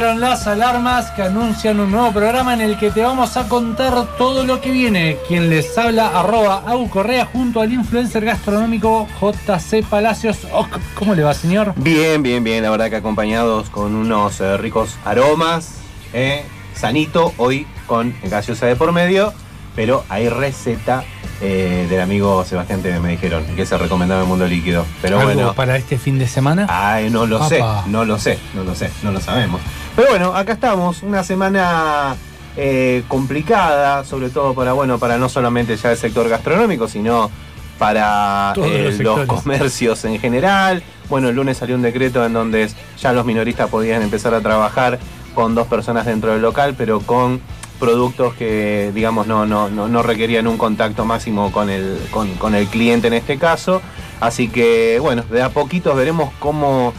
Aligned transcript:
Las 0.00 0.46
alarmas 0.46 1.10
que 1.10 1.22
anuncian 1.22 1.78
un 1.78 1.90
nuevo 1.90 2.10
programa 2.10 2.54
en 2.54 2.62
el 2.62 2.78
que 2.78 2.90
te 2.90 3.02
vamos 3.02 3.36
a 3.36 3.48
contar 3.48 4.16
todo 4.16 4.44
lo 4.44 4.58
que 4.62 4.70
viene. 4.70 5.18
Quien 5.28 5.50
les 5.50 5.76
habla, 5.76 6.18
arroba 6.18 6.62
Agu 6.66 6.88
Correa, 6.88 7.26
junto 7.26 7.60
al 7.60 7.70
influencer 7.70 8.24
gastronómico 8.24 9.06
JC 9.20 9.84
Palacios. 9.84 10.38
Oh, 10.52 10.66
¿Cómo 10.94 11.14
le 11.14 11.22
va, 11.22 11.34
señor? 11.34 11.74
Bien, 11.76 12.22
bien, 12.22 12.42
bien. 12.42 12.62
La 12.62 12.70
verdad 12.70 12.88
que 12.88 12.96
acompañados 12.96 13.68
con 13.68 13.94
unos 13.94 14.40
eh, 14.40 14.56
ricos 14.56 14.96
aromas. 15.04 15.74
eh, 16.14 16.44
sanito, 16.74 17.34
hoy 17.36 17.66
con 17.86 18.14
gaseosa 18.22 18.66
de 18.66 18.76
por 18.76 18.92
medio. 18.92 19.34
Pero 19.76 20.04
hay 20.08 20.30
receta 20.30 21.04
eh, 21.40 21.86
del 21.88 22.00
amigo 22.00 22.44
Sebastián 22.44 22.82
me 23.02 23.10
dijeron, 23.10 23.44
que 23.56 23.64
se 23.64 23.78
recomendaba 23.78 24.22
en 24.22 24.28
Mundo 24.28 24.46
Líquido. 24.46 24.84
Pero 25.00 25.20
¿Algo 25.20 25.32
bueno. 25.32 25.54
para 25.54 25.76
este 25.76 25.98
fin 25.98 26.18
de 26.18 26.28
semana? 26.28 26.66
Ay, 26.68 27.10
no 27.10 27.26
lo 27.26 27.48
sé, 27.48 27.62
no 27.86 28.04
lo 28.04 28.18
sé, 28.18 28.38
no 28.54 28.64
lo 28.64 28.74
sé, 28.74 28.90
no 29.02 29.10
lo 29.10 29.20
sabemos. 29.20 29.60
Pero 29.96 30.10
bueno, 30.10 30.34
acá 30.34 30.52
estamos, 30.52 31.02
una 31.02 31.24
semana 31.24 32.14
eh, 32.56 33.04
complicada, 33.08 34.04
sobre 34.04 34.28
todo 34.28 34.54
para, 34.54 34.72
bueno, 34.72 34.98
para 34.98 35.18
no 35.18 35.28
solamente 35.28 35.76
ya 35.76 35.92
el 35.92 35.96
sector 35.96 36.28
gastronómico, 36.28 36.88
sino 36.88 37.30
para 37.78 38.52
eh, 38.56 38.94
los 38.98 39.18
los, 39.18 39.26
comercios 39.26 40.04
en 40.04 40.20
general. 40.20 40.82
Bueno, 41.08 41.30
el 41.30 41.36
lunes 41.36 41.56
salió 41.56 41.74
un 41.74 41.82
decreto 41.82 42.24
en 42.24 42.34
donde 42.34 42.68
ya 43.00 43.12
los 43.12 43.24
minoristas 43.24 43.70
podían 43.70 44.02
empezar 44.02 44.34
a 44.34 44.40
trabajar 44.42 44.98
con 45.34 45.54
dos 45.54 45.66
personas 45.66 46.04
dentro 46.04 46.32
del 46.32 46.42
local, 46.42 46.74
pero 46.76 47.00
con 47.00 47.40
productos 47.80 48.34
que, 48.34 48.92
digamos, 48.94 49.26
no, 49.26 49.46
no, 49.46 49.68
no, 49.68 50.02
requerían 50.02 50.46
un 50.46 50.58
contacto 50.58 51.04
máximo 51.04 51.50
con 51.50 51.70
el, 51.70 51.98
con, 52.10 52.32
con 52.34 52.54
el 52.54 52.66
cliente 52.68 53.08
en 53.08 53.14
este 53.14 53.38
caso. 53.38 53.82
Así 54.20 54.48
que, 54.48 54.98
bueno, 55.00 55.22
de 55.22 55.42
a 55.42 55.48
poquitos 55.48 55.96
veremos 55.96 56.30
cómo, 56.38 56.92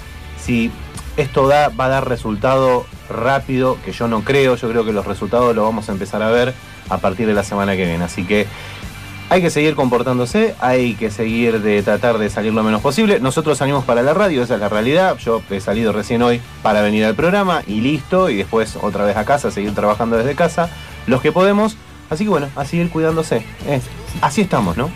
si 0.44 0.72
esto 1.16 1.48
da, 1.48 1.70
va 1.70 1.86
a 1.86 1.90
dar 1.90 2.10
resultado 2.10 2.86
rápido, 3.10 3.78
que 3.86 3.92
yo 3.92 4.08
no 4.08 4.24
creo, 4.24 4.56
yo 4.56 4.70
creo 4.70 4.84
que 4.84 4.92
los 4.92 5.06
resultados 5.06 5.56
los 5.56 5.64
vamos 5.64 5.88
a 5.88 5.92
empezar 5.92 6.24
a 6.24 6.32
ver 6.32 6.54
a 6.90 6.98
partir 6.98 7.28
de 7.28 7.34
la 7.34 7.44
semana 7.44 7.76
que 7.76 7.86
viene. 7.86 8.04
Así 8.04 8.26
que 8.26 8.48
hay 9.32 9.42
que 9.42 9.50
seguir 9.50 9.76
comportándose, 9.76 10.56
hay 10.60 10.94
que 10.96 11.10
seguir 11.10 11.62
de 11.62 11.82
tratar 11.84 12.18
de 12.18 12.30
salir 12.30 12.54
lo 12.54 12.64
menos 12.64 12.82
posible. 12.82 13.22
Nosotros 13.22 13.58
salimos 13.58 13.86
para 13.86 14.02
la 14.02 14.14
radio, 14.14 14.44
esa 14.44 14.56
es 14.56 14.60
la 14.60 14.68
realidad. 14.68 15.16
Yo 15.20 15.42
he 15.50 15.62
salido 15.62 15.94
recién 15.94 16.22
hoy 16.22 16.42
para 16.62 16.82
venir 16.82 17.06
al 17.06 17.16
programa 17.16 17.64
y 17.66 17.80
listo, 17.80 18.30
y 18.30 18.36
después 18.36 18.78
otra 18.82 19.06
vez 19.06 19.16
a 19.16 19.24
casa, 19.24 19.50
seguir 19.50 19.74
trabajando 19.74 20.18
desde 20.18 20.36
casa, 20.36 20.70
los 21.08 21.22
que 21.22 21.32
podemos. 21.32 21.78
Así 22.10 22.26
que 22.26 22.30
bueno, 22.30 22.50
a 22.58 22.66
seguir 22.66 22.90
cuidándose. 22.90 23.38
Eh, 23.68 23.80
así 24.20 24.42
estamos, 24.42 24.76
¿no? 24.76 24.92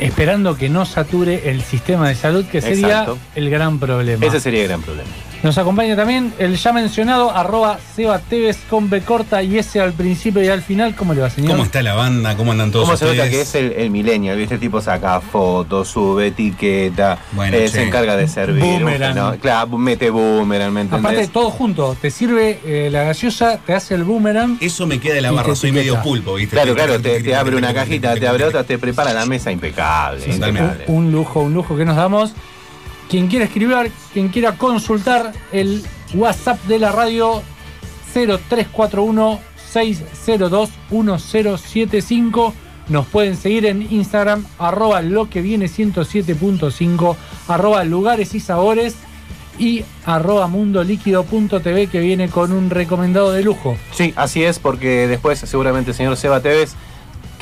Esperando 0.00 0.56
que 0.56 0.70
no 0.70 0.86
sature 0.86 1.50
el 1.50 1.60
sistema 1.60 2.08
de 2.08 2.14
salud, 2.14 2.46
que 2.46 2.62
sería 2.62 3.00
Exacto. 3.00 3.18
el 3.34 3.50
gran 3.50 3.80
problema. 3.80 4.24
Ese 4.24 4.40
sería 4.40 4.62
el 4.62 4.68
gran 4.68 4.80
problema. 4.80 5.10
Nos 5.44 5.58
acompaña 5.58 5.94
también 5.94 6.32
el 6.38 6.56
ya 6.56 6.72
mencionado 6.72 7.30
arroba 7.30 7.78
Seba 7.94 8.18
Tevez 8.18 8.56
con 8.70 8.88
B 8.88 9.02
corta 9.02 9.42
y 9.42 9.58
ese 9.58 9.78
al 9.78 9.92
principio 9.92 10.42
y 10.42 10.48
al 10.48 10.62
final. 10.62 10.94
¿Cómo 10.96 11.12
le 11.12 11.20
va, 11.20 11.28
señor? 11.28 11.50
¿Cómo 11.50 11.64
está 11.64 11.82
la 11.82 11.92
banda? 11.92 12.34
¿Cómo 12.34 12.52
andan 12.52 12.70
todos 12.70 12.86
¿Cómo 12.86 12.96
se 12.96 13.04
nota 13.04 13.28
que 13.28 13.42
es 13.42 13.54
el, 13.54 13.72
el 13.72 13.90
millennial? 13.90 14.38
¿viste? 14.38 14.54
Este 14.54 14.66
tipo 14.66 14.80
saca 14.80 15.20
fotos, 15.20 15.88
sube 15.88 16.28
etiqueta, 16.28 17.18
Bueno, 17.32 17.58
eh, 17.58 17.68
se 17.68 17.82
encarga 17.82 18.16
de 18.16 18.26
servir. 18.26 18.62
Boomerang. 18.62 19.14
¿no? 19.14 19.36
Claro, 19.36 19.76
mete 19.76 20.08
boomerang, 20.08 20.72
¿me 20.72 20.80
entendés? 20.80 21.04
Aparte, 21.12 21.28
todo 21.28 21.50
junto. 21.50 21.94
Te 22.00 22.10
sirve 22.10 22.60
eh, 22.64 22.88
la 22.90 23.02
gaseosa, 23.04 23.58
te 23.58 23.74
hace 23.74 23.94
el 23.96 24.04
boomerang. 24.04 24.56
Eso 24.62 24.86
me 24.86 24.98
queda 24.98 25.16
de 25.16 25.20
la 25.20 25.30
Y 25.30 25.34
barra, 25.34 25.54
soy 25.54 25.68
etiqueta. 25.68 25.90
medio 25.92 26.02
pulpo, 26.02 26.36
¿viste? 26.36 26.56
Claro, 26.56 26.74
claro, 26.74 26.98
te, 27.02 27.22
te 27.22 27.36
abre 27.36 27.56
una 27.56 27.74
cajita, 27.74 28.14
te 28.14 28.26
abre 28.26 28.44
otra, 28.44 28.64
te 28.64 28.78
prepara 28.78 29.12
la 29.12 29.26
mesa 29.26 29.52
impecable. 29.52 30.24
Un 30.86 31.12
lujo, 31.12 31.40
un 31.40 31.52
lujo 31.52 31.76
que 31.76 31.84
nos 31.84 31.96
damos. 31.96 32.32
Quien 33.08 33.28
quiera 33.28 33.44
escribir, 33.44 33.92
quien 34.12 34.28
quiera 34.28 34.56
consultar 34.56 35.32
el 35.52 35.82
WhatsApp 36.14 36.62
de 36.64 36.78
la 36.78 36.92
radio 36.92 37.42
0341 38.12 39.40
602 39.72 40.70
1075. 40.90 42.54
Nos 42.88 43.06
pueden 43.06 43.36
seguir 43.36 43.66
en 43.66 43.86
Instagram, 43.90 44.44
arroba 44.58 45.00
lo 45.00 45.30
que 45.30 45.40
viene 45.40 45.66
107.5, 45.66 47.16
arroba 47.48 47.82
lugares 47.84 48.34
y 48.34 48.40
sabores 48.40 48.96
y 49.58 49.84
arroba 50.04 50.48
mundolíquido.tv 50.48 51.86
que 51.86 52.00
viene 52.00 52.28
con 52.28 52.52
un 52.52 52.70
recomendado 52.70 53.32
de 53.32 53.42
lujo. 53.42 53.76
Sí, 53.92 54.12
así 54.16 54.44
es, 54.44 54.58
porque 54.58 55.06
después 55.06 55.38
seguramente 55.38 55.92
el 55.92 55.96
señor 55.96 56.16
Seba 56.16 56.40
Tevez, 56.40 56.74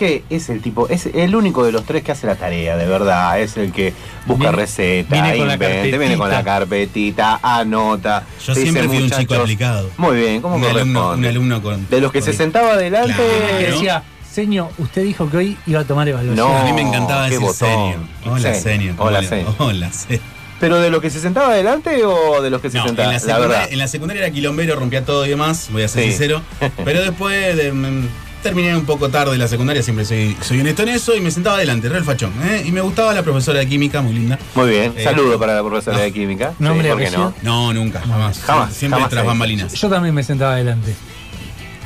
que 0.03 0.25
es 0.31 0.49
el 0.49 0.61
tipo, 0.61 0.89
es 0.89 1.07
el 1.07 1.37
único 1.37 1.65
de 1.65 1.71
los 1.71 1.85
tres 1.85 2.03
que 2.03 2.11
hace 2.11 2.27
la 2.27 2.35
tarea, 2.35 2.77
de 2.77 2.87
verdad, 2.87 3.39
es 3.41 3.57
el 3.57 3.71
que 3.71 3.93
busca 4.27 4.45
Viene- 4.51 4.57
recetas, 4.57 5.11
viene 5.13 5.39
con 5.39 5.47
la 5.47 5.55
inventa, 5.55 5.99
viene 5.99 6.17
con 6.17 6.29
la 6.31 6.43
carpetita. 6.43 7.39
anota. 7.43 8.25
Yo 8.45 8.53
siempre 8.55 8.89
fui 8.89 8.99
un 9.03 9.11
chico 9.11 9.35
aplicado. 9.35 9.91
Muy 9.99 10.17
bien, 10.17 10.43
¿cómo 10.43 10.57
Un 10.57 10.65
alumno, 10.65 11.13
un 11.13 11.25
alumno 11.25 11.63
con. 11.63 11.89
De 11.89 12.01
los 12.01 12.11
que 12.11 12.21
se 12.21 12.33
sentaba 12.33 12.73
adelante. 12.73 13.15
Claro. 13.15 13.59
Que 13.59 13.67
decía, 13.71 14.03
señor, 14.29 14.71
usted 14.79 15.05
dijo 15.05 15.31
que 15.31 15.37
hoy 15.37 15.57
iba 15.67 15.81
a 15.81 15.85
tomar 15.85 16.09
evaluación. 16.09 16.35
No. 16.37 16.59
A 16.59 16.65
mí 16.65 16.73
me 16.73 16.83
encantaba 16.83 17.25
decir 17.25 17.39
botón. 17.39 17.55
señor. 17.69 17.97
Hola, 18.27 18.55
Sí. 18.55 18.61
señor. 18.61 18.95
Hola, 18.99 19.19
¿cómo 19.19 19.21
le- 19.21 19.29
señor. 19.29 19.55
Hola, 19.59 19.93
señor. 19.93 20.21
¿Pero 20.61 20.79
de 20.81 20.91
los 20.91 21.01
que 21.03 21.11
se 21.11 21.19
sentaba 21.21 21.49
adelante 21.49 22.05
o 22.05 22.41
de 22.41 22.49
los 22.51 22.61
que 22.61 22.71
se 22.71 22.77
No, 22.79 22.83
en 22.85 22.89
sentaba? 22.91 23.09
la, 23.09 23.13
La, 23.15 23.19
secundaria, 23.21 23.49
verdad. 23.49 23.69
en 23.73 23.79
la 23.79 23.89
secundaria 23.89 24.23
era 24.25 24.33
quilombero, 24.33 24.77
rompía 24.77 25.05
todo 25.05 25.27
y 25.27 25.29
demás, 25.31 25.69
voy 25.73 25.83
a 25.83 25.89
ser 25.89 26.05
Sí. 26.05 26.11
sincero. 26.11 26.41
Pero 26.85 27.03
después 27.03 27.57
de- 27.57 27.73
mm, 27.73 28.07
terminé 28.43 28.77
un 28.77 28.85
poco 28.85 29.09
tarde 29.09 29.39
la 29.39 29.49
secundaria, 29.49 29.83
siempre 29.83 30.05
soy, 30.05 30.37
soy 30.41 30.61
honesto 30.61 30.83
en 30.83 30.89
eso, 30.91 31.17
y 31.17 31.21
me 31.21 31.31
sentaba 31.31 31.57
adelante, 31.57 31.89
re 31.89 31.99
el 31.99 32.05
fachón. 32.05 32.33
¿eh? 32.43 32.63
Y 32.67 32.73
me 32.73 32.81
gustaba 32.81 33.15
la 33.15 33.23
profesora 33.23 33.61
de 33.61 33.67
química, 33.69 34.03
muy 34.03 34.13
linda. 34.15 34.39
Muy 34.55 34.71
bien, 34.71 34.93
Eh, 34.97 35.05
saludo 35.05 35.39
para 35.39 35.55
la 35.55 35.63
profesora 35.63 35.97
no. 35.97 36.03
de 36.03 36.13
química. 36.13 36.53
Nombre, 36.59 36.89
¿por 36.91 36.99
qué 37.03 37.11
no? 37.11 37.33
No, 37.43 37.73
nunca, 37.73 38.01
jamás. 38.01 38.41
Jamás, 38.41 38.73
Siempre 38.75 38.97
jamás 38.99 39.11
tras 39.11 39.25
bambalinas. 39.25 39.73
Yo 39.75 39.89
también 39.89 40.15
me 40.15 40.23
sentaba 40.23 40.55
adelante. 40.55 40.95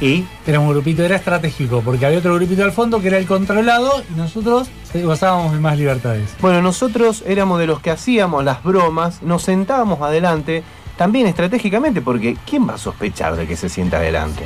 Y 0.01 0.25
Era 0.47 0.61
un 0.61 0.69
grupito, 0.69 1.03
era 1.05 1.17
estratégico, 1.17 1.81
porque 1.83 2.05
había 2.05 2.19
otro 2.19 2.35
grupito 2.35 2.63
al 2.65 2.73
fondo 2.73 3.01
que 3.01 3.09
era 3.09 3.17
el 3.19 3.27
controlado 3.27 4.03
y 4.15 4.19
nosotros 4.19 4.69
eh, 4.93 5.03
gozábamos 5.03 5.53
de 5.55 5.59
más 5.61 5.79
libertades. 5.79 6.35
Bueno, 6.41 6.61
nosotros 6.61 7.25
éramos 7.27 7.59
de 7.59 7.67
los 7.67 7.81
que 7.81 7.91
hacíamos 7.91 8.45
las 8.45 8.63
bromas, 8.63 9.23
nos 9.23 9.43
sentábamos 9.45 10.03
adelante, 10.03 10.63
también 10.99 11.27
estratégicamente, 11.27 12.03
porque 12.03 12.37
¿quién 12.49 12.69
va 12.69 12.75
a 12.75 12.79
sospechar 12.79 13.37
de 13.37 13.47
que 13.47 13.57
se 13.57 13.71
sienta 13.71 13.97
adelante? 13.97 14.43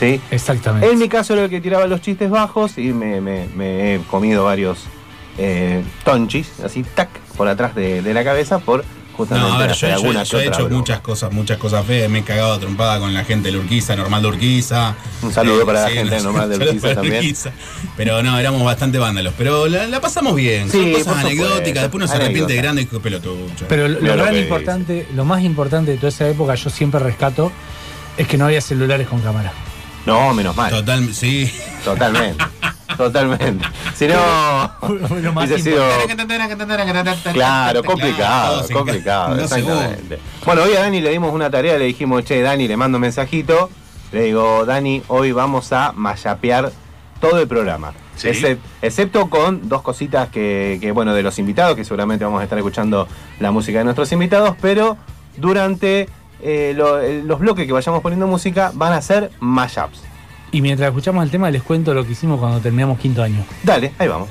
¿Sí? 0.00 0.20
Exactamente. 0.30 0.90
En 0.90 0.98
mi 0.98 1.08
caso 1.08 1.34
era 1.34 1.44
el 1.44 1.50
que 1.50 1.60
tiraba 1.60 1.86
los 1.86 2.00
chistes 2.00 2.30
bajos 2.30 2.78
y 2.78 2.92
me, 2.94 3.20
me- 3.20 3.46
me 3.54 3.94
he 3.94 3.98
comido 4.00 4.44
varios 4.44 4.78
eh, 5.38 5.84
tonchis, 6.04 6.60
así, 6.64 6.82
tac, 6.82 7.10
por 7.36 7.46
atrás 7.48 7.74
de, 7.74 8.00
de 8.02 8.14
la 8.14 8.24
cabeza, 8.24 8.58
por 8.60 8.82
justamente 9.14 9.48
No, 9.50 9.54
a 9.56 9.58
ver, 9.66 9.72
yo, 9.74 9.88
yo- 9.88 10.22
yo 10.22 10.40
he 10.40 10.46
hecho 10.46 10.64
broma. 10.64 10.76
muchas 10.78 11.00
cosas, 11.00 11.30
muchas 11.32 11.58
cosas 11.58 11.84
feas. 11.84 12.08
Me 12.10 12.20
he 12.20 12.22
cagado 12.22 12.54
a 12.54 12.58
trompada 12.58 12.98
con 12.98 13.12
la 13.12 13.24
gente 13.24 13.50
de 13.52 13.58
Urquiza, 13.58 13.94
normal 13.94 14.22
de 14.22 14.28
Urquiza. 14.28 14.94
Un 15.20 15.30
saludo 15.34 15.66
para 15.66 15.82
la 15.82 15.90
gente 15.90 16.18
normal 16.22 16.48
de 16.48 16.56
Urquiza 16.56 16.94
también. 16.94 17.16
Urquiza. 17.16 17.50
Pero 17.98 18.22
no, 18.22 18.38
éramos 18.38 18.64
bastante 18.64 18.98
vándalos. 18.98 19.34
Pero 19.36 19.68
la, 19.68 19.86
la 19.86 20.00
pasamos 20.00 20.34
bien. 20.34 20.70
Sí, 20.70 20.78
Son 20.78 20.92
cosas 20.94 21.24
anecdóticas. 21.26 21.82
Después 21.82 21.94
uno 22.04 22.06
se 22.08 22.14
arrepiente 22.16 22.54
de 22.54 22.58
grande 22.58 22.82
y 22.82 22.86
pelotudo. 22.86 23.36
Pero 23.68 23.86
lo, 23.88 24.00
lo 24.00 24.16
lo 24.16 24.22
gran 24.22 24.34
que 24.34 24.40
importante, 24.40 25.06
lo 25.14 25.26
más 25.26 25.42
importante 25.42 25.90
de 25.90 25.96
toda 25.98 26.08
esa 26.08 26.26
época, 26.26 26.54
yo 26.54 26.70
siempre 26.70 27.00
rescato, 27.00 27.52
es 28.16 28.26
que 28.26 28.38
no 28.38 28.46
había 28.46 28.62
celulares 28.62 29.06
con 29.06 29.20
cámara. 29.20 29.52
No, 30.06 30.32
menos 30.34 30.56
mal. 30.56 30.70
Total, 30.70 31.12
sí. 31.14 31.52
Totalmente. 31.84 32.44
Totalmente. 32.96 33.64
Si 33.94 34.06
no, 34.08 34.14
hubiese 34.82 35.58
sido 35.60 35.82
Claro, 37.32 37.82
complicado, 37.84 38.66
complicado, 38.72 39.28
ca- 39.30 39.36
no 39.36 39.42
exactamente. 39.42 40.18
Bueno, 40.44 40.62
hoy 40.62 40.74
a 40.74 40.80
Dani 40.80 41.00
le 41.00 41.10
dimos 41.10 41.32
una 41.32 41.50
tarea, 41.50 41.78
le 41.78 41.84
dijimos, 41.86 42.24
che, 42.24 42.40
Dani, 42.42 42.68
le 42.68 42.76
mando 42.76 42.96
un 42.98 43.02
mensajito. 43.02 43.70
Le 44.12 44.22
digo, 44.24 44.64
Dani, 44.66 45.02
hoy 45.08 45.32
vamos 45.32 45.72
a 45.72 45.92
mayapear 45.94 46.72
todo 47.20 47.38
el 47.40 47.46
programa. 47.46 47.92
Sí. 48.16 48.28
Excep- 48.28 48.58
excepto 48.82 49.30
con 49.30 49.68
dos 49.68 49.82
cositas 49.82 50.28
que, 50.28 50.78
que, 50.80 50.90
bueno, 50.90 51.14
de 51.14 51.22
los 51.22 51.38
invitados, 51.38 51.76
que 51.76 51.84
seguramente 51.84 52.24
vamos 52.24 52.40
a 52.40 52.44
estar 52.44 52.58
escuchando 52.58 53.06
la 53.38 53.50
música 53.50 53.78
de 53.78 53.84
nuestros 53.84 54.10
invitados, 54.12 54.56
pero 54.60 54.96
durante 55.36 56.08
eh, 56.42 56.72
lo- 56.76 57.00
eh, 57.00 57.22
los 57.24 57.38
bloques 57.40 57.66
que 57.66 57.72
vayamos 57.72 58.02
poniendo 58.02 58.26
música 58.26 58.70
van 58.74 58.92
a 58.92 59.02
ser 59.02 59.30
mashups. 59.40 60.02
Y 60.52 60.60
mientras 60.62 60.88
escuchamos 60.88 61.22
el 61.24 61.30
tema, 61.30 61.50
les 61.50 61.62
cuento 61.62 61.94
lo 61.94 62.04
que 62.04 62.12
hicimos 62.12 62.40
cuando 62.40 62.58
terminamos 62.60 62.98
quinto 62.98 63.22
año. 63.22 63.44
Dale, 63.62 63.92
ahí 63.98 64.08
vamos. 64.08 64.30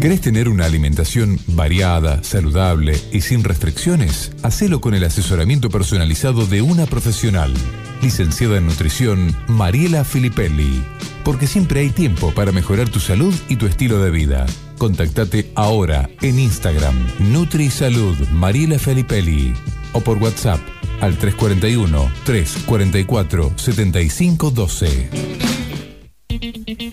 ¿Querés 0.00 0.20
tener 0.20 0.48
una 0.48 0.64
alimentación 0.64 1.40
variada, 1.48 2.22
saludable 2.22 2.96
y 3.12 3.22
sin 3.22 3.42
restricciones? 3.42 4.30
Hacelo 4.44 4.80
con 4.80 4.94
el 4.94 5.02
asesoramiento 5.02 5.70
personalizado 5.70 6.46
de 6.46 6.62
una 6.62 6.86
profesional. 6.86 7.52
Licenciada 8.00 8.58
en 8.58 8.66
nutrición, 8.66 9.36
Mariela 9.48 10.04
Filipelli. 10.04 10.84
Porque 11.24 11.48
siempre 11.48 11.80
hay 11.80 11.90
tiempo 11.90 12.32
para 12.32 12.52
mejorar 12.52 12.88
tu 12.88 13.00
salud 13.00 13.34
y 13.48 13.56
tu 13.56 13.66
estilo 13.66 14.00
de 14.00 14.12
vida. 14.12 14.46
Contactate 14.78 15.50
ahora 15.56 16.08
en 16.22 16.38
Instagram, 16.38 16.94
NutriSalud 17.18 18.16
Mariela 18.28 18.78
Filipelli. 18.78 19.52
O 19.94 20.00
por 20.00 20.18
WhatsApp 20.18 20.60
al 21.00 21.18
341 21.18 22.08
344 22.24 23.52
7512. 23.56 25.67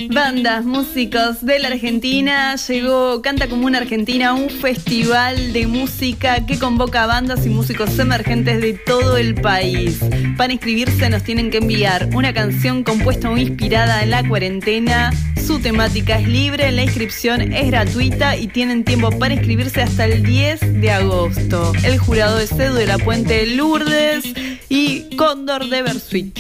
Bandas, 0.10 0.66
músicos 0.66 1.46
de 1.46 1.60
la 1.60 1.68
Argentina, 1.68 2.56
llegó 2.56 3.22
Canta 3.22 3.48
Común 3.48 3.76
Argentina, 3.76 4.34
un 4.34 4.50
festival 4.50 5.54
de 5.54 5.68
música 5.68 6.46
que 6.46 6.58
convoca 6.58 7.04
a 7.04 7.08
bandas 7.08 7.46
y 7.46 7.50
músicos 7.50 7.98
emergentes 8.00 8.62
de 8.62 8.74
todo 8.74 9.18
el 9.18 9.36
país. 9.36 10.00
Para 10.38 10.54
inscribirse 10.54 11.10
nos 11.10 11.24
tienen 11.24 11.52
que 11.52 11.58
enviar 11.58 12.10
una 12.14 12.34
canción 12.34 12.84
compuesta 12.84 13.30
o 13.30 13.38
inspirada 13.38 14.04
en 14.04 14.12
la 14.12 14.28
cuarentena. 14.28 15.12
Su 15.46 15.60
temática 15.60 16.20
es 16.20 16.28
libre, 16.28 16.72
la 16.72 16.84
inscripción 16.84 17.54
es 17.54 17.68
gratuita 17.68 18.38
y 18.38 18.48
tienen 18.48 18.84
tiempo 18.84 19.12
para 19.12 19.36
inscribirse 19.36 19.82
hasta 19.82 20.06
el 20.06 20.24
10 20.24 20.82
de 20.82 20.92
agosto. 20.92 21.72
El 21.84 22.00
jurado 22.00 22.40
es 22.40 22.52
Edu 22.52 22.76
de 22.76 22.88
la 22.88 22.98
Puente 22.98 23.46
Lourdes 23.46 24.24
y 24.70 25.16
Cóndor 25.16 25.70
de 25.70 25.84
Bersuit. 25.84 26.40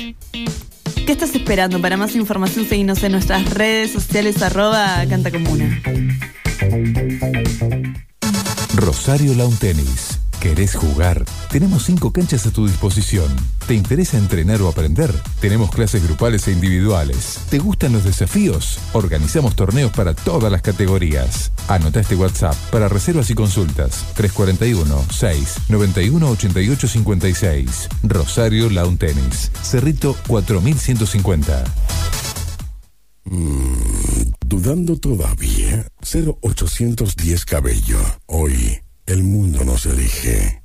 ¿Qué 1.05 1.11
estás 1.11 1.35
esperando? 1.35 1.79
Para 1.79 1.97
más 1.97 2.15
información, 2.15 2.65
seguinos 2.65 3.03
en 3.03 3.11
nuestras 3.11 3.47
redes 3.53 3.91
sociales 3.91 4.41
arroba 4.41 5.05
Canta 5.07 5.29
Comuna. 5.29 5.79
Rosario 8.73 9.35
Lawn 9.35 9.55
Tennis. 9.57 10.19
¿Querés 10.39 10.75
jugar? 10.75 11.23
Tenemos 11.51 11.83
cinco 11.85 12.11
canchas 12.11 12.47
a 12.47 12.51
tu 12.51 12.65
disposición. 12.67 13.27
¿Te 13.67 13.75
interesa 13.75 14.17
entrenar 14.17 14.61
o 14.63 14.67
aprender? 14.67 15.11
Tenemos 15.39 15.69
clases 15.69 16.03
grupales 16.03 16.47
e 16.47 16.53
individuales. 16.53 17.39
¿Te 17.51 17.59
gustan 17.59 17.93
los 17.93 18.03
desafíos? 18.03 18.79
Organizamos 18.93 19.55
torneos 19.55 19.91
para 19.91 20.15
todas 20.15 20.51
las 20.51 20.63
categorías. 20.63 21.51
Anota 21.67 21.99
este 21.99 22.15
WhatsApp 22.15 22.55
para 22.71 22.87
reservas 22.89 23.29
y 23.29 23.35
consultas. 23.35 24.05
341 24.15 25.05
6 25.11 25.55
91 25.69 26.29
88 26.29 26.87
56. 26.87 27.89
Rosario 28.03 28.69
Lawn 28.69 28.97
Tennis. 28.97 29.51
Cerrito 29.61 30.15
4150. 30.27 31.63
¿Dudando 34.45 34.97
todavía? 34.97 35.87
0810 36.01 37.45
Cabello. 37.45 37.99
Hoy, 38.27 38.79
el 39.07 39.23
mundo 39.23 39.63
nos 39.65 39.85
elige. 39.85 40.64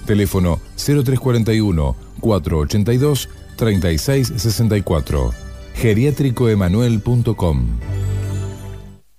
Teléfono 0.11 0.59
0341 0.75 1.95
482 2.19 3.29
3664. 3.55 5.31
Geriátricoemanuel.com. 5.73 7.67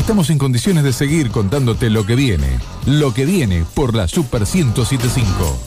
Estamos 0.00 0.30
en 0.30 0.38
condiciones 0.38 0.82
de 0.82 0.94
seguir 0.94 1.30
contándote 1.30 1.90
lo 1.90 2.06
que 2.06 2.16
viene. 2.16 2.58
Lo 2.86 3.12
que 3.12 3.26
viene 3.26 3.64
por 3.74 3.94
la 3.94 4.08
Super 4.08 4.40
1075. 4.40 5.58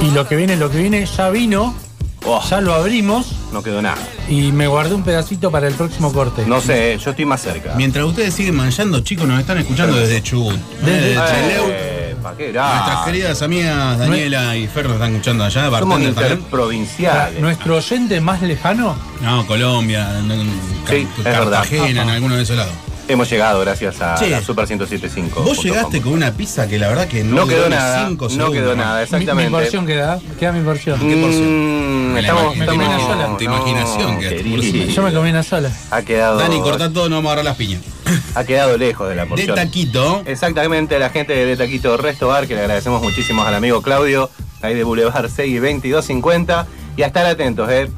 Y 0.00 0.10
lo 0.12 0.26
que 0.26 0.34
viene, 0.34 0.56
lo 0.56 0.70
que 0.70 0.78
viene, 0.78 1.04
ya 1.04 1.28
vino, 1.28 1.74
Oh, 2.24 2.40
ya 2.48 2.60
lo 2.60 2.74
abrimos 2.74 3.26
no 3.52 3.62
quedó 3.62 3.82
nada. 3.82 3.98
y 4.28 4.52
me 4.52 4.66
guardé 4.66 4.94
un 4.94 5.02
pedacito 5.02 5.50
para 5.50 5.66
el 5.68 5.74
próximo 5.74 6.12
corte. 6.12 6.44
No 6.46 6.60
sé, 6.60 6.96
yo 6.98 7.10
estoy 7.10 7.24
más 7.24 7.42
cerca. 7.42 7.74
Mientras 7.76 8.04
ustedes 8.04 8.32
siguen 8.34 8.54
manchando, 8.56 9.00
chicos, 9.00 9.26
nos 9.26 9.40
están 9.40 9.58
escuchando 9.58 9.96
desde 9.96 10.22
Chubut. 10.22 10.54
Desde 10.84 11.14
Eh. 11.14 11.18
Eh, 11.68 12.16
qué 12.38 12.52
Nuestras 12.52 13.04
queridas 13.04 13.42
amigas 13.42 13.98
Daniela 13.98 14.56
y 14.56 14.66
Fer 14.68 14.84
nos 14.84 14.94
están 14.94 15.10
escuchando 15.12 15.44
allá, 15.44 15.68
Somos 15.78 16.00
interprovinciales. 16.00 17.40
Nuestro 17.40 17.76
oyente 17.76 18.20
más 18.20 18.40
lejano, 18.42 18.94
No, 19.20 19.46
Colombia, 19.46 20.08
en- 20.18 20.30
en 20.30 20.48
Ca- 20.84 20.92
Sí, 20.92 21.06
es 21.18 21.24
verdad. 21.24 21.50
Cartagena, 21.50 22.02
en 22.02 22.08
alguno 22.10 22.36
de 22.36 22.42
esos 22.42 22.56
lados. 22.56 22.72
Hemos 23.12 23.28
llegado 23.28 23.60
gracias 23.60 24.00
a 24.00 24.14
Che, 24.14 24.30
la 24.30 24.40
Super 24.40 24.66
1075. 24.66 25.42
Vos 25.42 25.62
llegaste 25.62 26.00
con 26.00 26.14
una 26.14 26.32
pizza 26.32 26.66
que 26.66 26.78
la 26.78 26.88
verdad 26.88 27.06
que 27.08 27.22
no, 27.22 27.36
No 27.36 27.46
quedó 27.46 27.68
nada. 27.68 28.08
cinco 28.08 28.26
No 28.30 28.50
quedó 28.50 28.70
¿no? 28.74 28.76
nada, 28.82 28.92
mi, 28.94 28.98
mi 29.00 29.02
exactamente. 29.04 29.50
porción 29.50 29.86
queda, 29.86 30.18
queda 30.40 30.52
mi 30.52 30.64
porción. 30.64 30.98
¿Qué 30.98 31.16
porción? 31.16 32.12
Mm, 32.14 32.16
estamos, 32.16 32.56
me 32.56 32.64
estamos- 32.64 33.02
sola. 33.02 33.36
Tu 33.36 33.44
imaginación. 33.44 34.20
Yo 34.88 35.02
me 35.02 35.12
comí 35.12 35.28
una 35.28 35.42
sola. 35.42 35.70
Ha 35.90 36.00
quedado, 36.02 36.38
Dani, 36.38 36.58
cortá 36.62 36.90
todo, 36.90 37.10
no 37.10 37.16
vamos 37.16 37.28
a 37.28 37.32
agarrar 37.32 37.44
las 37.44 37.56
piñas. 37.58 37.82
ha 38.34 38.44
quedado 38.44 38.78
lejos 38.78 39.06
de 39.10 39.14
la 39.14 39.22
De 39.24 39.28
porción. 39.28 39.56
taquito. 39.56 40.22
Exactamente, 40.24 40.98
la 40.98 41.10
gente 41.10 41.34
de 41.34 41.54
Taquito 41.54 41.94
Resto 41.98 42.28
Bar, 42.28 42.46
que 42.46 42.54
le 42.54 42.60
agradecemos 42.62 43.02
muchísimo 43.02 43.42
al 43.42 43.54
amigo 43.54 43.82
Claudio, 43.82 44.30
ahí 44.62 44.72
de 44.74 44.84
Boulevard 44.84 45.28
6 45.28 45.50
y 45.52 45.56
2250. 45.56 46.66
Y 46.96 47.02
a 47.02 47.06
estar 47.08 47.26
atentos, 47.26 47.70
¿eh? 47.70 47.90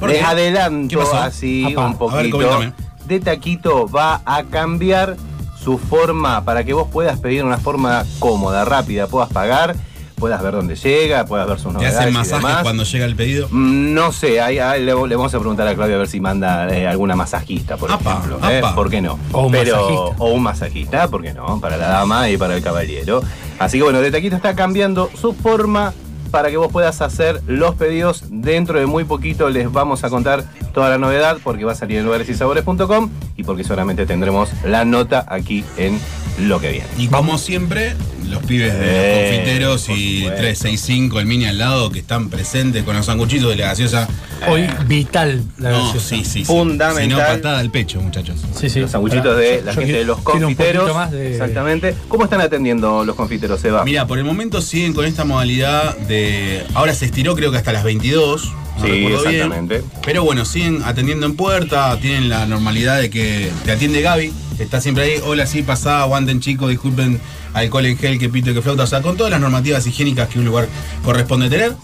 ¿Por 0.00 0.08
Les 0.10 0.22
adelanto 0.22 1.02
así 1.14 1.64
Apá. 1.64 1.86
un 1.86 1.86
A 2.10 2.16
ver, 2.16 2.30
poquito. 2.30 2.38
coméntame. 2.38 2.85
De 3.06 3.20
Taquito 3.20 3.88
va 3.88 4.20
a 4.24 4.44
cambiar 4.44 5.16
su 5.62 5.78
forma 5.78 6.44
para 6.44 6.64
que 6.64 6.72
vos 6.72 6.88
puedas 6.90 7.18
pedir 7.18 7.44
una 7.44 7.58
forma 7.58 8.04
cómoda, 8.18 8.64
rápida, 8.64 9.06
puedas 9.08 9.30
pagar, 9.30 9.74
puedas 10.16 10.40
ver 10.42 10.52
dónde 10.52 10.76
llega, 10.76 11.24
puedas 11.26 11.46
ver 11.48 11.58
sus 11.58 11.68
¿Te 11.72 11.74
novedades. 11.74 11.96
hacen 11.98 12.08
y 12.10 12.12
masajes 12.12 12.56
cuando 12.62 12.84
llega 12.84 13.04
el 13.04 13.16
pedido? 13.16 13.48
Mm, 13.50 13.92
No 13.94 14.12
sé, 14.12 14.40
ahí, 14.40 14.58
ahí 14.58 14.80
le, 14.84 14.94
le 14.94 15.16
vamos 15.16 15.34
a 15.34 15.38
preguntar 15.38 15.66
a 15.68 15.74
Claudio 15.74 15.96
a 15.96 15.98
ver 15.98 16.08
si 16.08 16.20
manda 16.20 16.68
eh, 16.74 16.86
alguna 16.86 17.16
masajista, 17.16 17.76
por 17.76 17.90
Apa, 17.90 18.18
ejemplo. 18.24 18.38
¿eh? 18.48 18.62
¿Por 18.74 18.88
qué 18.90 19.00
no? 19.02 19.18
O 19.32 19.46
un 19.46 19.52
masajista. 19.52 20.02
O 20.18 20.30
un 20.32 20.42
masajista, 20.42 21.08
¿por 21.08 21.22
qué 21.22 21.32
no? 21.34 21.60
Para 21.60 21.76
la 21.76 21.88
dama 21.88 22.30
y 22.30 22.36
para 22.36 22.54
el 22.56 22.62
caballero. 22.62 23.22
Así 23.58 23.78
que 23.78 23.84
bueno, 23.84 24.00
de 24.00 24.10
Taquito 24.10 24.36
está 24.36 24.54
cambiando 24.54 25.10
su 25.20 25.32
forma 25.34 25.92
para 26.30 26.50
que 26.50 26.56
vos 26.56 26.70
puedas 26.70 27.00
hacer 27.00 27.40
los 27.46 27.74
pedidos. 27.74 28.24
Dentro 28.30 28.78
de 28.78 28.86
muy 28.86 29.04
poquito 29.04 29.48
les 29.50 29.70
vamos 29.72 30.04
a 30.04 30.10
contar 30.10 30.44
toda 30.76 30.90
la 30.90 30.98
novedad 30.98 31.38
porque 31.42 31.64
va 31.64 31.72
a 31.72 31.74
salir 31.74 31.96
en 31.96 32.04
lugaresysabores.com 32.04 33.08
y 33.38 33.44
porque 33.44 33.64
solamente 33.64 34.04
tendremos 34.04 34.50
la 34.62 34.84
nota 34.84 35.24
aquí 35.26 35.64
en 35.78 35.98
lo 36.46 36.60
que 36.60 36.70
viene. 36.70 36.86
Y 36.98 37.08
como 37.08 37.38
siempre, 37.38 37.94
los 38.28 38.42
pibes 38.42 38.78
de 38.78 38.84
Eh, 38.84 39.30
los 39.30 39.38
confiteros 39.38 39.88
y 39.88 40.18
supuesto. 40.18 40.36
365, 40.42 41.20
el 41.20 41.24
mini 41.24 41.46
al 41.46 41.56
lado, 41.56 41.90
que 41.90 42.00
están 42.00 42.28
presentes 42.28 42.84
con 42.84 42.94
los 42.94 43.06
sanguchitos 43.06 43.48
de 43.48 43.56
la 43.56 43.68
gaseosa. 43.68 44.06
Hoy 44.46 44.68
vital 44.86 45.42
la 45.56 45.70
No, 45.70 45.86
gaseosa. 45.86 46.08
sí, 46.10 46.24
sí, 46.26 46.30
sí. 46.40 46.44
Fundamental. 46.44 47.02
Si 47.04 47.08
no, 47.08 47.16
patada 47.36 47.58
al 47.58 47.70
pecho, 47.70 47.98
muchachos. 48.02 48.36
Sí, 48.54 48.68
sí. 48.68 48.80
Los 48.80 48.90
sanguchitos 48.90 49.34
de 49.34 49.62
la 49.64 49.72
yo 49.72 49.80
gente 49.80 49.84
quiero- 49.84 49.98
de 50.00 50.04
los 50.04 50.18
confiteros. 50.20 50.94
más 50.94 51.10
de- 51.10 51.32
Exactamente. 51.32 51.94
¿Cómo 52.08 52.24
están 52.24 52.42
atendiendo 52.42 53.02
los 53.02 53.16
confiteros, 53.16 53.60
Seba? 53.60 53.82
Mira, 53.82 54.06
por 54.06 54.18
el 54.18 54.24
momento 54.24 54.60
siguen 54.60 54.92
con 54.92 55.06
esta 55.06 55.24
modalidad 55.24 55.96
de. 55.96 56.64
Ahora 56.74 56.92
se 56.94 57.06
estiró, 57.06 57.34
creo 57.34 57.50
que 57.50 57.56
hasta 57.56 57.72
las 57.72 57.82
22. 57.82 58.52
No 58.78 58.84
Sí, 58.84 58.90
bien. 58.92 59.12
exactamente. 59.12 59.82
Pero 60.04 60.24
bueno, 60.24 60.44
siguen 60.44 60.82
atendiendo 60.84 61.26
en 61.26 61.34
puerta, 61.36 61.98
tienen 62.00 62.28
la 62.28 62.46
normalidad 62.46 63.00
de 63.00 63.10
que 63.10 63.50
te 63.64 63.72
atiende 63.72 64.02
Gaby, 64.02 64.32
está 64.58 64.80
siempre 64.80 65.04
ahí. 65.04 65.20
Hola, 65.24 65.46
sí, 65.46 65.62
pasá, 65.62 66.02
aguanten 66.02 66.40
chicos, 66.40 66.68
disculpen 66.70 67.20
alcohol 67.56 67.86
en 67.86 67.96
gel, 67.98 68.18
que 68.18 68.28
pito 68.28 68.50
y 68.50 68.54
que 68.54 68.62
flauta. 68.62 68.84
O 68.84 68.86
sea, 68.86 69.02
con 69.02 69.16
todas 69.16 69.30
las 69.30 69.40
normativas 69.40 69.86
higiénicas 69.86 70.28
que 70.28 70.38
un 70.38 70.44
lugar 70.44 70.68
corresponde 71.04 71.48
tener. 71.50 71.74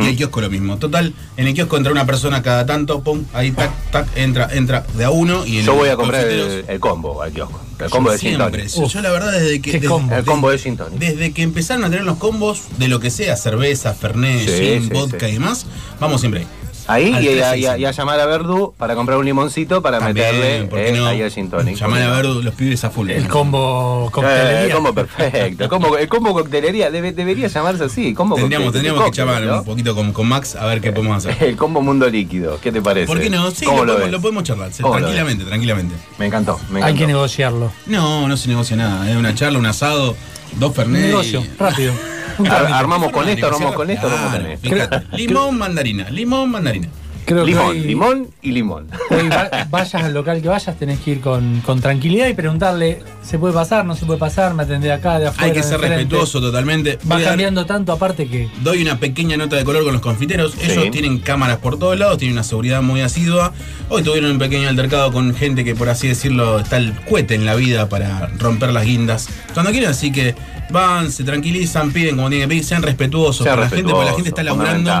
Y 0.00 0.06
el 0.06 0.16
kiosco 0.16 0.40
lo 0.40 0.48
mismo. 0.50 0.76
Total, 0.76 1.12
en 1.36 1.46
el 1.48 1.54
kiosco 1.54 1.76
entra 1.76 1.90
una 1.90 2.06
persona 2.06 2.40
cada 2.40 2.64
tanto, 2.66 3.02
pum, 3.02 3.24
ahí 3.32 3.50
tac, 3.50 3.72
tac, 3.90 4.06
entra, 4.16 4.48
entra 4.52 4.86
de 4.96 5.04
a 5.04 5.10
uno. 5.10 5.44
Y 5.44 5.58
en 5.58 5.64
Yo 5.66 5.74
voy 5.74 5.88
a 5.88 5.96
comprar 5.96 6.24
el, 6.28 6.78
combo 6.78 7.20
al 7.20 7.32
kiosco. 7.32 7.60
El 7.80 7.86
yo 7.86 7.90
combo 7.90 8.12
de 8.12 8.18
gin 8.18 8.36
siempre, 8.36 8.68
yo, 8.68 8.86
yo 8.86 9.00
la 9.00 9.10
verdad 9.10 9.32
desde 9.32 9.60
que 9.60 9.72
¿Qué 9.72 9.78
desde- 9.80 9.88
combo? 9.88 10.14
El 10.14 10.24
combo 10.24 10.50
de 10.50 10.58
gin 10.58 10.76
tonic. 10.76 11.00
desde 11.00 11.32
que 11.32 11.42
empezaron 11.42 11.82
a 11.84 11.90
tener 11.90 12.04
los 12.04 12.18
combos 12.18 12.60
de 12.78 12.86
lo 12.86 13.00
que 13.00 13.10
sea, 13.10 13.34
cerveza, 13.36 13.92
fernet, 13.92 14.46
Sí, 14.48 14.54
gin, 14.64 14.82
sí, 14.84 14.90
vodka 14.92 15.26
sí. 15.26 15.30
y 15.30 15.32
demás, 15.32 15.66
vamos 15.98 16.20
siempre 16.20 16.42
ahí. 16.42 16.46
Ahí 16.86 17.04
y, 17.10 17.14
a, 17.14 17.18
365. 17.52 17.56
y 17.56 17.66
a- 17.66 17.78
y 17.78 17.84
a 17.84 17.90
llamar 17.92 18.20
a 18.20 18.26
Verdú 18.26 18.74
para 18.76 18.94
comprar 18.94 19.18
un 19.18 19.24
limoncito 19.24 19.82
para 19.82 19.98
También, 19.98 20.26
meterle 20.34 20.64
¿por 20.68 20.78
qué 20.78 20.88
eh, 20.88 20.92
no? 20.92 21.06
ahí 21.06 21.22
al 21.22 21.30
gin 21.30 21.48
tonic. 21.50 21.76
Llamar 21.76 22.02
a 22.02 22.10
ver 22.16 22.24
los 22.26 22.54
pibes 22.54 22.82
a 22.84 22.90
full. 22.90 23.10
El 23.10 23.28
combo 23.28 24.06
Eh, 24.08 24.10
coctelería. 24.12 24.60
el 24.64 24.70
combo 24.72 24.92
perfecto. 24.94 25.62
El 25.64 25.68
combo, 25.70 25.96
el 25.98 26.08
combo 26.08 26.32
coctelería 26.32 26.90
debe- 26.90 27.12
debería 27.12 27.48
llamarse 27.48 27.84
así. 27.84 28.14
Combo 28.14 28.36
Tendríamos, 28.36 28.72
tendríamos 28.72 29.10
que 29.10 29.24
¿no? 29.24 29.58
un 29.58 29.64
poquito 29.64 29.94
con, 29.94 30.12
con 30.12 30.28
Max 30.28 30.56
a 30.56 30.66
ver 30.66 30.80
qué 30.80 30.92
podemos 30.92 31.24
hacer. 31.24 31.42
El 31.42 31.56
combo 31.56 31.80
mundo 31.80 32.08
líquido. 32.08 32.58
¿Qué 32.60 32.72
te 32.72 32.82
parece? 32.82 33.06
¿Por 33.06 33.20
qué 33.20 33.30
no? 33.30 33.50
Sí, 33.50 33.64
¿Cómo 33.64 33.78
lo, 33.78 33.84
lo 33.84 33.92
podemos, 33.94 34.12
lo 34.12 34.20
podemos 34.20 34.42
charlar, 34.44 34.72
sí, 34.72 34.82
¿Cómo 34.82 34.94
lo 34.94 35.00
tranquilamente, 35.00 35.44
tranquilamente. 35.44 35.94
Me 36.18 36.26
encantó. 36.26 36.58
Me 36.70 36.78
Hay 36.78 36.90
encantó. 36.92 36.98
que 36.98 37.06
negociarlo. 37.06 37.72
No, 37.86 38.28
no 38.28 38.36
se 38.36 38.48
negocia 38.48 38.76
nada. 38.76 39.10
Es 39.10 39.16
una 39.16 39.34
charla, 39.34 39.58
un 39.58 39.66
asado, 39.66 40.16
dos 40.56 40.74
fernet. 40.74 41.02
Negocio, 41.06 41.40
y- 41.42 41.50
rápido. 41.58 41.92
Un 42.38 42.46
Ar- 42.46 42.52
trámite. 42.54 42.72
armamos 42.78 43.12
con 43.12 43.28
esto, 43.28 43.46
armamos 43.46 43.74
con 43.74 43.90
esto, 43.90 44.06
armamos 44.06 44.32
con 44.32 44.46
esto. 44.80 45.00
Limón, 45.16 45.58
mandarina. 45.58 46.08
Limón, 46.10 46.50
mandarina. 46.50 46.88
Creo 47.24 47.44
que 47.44 47.52
Limón, 47.52 47.66
hoy- 47.68 47.80
limón 47.80 48.28
y 48.42 48.50
limón. 48.50 48.88
hoy 49.10 49.28
va- 49.28 49.48
vayas 49.70 49.94
al 50.02 50.12
local 50.12 50.42
que 50.42 50.48
vayas, 50.48 50.76
tenés 50.76 50.98
que 51.00 51.12
ir 51.12 51.20
con, 51.20 51.60
con 51.60 51.80
tranquilidad 51.80 52.26
y 52.28 52.34
preguntarle, 52.34 53.00
¿se 53.22 53.38
puede 53.38 53.54
pasar? 53.54 53.84
¿No 53.84 53.94
se 53.94 54.04
puede 54.06 54.18
pasar? 54.18 54.54
¿Me 54.54 54.64
atendé 54.64 54.90
acá, 54.92 55.18
de 55.20 55.28
afuera? 55.28 55.46
Hay 55.46 55.52
que 55.52 55.62
ser 55.62 55.74
enfrente?". 55.74 55.96
respetuoso 55.98 56.40
totalmente. 56.40 56.96
Va 56.96 57.14
Voy 57.14 57.16
a 57.16 57.18
dar- 57.20 57.28
cambiando 57.32 57.64
tanto 57.64 57.92
aparte 57.92 58.26
que 58.26 58.48
Doy 58.62 58.82
una 58.82 58.98
pequeña 58.98 59.36
nota 59.36 59.54
de 59.56 59.64
color 59.64 59.84
con 59.84 59.92
los 59.92 60.02
confiteros. 60.02 60.54
Ellos 60.60 60.84
Sí. 60.84 60.90
tienen 60.90 61.18
cámaras 61.20 61.58
por 61.58 61.78
todos 61.78 61.96
lados, 61.98 62.18
tienen 62.18 62.32
una 62.34 62.42
seguridad 62.44 62.82
muy 62.82 63.00
asidua. 63.02 63.52
Hoy 63.88 64.02
tuvieron 64.02 64.32
un 64.32 64.38
pequeño 64.38 64.68
altercado 64.68 65.12
con 65.12 65.32
gente 65.34 65.64
que, 65.64 65.74
por 65.76 65.88
así 65.90 66.08
decirlo, 66.08 66.58
está 66.58 66.76
el 66.78 66.92
cohete 67.08 67.34
en 67.36 67.44
la 67.46 67.54
vida 67.54 67.88
para 67.88 68.26
romper 68.38 68.72
las 68.72 68.84
guindas. 68.84 69.28
Cuando 69.54 69.70
quieren, 69.70 69.90
así 69.90 70.10
que 70.10 70.34
van, 70.72 71.12
se 71.12 71.22
tranquilizan, 71.24 71.92
piden 71.92 72.16
como 72.16 72.28
tienen 72.28 72.48
que 72.48 72.54
pedir, 72.54 72.64
sean 72.64 72.82
respetuosos 72.82 73.44
Sean 73.44 73.56
con 73.56 73.64
la 73.64 73.70
gente, 73.70 73.90
porque 73.92 74.06
la 74.06 74.12
gente 74.14 74.28
está 74.30 74.42
laburando, 74.42 74.92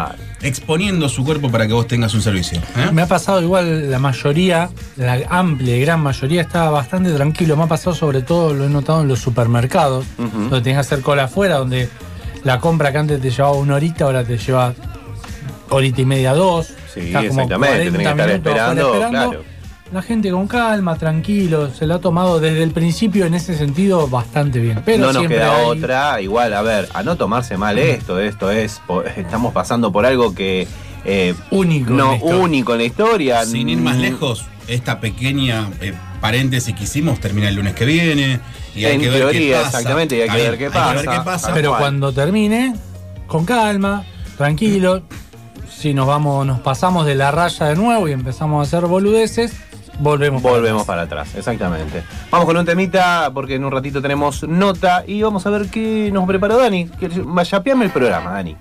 exponiendo 0.42 1.08
su 1.08 1.24
cuerpo 1.24 1.50
para 1.50 1.66
que 1.66 1.72
vos 1.72 1.86
tengas 1.86 2.14
un 2.14 2.22
servicio. 2.22 2.58
¿eh? 2.76 2.90
me 2.92 3.02
ha 3.02 3.06
pasado 3.06 3.40
igual 3.42 3.90
la 3.90 3.98
mayoría, 3.98 4.70
la 4.96 5.20
amplia 5.28 5.76
y 5.76 5.80
gran 5.80 6.00
mayoría 6.00 6.42
estaba 6.42 6.70
bastante 6.70 7.12
tranquilo. 7.12 7.56
Me 7.56 7.64
ha 7.64 7.66
pasado 7.68 7.94
sobre 7.96 8.22
todo, 8.22 8.52
lo 8.54 8.66
he 8.66 8.68
notado 8.68 9.02
en 9.02 9.08
los 9.08 9.18
supermercados, 9.20 10.04
Ujú. 10.18 10.28
donde 10.42 10.60
tenés 10.60 10.76
que 10.76 10.80
hacer 10.80 11.00
cola 11.00 11.24
afuera, 11.24 11.56
donde 11.56 11.88
la 12.44 12.58
compra 12.60 12.92
que 12.92 12.98
antes 12.98 13.20
te 13.20 13.30
llevaba 13.30 13.54
una 13.54 13.76
horita, 13.76 14.04
ahora 14.04 14.24
te 14.24 14.36
lleva 14.36 14.74
horita 15.70 16.00
y 16.00 16.04
media, 16.04 16.34
dos. 16.34 16.68
Sí, 16.92 17.00
Estás 17.00 17.26
como 17.28 17.40
exactamente, 17.42 17.90
40 17.90 17.92
tenés 17.92 17.96
que 18.06 18.10
estar 18.10 18.30
esperando, 18.30 19.08
claro. 19.10 19.51
La 19.92 20.00
gente 20.00 20.30
con 20.30 20.48
calma, 20.48 20.96
tranquilo, 20.96 21.70
se 21.70 21.86
lo 21.86 21.94
ha 21.96 21.98
tomado 22.00 22.40
desde 22.40 22.62
el 22.62 22.70
principio 22.70 23.26
en 23.26 23.34
ese 23.34 23.56
sentido 23.58 24.08
bastante 24.08 24.58
bien. 24.58 24.80
Pero 24.86 24.98
no 24.98 25.06
nos 25.08 25.16
siempre 25.16 25.36
queda 25.36 25.56
hay- 25.58 25.66
otra. 25.66 26.20
Igual, 26.22 26.54
a 26.54 26.62
ver, 26.62 26.88
a 26.94 27.02
no 27.02 27.16
tomarse 27.16 27.58
mal 27.58 27.78
esto. 27.78 28.18
Esto 28.18 28.50
es. 28.50 28.80
Estamos 29.16 29.52
pasando 29.52 29.92
por 29.92 30.06
algo 30.06 30.34
que. 30.34 30.66
eh, 31.04 31.34
Único 31.50 31.92
No, 31.92 32.14
único 32.16 32.72
en 32.72 32.78
la 32.78 32.84
historia. 32.84 33.44
Sin 33.44 33.68
ir 33.68 33.78
más 33.78 33.98
lejos, 33.98 34.46
esta 34.66 34.98
pequeña 34.98 35.68
eh, 35.82 35.92
paréntesis 36.22 36.74
que 36.74 36.84
hicimos 36.84 37.20
termina 37.20 37.50
el 37.50 37.56
lunes 37.56 37.74
que 37.74 37.84
viene. 37.84 38.40
Y 38.74 38.86
hay 38.86 38.94
En 38.94 39.00
que 39.02 39.10
ver 39.10 39.18
teoría, 39.18 39.40
qué 39.58 39.62
pasa. 39.64 39.66
exactamente, 39.78 40.16
y 40.16 40.20
hay 40.22 40.28
que 40.30 40.36
ver 40.36 40.58
qué 40.58 40.64
Hay 40.66 40.70
que 40.72 40.78
ver 40.96 41.04
pasa. 41.04 41.18
qué 41.18 41.24
pasa. 41.24 41.50
Pero 41.52 41.76
cuando 41.76 42.12
termine, 42.14 42.74
con 43.26 43.44
calma, 43.44 44.06
tranquilo, 44.38 45.02
si 45.70 45.92
nos 45.92 46.06
vamos, 46.06 46.46
nos 46.46 46.60
pasamos 46.60 47.04
de 47.04 47.14
la 47.14 47.30
raya 47.30 47.66
de 47.66 47.76
nuevo 47.76 48.08
y 48.08 48.12
empezamos 48.12 48.60
a 48.60 48.62
hacer 48.62 48.88
boludeces, 48.88 49.52
volvemos. 50.02 50.42
para 50.42 50.54
Volvemos 50.54 50.82
atrás. 50.82 50.86
para 50.86 51.22
atrás, 51.22 51.34
exactamente. 51.36 52.02
Vamos 52.30 52.46
con 52.46 52.56
un 52.56 52.64
temita 52.64 53.30
porque 53.32 53.54
en 53.54 53.64
un 53.64 53.72
ratito 53.72 54.02
tenemos 54.02 54.42
nota 54.42 55.04
y 55.06 55.22
vamos 55.22 55.46
a 55.46 55.50
ver 55.50 55.68
qué 55.68 56.10
nos 56.12 56.26
preparó 56.26 56.58
Dani. 56.58 56.88
Que 56.88 57.08
Yapeame 57.08 57.84
el 57.86 57.90
programa, 57.90 58.32
Dani. 58.32 58.56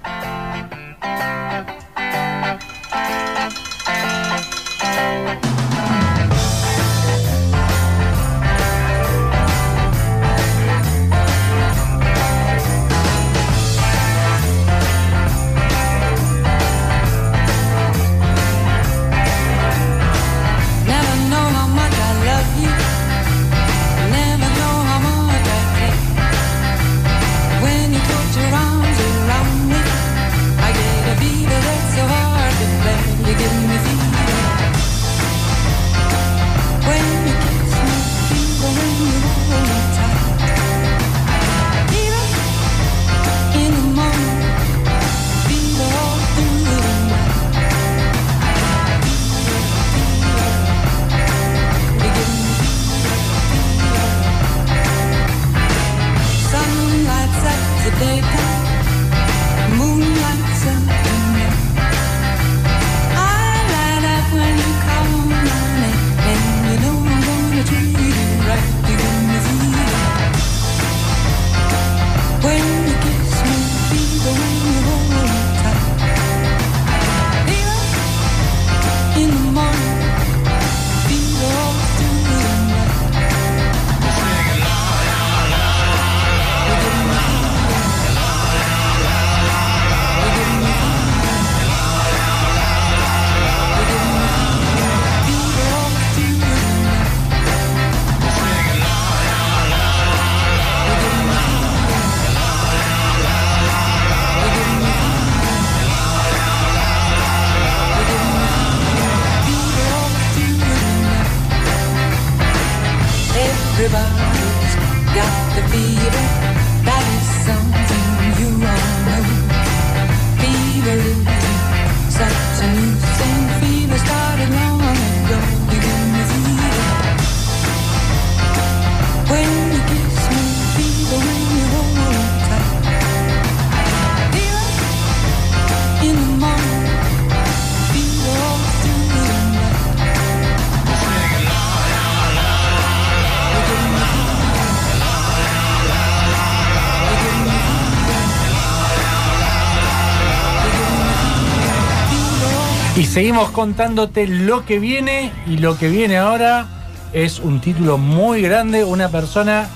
Seguimos 153.12 153.52
contándote 153.52 154.26
lo 154.26 154.66
que 154.66 154.80
viene 154.80 155.34
y 155.46 155.58
lo 155.58 155.78
que 155.78 155.90
viene 155.90 156.18
ahora 156.18 156.68
es 157.12 157.40
un 157.40 157.60
título 157.60 157.98
muy 157.98 158.42
grande, 158.42 158.86
una 158.86 159.10
persona 159.10 159.68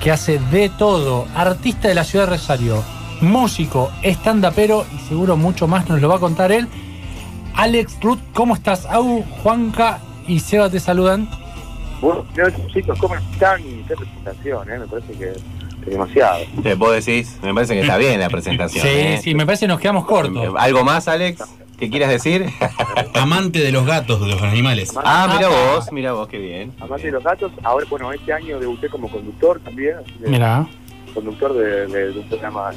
que 0.00 0.10
hace 0.10 0.38
de 0.38 0.70
todo, 0.70 1.26
artista 1.34 1.88
de 1.88 1.94
la 1.94 2.04
ciudad 2.04 2.24
de 2.24 2.30
Rosario, 2.30 2.82
músico, 3.20 3.92
stand-upero 4.02 4.86
y 4.94 5.06
seguro 5.06 5.36
mucho 5.36 5.68
más 5.68 5.86
nos 5.86 6.00
lo 6.00 6.08
va 6.08 6.16
a 6.16 6.18
contar 6.18 6.50
él. 6.50 6.66
Alex 7.56 7.98
Ruth, 8.00 8.20
¿cómo 8.32 8.54
estás? 8.54 8.86
Au, 8.86 9.22
Juanca 9.42 10.00
y 10.26 10.40
Seba 10.40 10.70
te 10.70 10.80
saludan. 10.80 11.28
Bueno, 12.00 12.24
chicos, 12.72 12.98
¿cómo 12.98 13.16
están? 13.16 13.62
Qué 13.86 13.94
presentación, 13.94 14.70
¿eh? 14.70 14.78
Me 14.78 14.86
parece 14.86 15.12
que 15.12 15.28
es 15.28 15.42
demasiado. 15.84 16.38
Eh, 16.64 16.74
Vos 16.74 17.04
decís, 17.04 17.38
me 17.42 17.52
parece 17.52 17.74
que 17.74 17.82
está 17.82 17.98
bien 17.98 18.18
la 18.18 18.30
presentación. 18.30 18.82
Sí, 18.82 18.88
¿eh? 18.90 19.20
sí, 19.22 19.34
me 19.34 19.44
parece 19.44 19.66
que 19.66 19.68
nos 19.68 19.78
quedamos 19.78 20.06
cortos. 20.06 20.54
¿Algo 20.56 20.84
más, 20.84 21.06
Alex? 21.06 21.44
¿Qué 21.82 21.90
quieras 21.90 22.10
decir? 22.10 22.46
Amante 23.14 23.58
de 23.58 23.72
los 23.72 23.84
gatos, 23.84 24.20
de 24.20 24.28
los 24.28 24.40
animales. 24.40 24.92
Ah, 25.04 25.28
mira 25.34 25.48
vos, 25.48 25.90
mira 25.90 26.12
vos, 26.12 26.28
qué 26.28 26.38
bien. 26.38 26.72
Amante 26.78 27.06
de 27.06 27.10
los 27.10 27.24
gatos, 27.24 27.50
ahora, 27.64 27.84
bueno, 27.90 28.12
este 28.12 28.32
año 28.32 28.60
debuté 28.60 28.88
como 28.88 29.10
conductor 29.10 29.58
también. 29.64 29.96
Mira, 30.20 30.64
Conductor 31.12 31.52
de, 31.54 31.88
de- 31.88 32.12
de 32.12 32.18
un 32.20 32.28
programa 32.28 32.70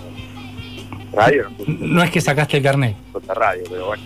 radio, 1.14 1.46
no 1.68 2.02
es 2.02 2.10
que 2.10 2.20
sacaste 2.20 2.58
el 2.58 2.64
carnet. 2.64 2.96
radio, 3.28 3.62
pero 3.70 3.86
bueno. 3.86 4.02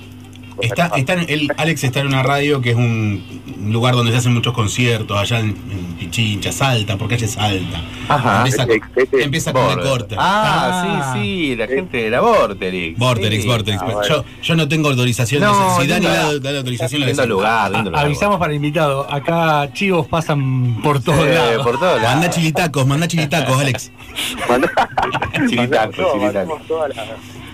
Está, 0.62 0.88
está 0.96 1.14
en- 1.14 1.26
él- 1.30 1.48
Alex 1.58 1.84
está 1.84 2.00
en 2.02 2.08
una 2.08 2.24
radio 2.24 2.62
que 2.62 2.72
es 2.72 2.76
un 2.76 3.24
lugar 3.72 3.96
donde 3.96 4.12
se 4.12 4.18
hacen 4.18 4.34
muchos 4.34 4.54
conciertos, 4.54 5.18
allá 5.18 5.40
en, 5.40 5.50
en 5.50 5.96
Pichincha, 6.00 6.52
Salta, 6.52 6.98
porque 6.98 7.16
ella 7.16 7.26
es 7.26 7.32
Salta. 7.34 7.82
Ajá. 8.08 8.38
Empieza, 8.38 8.64
Este- 8.64 8.82
este- 9.02 9.24
empieza 9.24 9.54
con 9.54 9.62
el 9.70 9.76
Border. 9.76 9.90
corte. 9.92 10.16
Ah, 10.18 11.14
sí, 11.16 11.20
sí, 11.22 11.56
la 11.56 11.68
gente 11.68 11.98
de 11.98 12.10
la 12.10 12.22
Vorterix. 12.22 12.98
Vorterix, 12.98 13.44
Sí. 13.44 13.48
Vorterix. 13.48 13.82
Ah, 13.82 14.02
Yo, 14.08 14.26
yo 14.42 14.56
no 14.56 14.68
tengo 14.68 14.90
autorización. 14.90 15.42
No, 15.42 15.80
si 15.80 15.88
da, 15.88 16.00
da 16.00 16.52
la 16.52 16.58
autorización, 16.60 17.02
la 17.02 17.08
Lindo 17.08 17.22
saco. 17.24 17.34
lugar, 17.34 17.72
lindo 17.72 17.90
lugar. 17.92 18.06
Avisamos 18.06 18.38
para 18.40 18.52
el 18.52 18.56
invitado. 18.58 19.12
Acá 19.12 19.70
chivos 19.74 20.08
pasan 20.08 20.82
por 20.82 21.02
todos 21.02 21.26
Eh, 21.28 21.34
lados. 21.34 21.64
por 21.66 21.80
todos 21.80 22.02
lados. 22.02 22.16
Manda 22.16 22.30
chilitacos, 22.30 22.86
manda 22.88 23.08
chilitacos, 23.08 23.60
Alex. 23.60 23.92
Mandá- 24.50 24.72
Chilitaco, 25.50 25.58
mandá- 25.58 25.92
chilitaco. 25.92 26.20
mandamos 26.20 26.68
toda 26.68 26.88
la, 26.90 27.06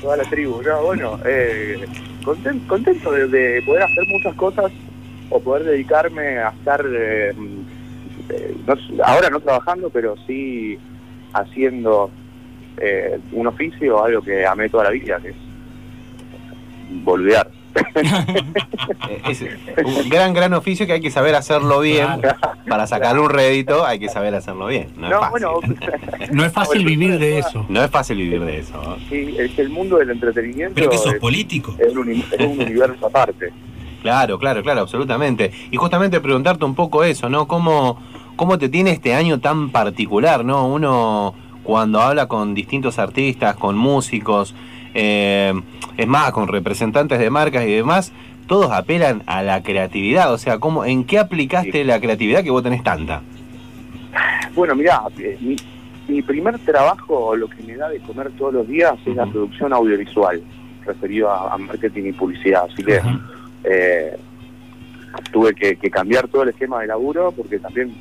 toda 0.02 0.18
la 0.18 0.24
tribu. 0.24 0.62
No, 0.62 0.82
bueno, 0.84 1.20
eh, 1.26 1.86
conten- 2.26 2.66
contento 2.68 3.12
de, 3.12 3.28
de 3.28 3.62
poder 3.62 3.84
hacer 3.84 4.04
muchas 4.08 4.36
cosas 4.36 4.72
o 5.30 5.40
poder 5.40 5.64
dedicarme 5.64 6.40
a 6.40 6.50
estar, 6.50 6.84
eh, 6.86 7.34
eh, 8.30 8.56
ahora 9.04 9.30
no 9.30 9.40
trabajando, 9.40 9.90
pero 9.90 10.16
sí 10.28 10.78
haciendo 11.34 12.10
eh, 12.78 13.20
un 13.32 13.48
oficio, 13.48 14.04
algo 14.04 14.22
que 14.22 14.46
amé 14.46 14.70
toda 14.70 14.86
la 14.86 14.90
vida, 14.92 15.20
que 15.22 15.30
es 15.30 15.36
boludear. 17.04 17.50
Es 19.28 19.42
un 19.84 20.10
gran, 20.10 20.34
gran 20.34 20.54
oficio 20.54 20.86
que 20.86 20.94
hay 20.94 21.02
que 21.02 21.12
saber 21.12 21.36
hacerlo 21.36 21.80
bien. 21.82 22.08
Para 22.68 22.88
sacar 22.88 23.20
un 23.20 23.30
rédito 23.30 23.86
hay 23.86 24.00
que 24.00 24.10
saber 24.10 24.34
hacerlo 24.36 24.68
bien. 24.68 24.90
No, 24.98 25.10
No, 25.10 25.16
es 25.16 25.20
fácil. 25.20 25.32
bueno, 25.32 25.60
No 26.32 26.46
es 26.46 26.52
fácil 26.52 26.86
vivir 26.86 27.20
de 27.20 27.40
eso. 27.40 27.66
No 27.70 27.84
es 27.84 27.92
fácil 27.92 28.18
vivir 28.18 28.44
de 28.44 28.60
eso. 28.60 28.98
sí, 29.10 29.36
es 29.38 29.52
que 29.52 29.62
el 29.62 29.70
mundo 29.70 29.98
del 29.98 30.12
entretenimiento 30.12 30.76
Pero 30.76 30.90
que 30.90 30.98
sos 30.98 31.14
es, 31.14 31.20
político. 31.20 31.76
es 31.80 31.96
un, 31.96 32.10
es 32.12 32.40
un 32.40 32.60
universo 32.60 33.08
aparte. 33.08 33.52
Claro, 34.06 34.38
claro, 34.38 34.62
claro, 34.62 34.82
absolutamente. 34.82 35.52
Y 35.72 35.78
justamente 35.78 36.22
preguntarte 36.22 36.64
un 36.64 36.76
poco 36.76 37.04
eso, 37.04 37.28
¿no? 37.28 37.48
¿Cómo, 37.48 38.00
cómo 38.36 38.60
te 38.60 38.70
tiene 38.70 38.92
este 38.92 39.16
año 39.16 39.40
tan 39.40 39.72
particular, 39.72 40.46
¿no? 40.46 40.68
Uno 40.68 41.34
cuando 41.64 42.00
habla 42.02 42.28
con 42.28 42.54
distintos 42.54 43.00
artistas, 43.00 43.56
con 43.56 43.76
músicos, 43.76 44.54
eh, 44.96 45.54
es 45.98 46.08
más, 46.08 46.32
con 46.32 46.48
representantes 46.48 47.20
de 47.20 47.30
marcas 47.30 47.66
y 47.66 47.74
demás, 47.74 48.12
todos 48.48 48.72
apelan 48.72 49.22
a 49.28 49.44
la 49.44 49.62
creatividad. 49.62 50.34
O 50.34 50.38
sea, 50.38 50.58
¿cómo, 50.58 50.86
¿en 50.86 51.04
qué 51.04 51.20
aplicaste 51.20 51.84
la 51.84 52.00
creatividad 52.00 52.44
que 52.44 52.50
vos 52.50 52.64
tenés 52.64 52.84
tanta? 52.84 53.22
Bueno, 54.56 54.74
mirá, 54.76 55.04
eh, 55.20 55.38
mi, 55.42 55.56
mi 56.08 56.22
primer 56.22 56.58
trabajo, 56.60 57.36
lo 57.36 57.48
que 57.48 57.62
me 57.64 57.76
da 57.76 57.90
de 57.90 58.00
comer 58.00 58.32
todos 58.38 58.54
los 58.54 58.68
días, 58.68 58.94
es 59.06 59.16
la 59.16 59.26
producción 59.26 59.74
audiovisual, 59.74 60.42
referido 60.86 61.30
a, 61.30 61.54
a 61.54 61.58
marketing 61.58 62.06
y 62.06 62.12
publicidad. 62.14 62.68
Así 62.72 62.84
que 62.84 63.02
eh, 63.64 64.18
tuve 65.32 65.54
que, 65.54 65.76
que 65.76 65.90
cambiar 65.90 66.28
todo 66.28 66.44
el 66.44 66.50
esquema 66.50 66.82
de 66.82 66.88
laburo 66.88 67.32
porque 67.32 67.60
también 67.60 67.94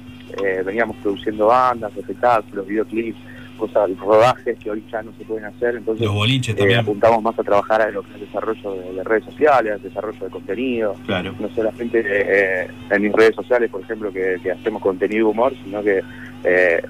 eh, 0.43 0.63
veníamos 0.65 0.97
produciendo 0.99 1.47
bandas, 1.47 1.97
espectáculos, 1.97 2.67
videoclips, 2.67 3.19
cosas, 3.55 3.91
rodajes 3.99 4.59
que 4.59 4.71
hoy 4.71 4.85
ya 4.91 5.03
no 5.03 5.13
se 5.19 5.25
pueden 5.25 5.45
hacer. 5.47 5.77
Entonces 5.77 6.05
Los 6.07 6.15
boliches 6.15 6.55
eh, 6.55 6.59
también. 6.59 6.81
apuntamos 6.81 7.23
más 7.23 7.39
a 7.39 7.43
trabajar 7.43 7.83
a 7.83 7.91
lo 7.91 8.03
que 8.03 8.09
es 8.11 8.15
el 8.17 8.21
desarrollo 8.27 8.73
de, 8.75 8.93
de 8.95 9.05
redes 9.05 9.25
sociales, 9.25 9.83
desarrollo 9.83 10.25
de 10.25 10.31
contenido, 10.31 10.95
Claro. 11.07 11.35
no 11.39 11.49
solamente 11.55 12.03
eh, 12.05 12.69
en 12.91 13.03
mis 13.03 13.13
redes 13.13 13.35
sociales, 13.35 13.71
por 13.71 13.81
ejemplo, 13.83 14.13
que, 14.13 14.39
que 14.43 14.53
hacemos 14.53 14.83
contenido 14.83 15.27
de 15.27 15.33
humor, 15.33 15.53
sino 15.65 15.83
que 15.83 16.03
eh, 16.45 16.83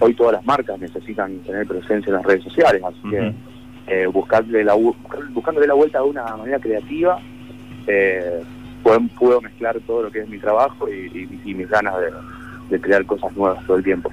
hoy 0.00 0.14
todas 0.14 0.32
las 0.34 0.44
marcas 0.46 0.78
necesitan 0.80 1.38
tener 1.40 1.66
presencia 1.66 2.10
en 2.10 2.16
las 2.16 2.24
redes 2.24 2.44
sociales, 2.44 2.82
así 2.84 3.10
que 3.10 3.20
Ujú. 3.20 3.34
eh, 3.88 4.06
buscarle 4.06 4.64
la, 4.64 4.74
buscándole 5.30 5.66
la 5.66 5.74
vuelta 5.74 5.98
de 6.00 6.04
una 6.04 6.24
manera 6.36 6.58
creativa, 6.58 7.18
eh, 7.86 8.42
puedo, 8.82 9.00
puedo 9.18 9.40
mezclar 9.40 9.78
todo 9.86 10.04
lo 10.04 10.10
que 10.10 10.20
es 10.20 10.28
mi 10.28 10.38
trabajo 10.38 10.88
y, 10.88 11.06
y- 11.44 11.50
y 11.50 11.54
mis 11.54 11.68
ganas 11.68 11.94
de, 12.00 12.06
de 12.70 12.80
crear 12.80 13.04
cosas 13.06 13.34
nuevas 13.36 13.64
todo 13.66 13.76
el 13.76 13.84
tiempo. 13.84 14.10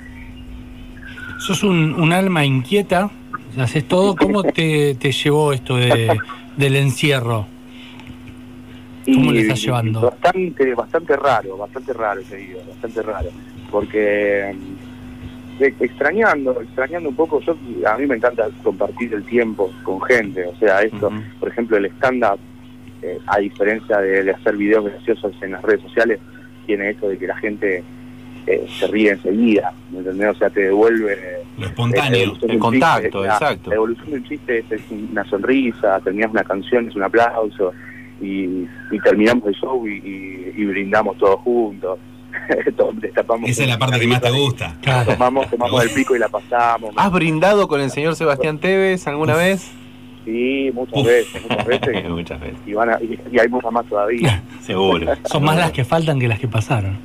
Sos 1.39 1.63
un, 1.63 1.93
un 1.93 2.13
alma 2.13 2.45
inquieta, 2.45 3.09
haces 3.57 3.87
todo. 3.87 4.15
¿Cómo 4.15 4.43
te, 4.43 4.95
te 4.95 5.11
llevó 5.11 5.53
esto 5.53 5.77
de, 5.77 6.19
del 6.57 6.75
encierro? 6.75 7.47
¿Cómo 9.05 9.31
le 9.31 9.41
estás 9.41 9.61
llevando? 9.61 10.01
Bastante, 10.01 10.75
bastante 10.75 11.15
raro, 11.15 11.57
bastante 11.57 11.93
raro, 11.93 12.21
te 12.21 12.35
digo, 12.35 12.59
bastante 12.67 13.01
raro. 13.01 13.29
Porque 13.71 14.53
mm, 14.53 15.63
e- 15.63 15.75
extrañando, 15.79 16.61
extrañando 16.61 17.09
un 17.09 17.15
poco, 17.15 17.39
yo 17.41 17.55
a 17.87 17.97
mí 17.97 18.05
me 18.05 18.15
encanta 18.15 18.47
compartir 18.61 19.13
el 19.13 19.23
tiempo 19.23 19.71
con 19.83 20.01
gente, 20.01 20.45
o 20.45 20.55
sea, 20.57 20.81
esto, 20.81 21.09
por 21.39 21.49
ejemplo, 21.49 21.77
el 21.77 21.85
stand-up, 21.85 22.39
eh, 23.01 23.17
a 23.27 23.39
diferencia 23.39 23.97
de, 23.99 24.23
de 24.23 24.31
hacer 24.31 24.57
videos 24.57 24.85
graciosos 24.85 25.33
en 25.41 25.53
las 25.53 25.61
redes 25.63 25.81
sociales, 25.81 26.19
tiene 26.67 26.91
eso 26.91 27.07
de 27.07 27.17
que 27.17 27.27
la 27.27 27.37
gente 27.37 27.83
eh, 28.51 28.65
se 28.79 28.87
ríe 28.87 29.11
enseguida, 29.11 29.73
¿me 29.91 29.99
entendés? 29.99 30.29
O 30.29 30.35
sea, 30.39 30.49
te 30.49 30.61
devuelve... 30.61 31.17
Lo 31.57 31.65
eh, 31.65 31.69
espontáneo. 31.69 32.19
evolución 32.23 32.51
el 32.51 32.59
contacto, 32.59 33.01
chiste, 33.21 33.25
exacto. 33.27 33.69
La 33.69 33.75
evolución 33.75 34.09
de 34.11 34.15
un 34.17 34.23
chiste 34.23 34.57
es, 34.59 34.71
es 34.71 34.81
una 35.11 35.25
sonrisa, 35.25 35.99
terminas 36.01 36.31
una 36.31 36.43
canción, 36.43 36.87
es 36.87 36.95
un 36.95 37.03
aplauso, 37.03 37.73
y, 38.21 38.65
y 38.91 38.99
terminamos 39.03 39.47
el 39.47 39.55
show 39.55 39.87
y, 39.87 39.93
y- 39.97 40.53
y 40.61 40.65
brindamos 40.65 41.17
todos 41.17 41.39
juntos. 41.41 41.99
Destapamos 43.01 43.49
Esa 43.49 43.63
es 43.63 43.69
la 43.69 43.77
parte 43.77 43.99
que 43.99 44.07
más 44.07 44.21
te 44.21 44.31
gusta. 44.31 44.75
Claro. 44.81 45.11
Tomamos, 45.13 45.49
tomamos 45.49 45.83
el 45.83 45.89
pico 45.91 46.15
y 46.15 46.19
la 46.19 46.29
pasamos. 46.29 46.93
¿Has 46.95 47.11
brindado 47.11 47.67
con 47.67 47.81
el 47.81 47.89
señor 47.91 48.15
Sebastián 48.15 48.59
Tevez 48.59 49.07
alguna 49.07 49.35
vez? 49.35 49.71
Sí, 50.25 50.69
muchas 50.73 50.97
Uf. 50.99 51.05
veces, 51.07 51.41
muchas 51.49 51.65
veces. 51.65 52.09
Muchas 52.09 52.39
veces. 52.39 52.57
Y, 52.67 52.73
van 52.73 52.89
a- 52.89 52.99
y- 53.01 53.19
y 53.31 53.39
hay 53.39 53.47
muchas 53.47 53.71
más 53.71 53.85
todavía. 53.85 54.43
Seguro. 54.61 55.07
Son 55.25 55.43
más 55.43 55.57
las 55.57 55.71
que 55.71 55.83
faltan 55.85 56.19
que 56.19 56.27
las 56.27 56.39
que 56.39 56.47
pasaron. 56.47 56.97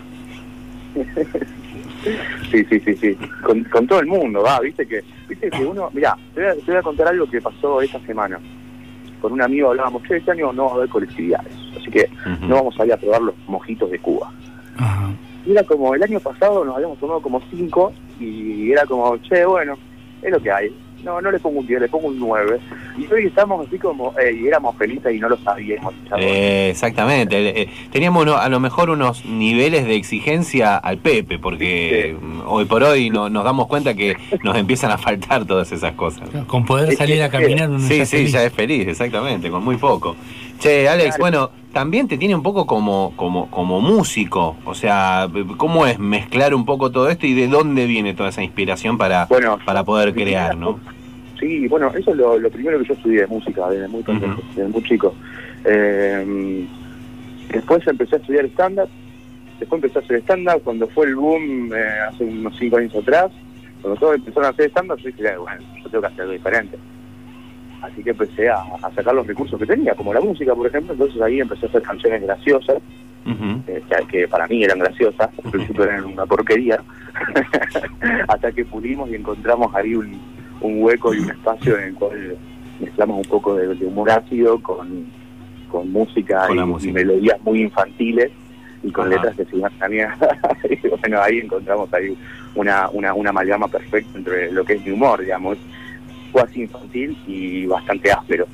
Sí, 2.50 2.64
sí, 2.68 2.80
sí, 2.80 2.96
sí. 2.96 3.18
Con, 3.42 3.64
con 3.64 3.86
todo 3.86 4.00
el 4.00 4.06
mundo, 4.06 4.42
va, 4.42 4.60
viste 4.60 4.86
que, 4.86 5.02
viste 5.28 5.50
que 5.50 5.64
uno, 5.64 5.88
mirá, 5.92 6.16
te 6.34 6.42
voy, 6.42 6.50
a, 6.50 6.54
te 6.54 6.70
voy 6.70 6.76
a 6.76 6.82
contar 6.82 7.08
algo 7.08 7.28
que 7.28 7.40
pasó 7.40 7.80
esta 7.80 7.98
semana. 8.00 8.38
Con 9.20 9.32
un 9.32 9.40
amigo 9.40 9.70
hablábamos, 9.70 10.02
che, 10.02 10.18
este 10.18 10.32
año 10.32 10.52
no 10.52 10.66
va 10.66 10.70
a 10.72 10.74
haber 10.74 10.88
colectividades, 10.90 11.54
así 11.80 11.90
que 11.90 12.10
no 12.42 12.56
vamos 12.56 12.78
a 12.78 12.84
ir 12.84 12.92
a 12.92 12.96
probar 12.98 13.22
los 13.22 13.34
mojitos 13.46 13.90
de 13.90 13.98
Cuba. 13.98 14.30
Y 15.46 15.52
era 15.52 15.62
como, 15.62 15.94
el 15.94 16.02
año 16.02 16.20
pasado 16.20 16.64
nos 16.64 16.76
habíamos 16.76 16.98
tomado 16.98 17.20
como 17.22 17.40
cinco 17.50 17.92
y 18.20 18.70
era 18.70 18.84
como, 18.84 19.16
che, 19.18 19.44
bueno, 19.46 19.78
es 20.22 20.30
lo 20.30 20.40
que 20.40 20.50
hay. 20.50 20.74
No, 21.04 21.20
no 21.20 21.30
le 21.30 21.38
pongo 21.38 21.60
un 21.60 21.66
10, 21.66 21.80
le 21.82 21.88
pongo 21.88 22.08
un 22.08 22.18
9. 22.18 22.58
Y 22.98 23.12
hoy 23.12 23.26
estamos 23.26 23.66
así 23.66 23.78
como, 23.78 24.14
eh, 24.18 24.32
y 24.42 24.46
éramos 24.46 24.74
felices 24.76 25.14
y 25.14 25.18
no 25.20 25.28
lo 25.28 25.36
sabíamos. 25.38 25.92
Eh, 26.18 26.68
exactamente. 26.70 27.62
Eh, 27.62 27.68
Teníamos 27.92 28.26
a 28.28 28.48
lo 28.48 28.58
mejor 28.60 28.90
unos 28.90 29.24
niveles 29.26 29.84
de 29.86 29.96
exigencia 29.96 30.76
al 30.76 30.98
Pepe, 30.98 31.38
porque 31.38 32.16
hoy 32.46 32.64
por 32.64 32.82
hoy 32.82 33.10
no, 33.10 33.28
nos 33.28 33.44
damos 33.44 33.66
cuenta 33.66 33.94
que 33.94 34.16
nos 34.42 34.56
empiezan 34.56 34.90
a 34.90 34.98
faltar 34.98 35.44
todas 35.44 35.70
esas 35.72 35.92
cosas. 35.92 36.28
Con 36.46 36.64
poder 36.64 36.94
salir 36.96 37.22
a 37.22 37.28
caminar 37.28 37.68
uno 37.68 37.80
Sí, 37.80 37.98
ya 37.98 38.06
sí, 38.06 38.16
feliz. 38.16 38.32
ya 38.32 38.44
es 38.44 38.52
feliz, 38.52 38.88
exactamente, 38.88 39.50
con 39.50 39.62
muy 39.64 39.76
poco. 39.76 40.16
Che, 40.58 40.88
Alex, 40.88 41.16
Claro. 41.16 41.20
bueno, 41.20 41.50
también 41.72 42.06
te 42.06 42.16
tiene 42.16 42.34
un 42.36 42.42
poco 42.42 42.64
como, 42.66 43.12
como, 43.16 43.50
como 43.50 43.80
músico, 43.80 44.56
o 44.64 44.74
sea, 44.74 45.28
¿cómo 45.56 45.84
es 45.86 45.98
mezclar 45.98 46.54
un 46.54 46.64
poco 46.64 46.90
todo 46.92 47.10
esto 47.10 47.26
y 47.26 47.34
de 47.34 47.48
dónde 47.48 47.86
viene 47.86 48.14
toda 48.14 48.28
esa 48.28 48.42
inspiración 48.44 48.96
para, 48.96 49.26
Bueno, 49.26 49.58
para 49.64 49.82
poder 49.82 50.14
crear, 50.14 50.50
primera 50.52 50.54
no? 50.54 50.78
Sí, 51.44 51.68
bueno, 51.68 51.92
eso 51.94 52.12
es 52.12 52.16
lo, 52.16 52.38
lo 52.38 52.48
primero 52.48 52.78
que 52.78 52.86
yo 52.86 52.94
estudié, 52.94 53.26
música, 53.26 53.68
desde 53.68 53.86
muy, 53.86 54.02
chico. 54.82 55.14
Eh, 55.62 56.66
después 57.52 57.86
empecé 57.86 58.16
a 58.16 58.18
estudiar 58.18 58.46
stand-up, 58.46 58.88
después 59.60 59.82
empecé 59.82 59.98
a 59.98 60.02
hacer 60.02 60.22
stand-up, 60.22 60.62
cuando 60.62 60.88
fue 60.88 61.04
el 61.04 61.16
boom 61.16 61.70
eh, 61.74 61.84
hace 62.08 62.24
unos 62.24 62.56
cinco 62.56 62.78
años 62.78 62.96
atrás, 62.96 63.30
cuando 63.82 64.00
todos 64.00 64.14
empezaron 64.14 64.46
a 64.46 64.48
hacer 64.52 64.70
stand-up, 64.70 64.96
yo 65.00 65.08
dije, 65.08 65.22
"Eh, 65.22 65.36
bueno, 65.36 65.60
yo 65.82 65.90
tengo 65.90 66.00
que 66.00 66.06
hacer 66.06 66.20
algo 66.22 66.32
diferente. 66.32 66.78
Así 67.82 68.02
que 68.02 68.10
empecé 68.10 68.48
a, 68.48 68.62
a 68.82 68.90
sacar 68.94 69.14
los 69.14 69.26
recursos 69.26 69.60
que 69.60 69.66
tenía, 69.66 69.94
como 69.94 70.14
la 70.14 70.22
música, 70.22 70.54
por 70.54 70.66
ejemplo, 70.66 70.94
entonces 70.94 71.20
ahí 71.20 71.40
empecé 71.40 71.66
a 71.66 71.68
hacer 71.68 71.82
canciones 71.82 72.22
graciosas, 72.22 72.78
eh, 73.66 73.82
que, 74.10 74.28
para 74.28 74.46
mí 74.46 74.64
eran 74.64 74.78
graciosas, 74.78 75.28
al 75.44 75.50
principio 75.50 75.84
eran 75.84 76.06
una 76.06 76.24
porquería, 76.24 76.82
hasta 78.28 78.50
que 78.50 78.64
pudimos 78.64 79.10
y 79.10 79.16
encontramos 79.16 79.74
ahí 79.74 79.94
un, 79.94 80.18
un 80.60 80.82
hueco 80.82 81.14
y 81.14 81.18
un 81.20 81.30
espacio 81.30 81.78
en 81.78 81.84
el 81.88 81.94
cual 81.94 82.36
mezclamos 82.80 83.18
un 83.18 83.24
poco 83.30 83.54
de, 83.54 83.74
de 83.74 83.86
humor 83.86 84.10
ácido 84.10 84.60
con, 84.60 85.06
con 85.70 85.90
música, 85.92 86.46
Con 86.48 86.58
y, 86.58 86.62
música. 86.64 86.90
y 86.90 86.92
melodías 86.94 87.40
muy 87.42 87.62
infantiles 87.62 88.30
y 88.82 88.90
con 88.90 89.06
Ajá. 89.06 89.16
letras 89.16 89.36
que 89.36 89.44
se 89.46 89.56
iban 89.56 89.72
también. 89.78 90.08
y 90.70 90.88
bueno, 90.88 91.20
ahí 91.20 91.38
encontramos 91.38 91.92
ahí 91.94 92.16
una, 92.54 92.88
una, 92.90 93.14
una 93.14 93.30
amalgama 93.30 93.68
perfecta 93.68 94.18
entre 94.18 94.52
lo 94.52 94.64
que 94.64 94.74
es 94.74 94.84
mi 94.84 94.92
humor, 94.92 95.20
digamos, 95.20 95.58
cuasi 96.32 96.62
infantil 96.62 97.16
y 97.26 97.66
bastante 97.66 98.10
áspero. 98.12 98.46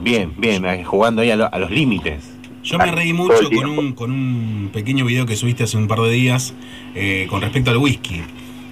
Bien, 0.00 0.32
bien, 0.36 0.82
jugando 0.84 1.22
ahí 1.22 1.30
a, 1.30 1.36
lo- 1.36 1.52
a 1.54 1.58
los 1.58 1.70
límites. 1.70 2.30
Yo 2.64 2.78
me 2.78 2.90
reí 2.90 3.12
mucho 3.12 3.50
con 3.54 3.66
un, 3.66 3.92
con 3.92 4.10
un 4.10 4.70
pequeño 4.72 5.04
video 5.04 5.26
que 5.26 5.36
subiste 5.36 5.64
hace 5.64 5.76
un 5.76 5.86
par 5.86 6.00
de 6.00 6.10
días 6.10 6.54
eh, 6.94 7.26
con 7.28 7.42
respecto 7.42 7.70
al 7.70 7.76
whisky. 7.76 8.22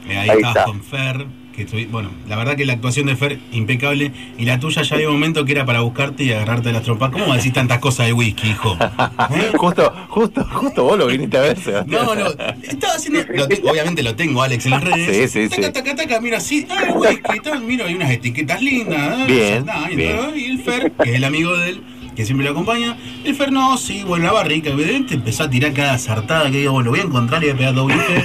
Eh, 0.08 0.16
ahí, 0.16 0.30
Ahí 0.30 0.36
estabas 0.38 0.56
está. 0.56 0.64
con 0.64 0.82
Fer. 0.82 1.26
Que 1.54 1.66
estuvi- 1.66 1.88
bueno, 1.90 2.10
la 2.28 2.36
verdad 2.36 2.56
que 2.56 2.64
la 2.64 2.72
actuación 2.72 3.06
de 3.06 3.16
Fer 3.16 3.38
impecable 3.52 4.10
y 4.38 4.44
la 4.46 4.58
tuya 4.58 4.82
ya 4.82 4.94
había 4.94 5.08
un 5.08 5.14
momento 5.16 5.44
que 5.44 5.52
era 5.52 5.66
para 5.66 5.80
buscarte 5.80 6.24
y 6.24 6.32
agarrarte 6.32 6.72
las 6.72 6.82
trompas. 6.82 7.10
¿Cómo 7.10 7.34
decís 7.34 7.52
tantas 7.52 7.78
cosas 7.78 8.06
de 8.06 8.12
whisky, 8.14 8.50
hijo? 8.50 8.76
¿Eh? 9.34 9.52
Justo, 9.56 9.92
justo, 10.08 10.44
justo 10.50 10.84
vos 10.84 10.98
lo 10.98 11.06
viniste 11.08 11.36
a 11.36 11.40
ver. 11.42 11.58
No, 11.86 12.14
no, 12.14 12.28
estaba 12.62 12.94
haciendo. 12.94 13.20
lo 13.34 13.44
obviamente 13.70 14.02
lo 14.02 14.14
tengo, 14.16 14.42
Alex, 14.42 14.64
en 14.64 14.70
las 14.72 14.84
redes. 14.84 15.30
Sí, 15.30 15.42
sí, 15.42 15.48
taca, 15.50 15.66
sí. 15.66 15.72
taca, 15.72 15.94
taca, 15.94 16.20
mira 16.20 16.38
así, 16.38 16.66
ah, 16.70 16.92
whisky, 16.94 17.40
tal, 17.42 17.60
mira, 17.62 17.86
hay 17.86 17.94
unas 17.94 18.10
etiquetas 18.10 18.62
lindas. 18.62 19.26
Bien, 19.26 19.66
ah, 19.68 19.88
y, 19.90 19.96
bien. 19.96 20.16
y 20.34 20.44
el 20.46 20.58
Fer, 20.62 20.90
que 20.92 21.10
es 21.10 21.16
el 21.16 21.24
amigo 21.24 21.54
de 21.56 21.68
él, 21.70 21.82
que 22.14 22.24
siempre 22.24 22.44
lo 22.46 22.52
acompaña, 22.52 22.96
el 23.24 23.34
Fer 23.34 23.50
no, 23.52 23.76
sí, 23.76 24.02
bueno, 24.06 24.26
la 24.26 24.32
barrica, 24.32 24.70
evidente, 24.70 25.14
empezó 25.14 25.44
a 25.44 25.50
tirar 25.50 25.72
cada 25.72 25.98
sartada 25.98 26.50
que 26.50 26.58
digo, 26.58 26.72
bueno, 26.72 26.90
voy 26.90 27.00
a 27.00 27.04
encontrar 27.04 27.42
y 27.42 27.46
voy 27.46 27.54
a 27.54 27.56
pegar 27.58 27.74
dos 27.74 27.86
bife. 27.88 28.22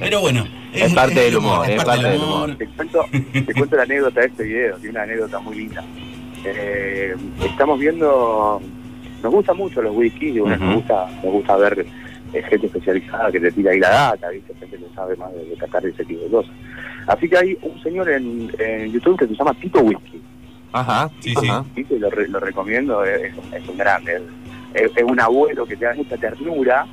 Pero 0.00 0.20
bueno, 0.20 0.44
Es 0.72 0.92
parte 0.94 1.20
del 1.20 1.36
humor, 1.36 1.68
es 1.70 1.84
parte 1.84 2.08
del 2.08 2.20
humor. 2.20 2.54
Te 2.56 2.66
cuento, 2.68 3.04
te 3.32 3.54
cuento 3.54 3.76
la 3.76 3.82
anécdota 3.84 4.20
de 4.20 4.26
este 4.26 4.42
video, 4.44 4.76
tiene 4.76 4.90
una 4.90 5.02
anécdota 5.02 5.38
muy 5.40 5.56
linda. 5.56 5.84
Eh, 6.44 7.14
estamos 7.44 7.78
viendo, 7.78 8.60
nos 9.22 9.32
gustan 9.32 9.56
mucho 9.56 9.80
los 9.82 9.94
whisky 9.96 10.26
y 10.28 10.38
bueno, 10.40 10.56
Ujú. 10.56 10.64
nos 10.64 10.74
gusta, 10.76 11.06
nos 11.22 11.32
gusta 11.32 11.56
ver 11.56 11.86
eh, 12.34 12.42
gente 12.50 12.66
especializada 12.66 13.30
que 13.32 13.40
te 13.40 13.52
tira 13.52 13.70
ahí 13.72 13.78
la 13.80 13.88
data, 13.90 14.28
¿viste? 14.30 14.52
gente 14.60 14.76
que 14.76 14.94
sabe 14.94 15.16
más 15.16 15.32
de, 15.32 15.44
de 15.44 15.56
catar 15.56 15.86
ese 15.86 16.04
tipo 16.04 16.22
de 16.22 16.30
cosas. 16.30 16.52
Así 17.06 17.28
que 17.28 17.36
hay 17.36 17.58
un 17.62 17.82
señor 17.82 18.10
en, 18.10 18.50
en 18.58 18.92
YouTube 18.92 19.18
que 19.18 19.26
se 19.26 19.34
llama 19.34 19.54
Tito 19.54 19.80
Whisky. 19.80 20.20
Ajá, 20.74 21.08
Sí, 21.20 21.34
sí. 21.40 21.48
ajá. 21.48 21.64
¿viste? 21.74 21.98
Lo, 21.98 22.10
re- 22.10 22.28
lo 22.28 22.40
recomiendo, 22.40 23.04
es, 23.04 23.32
es 23.52 23.68
un- 23.68 23.76
grande. 23.78 24.20
Es, 24.74 24.90
es 24.96 25.02
un 25.04 25.20
abuelo 25.20 25.64
que 25.66 25.76
te 25.76 25.84
da 25.84 25.94
mucha 25.94 26.16
ternura, 26.16 26.84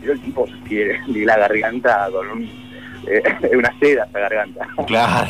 pero 0.00 0.12
el 0.14 0.20
tipo 0.20 0.46
tiene 0.68 1.00
de 1.06 1.24
la 1.26 1.36
garganta 1.38 2.08
con 2.10 2.28
un, 2.30 2.42
eh, 3.06 3.22
una 3.56 3.72
seda 3.78 4.04
esa 4.08 4.18
garganta. 4.20 4.66
Claro. 4.86 5.28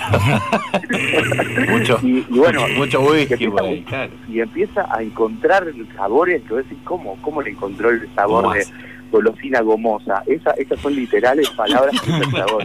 mucho, 1.68 1.98
Y, 2.02 2.18
y 2.28 2.38
bueno, 2.38 2.62
mucho 2.76 3.00
whisky 3.00 3.34
empieza, 3.34 3.52
por 3.56 3.62
ahí, 3.64 3.82
claro. 3.82 4.12
y 4.28 4.40
empieza 4.40 4.86
a 4.96 5.02
encontrar 5.02 5.64
sabores 5.96 6.42
que 6.42 6.54
vos 6.54 6.62
decís, 6.62 6.78
¿cómo, 6.84 7.16
¿cómo 7.22 7.42
le 7.42 7.50
encontró 7.50 7.90
el 7.90 8.08
sabor 8.14 8.42
¿Cómo 8.44 8.54
de 8.54 8.60
hace? 8.60 8.72
Golosina 9.10 9.60
gomosa? 9.60 10.22
Esa, 10.26 10.50
esas 10.52 10.78
son 10.80 10.94
literales 10.94 11.48
palabras 11.50 11.94
sabor. 12.30 12.64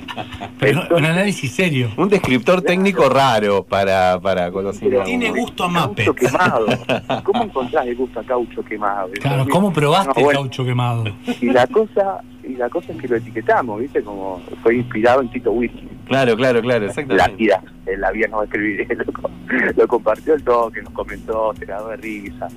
Pero 0.59 0.79
un 0.79 0.83
Entonces, 0.83 1.09
análisis 1.09 1.51
serio. 1.51 1.89
Un 1.97 2.09
descriptor 2.09 2.61
técnico 2.61 3.09
raro 3.09 3.63
para, 3.63 4.19
para 4.19 4.49
golosina. 4.49 4.89
Pero 4.89 5.03
Tiene 5.03 5.31
gusto 5.31 5.63
a 5.63 5.67
Mape. 5.67 6.05
caucho 6.05 6.15
quemado. 6.15 6.65
¿Cómo 7.23 7.43
encontrás 7.43 7.85
el 7.87 7.95
gusto 7.95 8.19
a 8.19 8.23
caucho 8.23 8.63
quemado? 8.63 9.09
Claro, 9.21 9.45
¿cómo 9.49 9.71
probaste 9.73 10.19
No, 10.19 10.25
bueno. 10.25 10.39
el 10.39 10.45
caucho 10.45 10.65
quemado? 10.65 11.03
Y 11.41 11.47
la 11.47 11.67
cosa 11.67 12.21
y 12.43 12.55
la 12.55 12.69
cosa 12.69 12.91
es 12.91 12.97
que 12.99 13.07
lo 13.07 13.17
etiquetamos, 13.17 13.79
¿viste? 13.79 14.01
Como 14.03 14.41
fue 14.63 14.75
inspirado 14.77 15.21
en 15.21 15.29
Tito 15.29 15.51
Whisky. 15.51 15.87
Claro, 16.11 16.35
claro, 16.35 16.61
claro, 16.61 16.85
La 16.85 16.91
exactamente. 16.91 17.35
vida, 17.37 17.63
en 17.85 18.01
la 18.01 18.11
vida 18.11 18.27
no 18.27 18.37
va 18.37 18.41
a 18.43 18.45
escribir, 18.45 18.87
lo, 19.05 19.13
co- 19.13 19.29
lo 19.77 19.87
compartió 19.87 20.33
el 20.33 20.43
toque, 20.43 20.81
nos 20.81 20.91
comentó, 20.93 21.53
se 21.57 21.65
cagó 21.65 21.87
de 21.89 21.97
risa. 21.97 22.47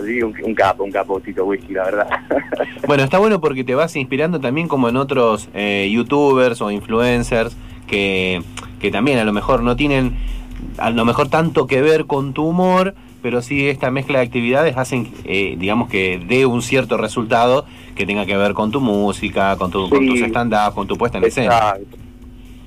Así 0.00 0.22
un, 0.22 0.34
un 0.42 0.54
capo, 0.54 0.82
un 0.84 0.90
capo 0.90 1.20
Tito 1.20 1.44
Whisky, 1.44 1.74
la 1.74 1.84
verdad. 1.84 2.06
Bueno, 2.86 3.04
está 3.04 3.18
bueno 3.18 3.40
porque 3.40 3.62
te 3.64 3.74
vas 3.76 3.94
inspirando 3.96 4.40
también 4.40 4.66
como 4.66 4.88
en 4.88 4.96
otros 4.96 5.48
eh, 5.54 5.88
youtubers 5.92 6.60
o 6.60 6.70
influencers 6.70 7.56
que, 7.86 8.42
que 8.80 8.90
también 8.90 9.18
a 9.20 9.24
lo 9.24 9.32
mejor 9.32 9.62
no 9.62 9.76
tienen 9.76 10.16
a 10.78 10.90
lo 10.90 11.04
mejor 11.04 11.28
tanto 11.28 11.66
que 11.66 11.80
ver 11.80 12.06
con 12.06 12.32
tu 12.32 12.44
humor, 12.44 12.94
pero 13.22 13.40
sí 13.42 13.68
esta 13.68 13.90
mezcla 13.90 14.18
de 14.18 14.24
actividades 14.26 14.76
hacen, 14.76 15.08
eh, 15.24 15.54
digamos 15.58 15.88
que 15.88 16.20
dé 16.26 16.44
un 16.46 16.60
cierto 16.62 16.96
resultado 16.96 17.66
que 17.94 18.04
tenga 18.06 18.26
que 18.26 18.36
ver 18.36 18.52
con 18.54 18.70
tu 18.72 18.80
música, 18.80 19.56
con, 19.56 19.70
tu, 19.70 19.88
con 19.88 20.06
tus 20.06 20.20
stand-up, 20.20 20.74
con 20.74 20.86
tu 20.86 20.96
puesta 20.96 21.18
en 21.18 21.24
escena. 21.24 21.74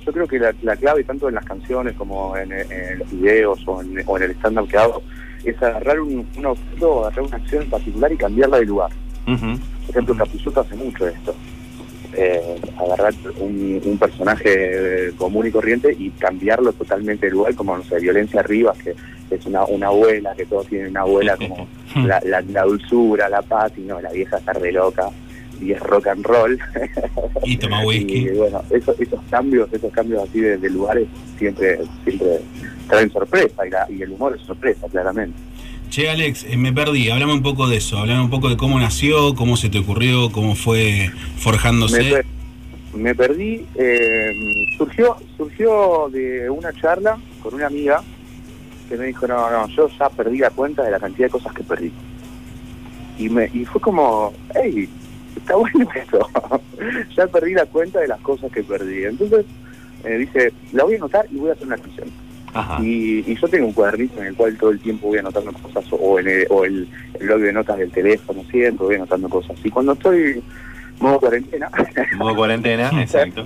Yo 0.05 0.13
creo 0.13 0.27
que 0.27 0.39
la, 0.39 0.53
la 0.61 0.75
clave, 0.75 1.03
tanto 1.03 1.27
en 1.29 1.35
las 1.35 1.45
canciones 1.45 1.93
como 1.93 2.37
en, 2.37 2.51
en 2.51 2.99
los 2.99 3.11
videos 3.11 3.59
o 3.65 3.81
en, 3.81 4.03
o 4.05 4.17
en 4.17 4.23
el 4.23 4.31
stand-up 4.31 4.67
que 4.67 4.77
hago, 4.77 5.01
es 5.43 5.61
agarrar 5.61 5.99
un, 5.99 6.27
un 6.37 6.45
objeto, 6.45 7.05
agarrar 7.05 7.25
una 7.25 7.37
acción 7.37 7.63
en 7.63 7.69
particular 7.69 8.11
y 8.11 8.17
cambiarla 8.17 8.59
de 8.59 8.65
lugar. 8.65 8.91
Por 9.25 9.89
ejemplo, 9.89 10.15
Capuzotto 10.15 10.61
hace 10.61 10.75
mucho 10.75 11.07
esto. 11.07 11.35
Eh, 12.17 12.61
agarrar 12.79 13.13
un, 13.39 13.81
un 13.83 13.97
personaje 13.97 15.11
común 15.17 15.47
y 15.47 15.51
corriente 15.51 15.93
y 15.97 16.11
cambiarlo 16.11 16.71
totalmente 16.73 17.25
de 17.25 17.31
lugar, 17.31 17.55
como, 17.55 17.75
no 17.75 17.83
sé, 17.83 17.99
Violencia 17.99 18.41
Rivas, 18.41 18.77
que 18.77 18.95
es 19.29 19.45
una, 19.45 19.65
una 19.65 19.87
abuela, 19.87 20.33
que 20.35 20.45
todos 20.45 20.67
tienen 20.67 20.91
una 20.91 21.01
abuela 21.01 21.35
como 21.35 21.67
la, 22.07 22.21
la, 22.23 22.41
la 22.41 22.63
dulzura, 22.63 23.27
la 23.27 23.41
paz, 23.41 23.73
y 23.77 23.81
no, 23.81 23.99
la 23.99 24.11
vieja 24.11 24.37
está 24.37 24.53
re 24.53 24.71
loca 24.71 25.09
y 25.61 25.71
es 25.71 25.79
rock 25.81 26.07
and 26.07 26.25
roll. 26.25 26.59
Y 27.43 27.57
toma 27.57 27.83
whisky. 27.85 28.27
Y 28.27 28.29
bueno, 28.29 28.61
eso- 28.69 28.95
esos 28.99 29.19
cambios, 29.29 29.71
esos 29.73 29.91
cambios 29.91 30.27
así 30.27 30.39
de, 30.39 30.57
de 30.57 30.69
lugares 30.69 31.07
siempre, 31.37 31.79
siempre 32.03 32.39
traen 32.87 33.11
sorpresa 33.11 33.65
y, 33.65 33.69
la- 33.69 33.87
y 33.89 34.01
el 34.01 34.11
humor 34.11 34.35
es 34.39 34.45
sorpresa, 34.45 34.87
claramente. 34.89 35.37
Che, 35.89 36.09
Alex, 36.09 36.45
eh, 36.49 36.57
me 36.57 36.73
perdí. 36.73 37.09
Hablame 37.09 37.33
un 37.33 37.43
poco 37.43 37.67
de 37.67 37.77
eso. 37.77 37.97
Hablame 37.97 38.21
un 38.23 38.29
poco 38.29 38.49
de 38.49 38.57
cómo 38.57 38.79
nació, 38.79 39.35
cómo 39.35 39.55
se 39.55 39.69
te 39.69 39.79
ocurrió, 39.79 40.31
cómo 40.31 40.55
fue 40.55 41.09
forjándose. 41.37 42.03
Me, 42.03 42.09
per- 42.11 42.25
me 42.95 43.15
perdí, 43.15 43.65
eh, 43.75 44.31
surgió, 44.77 45.15
surgió 45.37 46.09
de 46.11 46.49
una 46.49 46.73
charla 46.73 47.17
con 47.41 47.53
una 47.53 47.67
amiga 47.67 48.01
que 48.89 48.97
me 48.97 49.05
dijo, 49.07 49.27
no, 49.27 49.49
no, 49.49 49.67
yo 49.69 49.89
ya 49.99 50.09
perdí 50.09 50.37
la 50.39 50.49
cuenta 50.49 50.83
de 50.83 50.91
la 50.91 50.99
cantidad 50.99 51.27
de 51.27 51.31
cosas 51.31 51.53
que 51.53 51.63
perdí. 51.63 51.91
Y, 53.17 53.29
me, 53.29 53.49
y 53.53 53.63
fue 53.65 53.79
como, 53.79 54.33
hey, 54.53 54.89
está 55.35 55.55
bueno 55.55 55.87
esto, 55.95 56.29
ya 57.15 57.27
perdí 57.27 57.53
la 57.53 57.65
cuenta 57.65 57.99
de 57.99 58.07
las 58.07 58.19
cosas 58.21 58.51
que 58.51 58.63
perdí. 58.63 59.05
Entonces 59.05 59.45
me 60.03 60.17
dice, 60.17 60.53
la 60.71 60.83
voy 60.83 60.93
a 60.93 60.97
anotar 60.97 61.25
y 61.31 61.37
voy 61.37 61.49
a 61.49 61.53
hacer 61.53 61.67
una 61.67 61.77
canción. 61.77 62.09
Y, 62.81 63.29
y 63.29 63.35
yo 63.35 63.49
tengo 63.49 63.67
un 63.67 63.73
cuadernito 63.73 64.21
en 64.21 64.27
el 64.27 64.35
cual 64.35 64.57
todo 64.57 64.69
el 64.69 64.79
tiempo 64.79 65.07
voy 65.07 65.17
anotando 65.17 65.51
cosas, 65.51 65.83
o, 65.91 66.19
en 66.19 66.27
el, 66.29 66.47
o 66.49 66.63
el, 66.63 66.87
el 67.19 67.27
blog 67.27 67.41
de 67.41 67.51
notas 67.51 67.77
del 67.77 67.91
teléfono, 67.91 68.43
siempre 68.49 68.85
voy 68.85 68.95
anotando 68.95 69.27
cosas. 69.27 69.57
Y 69.61 69.69
cuando 69.69 69.91
estoy 69.91 70.41
modo 70.99 71.19
cuarentena, 71.19 71.69
Modo 72.17 72.35
cuarentena, 72.35 72.89
exacto. 73.01 73.45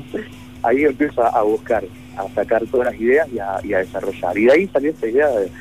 ahí 0.61 0.83
empiezo 0.83 1.23
a, 1.23 1.29
a 1.29 1.41
buscar, 1.41 1.83
a 2.17 2.29
sacar 2.35 2.63
todas 2.67 2.91
las 2.91 3.01
ideas 3.01 3.27
y 3.33 3.39
a, 3.39 3.59
y 3.63 3.73
a 3.73 3.79
desarrollar. 3.79 4.37
Y 4.37 4.45
de 4.45 4.51
ahí 4.51 4.67
salió 4.67 4.91
esa 4.91 5.07
idea 5.07 5.27
de, 5.27 5.51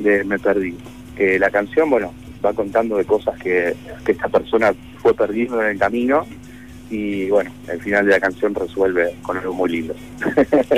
de 0.00 0.24
Me 0.24 0.38
Perdí. 0.40 0.76
Que 1.16 1.38
la 1.38 1.50
canción, 1.50 1.88
bueno, 1.88 2.12
va 2.44 2.52
contando 2.52 2.96
de 2.96 3.04
cosas 3.04 3.38
que, 3.40 3.74
que 4.04 4.12
esta 4.12 4.28
persona 4.28 4.72
fue 4.98 5.14
perdiendo 5.14 5.60
en 5.62 5.70
el 5.70 5.78
camino 5.78 6.26
y 6.90 7.28
bueno, 7.30 7.50
el 7.68 7.80
final 7.80 8.06
de 8.06 8.12
la 8.12 8.20
canción 8.20 8.54
resuelve 8.54 9.14
con 9.22 9.36
algo 9.36 9.52
muy 9.54 9.70
lindo. 9.70 9.94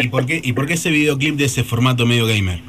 ¿Y 0.01 0.09
por, 0.09 0.25
qué, 0.25 0.41
¿Y 0.43 0.53
por 0.53 0.67
qué 0.67 0.75
ese 0.75 0.91
videoclip 0.91 1.37
de 1.37 1.45
ese 1.45 1.65
formato 1.65 2.07
medio 2.07 2.27
gamer? 2.27 2.61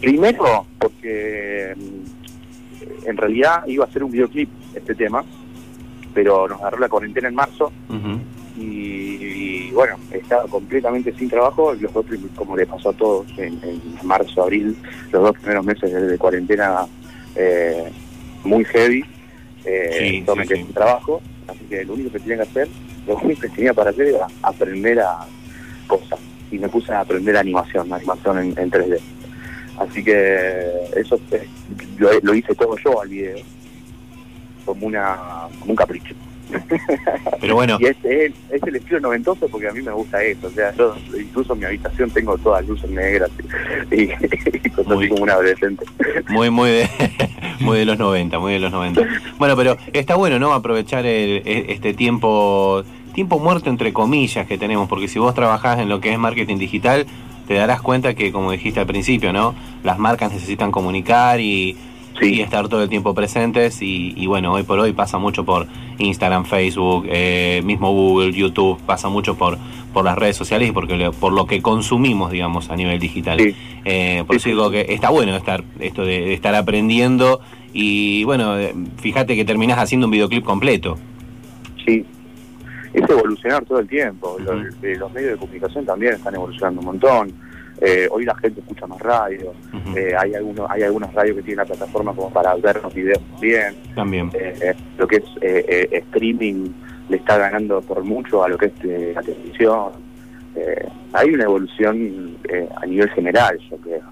Primero, 0.00 0.66
porque 0.78 1.74
mm, 1.76 3.08
en 3.08 3.16
realidad 3.16 3.66
iba 3.66 3.84
a 3.84 3.90
ser 3.90 4.04
un 4.04 4.12
videoclip 4.12 4.48
este 4.74 4.94
tema, 4.94 5.24
pero 6.14 6.48
nos 6.48 6.60
agarró 6.60 6.78
la 6.78 6.88
cuarentena 6.88 7.28
en 7.28 7.34
marzo 7.34 7.72
y, 8.56 8.62
y, 8.62 9.70
bueno, 9.72 9.96
estaba 10.12 10.44
completamente 10.46 11.12
sin 11.16 11.28
trabajo. 11.28 11.74
Los 11.74 11.92
dos, 11.92 12.04
como 12.34 12.56
le 12.56 12.66
pasó 12.66 12.90
a 12.90 12.92
todos 12.92 13.26
en, 13.36 13.58
en 13.62 13.80
marzo, 14.02 14.42
abril, 14.42 14.76
los 15.12 15.22
dos 15.22 15.36
primeros 15.38 15.64
meses 15.64 15.92
de, 15.92 16.06
de 16.06 16.18
cuarentena 16.18 16.86
eh, 17.36 17.84
muy 18.44 18.64
heavy, 18.64 19.04
eh, 19.64 19.90
Sí, 19.98 20.24
sí, 20.48 20.56
sí. 20.56 20.72
trabajo, 20.72 21.20
así 21.48 21.64
que 21.68 21.84
lo 21.84 21.94
único 21.94 22.12
que 22.12 22.20
tenía 22.20 22.36
que 22.36 22.42
hacer, 22.42 22.68
lo 23.06 23.16
único 23.16 23.42
que 23.42 23.48
tenía 23.50 23.74
para 23.74 23.90
hacer 23.90 24.08
era 24.08 24.26
aprender 24.42 25.00
a 25.00 25.26
cosas. 25.86 26.18
Y 26.50 26.58
me 26.58 26.68
puse 26.68 26.92
a 26.92 27.00
aprender 27.00 27.36
animación, 27.36 27.92
animación 27.92 28.38
en, 28.38 28.58
en 28.58 28.70
3D. 28.70 28.98
Así 29.78 30.02
que 30.02 30.68
eso 30.96 31.18
eh, 31.30 31.46
lo, 31.98 32.10
lo 32.22 32.34
hice 32.34 32.54
todo 32.54 32.76
yo 32.84 33.00
al 33.00 33.08
video, 33.08 33.38
como 34.64 34.86
una 34.86 35.16
como 35.58 35.70
un 35.72 35.76
capricho. 35.76 36.14
Pero 37.40 37.54
bueno, 37.54 37.78
Y 37.80 37.86
este 37.86 38.26
es, 38.26 38.32
es 38.50 38.62
el 38.62 38.76
estilo 38.76 39.00
noventoso 39.00 39.48
porque 39.48 39.68
a 39.68 39.72
mí 39.72 39.82
me 39.82 39.92
gusta 39.92 40.22
eso. 40.22 40.46
O 40.46 40.50
sea, 40.50 40.74
yo 40.74 40.94
incluso 41.18 41.52
en 41.54 41.58
mi 41.60 41.64
habitación 41.66 42.10
tengo 42.10 42.36
todas 42.38 42.66
luces 42.66 42.90
negras 42.90 43.30
y, 43.90 44.02
y 44.66 44.70
cosas 44.70 44.86
Muy- 44.94 45.04
así 45.04 45.08
como 45.10 45.22
un 45.22 45.30
adolescente. 45.30 45.84
Muy, 46.28 46.50
muy 46.50 46.70
de, 46.70 46.88
muy 47.60 47.78
de 47.78 47.84
los 47.84 47.98
90, 47.98 48.38
muy 48.38 48.52
de 48.54 48.58
los 48.60 48.72
90. 48.72 49.02
Bueno, 49.38 49.56
pero 49.56 49.76
está 49.92 50.16
bueno, 50.16 50.38
¿no? 50.38 50.52
Aprovechar 50.52 51.06
el- 51.06 51.42
e- 51.46 51.66
este 51.72 51.94
tiempo, 51.94 52.82
tiempo 53.14 53.38
muerto 53.38 53.70
entre 53.70 53.92
comillas 53.92 54.46
que 54.46 54.58
tenemos, 54.58 54.88
porque 54.88 55.08
si 55.08 55.18
vos 55.18 55.34
trabajás 55.34 55.78
en 55.78 55.88
lo 55.88 56.00
que 56.00 56.12
es 56.12 56.18
marketing 56.18 56.56
digital, 56.58 57.06
te 57.48 57.54
darás 57.54 57.80
cuenta 57.82 58.14
que, 58.14 58.30
como 58.30 58.52
dijiste 58.52 58.78
al 58.80 58.86
principio, 58.86 59.32
¿no? 59.32 59.54
Las 59.82 59.98
marcas 59.98 60.32
necesitan 60.32 60.70
comunicar 60.70 61.40
y, 61.40 61.76
y 62.20 62.40
estar 62.40 62.68
todo 62.68 62.82
el 62.82 62.88
tiempo 62.88 63.14
presentes 63.14 63.80
y, 63.82 64.12
y 64.16 64.26
bueno, 64.26 64.52
hoy 64.52 64.62
por 64.62 64.78
hoy 64.78 64.92
pasa 64.92 65.18
mucho 65.18 65.44
por 65.44 65.66
Instagram, 65.98 66.44
Facebook, 66.44 67.06
eh, 67.08 67.62
mismo 67.64 67.92
Google, 67.92 68.32
YouTube, 68.32 68.78
pasa 68.86 69.08
mucho 69.08 69.36
por, 69.36 69.58
por 69.92 70.04
las 70.04 70.16
redes 70.18 70.36
sociales 70.36 70.68
y 70.68 70.72
porque 70.72 70.96
lo- 70.96 71.12
por 71.12 71.32
lo 71.32 71.46
que 71.46 71.62
consumimos, 71.62 72.30
digamos, 72.30 72.70
a 72.70 72.76
nivel 72.76 72.98
digital. 72.98 73.38
Eh, 73.84 74.24
por 74.26 74.36
eso 74.36 74.48
digo 74.48 74.70
que 74.70 74.86
está 74.88 75.10
bueno 75.10 75.34
estar 75.36 75.64
esto 75.78 76.02
de, 76.04 76.20
de 76.20 76.34
estar 76.34 76.54
aprendiendo 76.54 77.40
y 77.72 78.24
bueno, 78.24 78.58
eh, 78.58 78.74
fíjate 78.98 79.36
que 79.36 79.44
terminás 79.44 79.78
haciendo 79.78 80.06
un 80.06 80.10
videoclip 80.10 80.44
completo. 80.44 80.98
Sí, 81.86 82.04
es 82.92 83.08
evolucionar 83.08 83.64
todo 83.64 83.78
el 83.78 83.88
tiempo. 83.88 84.36
Los, 84.40 84.74
eh, 84.82 84.96
los 84.98 85.10
medios 85.12 85.32
de 85.32 85.36
comunicación 85.38 85.86
también 85.86 86.14
están 86.14 86.34
evolucionando 86.34 86.80
un 86.80 86.86
montón. 86.86 87.32
Eh, 87.80 88.08
hoy 88.10 88.24
la 88.24 88.34
gente 88.36 88.60
escucha 88.60 88.86
más 88.86 89.00
radio. 89.00 89.52
Eh, 89.96 90.12
hay 90.18 90.34
algunos, 90.34 90.70
hay 90.70 90.82
algunas 90.82 91.12
radios 91.14 91.36
que 91.36 91.42
tienen 91.42 91.58
la 91.58 91.64
plataforma 91.64 92.12
como 92.14 92.30
para 92.30 92.54
ver 92.56 92.80
los 92.82 92.92
videos 92.94 93.18
también. 93.32 93.74
También. 93.94 94.30
Eh, 94.34 94.74
lo 94.98 95.06
que 95.08 95.16
es 95.16 95.24
eh, 95.40 95.64
eh, 95.90 96.02
streaming 96.06 96.68
le 97.08 97.16
está 97.16 97.38
ganando 97.38 97.80
por 97.80 98.04
mucho 98.04 98.44
a 98.44 98.48
lo 98.48 98.58
que 98.58 98.66
es 98.66 98.72
eh, 98.84 99.12
la 99.14 99.22
televisión. 99.22 99.92
Eh, 100.56 100.86
hay 101.12 101.30
una 101.30 101.44
evolución 101.44 102.36
eh, 102.48 102.68
a 102.80 102.84
nivel 102.86 103.08
general, 103.10 103.58
yo 103.70 103.76
creo. 103.78 104.02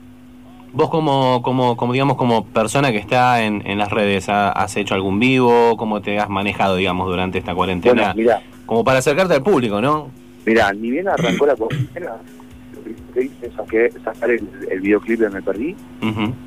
Vos 0.73 0.91
como, 0.91 1.41
como, 1.43 1.77
como 1.77 1.93
digamos, 1.93 2.17
como 2.17 2.45
persona 2.47 2.91
que 2.93 2.99
está 2.99 3.43
en, 3.43 3.63
en 3.67 3.79
las 3.79 3.91
redes, 3.91 4.29
¿ha- 4.29 4.51
¿has 4.53 4.77
hecho 4.77 4.95
algún 4.95 5.19
vivo? 5.19 5.77
¿Cómo 5.77 6.01
te 6.03 6.19
has 6.19 6.29
manejado, 6.29 6.77
digamos, 6.77 7.09
durante 7.09 7.39
esta 7.39 7.55
cuarentena? 7.55 8.13
Bueno, 8.15 8.33
Como 8.67 8.85
para 8.85 8.99
acercarte 8.99 9.35
al 9.35 9.43
público, 9.43 9.81
¿no? 9.81 10.11
mira, 10.47 10.73
ni 10.73 10.91
bien 10.91 11.07
arrancó 11.09 11.45
la 11.47 11.55
cuarentena, 11.57 12.13
que 13.15 13.23
hice 13.25 13.51
saqué- 13.53 13.93
sacar 14.03 14.31
el, 14.31 14.49
el 14.71 14.81
videoclip 14.81 15.21
de 15.21 15.31
Me 15.31 15.43
Perdí 15.43 15.75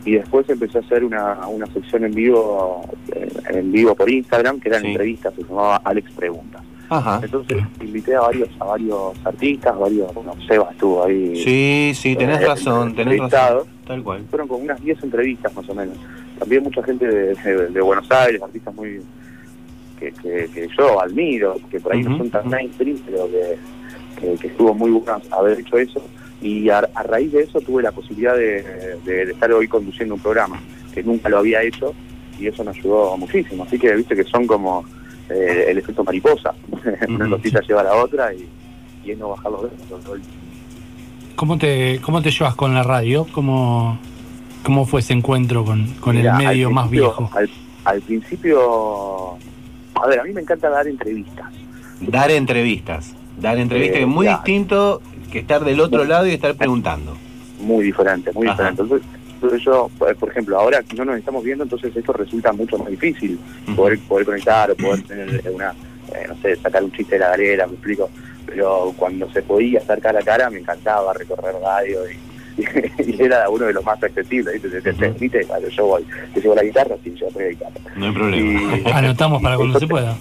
y 0.06 0.12
después 0.14 0.50
empecé 0.50 0.80
a 0.80 0.82
hacer 0.82 1.04
una, 1.04 1.48
una 1.48 1.66
sección 1.68 2.04
en 2.06 2.12
vivo 2.14 2.82
eh, 3.16 3.30
en 3.50 3.72
vivo 3.72 3.96
por 3.96 4.10
Instagram 4.10 4.60
que 4.60 4.70
eran 4.70 4.82
Sí. 4.82 4.88
entrevistas 4.90 5.34
se 5.36 5.44
llamaba 5.44 5.78
Alex 5.84 6.12
Preguntas 6.14 6.62
Ajá. 6.90 7.20
entonces 7.24 7.58
invité 7.82 8.16
a 8.16 8.22
varios 8.22 8.50
a 8.60 8.66
varios 8.66 9.14
artistas 9.26 9.78
varios 9.80 10.14
bueno 10.14 10.34
Seba 10.48 10.70
estuvo 10.72 11.06
ahí 11.06 11.36
Sí, 11.44 11.92
sí, 11.96 12.16
tenés 12.16 12.42
eh, 12.42 12.46
razón, 12.48 12.94
tenés 12.96 13.20
razón. 13.20 13.68
Tal 13.88 14.04
cual. 14.04 14.26
fueron 14.30 14.48
como 14.48 14.64
unas 14.64 14.82
10 14.82 15.04
entrevistas 15.04 15.54
más 15.56 15.68
o 15.70 15.76
menos 15.76 15.98
también 16.40 16.64
mucha 16.64 16.82
gente 16.84 17.06
de, 17.08 17.36
de- 17.36 17.68
de 17.68 17.82
Buenos 17.82 18.10
Aires 18.12 18.42
artistas 18.42 18.74
muy 18.76 19.00
que, 20.00 20.12
que, 20.14 20.50
que 20.54 20.68
yo 20.78 21.00
admiro 21.02 21.56
que 21.70 21.80
por 21.80 21.94
ahí 21.94 22.02
no 22.04 22.18
son 22.18 22.30
tan 22.30 22.50
mainstream 22.50 22.98
pero 23.06 23.28
que, 24.20 24.38
que, 24.38 24.48
estuvo 24.48 24.74
muy 24.74 24.90
bueno 24.92 25.22
haber 25.32 25.60
hecho 25.60 25.78
eso 25.78 26.02
y 26.42 26.70
a, 26.70 26.80
a 26.96 27.04
raíz 27.04 27.32
de 27.32 27.42
eso 27.44 27.62
tuve 27.62 27.84
la 27.84 27.92
posibilidad 27.92 28.36
de, 28.36 28.64
de- 29.06 29.26
de 29.26 29.32
estar 29.32 29.52
hoy 29.52 29.68
conduciendo 29.68 30.16
un 30.16 30.22
programa 30.22 30.60
que 30.94 31.04
nunca 31.04 31.30
lo 31.30 31.38
había 31.40 31.62
hecho 31.62 31.94
y 32.40 32.48
eso 32.48 32.64
me 32.64 32.72
ayudó 32.72 33.16
muchísimo 33.18 33.64
así 33.64 33.78
que 33.78 33.94
viste 33.96 34.16
que 34.16 34.24
son 34.24 34.48
como 34.48 34.84
eh, 35.30 35.66
el 35.70 35.78
efecto 35.78 36.04
mariposa 36.04 36.54
una 37.08 37.30
cosita 37.30 37.62
lleva 37.62 37.82
a 37.82 37.84
la 37.86 37.96
otra 37.96 38.34
y, 38.34 38.48
y 39.06 39.12
es 39.12 39.18
no 39.18 39.30
bajar 39.30 39.52
los 39.52 39.62
dedos 39.64 40.20
¿Cómo 41.36 41.58
te, 41.58 42.00
¿Cómo 42.02 42.22
te 42.22 42.30
llevas 42.30 42.56
con 42.56 42.74
la 42.74 42.84
radio? 42.84 43.26
¿Cómo, 43.32 43.98
cómo 44.64 44.86
fue 44.86 45.00
ese 45.00 45.14
encuentro 45.14 45.64
con, 45.66 45.88
con 46.00 46.16
Mira, 46.16 46.38
el 46.38 46.46
medio 46.46 46.70
más 46.70 46.90
viejo? 46.90 47.30
Al, 47.34 47.50
al 47.86 48.02
principio, 48.02 49.38
a 49.96 50.08
ver, 50.08 50.20
a 50.20 50.24
mí 50.24 50.34
me 50.34 50.42
encanta 50.42 50.70
dar 50.70 50.88
entrevistas. 50.88 51.48
Dar 52.00 52.30
entrevistas. 52.30 53.16
Dar 53.40 53.58
entrevistas 53.58 53.96
Eh, 53.96 54.00
que 54.00 54.04
es 54.04 54.08
muy 54.10 54.26
ya. 54.26 54.34
distinto 54.36 55.02
que 55.32 55.40
estar 55.40 55.64
del 55.64 55.80
otro 55.80 56.04
lado 56.06 56.28
y 56.28 56.32
estar 56.32 56.54
preguntando. 56.56 57.18
Muy 57.60 57.86
diferente, 57.86 58.32
muy 58.34 58.48
Ajá. 58.48 58.54
diferente. 58.54 58.82
Entonces, 58.84 59.08
entonces 59.34 59.64
yo, 59.64 59.90
por 59.98 60.16
por 60.16 60.30
ejemplo, 60.30 60.60
ahora 60.60 60.84
que 60.84 60.96
no 60.96 61.06
nos 61.06 61.18
estamos 61.18 61.44
viendo, 61.44 61.64
entonces 61.64 61.96
esto 61.96 62.14
resulta 62.14 62.54
mucho 62.54 62.78
más 62.78 62.90
difícil. 62.90 63.40
Poder, 63.76 63.98
poder 64.00 64.26
conectar 64.26 64.70
o 64.70 64.76
poder 64.76 65.02
tener 65.04 65.42
una, 65.52 65.72
eh, 66.14 66.26
no 66.28 66.36
sé, 66.42 66.56
sacar 66.58 66.84
un 66.84 66.92
chiste 66.92 67.16
de 67.16 67.20
la 67.20 67.30
galera, 67.30 67.66
me 67.66 67.74
explico. 67.74 68.10
Pero 68.46 68.94
cuando 68.98 69.32
se 69.32 69.42
podía 69.42 69.80
estar 69.80 70.00
cara 70.00 70.20
a 70.20 70.24
cara, 70.24 70.50
me 70.50 70.60
encantaba 70.60 71.14
recorrer 71.14 71.56
radio 71.64 72.02
y, 72.10 72.62
y 73.12 73.24
era 73.24 73.50
uno 73.50 73.66
de 73.66 73.74
los 73.74 73.84
más 73.84 74.02
accesibles. 74.04 74.62
¿viste? 74.62 74.82
Te, 74.82 74.94
te, 74.94 74.94
te, 74.94 75.20
viste, 75.20 75.44
Vale, 75.46 75.70
yo 75.72 75.86
voy, 75.86 76.06
te 76.34 76.42
llevo 76.42 76.54
la 76.54 76.64
guitarra, 76.64 76.96
sí, 77.04 77.16
yo 77.20 77.28
traigo 77.28 77.40
la 77.40 77.70
guitarra. 77.70 77.96
No 77.96 78.06
hay 78.06 78.12
problema. 78.12 78.98
Anotamos 78.98 79.42
para 79.42 79.56
cuando 79.58 79.80
se 79.80 79.88
pueda. 79.88 80.16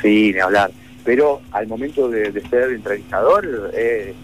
Sí, 0.00 0.32
ni 0.34 0.40
hablar. 0.40 0.70
Pero 1.04 1.40
al 1.52 1.66
momento 1.66 2.08
de, 2.08 2.30
de 2.30 2.40
ser 2.48 2.70
entrevistador 2.70 3.70
eh, 3.74 4.14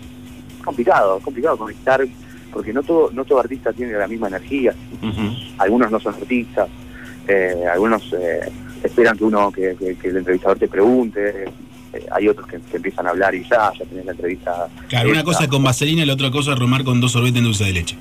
es 0.59 0.65
complicado, 0.65 1.19
es 1.19 1.25
complicado 1.25 1.57
conectar, 1.57 2.07
porque 2.53 2.73
no 2.73 2.83
todo, 2.83 3.11
no 3.13 3.25
todo 3.25 3.41
artista 3.41 3.73
tiene 3.73 3.93
la 3.95 4.07
misma 4.09 4.29
energía. 4.29 4.75
Algunos 5.59 5.91
no 5.91 5.99
son 6.01 6.15
artistas, 6.15 6.69
eh, 7.27 7.55
algunos 7.73 8.03
eh, 8.13 8.41
esperan 8.85 9.17
que 9.19 9.25
uno, 9.25 9.51
que, 9.51 9.75
que- 9.79 9.97
que 9.97 10.09
el 10.09 10.19
entrevistador 10.19 10.59
te 10.59 10.69
pregunte. 10.69 11.45
eh, 11.93 12.07
hay 12.13 12.29
otros 12.29 12.47
que, 12.47 12.59
que 12.61 12.77
empiezan 12.77 13.07
a 13.07 13.11
hablar 13.11 13.35
y 13.35 13.43
ya, 13.45 13.73
ya 13.79 13.85
tenés 13.87 14.05
la 14.05 14.13
entrevista. 14.13 14.69
Claro, 14.89 15.11
una 15.11 15.25
cosa 15.25 15.45
es 15.45 15.49
con 15.51 15.65
vaselina 15.65 16.03
y 16.03 16.07
la 16.07 16.13
otra 16.13 16.31
cosa 16.31 16.53
es 16.53 16.59
romar 16.59 16.85
con 16.85 17.01
dos 17.01 17.13
sorbetes 17.13 17.39
en 17.39 17.45
dulce 17.45 17.65
de 17.65 17.73
leche. 17.73 17.97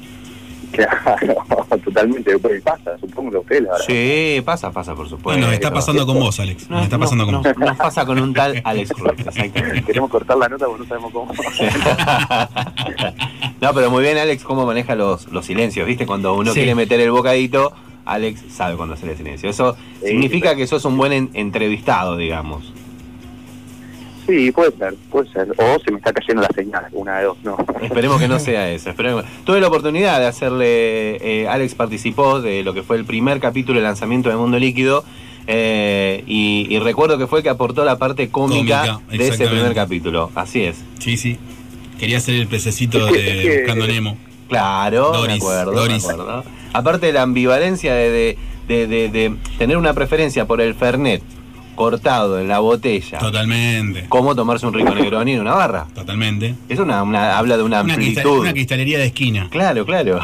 Claro, 0.78 1.66
totalmente. 1.86 2.38
Pues 2.40 2.62
pasa, 2.62 2.98
supongo 3.00 3.32
que 3.32 3.38
a 3.38 3.40
usted 3.40 3.62
la 3.64 3.72
verdad. 3.72 3.86
Sí, 3.88 4.42
pasa, 4.46 4.72
pasa, 4.72 4.94
por 4.96 5.06
supuesto. 5.08 5.30
Bueno, 5.30 5.46
nos 5.48 5.54
está 5.54 5.72
pasando 5.74 6.06
con 6.06 6.20
vos, 6.20 6.40
Alex. 6.40 6.70
Nos 6.70 6.84
está 6.84 6.98
pasando 7.00 7.26
con 7.26 7.34
no, 7.36 7.42
vos. 7.42 7.58
Nos 7.58 7.78
pasa 7.78 8.06
con 8.06 8.20
un 8.20 8.34
tal 8.34 8.62
Alex 8.66 8.92
Cruz, 8.92 9.12
exactamente. 9.18 9.84
Queremos 9.84 10.10
cortar 10.10 10.38
la 10.38 10.50
nota 10.50 10.66
porque 10.66 10.84
no 10.84 10.88
sabemos 10.88 11.12
cómo. 11.12 11.32
No, 13.62 13.74
pero 13.74 13.90
muy 13.90 14.04
bien, 14.04 14.18
Alex, 14.18 14.44
cómo 14.44 14.66
maneja 14.66 14.96
los, 14.96 15.28
los 15.32 15.46
silencios. 15.46 15.88
¿Viste? 15.88 16.06
Cuando 16.06 16.34
uno 16.36 16.52
Sí. 16.52 16.60
quiere 16.60 16.76
meter 16.76 17.00
el 17.00 17.12
bocadito, 17.12 17.74
Alex 18.06 18.42
sabe 18.50 18.76
cuándo 18.76 18.94
hacer 18.94 19.10
el 19.10 19.18
silencio. 19.18 19.50
Eso 19.50 19.76
significa 20.04 20.56
que 20.56 20.68
sos 20.68 20.86
un 20.86 20.98
buen 20.98 21.12
en- 21.14 21.30
entrevistado, 21.34 22.18
digamos. 22.18 22.72
Sí, 24.28 24.52
puede 24.52 24.72
ser, 24.78 24.94
puede 25.10 25.32
ser. 25.32 25.48
O 25.58 25.80
se 25.80 25.90
me 25.92 25.98
está 25.98 26.12
cayendo 26.12 26.42
la 26.42 26.50
señal, 26.54 26.86
una 26.92 27.20
de 27.20 27.26
dos, 27.26 27.38
no. 27.44 27.58
Esperemos 27.82 28.20
que 28.20 28.28
no 28.28 28.40
sea 28.40 28.70
eso. 28.70 28.90
esperemos- 28.90 29.24
Tuve 29.46 29.62
la 29.62 29.68
oportunidad 29.68 30.20
de 30.20 30.26
hacerle. 30.28 31.16
eh, 31.44 31.48
Alex 31.48 31.76
participó 31.76 32.42
de 32.42 32.62
lo 32.64 32.74
que 32.74 32.84
fue 32.84 32.98
el 32.98 33.06
primer 33.06 33.40
capítulo 33.40 33.80
de 33.80 33.86
lanzamiento 33.86 34.30
de 34.30 34.36
Mundo 34.36 34.60
Líquido. 34.60 35.04
eh, 35.50 36.26
y, 36.28 36.68
y 36.70 36.78
recuerdo 36.80 37.18
que 37.18 37.26
fue 37.26 37.40
el 37.40 37.44
que 37.44 37.50
aportó 37.50 37.86
la 37.86 37.98
parte 37.98 38.28
cómica, 38.30 38.82
Cómica, 38.98 39.18
de 39.18 39.28
ese 39.30 39.48
primer 39.48 39.74
capítulo. 39.74 40.30
Así 40.36 40.64
es. 40.64 40.76
Sí, 41.00 41.16
sí. 41.16 41.38
Quería 41.98 42.20
ser 42.20 42.36
el 42.36 42.48
pececito 42.48 43.06
de 43.06 43.60
Buscando 43.66 43.88
Nemo. 43.88 44.18
Claro, 44.50 45.12
Doris, 45.14 45.28
me 45.30 45.34
acuerdo, 45.36 45.72
Doris. 45.72 46.06
me 46.06 46.12
acuerdo. 46.12 46.44
Aparte 46.74 47.06
de 47.08 47.14
la 47.14 47.22
ambivalencia 47.22 47.94
de, 47.96 48.10
de, 48.10 48.38
de- 48.68 48.88
de- 48.88 49.10
de 49.10 49.36
tener 49.58 49.78
una 49.78 49.94
preferencia 49.94 50.46
por 50.46 50.60
el 50.60 50.74
Fernet 50.76 51.22
cortado 51.78 52.42
en 52.42 52.50
la 52.50 52.60
botella. 52.60 53.20
Totalmente. 53.20 54.08
¿Cómo 54.10 54.36
tomarse 54.36 54.68
un 54.68 54.74
rico 54.74 54.94
Negroni 54.94 55.32
en 55.34 55.40
una 55.40 55.54
barra? 55.54 55.86
Totalmente. 55.96 56.56
Es 56.68 56.80
una, 56.80 57.02
una- 57.04 57.38
habla 57.38 57.56
de 57.56 57.64
una 57.64 57.82
Una, 57.82 57.94
amplitud. 57.94 58.16
cristal- 58.22 58.40
una 58.42 58.52
cristalería 58.52 58.98
de 59.00 59.06
esquina. 59.06 59.48
Claro, 59.50 59.86
claro. 59.86 60.20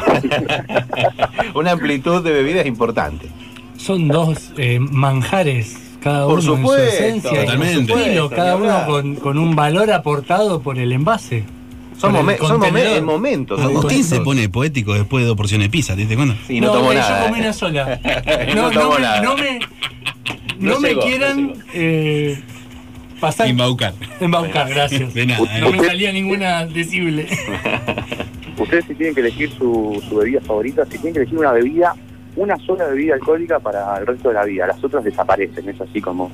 una 1.54 1.70
amplitud 1.70 2.22
de 2.22 2.32
bebidas 2.32 2.66
importante. 2.66 3.28
Son 3.78 4.08
dos 4.08 4.52
eh, 4.56 4.78
manjares, 4.80 5.76
cada 6.02 6.26
Por 6.26 6.40
uno 6.40 6.52
en 6.54 6.56
supuesto, 6.58 6.90
su 6.90 6.96
esencia, 6.96 7.30
con 7.30 7.38
su 7.38 7.44
totalmente. 7.46 7.92
estilo, 7.94 8.30
cada 8.30 8.56
uno 8.56 8.86
con, 8.86 9.14
con 9.16 9.38
un 9.38 9.54
valor 9.56 9.90
aportado 9.90 10.60
por 10.60 10.78
el 10.78 10.92
envase. 10.92 11.44
Son, 11.98 12.12
momen- 12.12 12.38
son 12.38 12.58
momen- 12.58 12.70
contenedor. 12.70 12.96
en 12.98 13.04
momentos. 13.04 13.60
Agustín 13.60 14.02
se 14.02 14.20
pone 14.20 14.48
poético 14.48 14.94
después 14.94 15.22
de 15.22 15.28
dos 15.28 15.36
porciones 15.36 15.66
de 15.68 15.70
pizza, 15.70 15.94
¿te 15.94 16.00
diste 16.00 16.16
cuenta? 16.16 16.34
Sí, 16.46 16.60
no, 16.60 16.72
tomó 16.72 16.90
eh, 16.92 16.96
nada. 16.96 17.20
Yo 17.20 17.26
comí 17.26 17.38
eh. 17.38 17.42
una 17.42 17.52
sola. 17.52 18.00
No 18.54 18.70
No, 18.72 18.72
no, 18.72 18.90
me, 18.94 19.00
nada. 19.00 19.20
no 19.22 19.36
me, 19.36 19.58
no 20.58 20.74
No 20.74 20.80
me 20.80 20.88
llegó, 20.88 21.00
no 21.00 21.06
quieran 21.06 21.54
eh, 21.72 22.40
pasar. 23.20 23.48
Embaucar. 23.48 23.94
Embaucar, 24.20 24.68
gracias. 24.68 25.14
De 25.14 25.26
nada, 25.26 25.60
No 25.60 25.70
me 25.70 25.84
salía 25.84 26.12
ninguna 26.12 26.66
decible. 26.66 27.26
Ustedes 28.58 28.84
si 28.86 28.94
tienen 28.94 29.14
que 29.14 29.20
elegir 29.20 29.50
su, 29.50 30.02
su 30.08 30.16
bebida 30.16 30.40
favorita, 30.40 30.84
si 30.84 30.92
tienen 30.92 31.14
que 31.14 31.18
elegir 31.20 31.38
una 31.38 31.52
bebida, 31.52 31.94
una 32.36 32.56
sola 32.58 32.86
bebida 32.86 33.14
alcohólica 33.14 33.58
para 33.58 33.96
el 33.98 34.06
resto 34.06 34.28
de 34.28 34.34
la 34.34 34.44
vida, 34.44 34.66
las 34.66 34.82
otras 34.82 35.02
desaparecen, 35.02 35.68
es 35.68 35.80
así 35.80 36.00
como 36.00 36.30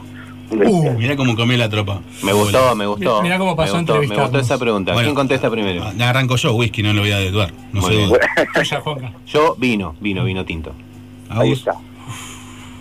un 0.51 0.67
Uh, 0.67 0.93
mirá 0.99 1.17
cómo 1.17 1.37
comé 1.37 1.57
la 1.57 1.69
tropa. 1.69 2.01
Me 2.25 2.33
gustó, 2.33 2.75
me 2.75 2.87
gustó. 2.87 3.23
Mirá 3.23 3.39
cómo 3.39 3.55
pasó 3.55 3.75
me 3.75 3.81
gustó, 3.83 4.01
me 4.01 4.21
gustó 4.23 4.39
esa 4.41 4.59
pregunta. 4.59 4.93
Bueno. 4.93 5.07
¿Quién 5.07 5.15
contesta 5.15 5.51
primero? 5.51 5.85
Ah, 5.85 6.09
Arranco 6.09 6.37
yo, 6.37 6.55
whisky, 6.55 6.83
no 6.83 6.93
lo 6.93 7.03
voy 7.03 7.13
a 7.13 7.21
dudar. 7.31 7.53
No 7.73 7.83
sé. 7.83 8.09
Yo 9.27 9.55
vino, 9.59 9.95
vino, 10.01 10.25
vino 10.25 10.45
tinto. 10.45 10.73
Ahí 11.29 11.53
está. 11.53 11.75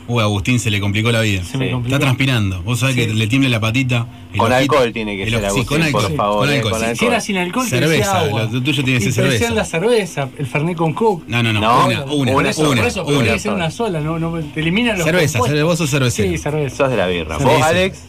Uy, 0.09 0.21
Agustín 0.23 0.59
se 0.59 0.69
le 0.71 0.79
complicó 0.81 1.11
la 1.11 1.21
vida. 1.21 1.43
Se 1.43 1.57
me 1.57 1.67
Sí. 1.67 1.71
complicó. 1.71 1.95
Está 1.95 2.05
transpirando. 2.05 2.61
Vos 2.63 2.79
sabés 2.79 2.95
que 2.95 3.07
le 3.07 3.27
tiembla 3.27 3.47
la 3.49 3.59
patita. 3.59 4.07
el 4.33 4.39
Con 4.39 4.51
ojito, 4.51 4.73
alcohol 4.75 4.91
tiene 4.93 5.15
que 5.15 5.23
el 5.23 5.29
ser, 5.29 5.39
sí, 5.39 5.45
Agustín, 5.45 5.65
con 5.67 5.81
alcohol, 5.83 6.03
por 6.03 6.15
favor, 6.15 6.39
con 6.39 6.49
eh, 6.49 6.55
alcohol, 6.55 6.71
con 6.71 6.79
sí. 6.81 6.85
alcohol. 6.87 6.97
Si 6.99 7.05
era 7.05 7.21
sin 7.21 7.37
alcohol, 7.37 7.63
te 7.65 7.69
Cerveza, 7.79 8.19
agua. 8.19 8.43
lo 8.51 8.61
tuyo 8.63 8.83
tiene 8.83 8.99
que 8.99 9.05
y 9.05 9.11
ser 9.11 9.23
te 9.25 9.29
decían 9.31 9.39
cerveza. 9.39 9.53
la 9.53 9.65
cerveza, 9.65 10.29
el 10.37 10.45
Fernet 10.47 10.75
con 10.77 10.93
Coke. 10.93 11.23
No, 11.27 11.41
no, 11.43 11.53
no. 11.53 11.61
No, 11.61 11.85
una, 11.87 12.03
una, 12.05 12.31
por 12.33 12.45
eso, 12.47 12.69
una, 12.69 12.81
por 12.81 12.87
eso, 12.89 13.05
una. 13.05 13.17
tiene 13.19 13.33
que 13.33 13.39
ser 13.39 13.53
una 13.53 13.71
sola, 13.71 13.99
no, 14.01 14.17
no 14.19 14.31
te 14.39 14.59
eliminan 14.59 14.97
los 14.97 15.05
Cerveza, 15.05 15.39
compuestos. 15.39 15.47
cerveza, 15.47 15.63
vos 15.65 15.77
sos 15.77 15.89
cervecero. 15.89 16.31
Sí, 16.31 16.37
cerveza. 16.37 16.75
Sos 16.75 16.89
de 16.89 16.97
la 16.97 17.07
birra. 17.07 17.37
Sí, 17.37 17.43
¿Vos, 17.43 17.55
sí. 17.55 17.61
Alex? 17.63 18.03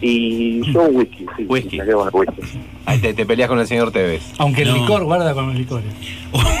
Y 0.00 0.72
yo 0.72 0.82
un 0.82 0.96
whisky, 0.96 1.26
sí. 1.36 1.44
Whisky. 1.48 1.78
me 1.78 1.84
quedo 1.84 1.98
con 1.98 2.08
el 2.08 2.14
whisky. 2.14 2.58
Ahí 2.86 2.98
te, 2.98 3.14
te 3.14 3.26
peleas 3.26 3.48
con 3.48 3.58
el 3.58 3.66
señor 3.66 3.90
Tevez. 3.90 4.22
Aunque 4.38 4.62
el 4.62 4.68
No. 4.68 4.76
licor 4.76 5.04
guarda 5.04 5.34
con 5.34 5.46
los 5.48 5.56
licores. 5.56 5.86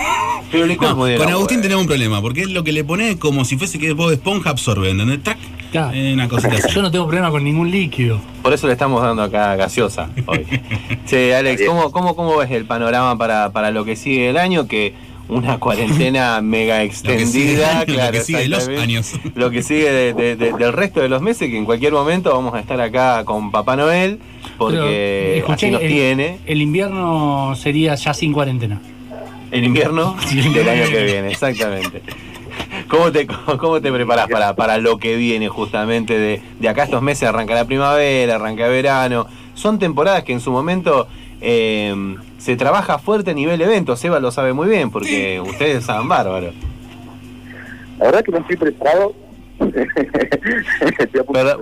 Pero 0.50 0.64
el 0.64 0.70
licor 0.70 0.90
No, 0.90 0.96
muy 0.96 1.10
de 1.12 1.18
con 1.18 1.28
Agustín 1.28 1.60
tenemos 1.60 1.82
un 1.82 1.88
problema, 1.88 2.20
porque 2.22 2.42
es 2.42 2.50
lo 2.50 2.64
que 2.64 2.72
le 2.72 2.82
pone 2.84 3.18
como 3.18 3.44
si 3.44 3.56
fuese 3.58 3.78
que 3.78 3.92
Bob 3.92 4.10
Esponja 4.12 4.50
absorbe, 4.50 4.90
¿entendés? 4.90 5.22
Tac, 5.22 5.36
Claro. 5.70 5.90
eh, 5.94 6.14
una 6.14 6.28
cosita 6.28 6.54
así. 6.56 6.68
Yo 6.74 6.80
no 6.80 6.90
tengo 6.90 7.06
problema 7.06 7.30
con 7.30 7.44
ningún 7.44 7.70
líquido. 7.70 8.18
Por 8.42 8.54
eso 8.54 8.66
le 8.66 8.72
estamos 8.72 9.02
dando 9.02 9.22
acá 9.22 9.54
gaseosa 9.56 10.08
hoy. 10.26 10.46
Che, 11.06 11.34
Alex, 11.34 11.62
¿cómo, 11.66 11.92
cómo, 11.92 12.16
cómo 12.16 12.36
ves 12.38 12.50
el 12.52 12.64
panorama 12.64 13.18
para, 13.18 13.50
para 13.52 13.70
lo 13.70 13.84
que 13.84 13.94
sigue 13.94 14.30
el 14.30 14.38
año? 14.38 14.66
Que 14.66 14.94
una 15.28 15.58
cuarentena 15.60 16.40
mega 16.40 16.82
extendida, 16.82 17.80
lo 17.80 17.86
que 17.86 17.92
claro, 17.92 18.20
sigue 18.22 18.48
los 18.48 18.60
exactamente. 18.60 18.82
años. 18.82 19.12
Lo 19.34 19.50
que 19.50 19.62
sigue 19.62 19.90
de- 19.92 20.14
de- 20.14 20.36
de- 20.36 20.52
del 20.52 20.72
resto 20.72 21.00
de 21.00 21.10
los 21.10 21.20
meses, 21.20 21.50
que 21.50 21.58
en 21.58 21.66
cualquier 21.66 21.92
momento 21.92 22.32
vamos 22.32 22.54
a 22.54 22.60
estar 22.60 22.80
acá 22.80 23.22
con 23.26 23.50
Papá 23.50 23.76
Noel, 23.76 24.20
porque 24.56 24.78
Pero, 24.78 25.36
escuché 25.52 25.66
así 25.66 25.72
nos 25.74 25.82
el- 25.82 25.88
tiene 25.88 26.38
El 26.46 26.62
invierno 26.62 27.54
sería 27.56 27.94
ya 27.94 28.14
sin 28.14 28.32
cuarentena. 28.32 28.80
El 29.50 29.64
invierno 29.64 30.16
del 30.32 30.68
año 30.68 30.88
que 30.90 31.04
viene, 31.04 31.30
exactamente. 31.30 32.02
¿Cómo 32.88 33.12
te, 33.12 33.26
cómo 33.58 33.80
te 33.80 33.92
preparás 33.92 34.28
para, 34.28 34.54
para 34.54 34.78
lo 34.78 34.98
que 34.98 35.16
viene 35.16 35.48
justamente 35.48 36.18
de, 36.18 36.42
de 36.58 36.68
acá 36.68 36.82
a 36.82 36.84
estos 36.86 37.02
meses? 37.02 37.28
Arranca 37.28 37.54
la 37.54 37.64
primavera, 37.64 38.36
arranca 38.36 38.66
el 38.66 38.72
verano. 38.72 39.26
Son 39.54 39.78
temporadas 39.78 40.24
que 40.24 40.32
en 40.32 40.40
su 40.40 40.50
momento 40.50 41.08
eh, 41.40 42.16
se 42.38 42.56
trabaja 42.56 42.98
fuerte 42.98 43.32
a 43.32 43.34
nivel 43.34 43.60
eventos. 43.60 44.00
Seba 44.00 44.20
lo 44.20 44.30
sabe 44.30 44.52
muy 44.52 44.68
bien 44.68 44.90
porque 44.90 45.40
ustedes 45.40 45.84
saben 45.84 46.08
bárbaro. 46.08 46.52
La 47.98 48.06
verdad 48.06 48.24
que 48.24 48.32
no 48.32 48.38
estoy 48.38 48.56
preparado. 48.56 49.14
Pero, 51.32 51.60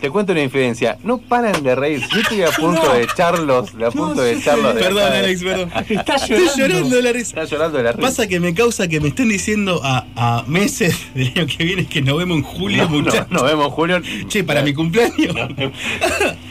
te 0.00 0.10
cuento 0.10 0.32
una 0.32 0.42
infidencia. 0.42 0.96
No 1.02 1.18
paran 1.18 1.62
de 1.62 1.74
reír. 1.74 2.00
Yo 2.12 2.20
estoy 2.20 2.42
a 2.42 2.50
punto 2.50 2.92
de 2.92 3.02
echarlos, 3.02 3.70
a 3.74 3.90
punto 3.90 4.22
de 4.22 4.32
echarlos. 4.34 4.74
de 4.74 4.80
Perdón. 4.82 5.12
Alex, 5.12 5.42
perdón. 5.42 5.70
Está 5.88 6.14
Estoy 6.16 6.36
llorando. 6.38 6.66
llorando, 6.68 7.00
Larissa. 7.02 7.42
Está 7.42 7.44
llorando 7.56 7.78
de 7.78 7.84
la 7.84 7.92
risa. 7.92 8.02
Pasa 8.02 8.26
que 8.26 8.40
me 8.40 8.54
causa 8.54 8.88
que 8.88 9.00
me 9.00 9.08
estén 9.08 9.28
diciendo 9.28 9.80
a, 9.82 10.06
a 10.16 10.44
meses 10.46 10.96
del 11.14 11.32
año 11.34 11.46
que 11.46 11.64
viene 11.64 11.86
que 11.86 12.02
nos 12.02 12.18
vemos 12.18 12.38
en 12.38 12.42
julio, 12.44 12.84
No, 12.84 12.88
muchachos. 12.90 13.30
nos 13.30 13.42
vemos, 13.42 13.72
Julio. 13.72 14.00
Che, 14.28 14.44
para 14.44 14.62
mi 14.62 14.72
cumpleaños. 14.74 15.16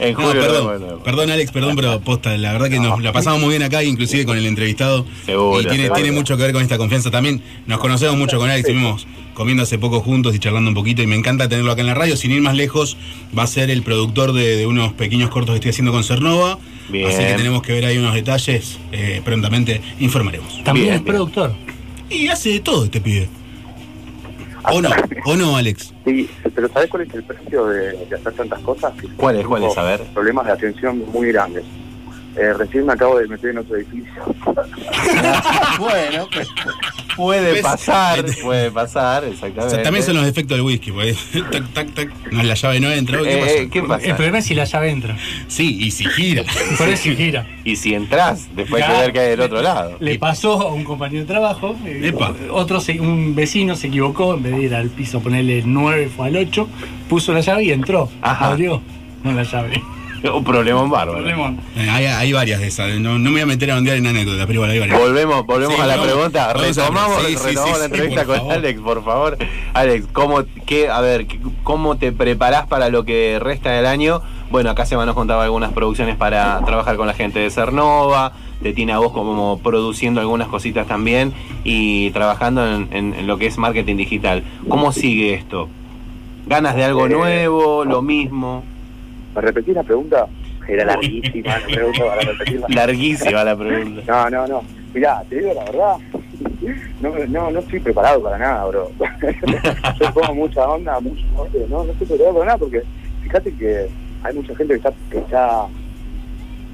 En 0.00 0.14
julio. 0.14 1.00
perdón, 1.04 1.30
Alex, 1.30 1.50
perdón, 1.50 1.74
pero 1.74 2.00
posta, 2.00 2.36
la 2.36 2.52
verdad 2.52 2.68
que 2.68 2.78
nos 2.78 3.02
la 3.02 3.12
pasamos 3.12 3.40
muy 3.40 3.50
bien 3.50 3.62
acá, 3.64 3.82
inclusive 3.82 4.24
con 4.24 4.36
el 4.38 4.46
entrevistado. 4.46 5.04
Seguro, 5.26 5.60
y 5.60 5.64
tiene, 5.64 5.84
seguro. 5.84 5.94
tiene 5.94 6.12
mucho 6.12 6.36
que 6.36 6.44
ver 6.44 6.52
con 6.52 6.62
esta 6.62 6.78
confianza 6.78 7.10
también. 7.10 7.42
Nos 7.66 7.80
conocemos 7.80 8.16
mucho 8.16 8.38
con 8.38 8.48
Alex, 8.48 8.68
estuvimos 8.68 9.06
comiendo 9.38 9.62
hace 9.62 9.78
poco 9.78 10.00
juntos 10.00 10.34
y 10.34 10.38
charlando 10.38 10.68
un 10.68 10.74
poquito 10.74 11.00
y 11.00 11.06
me 11.06 11.16
encanta 11.16 11.48
tenerlo 11.48 11.72
acá 11.72 11.80
en 11.80 11.86
la 11.86 11.94
radio. 11.94 12.16
Sin 12.16 12.32
ir 12.32 12.42
más 12.42 12.54
lejos, 12.56 12.98
va 13.36 13.44
a 13.44 13.46
ser 13.46 13.70
el 13.70 13.82
productor 13.82 14.32
de, 14.32 14.56
de 14.56 14.66
unos 14.66 14.92
pequeños 14.92 15.30
cortos 15.30 15.52
que 15.54 15.56
estoy 15.58 15.70
haciendo 15.70 15.92
con 15.92 16.04
Cernova. 16.04 16.58
Bien. 16.90 17.06
Así 17.08 17.18
que 17.18 17.34
tenemos 17.34 17.62
que 17.62 17.72
ver 17.72 17.86
ahí 17.86 17.96
unos 17.96 18.12
detalles. 18.14 18.78
eh, 18.92 19.22
prontamente 19.24 19.80
informaremos. 20.00 20.62
También 20.64 20.86
Bien, 20.88 20.96
es 20.96 21.04
bien. 21.04 21.14
productor. 21.14 21.54
Y 22.10 22.28
hace 22.28 22.50
de 22.50 22.60
todo 22.60 22.84
este 22.84 23.00
pibe. 23.00 23.28
¿O 24.70 24.82
no? 24.82 24.90
¿O 25.24 25.36
no, 25.36 25.56
Alex? 25.56 25.94
Sí, 26.04 26.28
pero 26.54 26.68
¿sabes 26.68 26.90
cuál 26.90 27.04
es 27.04 27.14
el 27.14 27.22
precio 27.22 27.66
de, 27.66 27.92
de 28.06 28.16
hacer 28.16 28.32
tantas 28.34 28.60
cosas? 28.60 28.92
¿Cuál 29.16 29.36
es? 29.36 29.46
¿Cuál 29.46 29.64
es? 29.64 29.78
A 29.78 29.82
ver. 29.82 30.02
Problemas 30.12 30.44
de 30.46 30.52
atención 30.52 31.02
muy 31.12 31.28
grandes. 31.28 31.64
Eh, 32.40 32.52
recién 32.56 32.86
me 32.86 32.92
acabo 32.92 33.18
de 33.18 33.26
meter 33.26 33.50
en 33.50 33.58
otro 33.58 33.76
edificio. 33.76 34.12
bueno, 35.78 36.28
pues, 36.32 36.48
puede 37.16 37.52
¿Ves? 37.54 37.62
pasar, 37.62 38.24
puede 38.42 38.70
pasar, 38.70 39.24
O 39.24 39.26
exactamente. 39.26 39.74
sea, 39.74 39.82
también 39.82 40.04
son 40.04 40.14
los 40.16 40.24
defectos 40.24 40.56
del 40.56 40.64
whisky, 40.64 40.92
porque 40.92 41.16
tac, 41.50 41.72
tac, 41.72 41.94
tac, 41.94 42.08
no, 42.30 42.42
la 42.42 42.54
llave 42.54 42.80
no 42.80 42.90
entra. 42.92 43.18
¿Qué 43.22 43.32
Eh, 43.34 43.40
pasó? 43.40 43.52
eh, 43.54 43.68
¿Qué 43.72 43.82
pasa? 43.82 44.06
El 44.06 44.14
problema 44.14 44.38
es 44.38 44.44
si 44.46 44.54
la 44.54 44.64
llave 44.64 44.90
entra. 44.90 45.16
Sí, 45.48 45.78
y 45.80 45.90
si 45.90 46.04
gira. 46.06 46.44
Por 46.76 46.88
eso 46.88 47.10
gira. 47.10 47.46
Y 47.64 47.76
si 47.76 47.94
entras, 47.94 48.48
después 48.54 48.82
hay 48.82 48.88
que 48.88 48.94
Ya. 48.94 49.00
ver 49.00 49.12
qué 49.12 49.20
hay 49.20 49.28
del 49.30 49.40
otro 49.40 49.60
lado. 49.62 49.96
Le 50.00 50.18
pasó 50.18 50.60
a 50.62 50.72
un 50.72 50.84
compañero 50.84 51.22
de 51.22 51.26
trabajo, 51.26 51.76
eh, 51.84 52.00
Epa. 52.04 52.34
otro 52.52 52.80
se- 52.80 53.00
un 53.00 53.34
vecino 53.34 53.74
se 53.74 53.88
equivocó, 53.88 54.34
en 54.34 54.42
vez 54.44 54.52
de 54.56 54.62
ir 54.62 54.74
al 54.74 54.88
piso 54.90 55.20
ponerle 55.20 55.62
9 55.66 56.08
fue 56.14 56.28
al 56.28 56.36
8, 56.36 56.68
puso 57.08 57.32
la 57.32 57.40
llave 57.40 57.64
y 57.64 57.72
entró. 57.72 58.08
Ajá. 58.22 58.46
Abrió 58.52 58.80
con 59.22 59.34
la 59.34 59.42
llave. 59.42 59.82
Un 60.34 60.44
problemón 60.44 60.90
bárbaro. 60.90 61.18
Problemón. 61.18 61.58
Eh, 61.76 61.88
Hay, 61.90 62.06
hay 62.06 62.32
varias 62.32 62.60
de 62.60 62.66
esas. 62.68 62.98
No, 63.00 63.18
no 63.18 63.24
me 63.30 63.30
voy 63.30 63.40
a 63.42 63.46
meter 63.46 63.70
a 63.70 63.76
ondear 63.76 63.96
en 63.96 64.06
anécdotas, 64.06 64.46
pero 64.46 64.54
igual 64.56 64.70
hay 64.70 64.78
varias. 64.80 64.98
Volvemos, 64.98 65.46
volvemos 65.46 65.76
Sí, 65.76 65.80
a 65.82 65.86
la 65.86 65.96
vamos, 65.96 66.12
pregunta. 66.12 66.52
Retomamos, 66.54 67.22
sí, 67.22 67.36
sí, 67.36 67.46
retomamos 67.46 67.74
sí, 67.74 67.78
la 67.80 67.84
entrevista 67.86 68.24
con 68.24 68.36
favor. 68.36 68.52
Alex, 68.52 68.80
por 68.80 69.04
favor. 69.04 69.38
Alex, 69.74 70.06
¿cómo, 70.12 70.42
qué, 70.66 70.88
a 70.88 71.00
ver, 71.00 71.26
¿cómo 71.64 71.96
te 71.96 72.12
preparás 72.12 72.66
para 72.66 72.88
lo 72.88 73.04
que 73.04 73.38
resta 73.40 73.70
del 73.70 73.86
año? 73.86 74.20
Bueno, 74.50 74.70
acá 74.70 74.86
Seba 74.86 75.04
nos 75.06 75.14
contaba 75.14 75.44
algunas 75.44 75.72
producciones 75.72 76.16
para 76.16 76.60
trabajar 76.64 76.96
con 76.96 77.06
la 77.06 77.12
gente 77.14 77.38
de 77.38 77.50
Cernova, 77.50 78.32
te 78.62 78.72
tiene 78.72 78.92
a 78.94 78.98
vos 78.98 79.12
como 79.12 79.58
produciendo 79.62 80.20
algunas 80.20 80.48
cositas 80.48 80.86
también 80.86 81.32
y 81.64 82.10
trabajando 82.12 82.66
en, 82.66 82.88
en- 82.92 83.14
en 83.14 83.26
lo 83.26 83.36
que 83.38 83.46
es 83.46 83.58
marketing 83.58 83.96
digital. 83.96 84.42
¿Cómo 84.68 84.90
sigue 84.92 85.34
esto? 85.34 85.68
¿Ganas 86.46 86.74
de 86.76 86.84
algo 86.84 87.06
Eh, 87.06 87.10
nuevo? 87.10 87.84
¿Lo 87.84 88.00
mismo? 88.00 88.64
¿Me 89.34 89.40
repetís 89.40 89.74
la 89.74 89.82
pregunta? 89.82 90.26
Era 90.66 90.84
larguísima 90.84 91.58
la 91.58 91.66
pregunta 91.66 92.04
para 92.04 92.20
repetirla. 92.20 92.66
Larguísima 92.74 93.44
la 93.44 93.56
pregunta. 93.56 94.02
No, 94.06 94.30
no, 94.30 94.46
no. 94.46 94.62
Mirá, 94.92 95.22
te 95.28 95.36
digo 95.36 95.54
la 95.54 95.64
verdad. 95.64 95.96
No, 97.00 97.14
no, 97.26 97.50
no 97.50 97.58
estoy 97.60 97.80
preparado 97.80 98.22
para 98.22 98.38
nada, 98.38 98.64
bro. 98.66 98.90
Yo 100.00 100.12
pongo 100.12 100.34
mucha 100.34 100.68
onda, 100.68 101.00
mucho, 101.00 101.22
no, 101.68 101.84
no 101.84 101.92
estoy 101.92 102.06
preparado 102.06 102.34
para 102.34 102.46
nada 102.46 102.58
porque 102.58 102.82
fíjate 103.22 103.52
que 103.54 103.88
hay 104.22 104.34
mucha 104.34 104.54
gente 104.56 104.74
que 104.74 104.76
está, 104.76 104.92
que 105.10 105.18
está 105.18 105.66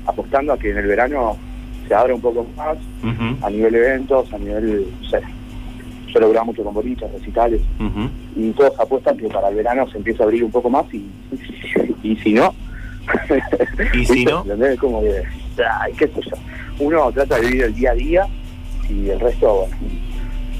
apostando 0.06 0.52
a 0.52 0.58
que 0.58 0.70
en 0.70 0.78
el 0.78 0.86
verano 0.86 1.36
se 1.86 1.94
abra 1.94 2.14
un 2.14 2.20
poco 2.20 2.46
más 2.56 2.78
a 3.42 3.50
nivel 3.50 3.74
eventos, 3.74 4.32
a 4.32 4.38
nivel, 4.38 4.86
no 5.02 5.08
sé, 5.08 5.20
yo 6.12 6.20
lo 6.20 6.30
grabo 6.30 6.46
mucho 6.46 6.64
con 6.64 6.74
bolitas, 6.74 7.12
recitales, 7.12 7.60
y 8.36 8.50
todos 8.52 8.78
apuestan 8.78 9.16
que 9.16 9.28
para 9.28 9.48
el 9.48 9.56
verano 9.56 9.88
se 9.90 9.98
empieza 9.98 10.22
a 10.22 10.26
abrir 10.26 10.44
un 10.44 10.50
poco 10.50 10.70
más 10.70 10.86
y, 10.94 11.10
y 12.04 12.16
si 12.16 12.32
no... 12.32 12.54
¿Y 13.92 14.04
si 14.04 14.24
no? 14.24 14.42
¿Entendés? 14.42 14.78
Como 14.78 15.00
que, 15.00 15.22
ay, 15.80 15.92
qué 15.98 16.06
sé 16.06 16.20
yo. 16.30 16.36
Uno 16.78 17.10
trata 17.12 17.36
de 17.36 17.46
vivir 17.46 17.62
el 17.64 17.74
día 17.74 17.90
a 17.90 17.94
día 17.94 18.26
y 18.88 19.08
el 19.08 19.18
resto, 19.18 19.60
bueno, 19.60 19.76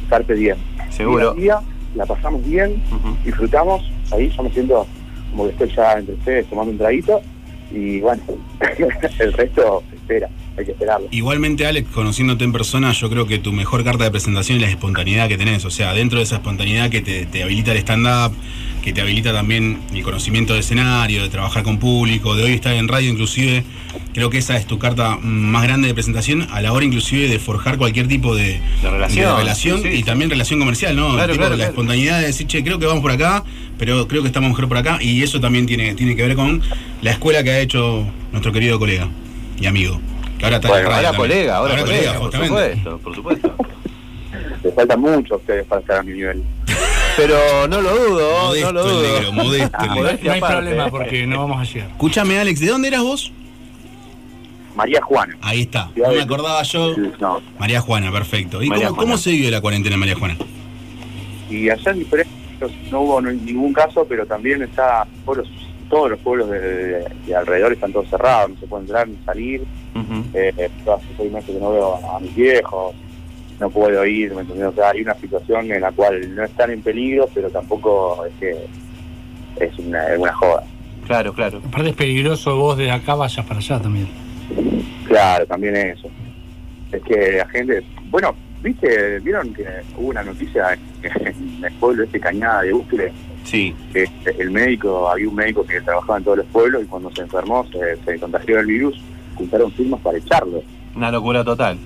carpe 0.08 0.34
diem. 0.34 0.56
Seguro. 0.90 1.34
Día 1.34 1.58
a 1.58 1.60
día, 1.60 1.68
la 1.94 2.06
pasamos 2.06 2.44
bien, 2.44 2.82
disfrutamos, 3.24 3.82
ahí 4.12 4.30
yo 4.30 4.42
me 4.42 4.50
siento 4.50 4.86
como 5.30 5.44
que 5.44 5.50
estoy 5.50 5.76
ya 5.76 5.92
entre 5.94 6.14
ustedes 6.14 6.46
tomando 6.46 6.72
un 6.72 6.78
traguito 6.78 7.20
y 7.72 8.00
bueno, 8.00 8.22
el 9.18 9.32
resto 9.32 9.82
espera, 9.92 10.28
hay 10.56 10.64
que 10.64 10.72
esperarlo. 10.72 11.08
Igualmente, 11.10 11.66
Alex, 11.66 11.88
conociéndote 11.90 12.44
en 12.44 12.52
persona, 12.52 12.92
yo 12.92 13.10
creo 13.10 13.26
que 13.26 13.38
tu 13.38 13.52
mejor 13.52 13.82
carta 13.84 14.04
de 14.04 14.10
presentación 14.10 14.58
es 14.58 14.62
la 14.62 14.70
espontaneidad 14.70 15.28
que 15.28 15.38
tenés. 15.38 15.64
O 15.64 15.70
sea, 15.70 15.92
dentro 15.92 16.18
de 16.18 16.24
esa 16.24 16.36
espontaneidad 16.36 16.90
que 16.90 17.00
te, 17.00 17.26
te 17.26 17.42
habilita 17.42 17.72
el 17.72 17.78
stand-up, 17.78 18.36
que 18.84 18.92
te 18.92 19.00
habilita 19.00 19.32
también 19.32 19.80
el 19.94 20.02
conocimiento 20.02 20.52
de 20.52 20.60
escenario, 20.60 21.22
de 21.22 21.30
trabajar 21.30 21.62
con 21.62 21.78
público, 21.78 22.36
de 22.36 22.44
hoy 22.44 22.52
estar 22.52 22.74
en 22.74 22.86
radio 22.86 23.08
inclusive, 23.08 23.64
creo 24.12 24.28
que 24.28 24.36
esa 24.36 24.58
es 24.58 24.66
tu 24.66 24.78
carta 24.78 25.16
más 25.22 25.62
grande 25.62 25.88
de 25.88 25.94
presentación 25.94 26.46
a 26.50 26.60
la 26.60 26.70
hora 26.70 26.84
inclusive 26.84 27.26
de 27.28 27.38
forjar 27.38 27.78
cualquier 27.78 28.08
tipo 28.08 28.36
de, 28.36 28.60
De 28.82 28.90
relación. 28.90 29.30
de 29.30 29.36
relación 29.42 29.82
Sí, 29.82 29.88
sí, 29.90 29.96
y 30.00 30.02
también 30.02 30.28
relación 30.28 30.60
comercial, 30.60 30.94
¿no? 30.96 31.14
Claro, 31.14 31.32
Tipo, 31.32 31.38
claro, 31.38 31.50
la 31.52 31.56
claro. 31.56 31.70
espontaneidad 31.70 32.20
de 32.20 32.26
decir, 32.26 32.46
che, 32.46 32.62
creo 32.62 32.78
que 32.78 32.84
vamos 32.84 33.00
por 33.00 33.10
acá, 33.10 33.42
pero 33.78 34.06
creo 34.06 34.20
que 34.20 34.28
estamos 34.28 34.50
mejor 34.50 34.68
por 34.68 34.76
acá 34.76 34.98
y 35.00 35.22
eso 35.22 35.40
también 35.40 35.64
tiene, 35.64 35.94
tiene 35.94 36.14
que 36.14 36.22
ver 36.26 36.36
con 36.36 36.60
la 37.00 37.10
escuela 37.10 37.42
que 37.42 37.52
ha 37.52 37.60
hecho 37.60 38.06
nuestro 38.32 38.52
querido 38.52 38.78
colega 38.78 39.08
y 39.58 39.64
amigo. 39.64 39.98
Que 40.38 40.44
ahora 40.44 40.56
está 40.56 40.68
en 40.68 40.74
Bueno, 40.74 40.90
radio 40.90 41.06
Ahora 41.08 41.16
colega, 41.16 41.56
ahora, 41.56 41.80
colega, 41.84 42.12
por 42.12 42.20
justamente. 42.24 42.48
supuesto, 42.74 42.98
por 42.98 43.14
supuesto. 43.14 43.54
Les 44.62 44.74
falta 44.74 44.96
mucho 44.96 45.34
a 45.34 45.36
ustedes 45.38 45.64
para 45.66 45.80
estar 45.80 45.96
a 46.00 46.02
mi 46.02 46.12
nivel. 46.12 46.42
Pero 47.16 47.68
no 47.68 47.80
lo 47.80 47.94
dudo, 47.94 48.46
Modesto 48.46 48.72
no 48.72 48.82
lo 48.82 48.86
el 48.88 48.92
dudo. 48.96 49.02
negro, 49.02 49.32
modesto 49.32 49.78
el 49.84 49.90
negro. 49.94 50.02
No 50.22 50.32
hay 50.32 50.38
aparte. 50.38 50.56
problema 50.56 50.88
porque 50.90 51.26
no 51.26 51.38
vamos 51.40 51.60
a 51.60 51.64
llegar. 51.72 51.90
Escúchame, 51.90 52.38
Alex, 52.38 52.60
¿de 52.60 52.66
dónde 52.66 52.88
eras 52.88 53.02
vos? 53.02 53.32
María 54.74 55.00
Juana. 55.02 55.36
Ahí 55.40 55.60
está. 55.62 55.90
No 55.94 56.10
me 56.10 56.22
acordaba 56.22 56.62
yo. 56.64 56.94
No, 57.20 57.40
María 57.58 57.80
Juana, 57.80 58.10
perfecto. 58.10 58.60
¿Y 58.62 58.68
María 58.68 58.88
cómo, 58.88 59.00
cómo 59.02 59.16
se 59.18 59.30
vive 59.30 59.50
la 59.50 59.60
cuarentena, 59.60 59.96
María 59.96 60.16
Juana? 60.16 60.36
y 61.50 61.68
allá 61.68 61.92
en 61.92 61.98
diferentes 62.00 62.32
no 62.90 63.02
hubo 63.02 63.20
no- 63.20 63.30
ningún 63.30 63.72
caso, 63.72 64.04
pero 64.08 64.26
también 64.26 64.62
está 64.62 65.06
pueblos, 65.24 65.46
todos 65.90 66.10
los 66.10 66.18
pueblos 66.20 66.50
de, 66.50 66.58
de- 66.58 67.08
de 67.26 67.36
alrededor 67.36 67.72
están 67.74 67.92
todos 67.92 68.08
cerrados, 68.08 68.50
no 68.50 68.56
se 68.60 68.66
puede 68.66 68.82
entrar 68.84 69.06
ni 69.06 69.16
salir. 69.24 69.60
Ujú. 69.94 70.24
Eh, 70.32 70.70
hace 70.92 71.04
seis 71.16 71.30
meses 71.30 71.50
que 71.54 71.60
no 71.60 71.70
veo 71.70 71.94
a, 71.94 72.16
a 72.16 72.20
mis 72.20 72.34
viejos, 72.34 72.94
no 73.60 73.70
puedo 73.70 74.04
ir, 74.04 74.34
¿me 74.34 74.42
entendés? 74.42 74.66
O 74.68 74.72
sea, 74.72 74.90
hay 74.90 75.02
una 75.02 75.14
situación 75.14 75.70
en 75.70 75.80
la 75.80 75.92
cual 75.92 76.34
no 76.34 76.44
están 76.44 76.70
en 76.70 76.82
peligro, 76.82 77.28
pero 77.32 77.48
tampoco 77.50 78.24
es 78.26 78.32
que 78.40 79.64
es 79.64 79.78
una, 79.78 80.08
es 80.12 80.18
una 80.18 80.32
joda. 80.32 80.64
Claro, 81.06 81.32
claro. 81.32 81.60
Aparte 81.66 81.90
es 81.90 81.96
peligroso 81.96 82.56
vos 82.56 82.76
de 82.76 82.90
acá 82.90 83.14
vayas 83.14 83.44
para 83.46 83.60
allá 83.60 83.80
también. 83.80 84.08
Claro, 85.06 85.46
también 85.46 85.76
es 85.76 85.98
eso. 85.98 86.08
Es 86.92 87.02
que 87.02 87.32
la 87.38 87.46
gente, 87.48 87.82
bueno, 88.10 88.34
viste, 88.62 89.20
vieron 89.20 89.52
que 89.52 89.64
hubo 89.96 90.08
una 90.08 90.22
noticia 90.22 90.72
en, 91.02 91.26
en 91.26 91.64
el 91.64 91.72
pueblo 91.74 92.04
este 92.04 92.20
Cañada 92.20 92.62
de 92.62 92.72
Ucle, 92.72 93.12
Sí, 93.44 93.74
que 93.92 94.08
el 94.38 94.50
médico, 94.50 95.06
había 95.06 95.28
un 95.28 95.34
médico 95.34 95.66
que 95.66 95.78
trabajaba 95.82 96.16
en 96.16 96.24
todos 96.24 96.38
los 96.38 96.46
pueblos 96.46 96.82
y 96.82 96.86
cuando 96.86 97.10
se 97.14 97.20
enfermó, 97.20 97.66
se, 97.70 97.96
se 98.02 98.18
contagió 98.18 98.58
el 98.58 98.66
virus, 98.66 98.98
juntaron 99.34 99.70
firmas 99.72 100.00
para 100.00 100.16
echarlo. 100.16 100.62
una 100.96 101.10
locura 101.10 101.44
total. 101.44 101.78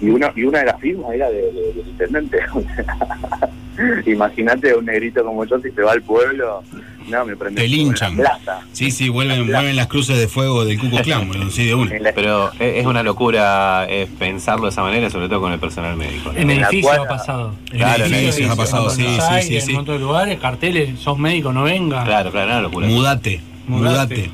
Y 0.00 0.08
una 0.10 0.32
y 0.36 0.44
una 0.44 0.58
de 0.60 0.64
las 0.66 0.80
firmas 0.80 1.12
era 1.14 1.28
de- 1.30 1.52
de- 1.52 1.72
del 1.74 1.88
intendente. 1.88 2.38
Imagínate 4.06 4.74
un 4.74 4.86
negrito 4.86 5.22
como 5.24 5.44
yo 5.44 5.58
si 5.60 5.70
se 5.70 5.82
va 5.82 5.92
al 5.92 6.00
pueblo, 6.02 6.62
no, 7.08 7.24
me 7.26 7.36
prende 7.36 7.60
Te 7.60 7.66
en 7.66 7.70
la 7.72 7.76
linchan. 7.76 8.16
plaza. 8.16 8.60
Sí, 8.72 8.90
sí, 8.90 9.08
vuelven, 9.10 9.46
vuelven 9.46 9.76
las 9.76 9.86
cruces 9.86 10.18
de 10.18 10.28
fuego 10.28 10.64
del 10.64 10.78
Cuco 10.78 10.96
Clan, 11.02 11.28
boludo, 11.28 11.50
sí, 11.50 11.66
de 11.66 11.74
una. 11.74 11.94
En 11.94 12.02
la- 12.02 12.12
Pero 12.12 12.50
es 12.58 12.86
una 12.86 13.02
locura 13.02 13.86
eh, 13.88 14.08
pensarlo 14.18 14.64
de 14.64 14.70
esa 14.70 14.82
manera, 14.82 15.10
sobre 15.10 15.28
todo 15.28 15.40
con 15.42 15.52
el 15.52 15.58
personal 15.58 15.94
médico. 15.96 16.32
¿no? 16.32 16.38
En 16.38 16.48
la 16.48 16.54
edificio 16.54 16.88
cuadra- 16.88 17.02
ha 17.04 17.08
pasado. 17.08 17.54
Claro, 17.70 18.04
en 18.06 18.14
edificios 18.14 18.50
ha 18.50 18.56
pasado, 18.56 18.90
en 18.90 18.96
sí, 18.96 19.04
sí, 19.04 19.42
sí, 19.42 19.60
sí. 19.60 19.72
En 19.72 19.78
otros 19.78 20.00
lugares, 20.00 20.38
carteles, 20.40 20.98
sos 20.98 21.18
médico, 21.18 21.52
no 21.52 21.64
venga. 21.64 22.02
Claro, 22.04 22.30
claro, 22.30 22.50
una 22.52 22.60
locura. 22.62 22.86
Mudate, 22.86 23.40
Mudate. 23.68 23.90
mudate. 24.16 24.30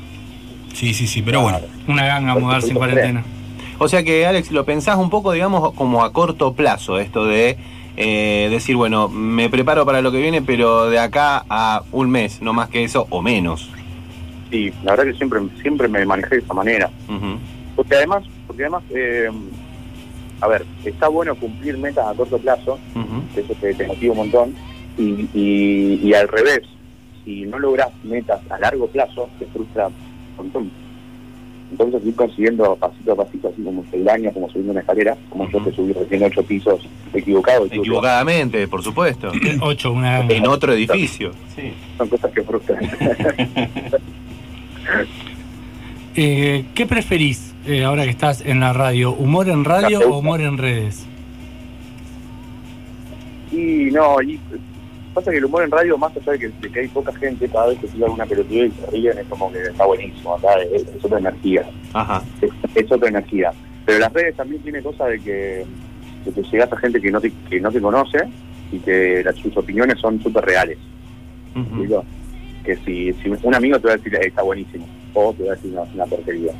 Sí, 0.73 0.93
sí, 0.93 1.05
sí, 1.05 1.21
pero 1.21 1.41
bueno. 1.41 1.59
Una 1.87 2.05
ganga 2.05 2.33
mudarse 2.35 2.69
en 2.69 2.75
cuarentena. 2.77 3.23
O 3.83 3.89
sea 3.89 4.01
que, 4.01 4.25
Alex, 4.25 4.49
lo 4.51 4.63
pensás 4.63 4.97
un 4.97 5.09
poco, 5.09 5.33
digamos, 5.33 5.73
como 5.73 6.05
a 6.05 6.13
corto 6.13 6.53
plazo, 6.53 6.99
esto 6.99 7.25
de 7.25 7.57
eh, 7.97 8.47
decir, 8.49 8.77
bueno, 8.77 9.09
me 9.09 9.49
preparo 9.49 9.85
para 9.85 10.01
lo 10.01 10.09
que 10.09 10.19
viene, 10.19 10.41
pero 10.41 10.89
de 10.89 10.99
acá 10.99 11.43
a 11.49 11.83
un 11.91 12.09
mes, 12.09 12.41
no 12.41 12.53
más 12.53 12.69
que 12.69 12.85
eso, 12.85 13.07
o 13.09 13.21
menos. 13.21 13.69
Sí, 14.49 14.71
la 14.83 14.91
verdad 14.91 15.11
que 15.11 15.17
siempre 15.17 15.41
siempre 15.61 15.89
me 15.89 16.05
manejé 16.05 16.35
de 16.35 16.41
esa 16.43 16.53
manera. 16.53 16.89
Ujú. 17.09 17.37
Porque 17.75 17.95
además, 17.95 18.23
porque 18.47 18.63
además 18.63 18.83
eh, 18.95 19.29
a 20.39 20.47
ver, 20.47 20.65
está 20.85 21.09
bueno 21.09 21.35
cumplir 21.35 21.77
metas 21.77 22.07
a 22.07 22.13
corto 22.13 22.37
plazo, 22.37 22.79
eso 23.35 23.53
te, 23.59 23.73
te 23.73 23.85
motiva 23.85 24.13
un 24.13 24.17
montón, 24.17 24.55
y, 24.97 25.27
y, 25.33 25.99
y 26.01 26.13
al 26.13 26.29
revés, 26.29 26.61
si 27.25 27.41
no 27.41 27.59
logras 27.59 27.89
metas 28.05 28.39
a 28.49 28.57
largo 28.59 28.87
plazo, 28.87 29.29
te 29.39 29.45
frustra 29.47 29.87
un 29.87 29.93
montón. 30.37 30.82
Entonces 31.73 32.05
ir 32.05 32.15
consiguiendo 32.15 32.75
pasito 32.75 33.13
a 33.13 33.15
pasito, 33.15 33.47
así 33.47 33.63
como 33.63 33.81
peldaños, 33.85 34.31
como 34.31 34.47
subiendo 34.47 34.73
una 34.73 34.81
escalera, 34.81 35.17
como 35.27 35.49
yo 35.49 35.63
que 35.63 35.71
subí 35.71 35.91
recién 35.91 36.21
ocho 36.23 36.43
pisos 36.43 36.87
equivocado, 37.11 37.65
equivocado. 37.65 37.81
Equivocadamente, 37.81 38.67
por 38.67 38.83
supuesto. 38.83 39.31
Ocho, 39.59 39.91
una. 39.91 40.19
En 40.19 40.45
otro 40.45 40.71
edificio. 40.73 41.31
Sí. 41.55 41.73
Son 41.97 42.07
cosas 42.09 42.31
que 42.31 42.43
frustran. 42.43 42.79
Eh, 46.15 46.65
¿Qué 46.75 46.85
preferís 46.85 47.55
eh, 47.65 47.83
ahora 47.83 48.03
que 48.03 48.11
estás 48.11 48.41
en 48.41 48.59
la 48.59 48.71
radio? 48.71 49.13
¿Humor 49.13 49.49
en 49.49 49.65
radio 49.65 49.99
o 50.01 50.19
humor 50.19 50.41
en 50.41 50.59
redes? 50.59 51.07
Y 53.51 53.89
no, 53.91 54.21
y 54.21 54.39
pasa 55.13 55.31
que 55.31 55.37
el 55.37 55.45
humor 55.45 55.63
en 55.63 55.71
radio, 55.71 55.97
más 55.97 56.15
allá 56.17 56.31
de 56.33 56.39
que, 56.39 56.49
de 56.49 56.69
que 56.71 56.79
hay 56.81 56.87
poca 56.87 57.13
gente, 57.13 57.47
cada 57.47 57.67
vez 57.67 57.79
que 57.79 57.87
sigue 57.87 58.03
alguna 58.05 58.25
pelotudez 58.25 58.71
y 58.71 58.81
se 58.85 58.91
ríen, 58.91 59.17
es 59.17 59.27
como 59.27 59.51
que 59.51 59.61
está 59.61 59.85
buenísimo, 59.85 60.35
acá 60.35 60.55
es, 60.71 60.81
es 60.83 61.03
otra 61.05 61.19
energía, 61.19 61.63
Ajá. 61.93 62.23
es, 62.41 62.49
es 62.75 62.91
otra 62.91 63.09
energía. 63.09 63.51
Pero 63.85 63.99
las 63.99 64.13
redes 64.13 64.35
también 64.35 64.61
tiene 64.61 64.81
cosa 64.81 65.05
de 65.07 65.19
que, 65.19 65.65
de 66.25 66.31
que 66.33 66.43
llegas 66.43 66.71
a 66.71 66.77
gente 66.77 66.99
que 67.01 67.11
no 67.11 67.19
te, 67.21 67.31
que 67.49 67.59
no 67.59 67.71
te 67.71 67.81
conoce 67.81 68.17
y 68.71 68.79
que 68.79 69.21
las- 69.23 69.35
sus 69.37 69.55
opiniones 69.57 69.99
son 69.99 70.21
súper 70.21 70.45
reales. 70.45 70.77
Digo, 71.79 72.03
Que 72.63 72.75
si, 72.77 73.11
si 73.13 73.29
un 73.43 73.53
amigo 73.55 73.77
te 73.79 73.87
va 73.87 73.93
a 73.93 73.97
decir, 73.97 74.15
"Eh, 74.15 74.27
está 74.27 74.41
buenísimo, 74.41 74.87
o 75.13 75.33
te 75.33 75.43
va 75.43 75.51
a 75.51 75.55
decir, 75.55 75.71
no, 75.73 75.83
es 75.83 75.93
una 75.93 76.05
porquería. 76.05 76.53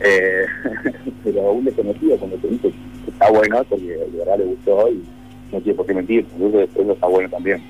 Eh, 0.00 0.44
pero 1.24 1.52
un 1.52 1.64
desconocido 1.64 2.16
cuando 2.18 2.36
te 2.36 2.48
dice 2.48 2.70
que 3.04 3.10
está 3.10 3.30
bueno 3.30 3.64
porque 3.68 3.84
de 3.86 4.18
verdad 4.18 4.38
le 4.38 4.44
gustó 4.44 4.88
y 4.90 5.02
no 5.52 5.60
tiene 5.60 5.76
por 5.76 5.86
qué 5.86 5.94
mentir, 5.94 6.26
entonces 6.34 6.68
eso 6.74 6.92
está 6.92 7.06
bueno 7.06 7.28
también. 7.28 7.62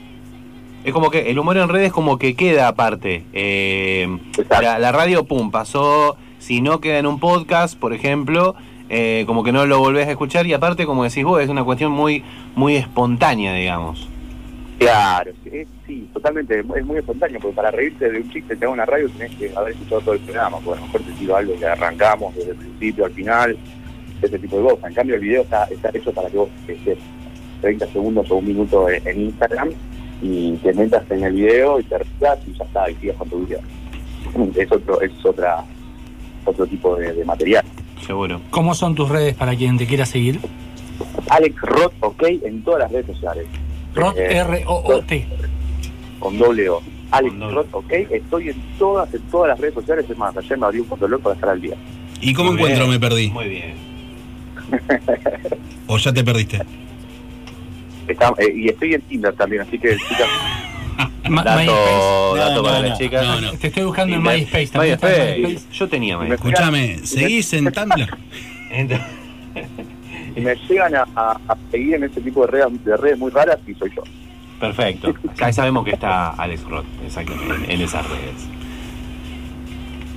Es 0.85 0.93
como 0.93 1.11
que 1.11 1.30
el 1.30 1.39
humor 1.39 1.57
en 1.59 1.68
redes 1.68 1.93
como 1.93 2.18
que 2.18 2.35
queda 2.35 2.66
aparte. 2.68 3.24
Eh, 3.33 4.09
la, 4.51 4.78
la 4.78 4.91
radio, 4.93 5.24
pum, 5.24 5.51
pasó, 5.51 6.16
si 6.39 6.61
no 6.61 6.80
queda 6.80 6.99
en 6.99 7.07
un 7.07 7.20
podcast, 7.20 7.78
por 7.78 7.93
ejemplo, 7.93 8.57
eh, 8.89 9.22
como 9.26 9.45
que 9.45 9.53
no 9.53 9.64
lo 9.66 9.78
volvés 9.78 10.09
a 10.09 10.11
escuchar 10.11 10.47
y 10.47 10.53
aparte, 10.55 10.85
como 10.87 11.05
decís 11.05 11.22
vos, 11.24 11.41
es 11.41 11.49
una 11.49 11.62
cuestión 11.64 11.93
muy, 11.93 12.24
muy 12.57 12.74
espontánea, 12.76 13.55
digamos. 13.55 14.09
Claro, 14.78 15.30
sí, 15.45 15.51
es- 15.53 15.68
sí, 15.87 16.09
totalmente, 16.12 16.59
es 16.59 16.85
muy 16.85 16.99
espontáneo, 16.99 17.39
porque 17.41 17.55
para 17.55 17.70
reírte 17.70 18.11
de 18.11 18.18
un 18.20 18.30
chiste 18.33 18.57
te 18.57 18.64
hago 18.64 18.74
una 18.74 18.85
radio 18.85 19.09
tenés 19.11 19.37
que 19.37 19.53
haber 19.55 19.74
escuchado 19.74 20.01
todo 20.01 20.14
el 20.14 20.20
programa, 20.20 20.57
porque 20.59 20.78
a 20.78 20.80
lo 20.80 20.87
mejor 20.89 21.01
te 21.03 21.12
tiro 21.12 21.37
algo 21.37 21.57
que 21.57 21.66
arrancamos 21.66 22.35
desde 22.35 22.51
el 22.51 22.57
principio 22.57 23.05
al 23.05 23.12
final, 23.12 23.57
ese 24.20 24.39
tipo 24.39 24.57
de 24.57 24.62
cosas. 24.64 24.89
En 24.89 24.95
cambio 24.95 25.14
el 25.14 25.20
video 25.20 25.43
está, 25.43 25.64
está 25.66 25.91
hecho 25.95 26.12
para 26.12 26.28
que 26.28 26.37
vos 26.39 26.49
estés 26.66 26.99
30 27.63 27.87
segundos 27.87 28.31
o 28.31 28.37
un 28.37 28.47
minuto 28.47 28.89
en, 28.91 29.07
en 29.09 29.21
Instagram 29.23 29.71
y 30.21 30.53
te 30.57 30.73
metas 30.75 31.03
en 31.11 31.25
el 31.25 31.33
video 31.33 31.81
y 31.81 31.85
te 31.85 31.97
rías 31.99 32.39
y 32.47 32.53
ya 32.59 32.65
está, 32.65 32.91
y 32.91 32.95
sigas 32.97 33.17
con 33.17 33.29
tu 33.31 33.47
vida. 33.47 33.59
Es 34.57 34.71
otro, 34.71 35.01
es 35.01 35.11
otra, 35.25 35.65
otro 36.45 36.67
tipo 36.67 36.97
de, 36.97 37.13
de 37.13 37.25
material. 37.25 37.65
Seguro. 38.07 38.41
¿Cómo 38.51 38.75
son 38.75 38.95
tus 38.95 39.09
redes 39.09 39.35
para 39.35 39.57
quien 39.57 39.79
te 39.79 39.87
quiera 39.87 40.05
seguir? 40.07 40.39
Alex 41.31 41.61
Roth, 41.63 41.93
ok, 42.01 42.23
en 42.45 42.63
todas 42.63 42.81
las 42.83 42.93
redes 42.93 43.07
sociales. 43.07 43.47
Rod 43.95 44.17
Eh, 44.19 44.37
R-O-O-T. 44.39 45.27
con 46.19 46.39
doble 46.39 46.69
O. 46.69 46.81
Alex 47.11 47.31
Con 47.33 47.41
doble. 47.41 47.55
Roth, 47.57 47.69
ok, 47.75 47.93
estoy 48.11 48.49
en 48.51 48.57
todas, 48.79 49.13
en 49.15 49.21
todas 49.23 49.49
las 49.51 49.61
redes 49.61 49.75
sociales, 49.75 50.07
es 50.09 50.17
más, 50.19 50.37
ayer 50.37 50.59
me 50.59 50.67
abrí 50.67 50.81
un 50.81 50.87
fotolog 50.87 51.21
para 51.21 51.35
estar 51.35 51.51
al 51.51 51.61
día. 51.61 51.77
¿Y 52.21 52.33
cómo 52.33 52.53
Muy 52.53 52.61
encuentro 52.61 52.85
bien. 52.87 52.91
me 53.01 53.01
perdí? 53.01 53.31
Muy 53.31 53.49
bien. 53.49 53.75
¿O 55.87 55.99
ya 55.99 56.13
te 56.13 56.25
perdiste? 56.25 56.61
Está- 58.09 58.34
eh, 58.38 58.53
y 58.55 58.68
estoy 58.68 58.94
en 58.94 59.00
Tinder 59.03 59.32
también, 59.34 59.62
así 59.62 59.78
que 59.78 59.96
chicas, 59.96 60.28
Ma- 61.28 61.42
MySpace. 61.42 61.66
Dato, 61.66 62.34
No, 62.34 62.34
dato 62.36 62.55
no, 62.57 62.62
para 62.64 62.80
no, 62.82 62.88
las 62.88 62.98
chicas. 62.98 63.24
no, 63.26 63.40
no. 63.40 63.53
Te 63.53 63.66
estoy 63.68 63.84
buscando 63.84 64.16
en. 64.16 64.22
MySpace 64.22 64.66
también. 64.68 64.98
MySpace. 65.00 65.38
MySpace. 65.38 65.66
Yo 65.72 65.88
tenía 65.88 66.18
MySpace. 66.18 66.34
Escúchame, 66.50 66.98
¿seguís 67.07 67.53
en 67.55 67.72
Tumblr? 67.72 68.16
me 70.36 70.55
llegan 70.68 70.94
a, 70.94 71.05
a- 71.14 71.40
a 71.48 71.57
seguir 71.70 71.94
en 71.94 72.05
ese 72.05 72.20
tipo 72.20 72.44
de 72.46 72.53
redes, 72.53 72.84
de 72.84 72.96
redes 72.96 73.18
muy 73.18 73.30
raras, 73.30 73.59
y 73.66 73.74
soy 73.74 73.90
yo. 73.94 74.03
Perfecto. 74.61 75.12
Acá 75.30 75.53
sabemos 75.53 75.84
que 75.84 75.90
está 75.92 76.30
Alex 76.30 76.62
Roth, 76.64 76.84
exactamente, 77.05 77.55
en, 77.55 77.70
en 77.70 77.80
esas 77.82 78.09
redes. 78.09 78.48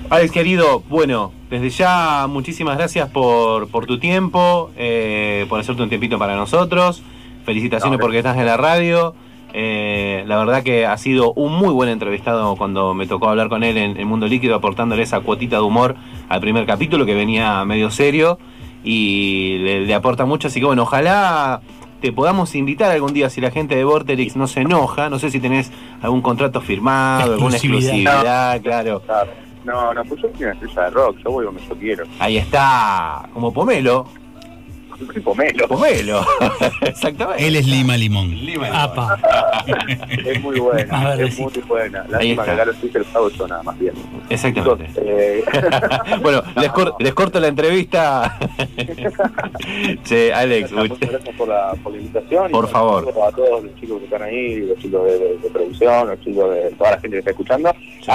Alex, 0.09 0.31
querido, 0.31 0.81
bueno, 0.87 1.33
desde 1.49 1.69
ya 1.71 2.27
muchísimas 2.29 2.77
gracias 2.77 3.09
por, 3.09 3.67
por 3.69 3.87
tu 3.87 3.97
tiempo, 3.99 4.71
eh, 4.77 5.45
por 5.49 5.59
hacerte 5.59 5.81
un 5.81 5.89
tiempito 5.89 6.19
para 6.19 6.35
nosotros. 6.35 7.01
Felicitaciones 7.45 7.97
No, 7.97 8.01
porque 8.01 8.17
estás 8.17 8.37
en 8.37 8.45
la 8.45 8.57
radio. 8.57 9.13
Eh, 9.53 10.25
la 10.27 10.37
verdad 10.37 10.63
que 10.63 10.85
ha 10.85 10.97
sido 10.97 11.31
un 11.33 11.53
muy 11.53 11.69
buen 11.69 11.87
entrevistado 11.87 12.57
cuando 12.57 12.93
me 12.93 13.07
tocó 13.07 13.29
hablar 13.29 13.47
con 13.47 13.63
él 13.63 13.77
en 13.77 13.95
El 13.95 14.05
Mundo 14.05 14.27
Líquido, 14.27 14.55
aportándole 14.55 15.03
esa 15.03 15.21
cuotita 15.21 15.57
de 15.57 15.61
humor 15.61 15.95
al 16.27 16.41
primer 16.41 16.65
capítulo 16.65 17.05
que 17.05 17.15
venía 17.15 17.63
medio 17.63 17.89
serio 17.89 18.37
y 18.83 19.59
le, 19.59 19.85
le 19.85 19.93
aporta 19.93 20.25
mucho. 20.25 20.49
Así 20.49 20.59
que 20.59 20.65
bueno, 20.65 20.83
ojalá 20.83 21.61
te 22.01 22.11
podamos 22.11 22.53
invitar 22.55 22.91
algún 22.91 23.13
día 23.13 23.29
si 23.29 23.39
la 23.39 23.49
gente 23.51 23.75
de 23.75 23.83
Vorterix 23.83 24.35
no 24.35 24.47
se 24.47 24.61
enoja. 24.61 25.09
No 25.09 25.19
sé 25.19 25.31
si 25.31 25.39
tenés 25.39 25.71
algún 26.01 26.21
contrato 26.21 26.59
firmado, 26.59 27.33
alguna 27.33 27.55
Exclusividad. 27.55 28.61
Claro. 28.61 29.01
No, 29.63 29.93
no, 29.93 30.03
pues 30.03 30.21
yo 30.21 30.27
soy 30.35 30.43
una 30.43 30.53
estrella 30.53 30.81
de 30.83 30.89
rock, 30.91 31.17
yo 31.23 31.31
voy 31.31 31.45
donde 31.45 31.61
yo 31.67 31.75
quiero. 31.75 32.03
Ahí 32.19 32.37
está, 32.37 33.27
como 33.33 33.51
Pomelo. 33.51 34.05
Pomelo. 35.23 35.67
Pomelo, 35.67 36.25
exactamente. 36.81 37.47
Él 37.47 37.55
es 37.55 37.67
Lima 37.67 37.97
Limón. 37.97 38.35
Apa. 38.71 39.17
Es 40.25 40.41
muy 40.41 40.59
buena, 40.59 41.15
ver, 41.15 41.25
es 41.27 41.35
sí. 41.35 41.41
muy 41.43 41.51
buena. 41.67 42.01
Ahí 42.01 42.35
Lástima 42.35 42.41
está. 42.43 42.45
que 42.45 42.51
acá 42.51 42.65
lo 42.65 42.71
estoy 42.71 42.91
el 42.95 43.03
pago 43.05 43.29
yo 43.29 43.47
nada 43.47 43.63
más 43.63 43.77
bien. 43.79 43.93
Exactamente. 44.29 44.87
Eh, 44.97 45.43
bueno, 46.21 46.41
les, 46.55 46.71
cor- 46.71 46.95
les 46.99 47.13
corto 47.13 47.39
la 47.39 47.47
entrevista. 47.47 48.37
che, 50.03 50.33
Alex, 50.33 50.71
Muchas 50.71 50.89
much- 50.99 51.09
gracias 51.09 51.35
por 51.35 51.47
la, 51.47 51.73
por 51.83 51.91
la 51.93 51.97
invitación. 51.99 52.49
y 52.49 52.53
Por 52.53 52.67
favor. 52.67 53.09
A 53.27 53.31
todos 53.31 53.63
los 53.63 53.75
chicos 53.75 53.99
que 53.99 54.05
están 54.05 54.23
ahí, 54.23 54.61
los 54.61 54.77
chicos 54.79 55.05
de, 55.05 55.19
de- 55.19 55.37
de 55.37 55.49
producción, 55.49 56.07
los 56.09 56.19
chicos 56.21 56.53
de 56.53 56.71
toda 56.71 56.91
la 56.91 56.99
gente 56.99 57.09
que 57.15 57.19
está 57.19 57.31
escuchando. 57.31 57.75
Sí. 58.01 58.11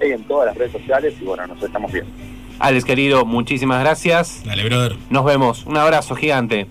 En 0.00 0.24
todas 0.24 0.46
las 0.46 0.56
redes 0.56 0.72
sociales 0.72 1.14
y 1.20 1.24
bueno, 1.24 1.46
nos 1.46 1.62
estamos 1.62 1.92
viendo. 1.92 2.10
Alex, 2.58 2.84
querido, 2.84 3.24
muchísimas 3.24 3.80
gracias. 3.80 4.42
Dale, 4.44 4.64
brother. 4.64 4.96
Nos 5.10 5.24
vemos. 5.24 5.64
Un 5.66 5.76
abrazo 5.76 6.14
gigante. 6.16 6.66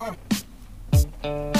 A 0.00 1.59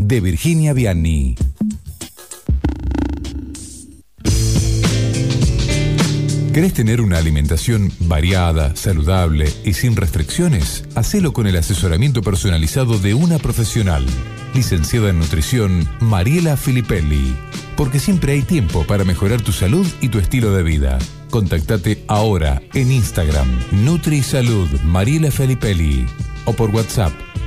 de 0.00 0.20
Virginia 0.20 0.72
Vianney. 0.72 1.36
¿Querés 6.52 6.72
tener 6.74 7.00
una 7.00 7.18
alimentación 7.18 7.92
variada, 8.00 8.74
saludable 8.74 9.52
y 9.64 9.74
sin 9.74 9.94
restricciones? 9.94 10.84
Hacelo 10.96 11.32
con 11.32 11.46
el 11.46 11.56
asesoramiento 11.56 12.22
personalizado 12.22 12.98
de 12.98 13.14
una 13.14 13.38
profesional. 13.38 14.04
Licenciada 14.54 15.10
en 15.10 15.20
nutrición, 15.20 15.88
Mariela 16.00 16.56
Filippelli. 16.56 17.36
Porque 17.76 18.00
siempre 18.00 18.32
hay 18.32 18.42
tiempo 18.42 18.84
para 18.84 19.04
mejorar 19.04 19.42
tu 19.42 19.52
salud 19.52 19.86
y 20.00 20.08
tu 20.08 20.18
estilo 20.18 20.52
de 20.52 20.64
vida. 20.64 20.98
Contactate 21.30 22.04
ahora 22.08 22.60
en 22.74 22.90
Instagram, 22.90 23.48
NutriSalud 23.70 24.68
Mariela 24.80 25.30
Filippelli. 25.30 26.06
O 26.46 26.52
por 26.54 26.70
WhatsApp 26.70 27.12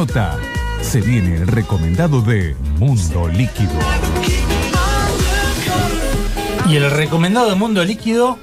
Nota. 0.00 0.38
Se 0.80 1.02
viene 1.02 1.36
el 1.36 1.46
recomendado 1.46 2.22
de 2.22 2.56
Mundo 2.78 3.28
Líquido. 3.28 3.70
Y 6.70 6.76
el 6.76 6.90
recomendado 6.90 7.50
de 7.50 7.54
Mundo 7.54 7.84
Líquido 7.84 8.38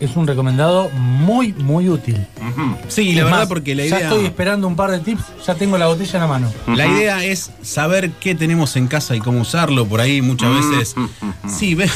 es 0.00 0.16
un 0.16 0.26
recomendado 0.26 0.88
muy, 0.90 1.52
muy 1.52 1.90
útil. 1.90 2.26
Sí, 2.88 3.10
Es 3.10 3.16
la 3.16 3.24
verdad, 3.24 3.38
más, 3.40 3.48
porque 3.48 3.74
la 3.74 3.82
Ya 3.84 3.96
idea. 3.98 4.08
estoy 4.08 4.24
esperando 4.24 4.66
un 4.66 4.74
par 4.74 4.90
de 4.90 5.00
tips, 5.00 5.22
ya 5.46 5.54
tengo 5.54 5.76
la 5.76 5.86
botella 5.88 6.12
en 6.14 6.20
la 6.20 6.26
mano. 6.26 6.52
La 6.68 6.86
idea 6.86 7.22
es 7.22 7.50
saber 7.60 8.10
qué 8.12 8.34
tenemos 8.34 8.74
en 8.76 8.86
casa 8.88 9.14
y 9.14 9.20
cómo 9.20 9.42
usarlo. 9.42 9.84
Por 9.84 10.00
ahí 10.00 10.22
muchas 10.22 10.50
veces. 10.54 10.94
Sí, 11.46 11.74
ve. 11.74 11.90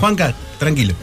Juanca, 0.00 0.34
tranquilo. 0.58 0.94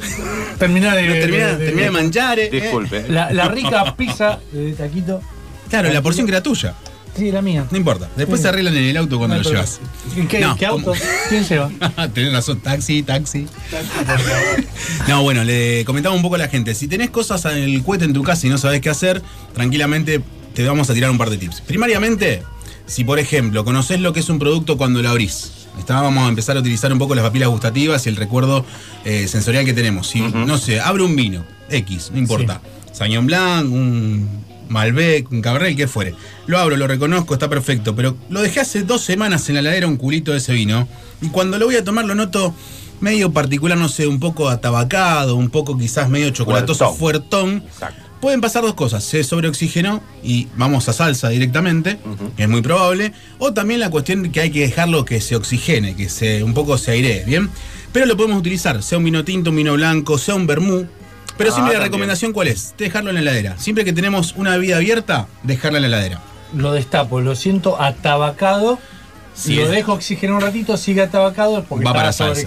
Terminá 0.57 0.95
de, 0.95 1.05
No, 1.07 1.13
termina, 1.13 1.45
de- 1.49 1.57
de- 1.57 1.65
termina 1.65 1.85
de 1.85 1.91
manchar. 1.91 2.39
eh. 2.39 2.49
Disculpe. 2.51 3.05
La, 3.09 3.31
la 3.31 3.47
rica 3.47 3.95
pizza 3.95 4.39
de 4.51 4.73
taquito. 4.73 5.21
Claro, 5.69 5.93
la 5.93 6.01
porción 6.01 6.25
que 6.25 6.31
era 6.31 6.41
tuya. 6.41 6.73
Sí, 7.17 7.31
la 7.31 7.41
mía. 7.41 7.65
No 7.69 7.77
importa. 7.77 8.09
Después 8.15 8.39
Sí. 8.39 8.43
se 8.43 8.49
arreglan 8.49 8.75
en 8.77 8.85
el 8.85 8.97
auto 8.97 9.17
cuando 9.17 9.35
No 9.35 9.43
lo 9.43 9.49
llevas. 9.49 9.79
¿Qué, 10.29 10.39
No, 10.39 10.55
qué 10.55 10.65
auto? 10.65 10.93
¿Quién 11.29 11.43
lleva? 11.43 11.69
Tenés 12.13 12.31
razón, 12.33 12.59
taxi, 12.61 13.03
taxi. 13.03 13.47
No, 15.07 15.23
bueno, 15.23 15.43
le 15.43 15.83
comentaba 15.85 16.15
un 16.15 16.21
poco 16.21 16.35
a 16.35 16.39
la 16.39 16.47
gente. 16.47 16.73
Si 16.75 16.87
tenés 16.87 17.09
cosas 17.09 17.43
en 17.45 17.57
el 17.57 17.83
cohete 17.83 18.05
en 18.05 18.13
tu 18.13 18.23
casa 18.23 18.47
y 18.47 18.49
no 18.49 18.57
sabés 18.57 18.81
qué 18.81 18.89
hacer, 18.89 19.21
tranquilamente 19.53 20.21
te 20.53 20.63
vamos 20.65 20.89
a 20.89 20.93
tirar 20.93 21.09
un 21.11 21.17
par 21.17 21.29
de 21.29 21.37
tips. 21.37 21.61
Primariamente, 21.61 22.43
si 22.85 23.03
por 23.03 23.19
ejemplo 23.19 23.63
conoces 23.65 23.99
lo 23.99 24.13
que 24.13 24.19
es 24.21 24.29
un 24.29 24.39
producto 24.39 24.77
cuando 24.77 25.01
lo 25.01 25.09
abrís. 25.09 25.51
Estábamos 25.79 26.25
a 26.25 26.27
empezar 26.29 26.57
a 26.57 26.59
utilizar 26.59 26.91
un 26.91 26.99
poco 26.99 27.15
las 27.15 27.23
papilas 27.23 27.47
gustativas 27.49 28.05
y 28.05 28.09
el 28.09 28.17
recuerdo 28.17 28.65
eh, 29.05 29.27
sensorial 29.27 29.63
que 29.65 29.73
tenemos. 29.73 30.07
Si, 30.07 30.19
no 30.21 30.57
sé, 30.57 30.79
abre 30.81 31.03
un 31.03 31.15
vino, 31.15 31.43
X, 31.69 32.11
no 32.13 32.19
importa. 32.19 32.61
Sañón 32.91 33.25
Blanc, 33.25 33.71
un, 33.71 34.29
Malbec, 34.71 35.31
un 35.31 35.41
Cabernet, 35.41 35.71
el 35.71 35.77
que 35.77 35.87
fuere. 35.87 36.15
Lo 36.47 36.57
abro, 36.57 36.77
lo 36.77 36.87
reconozco, 36.87 37.33
está 37.33 37.49
perfecto, 37.49 37.95
pero 37.95 38.15
lo 38.29 38.41
dejé 38.41 38.61
hace 38.61 38.83
dos 38.83 39.01
semanas 39.01 39.47
en 39.49 39.55
la 39.55 39.61
heladera 39.61 39.87
un 39.87 39.97
culito 39.97 40.31
de 40.31 40.39
ese 40.39 40.53
vino 40.53 40.87
y 41.21 41.27
cuando 41.29 41.59
lo 41.59 41.65
voy 41.65 41.75
a 41.75 41.83
tomar 41.83 42.05
lo 42.05 42.15
noto 42.15 42.55
medio 43.01 43.31
particular, 43.31 43.77
no 43.77 43.89
sé, 43.89 44.07
un 44.07 44.19
poco 44.19 44.49
atabacado, 44.49 45.35
un 45.35 45.49
poco 45.49 45.77
quizás 45.77 46.09
medio 46.09 46.29
chocolatoso, 46.29 46.93
fuertón. 46.93 47.63
Pueden 48.21 48.39
pasar 48.39 48.61
dos 48.61 48.75
cosas, 48.75 49.03
se 49.03 49.23
sobreoxigenó 49.23 49.99
y 50.23 50.47
vamos 50.55 50.87
a 50.87 50.93
salsa 50.93 51.29
directamente, 51.29 51.97
que 52.37 52.43
es 52.43 52.49
muy 52.49 52.61
probable, 52.61 53.13
o 53.39 53.51
también 53.51 53.79
la 53.79 53.89
cuestión 53.89 54.21
de 54.21 54.31
que 54.31 54.41
hay 54.41 54.51
que 54.51 54.59
dejarlo 54.59 55.05
que 55.05 55.19
se 55.19 55.35
oxigene, 55.35 55.95
que 55.95 56.07
se 56.07 56.43
un 56.43 56.53
poco 56.53 56.77
se 56.77 56.91
airee, 56.91 57.23
¿bien? 57.25 57.49
Pero 57.91 58.05
lo 58.05 58.15
podemos 58.15 58.37
utilizar, 58.37 58.83
sea 58.83 58.99
un 58.99 59.05
vino 59.05 59.25
tinto, 59.25 59.49
un 59.49 59.55
vino 59.55 59.73
blanco, 59.73 60.19
sea 60.19 60.35
un 60.35 60.45
vermú. 60.45 60.85
Pero 61.37 61.49
Ah, 61.49 61.53
siempre 61.53 61.73
la 61.73 61.79
también. 61.79 61.81
recomendación 61.83 62.33
cuál 62.33 62.47
es? 62.49 62.73
Dejarlo 62.77 63.09
en 63.09 63.15
la 63.15 63.21
heladera. 63.21 63.57
Siempre 63.57 63.83
que 63.85 63.93
tenemos 63.93 64.33
una 64.37 64.51
bebida 64.51 64.77
abierta, 64.77 65.27
dejarla 65.43 65.77
en 65.79 65.83
la 65.83 65.87
heladera. 65.87 66.21
Lo 66.53 66.73
destapo, 66.73 67.21
lo 67.21 67.35
siento 67.35 67.81
atabacado. 67.81 68.79
Sí, 69.33 69.55
lo 69.55 69.63
es- 69.63 69.69
dejo 69.71 69.93
oxigenar 69.93 70.35
un 70.35 70.41
ratito, 70.41 70.75
sigue 70.75 71.01
atabacado 71.01 71.63
porque 71.63 71.85
Va 71.85 71.93
para 71.93 72.11
salsa. 72.11 72.45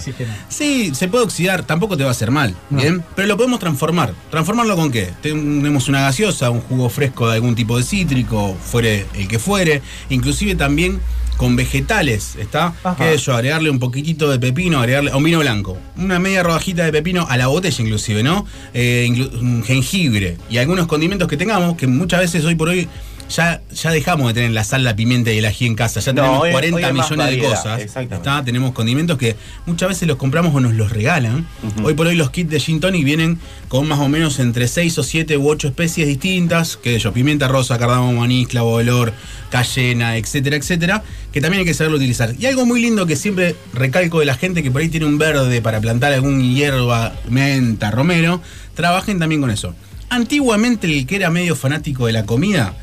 Sí, 0.51 0.93
se 0.95 1.09
puede 1.09 1.24
oxidar, 1.24 1.62
tampoco 1.64 1.97
te 1.97 2.03
va 2.05 2.11
a 2.11 2.12
hacer 2.12 2.30
mal, 2.30 2.55
¿bien? 2.68 3.03
Pero 3.16 3.26
lo 3.26 3.37
podemos 3.39 3.59
transformar. 3.59 4.12
¿Transformarlo 4.30 4.76
con 4.76 4.93
qué? 4.93 5.11
Tenemos 5.22 5.89
una 5.89 6.03
gaseosa, 6.03 6.51
un 6.51 6.61
jugo 6.61 6.91
fresco 6.91 7.26
de 7.28 7.37
algún 7.37 7.55
tipo 7.55 7.78
de 7.78 7.85
cítrico, 7.85 8.55
fuere 8.62 9.07
el 9.14 9.26
que 9.28 9.39
fuere, 9.39 9.80
inclusive 10.11 10.55
también 10.57 11.01
con 11.37 11.57
vegetales, 11.57 12.37
¿está? 12.39 12.72
¿Qué 12.97 13.14
es 13.14 13.24
yo? 13.26 13.35
Agregarle 13.35 13.70
un 13.70 13.78
poquitito 13.78 14.30
de 14.30 14.39
pepino, 14.39 14.78
agregarle 14.78 15.11
a 15.11 15.16
un 15.16 15.24
vino 15.24 15.41
blanco, 15.41 15.76
una 15.97 16.18
media 16.18 16.43
rodajita 16.43 16.85
de 16.85 16.93
pepino 16.93 17.26
a 17.28 17.37
la 17.37 17.49
botella 17.49 17.82
inclusive, 17.82 18.22
¿no? 18.22 18.47
Eh, 18.72 19.07
inclu- 19.09 19.62
jengibre 19.64 20.37
y 20.49 20.59
algunos 20.59 20.87
condimentos 20.87 21.26
que 21.28 21.37
tengamos, 21.37 21.76
que 21.76 21.87
muchas 21.87 22.20
veces 22.20 22.45
hoy 22.45 22.55
por 22.55 22.68
hoy 22.68 22.89
ya, 23.30 23.60
ya 23.74 23.90
dejamos 23.90 24.28
de 24.28 24.34
tener 24.34 24.50
la 24.50 24.64
sal, 24.64 24.84
la 24.84 24.94
pimienta 24.94 25.32
y 25.32 25.38
el 25.38 25.44
ají 25.46 25.66
en 25.66 25.74
casa, 25.74 26.00
ya 26.00 26.12
No, 26.12 26.22
tenemos 26.22 26.40
hoy- 26.42 26.50
40 26.52 26.76
hoy 26.76 26.84
hay 26.84 26.92
más 26.92 27.10
millones 27.10 27.30
de 27.34 27.38
cosas. 27.42 27.80
¿está? 27.80 28.44
Tenemos 28.44 28.72
condimentos 28.72 29.18
que 29.18 29.36
muchas 29.66 29.88
veces 29.88 30.06
los 30.08 30.16
compramos 30.16 30.54
o 30.54 30.60
nos 30.60 30.74
los 30.74 30.90
regalan. 30.90 31.46
Hoy 31.82 31.94
por 31.94 32.06
hoy 32.06 32.16
los 32.16 32.30
kits 32.30 32.50
de 32.50 32.60
gin 32.60 32.80
tonic 32.80 33.04
vienen 33.04 33.38
con 33.68 33.88
más 33.88 33.98
o 33.98 34.08
menos 34.08 34.38
entre 34.38 34.68
6 34.68 34.98
o 34.98 35.02
7 35.02 35.36
u 35.36 35.48
8 35.48 35.68
especies 35.68 36.06
distintas, 36.06 36.76
que 36.76 36.98
yo, 36.98 37.12
pimienta 37.12 37.48
rosa, 37.48 37.78
cardamomo, 37.78 38.22
anís, 38.22 38.46
clavo 38.48 38.78
de 38.78 38.84
olor, 38.90 39.12
cayena, 39.50 40.16
etcétera, 40.16 40.56
etcétera, 40.56 41.02
que 41.32 41.40
también 41.40 41.60
hay 41.60 41.64
que 41.66 41.74
saberlo 41.74 41.96
utilizar. 41.96 42.34
Y 42.38 42.46
algo 42.46 42.66
muy 42.66 42.80
lindo 42.80 43.06
que 43.06 43.16
siempre 43.16 43.56
recalco 43.72 44.20
de 44.20 44.26
la 44.26 44.34
gente 44.36 44.62
que 44.62 44.70
por 44.70 44.80
ahí 44.82 44.88
tiene 44.88 45.06
un 45.06 45.18
verde 45.18 45.60
para 45.62 45.80
plantar 45.80 46.12
algún 46.12 46.54
hierba, 46.54 47.14
menta, 47.28 47.90
romero, 47.90 48.40
trabajen 48.74 49.18
también 49.18 49.40
con 49.40 49.50
eso. 49.50 49.74
Antiguamente 50.10 50.86
el 50.86 51.06
que 51.06 51.16
era 51.16 51.30
medio 51.30 51.56
fanático 51.56 52.06
de 52.06 52.12
la 52.12 52.24
comida, 52.24 52.74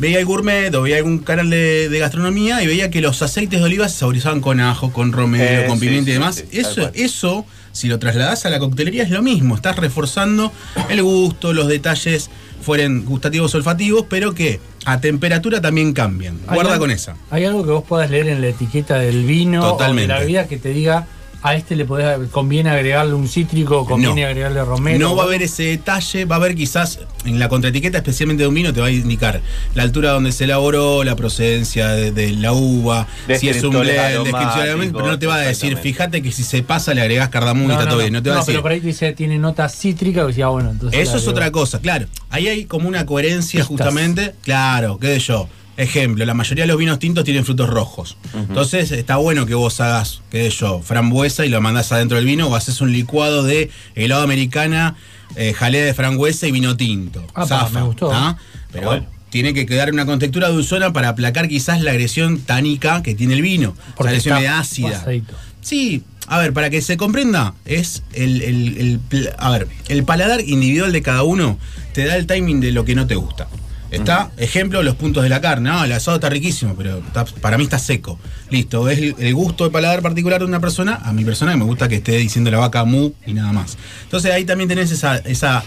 veía 0.00 0.18
el 0.18 0.24
gourmet 0.24 0.74
o 0.74 0.82
veía 0.82 0.96
algún 0.96 1.18
canal 1.20 1.48
de, 1.50 1.88
de 1.88 1.98
gastronomía 2.00 2.62
y 2.62 2.66
veía 2.66 2.90
que 2.90 3.00
los 3.00 3.22
aceites 3.22 3.60
de 3.60 3.64
oliva 3.66 3.88
se 3.88 3.98
saborizaban 3.98 4.40
con 4.40 4.58
ajo, 4.60 4.92
con 4.92 5.12
romero, 5.12 5.62
Eh, 5.62 5.66
con 5.68 5.78
sí, 5.78 5.86
pimienta 5.86 6.10
y 6.10 6.14
demás. 6.14 6.36
sí, 6.36 6.44
eso, 6.58 6.90
eso, 6.94 7.46
si 7.72 7.86
lo 7.88 7.98
trasladás 7.98 8.46
a 8.46 8.50
la 8.50 8.58
coctelería, 8.58 9.02
es 9.04 9.10
lo 9.10 9.22
mismo. 9.22 9.54
Estás 9.54 9.76
reforzando 9.76 10.52
el 10.88 11.02
gusto, 11.02 11.52
los 11.52 11.68
detalles 11.68 12.30
fueren 12.62 13.04
gustativos 13.04 13.54
olfativos, 13.54 14.06
pero 14.08 14.34
que 14.34 14.60
a 14.84 15.00
temperatura 15.00 15.60
también 15.60 15.92
cambian. 15.92 16.38
Guarda 16.46 16.72
algo- 16.72 16.84
con 16.84 16.90
esa. 16.90 17.16
¿Hay 17.30 17.44
algo 17.44 17.64
que 17.64 17.70
vos 17.70 17.84
puedas 17.86 18.10
leer 18.10 18.28
en 18.28 18.40
la 18.40 18.48
etiqueta 18.48 18.98
del 18.98 19.24
vino 19.24 19.60
Totalmente. 19.62 20.04
o 20.04 20.08
de 20.08 20.14
la 20.14 20.20
bebida 20.20 20.48
que 20.48 20.56
te 20.58 20.70
diga 20.70 21.06
a 21.42 21.54
este 21.54 21.74
le 21.76 21.84
podés, 21.84 22.28
conviene 22.30 22.70
agregarle 22.70 23.14
un 23.14 23.28
cítrico, 23.28 23.86
conviene 23.86 24.22
No. 24.22 24.26
agregarle 24.28 24.64
romero? 24.64 24.98
No 24.98 25.16
va 25.16 25.22
a 25.22 25.26
haber 25.26 25.42
ese 25.42 25.62
detalle, 25.64 26.24
va 26.24 26.36
a 26.36 26.38
haber 26.38 26.54
quizás 26.54 27.00
en 27.24 27.38
la 27.38 27.48
contraetiqueta, 27.48 27.98
especialmente 27.98 28.42
de 28.42 28.48
un 28.48 28.54
vino, 28.54 28.72
te 28.72 28.80
va 28.80 28.88
a 28.88 28.90
indicar 28.90 29.40
la 29.74 29.82
altura 29.82 30.10
donde 30.12 30.32
se 30.32 30.44
elaboró, 30.44 31.04
la 31.04 31.16
procedencia 31.16 31.88
de, 31.88 32.12
de 32.12 32.32
la 32.32 32.52
uva, 32.52 33.06
si 33.38 33.48
es 33.48 33.62
un 33.62 33.70
blend, 33.70 34.24
descripción 34.24 34.92
pero 34.92 35.06
no 35.06 35.18
te 35.18 35.26
va 35.26 35.36
a 35.36 35.40
decir, 35.40 35.76
fíjate 35.76 36.22
que 36.22 36.32
si 36.32 36.42
se 36.42 36.62
pasa 36.62 36.94
le 36.94 37.00
agregás 37.00 37.28
cardamomo 37.28 37.68
y 37.70 37.72
está 37.72 37.88
todo 37.88 37.98
bien, 37.98 38.12
no 38.12 38.22
te 38.22 38.30
va 38.30 38.36
a 38.36 38.38
decir. 38.40 38.52
pero 38.52 38.62
por 38.62 38.72
ahí 38.72 38.80
te 38.80 38.88
dice 38.88 39.12
tiene 39.12 39.38
nota 39.38 39.68
cítrica, 39.68 40.22
que 40.22 40.28
decía, 40.28 40.48
bueno, 40.48 40.70
entonces. 40.70 41.00
Eso 41.00 41.16
es 41.16 41.26
otra 41.26 41.50
cosa, 41.50 41.80
claro. 41.80 42.06
Ahí 42.30 42.48
hay 42.48 42.64
como 42.64 42.88
una 42.88 43.06
coherencia 43.06 43.64
justamente. 43.64 44.34
Claro, 44.42 44.98
qué 44.98 45.06
sé 45.14 45.20
yo. 45.20 45.48
Ejemplo, 45.76 46.24
la 46.26 46.34
mayoría 46.34 46.64
de 46.64 46.68
los 46.68 46.76
vinos 46.76 46.98
tintos 46.98 47.24
tienen 47.24 47.44
frutos 47.44 47.70
rojos. 47.70 48.16
Entonces 48.34 48.90
está 48.92 49.16
bueno 49.16 49.46
que 49.46 49.54
vos 49.54 49.80
hagas, 49.80 50.20
qué 50.30 50.50
sé 50.50 50.56
yo, 50.58 50.82
frambuesa 50.82 51.46
y 51.46 51.48
lo 51.48 51.60
mandás 51.62 51.90
adentro 51.92 52.16
del 52.18 52.26
vino 52.26 52.48
o 52.48 52.54
haces 52.54 52.80
un 52.82 52.92
licuado 52.92 53.42
de 53.44 53.70
helado 53.94 54.22
americana, 54.22 54.96
eh, 55.36 55.52
jalea 55.54 55.84
de 55.84 55.94
frambuesa 55.94 56.46
y 56.46 56.52
vino 56.52 56.76
tinto. 56.76 57.24
Ah, 57.34 57.46
Zafa, 57.46 57.80
me 57.80 57.82
gustó. 57.86 58.08
¿tá? 58.10 58.36
Pero 58.72 59.06
tiene 59.30 59.54
que 59.54 59.64
quedar 59.64 59.90
una 59.92 60.04
contextura 60.04 60.48
dulzona 60.48 60.92
para 60.92 61.08
aplacar 61.10 61.48
quizás 61.48 61.80
la 61.80 61.92
agresión 61.92 62.40
tánica 62.40 63.02
que 63.02 63.14
tiene 63.14 63.34
el 63.34 63.42
vino. 63.42 63.74
Porque 63.96 64.02
la 64.02 64.36
agresión 64.36 64.36
ácida. 64.46 64.90
pasadito. 64.98 65.34
Sí, 65.62 66.02
a 66.26 66.38
ver, 66.38 66.52
para 66.52 66.68
que 66.68 66.82
se 66.82 66.96
comprenda, 66.96 67.54
es 67.64 68.02
el, 68.12 68.42
el- 68.42 69.00
a 69.38 69.50
ver, 69.50 69.68
el 69.88 70.04
paladar 70.04 70.40
individual 70.40 70.92
de 70.92 71.00
cada 71.02 71.22
uno 71.22 71.58
te 71.94 72.04
da 72.06 72.16
el 72.16 72.26
timing 72.26 72.60
de 72.60 72.72
lo 72.72 72.84
que 72.84 72.94
no 72.94 73.06
te 73.06 73.14
gusta. 73.14 73.48
Está, 73.90 74.30
ejemplo, 74.36 74.82
los 74.82 74.94
puntos 74.94 75.22
de 75.22 75.28
la 75.28 75.40
carne. 75.40 75.68
No, 75.70 75.84
el 75.84 75.92
asado 75.92 76.16
está 76.16 76.28
riquísimo, 76.28 76.74
pero 76.76 76.98
está- 76.98 77.24
para 77.24 77.58
mí 77.58 77.64
está 77.64 77.78
seco. 77.78 78.18
Listo, 78.50 78.88
es 78.88 78.98
el, 78.98 79.14
el 79.18 79.34
gusto 79.34 79.64
de 79.64 79.70
paladar 79.70 80.00
particular 80.02 80.38
de 80.40 80.46
una 80.46 80.60
persona. 80.60 81.00
A 81.04 81.12
mi 81.12 81.24
persona 81.24 81.56
me 81.56 81.64
gusta 81.64 81.88
que 81.88 81.96
esté 81.96 82.12
diciendo 82.16 82.50
la 82.50 82.58
vaca 82.58 82.84
mu 82.84 83.10
y 83.26 83.34
nada 83.34 83.52
más. 83.52 83.76
Entonces 84.04 84.32
ahí 84.32 84.44
también 84.44 84.68
tenés 84.68 84.90
esa, 84.92 85.16
esa 85.18 85.64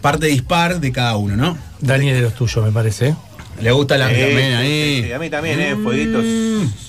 parte 0.00 0.26
dispar 0.26 0.80
de 0.80 0.92
cada 0.92 1.16
uno, 1.16 1.36
¿no? 1.36 1.58
Dani 1.80 2.08
es 2.08 2.16
de 2.16 2.22
los 2.22 2.34
tuyos, 2.34 2.64
me 2.64 2.72
parece. 2.72 3.08
¿eh? 3.08 3.14
Le 3.60 3.70
gusta 3.70 3.98
la 3.98 4.06
también 4.06 4.30
sí, 4.30 4.36
ahí. 4.54 4.96
sí, 5.02 5.06
sí, 5.08 5.12
a 5.12 5.18
mí 5.18 5.28
también, 5.30 5.60
¿eh? 5.60 5.76
Fueguitos, 5.82 6.24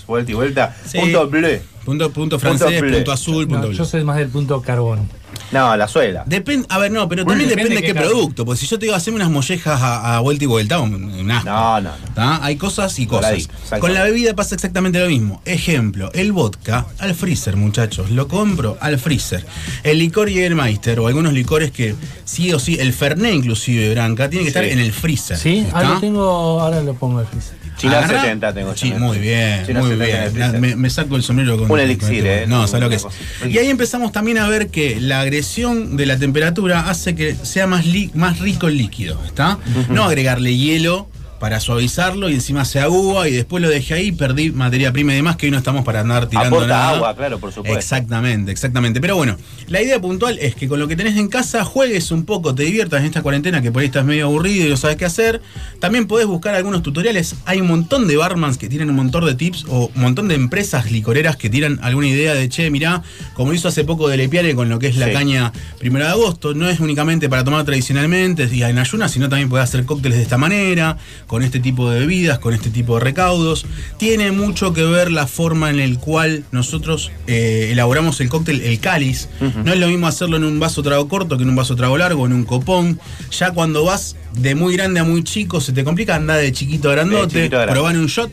vuelta 0.07 0.31
y 0.31 0.33
vuelta. 0.33 0.75
Sí. 0.87 0.97
Punto 0.97 1.27
bleu. 1.27 1.59
Punto, 1.83 2.11
punto 2.11 2.13
Punto 2.13 2.39
francés, 2.39 2.79
bleu. 2.81 2.93
punto 2.95 3.11
azul, 3.11 3.45
punto 3.47 3.61
No, 3.63 3.67
bleu. 3.67 3.77
yo 3.77 3.85
soy 3.85 4.03
más 4.05 4.15
del 4.17 4.29
punto 4.29 4.61
carbón. 4.61 5.09
No, 5.51 5.75
la 5.77 5.87
suela. 5.87 6.23
Depende, 6.25 6.65
a 6.69 6.77
ver, 6.79 6.91
no, 6.91 7.07
pero 7.07 7.25
también 7.25 7.49
depende 7.49 7.75
depende 7.75 7.87
de 7.87 7.93
qué 7.93 7.99
producto. 8.07 8.45
Porque 8.45 8.59
si 8.61 8.67
yo 8.67 8.79
te 8.79 8.85
digo 8.85 8.95
hacerme 8.95 9.17
unas 9.17 9.29
mollejas 9.29 9.81
a, 9.81 10.17
a 10.17 10.19
vuelta 10.19 10.43
y 10.43 10.47
vuelta, 10.47 10.79
un, 10.79 10.93
un 10.95 11.31
asco. 11.31 11.49
No, 11.49 11.81
no, 11.81 11.91
no. 12.15 12.39
Hay 12.41 12.55
cosas 12.55 12.97
y 12.99 13.05
cosas. 13.05 13.31
Ahí. 13.71 13.79
Con 13.79 13.93
la 13.93 14.03
bebida 14.03 14.33
pasa 14.35 14.55
exactamente 14.55 14.99
lo 14.99 15.07
mismo. 15.07 15.41
Ejemplo, 15.45 16.11
el 16.13 16.31
vodka 16.31 16.85
al 16.99 17.13
freezer, 17.15 17.55
muchachos. 17.55 18.09
Lo 18.09 18.27
compro 18.27 18.77
al 18.81 18.97
freezer. 18.99 19.45
El 19.83 19.99
licor 19.99 20.29
Jägermeister 20.29 20.99
o 20.99 21.07
algunos 21.07 21.33
licores 21.33 21.71
que 21.71 21.95
sí 22.25 22.51
o 22.53 22.59
sí, 22.59 22.77
el 22.79 22.93
Fernet 22.93 23.33
inclusive, 23.33 23.93
Branca, 23.93 24.29
tiene 24.29 24.45
que 24.45 24.51
Sí. 24.51 24.57
estar 24.57 24.65
en 24.71 24.79
el 24.79 24.91
freezer. 24.91 25.37
¿Sí? 25.37 25.59
¿está? 25.59 25.79
Ah, 25.79 25.83
lo 25.95 25.99
tengo, 25.99 26.23
ahora 26.61 26.81
lo 26.81 26.93
pongo 26.95 27.19
el 27.19 27.27
freezer. 27.27 27.62
China 27.83 27.99
Agarrá- 27.99 28.21
70 28.21 28.53
tengo. 28.53 28.75
Sí, 28.77 28.89
yo. 28.91 28.97
muy 28.99 29.17
bien, 29.19 29.59
muy 29.73 29.89
70 29.91 30.05
en 30.05 30.23
el 30.23 30.31
bien. 30.51 30.61
Me, 30.61 30.75
me 30.75 30.89
saco 30.89 31.15
el 31.17 31.23
sombrero 31.23 31.53
con 31.57 31.63
Un 31.63 31.67
con 31.67 31.79
elixir, 31.79 32.25
¿eh? 32.25 32.45
No, 32.47 32.65
¿sabes 32.67 32.81
lo 32.83 32.89
que 32.89 32.95
es? 32.95 33.05
Y 33.49 33.57
ahí 33.57 33.67
empezamos 33.69 34.11
también 34.11 34.37
a 34.37 34.47
ver 34.47 34.69
que 34.69 34.99
la 35.01 35.19
agresión 35.21 35.97
de 35.97 36.05
la 36.05 36.17
temperatura 36.17 36.89
hace 36.89 37.13
que 37.15 37.35
sea 37.35 37.67
más, 37.67 37.85
li- 37.85 38.09
más 38.13 38.39
rico 38.39 38.67
el 38.67 38.77
líquido, 38.77 39.19
¿está? 39.25 39.57
No 39.89 40.05
agregarle 40.05 40.55
hielo 40.55 41.09
para 41.43 41.59
suavizarlo 41.59 42.29
y 42.29 42.35
encima 42.35 42.63
se 42.63 42.79
agúa 42.79 43.27
y 43.27 43.33
después 43.33 43.61
lo 43.61 43.67
dejé 43.67 43.95
ahí, 43.95 44.13
perdí 44.13 44.51
materia 44.51 44.93
prima 44.93 45.11
y 45.11 45.17
demás 45.17 45.35
que 45.35 45.47
hoy 45.47 45.51
no 45.51 45.57
estamos 45.57 45.83
para 45.83 45.99
andar 45.99 46.27
tirando 46.29 46.55
Aporta 46.55 46.73
nada. 46.73 46.89
agua, 46.95 47.13
claro, 47.17 47.37
por 47.37 47.51
supuesto. 47.51 47.77
Exactamente, 47.77 48.49
exactamente. 48.49 49.01
Pero 49.01 49.17
bueno, 49.17 49.35
la 49.67 49.81
idea 49.81 49.99
puntual 49.99 50.39
es 50.39 50.55
que 50.55 50.69
con 50.69 50.79
lo 50.79 50.87
que 50.87 50.95
tenés 50.95 51.17
en 51.17 51.27
casa 51.27 51.65
juegues 51.65 52.11
un 52.11 52.23
poco, 52.23 52.55
te 52.55 52.63
diviertas 52.63 53.01
en 53.01 53.07
esta 53.07 53.21
cuarentena 53.21 53.61
que 53.61 53.73
por 53.73 53.81
ahí 53.81 53.87
estás 53.87 54.05
medio 54.05 54.23
aburrido 54.27 54.67
y 54.67 54.69
no 54.69 54.77
sabes 54.77 54.95
qué 54.95 55.03
hacer. 55.03 55.41
También 55.81 56.07
podés 56.07 56.27
buscar 56.27 56.55
algunos 56.55 56.81
tutoriales. 56.81 57.35
Hay 57.43 57.59
un 57.59 57.67
montón 57.67 58.07
de 58.07 58.15
barmans 58.15 58.57
que 58.57 58.69
tienen 58.69 58.89
un 58.89 58.95
montón 58.95 59.25
de 59.25 59.35
tips 59.35 59.65
o 59.67 59.91
un 59.93 60.01
montón 60.01 60.29
de 60.29 60.35
empresas 60.35 60.91
licoreras 60.93 61.35
que 61.35 61.49
tiran 61.49 61.77
alguna 61.81 62.07
idea 62.07 62.35
de, 62.35 62.47
che, 62.47 62.69
mirá, 62.69 63.03
como 63.33 63.51
hizo 63.51 63.67
hace 63.67 63.83
poco 63.83 64.07
de 64.07 64.15
Lepiare 64.15 64.55
con 64.55 64.69
lo 64.69 64.79
que 64.79 64.87
es 64.87 64.95
la 64.95 65.07
Sí. 65.07 65.11
caña 65.11 65.51
primero 65.77 66.05
de 66.05 66.11
agosto, 66.11 66.53
no 66.53 66.69
es 66.69 66.79
únicamente 66.79 67.27
para 67.27 67.43
tomar 67.43 67.65
tradicionalmente 67.65 68.47
y 68.49 68.63
en 68.63 68.77
ayunas, 68.79 69.11
sino 69.11 69.27
también 69.27 69.49
podés 69.49 69.65
hacer 69.65 69.83
cócteles 69.85 70.19
de 70.19 70.23
esta 70.23 70.37
manera, 70.37 70.95
con 71.33 71.41
este 71.41 71.59
tipo 71.59 71.89
de 71.89 72.01
bebidas, 72.01 72.37
con 72.37 72.53
este 72.53 72.69
tipo 72.69 72.93
de 72.93 72.99
recaudos. 72.99 73.65
Tiene 73.97 74.31
mucho 74.31 74.71
que 74.71 74.83
ver 74.83 75.11
la 75.11 75.25
forma 75.25 75.71
en 75.71 75.79
el 75.79 75.97
cual 75.97 76.43
nosotros 76.51 77.09
eh, 77.25 77.69
elaboramos 77.71 78.21
el 78.21 78.29
cóctel, 78.29 78.61
el 78.61 78.79
cáliz. 78.79 79.29
No 79.65 79.73
es 79.73 79.79
lo 79.79 79.87
mismo 79.87 80.05
hacerlo 80.05 80.37
en 80.37 80.43
un 80.43 80.59
vaso 80.59 80.83
trago 80.83 81.07
corto 81.07 81.35
que 81.37 81.41
en 81.41 81.49
un 81.49 81.55
vaso 81.55 81.75
trago 81.75 81.97
largo, 81.97 82.27
en 82.27 82.33
un 82.33 82.43
copón. 82.43 82.99
Ya 83.31 83.49
cuando 83.49 83.83
vas 83.83 84.15
de 84.37 84.53
muy 84.53 84.75
grande 84.77 84.99
a 84.99 85.03
muy 85.03 85.23
chico, 85.23 85.59
se 85.59 85.71
te 85.73 85.83
complica 85.83 86.13
andar 86.13 86.37
de 86.39 86.51
chiquito 86.51 86.89
a 86.89 86.91
grandote, 86.91 87.33
chiquito 87.35 87.55
a 87.57 87.61
grande. 87.61 87.73
probar 87.73 87.97
un 87.97 88.05
shot, 88.05 88.31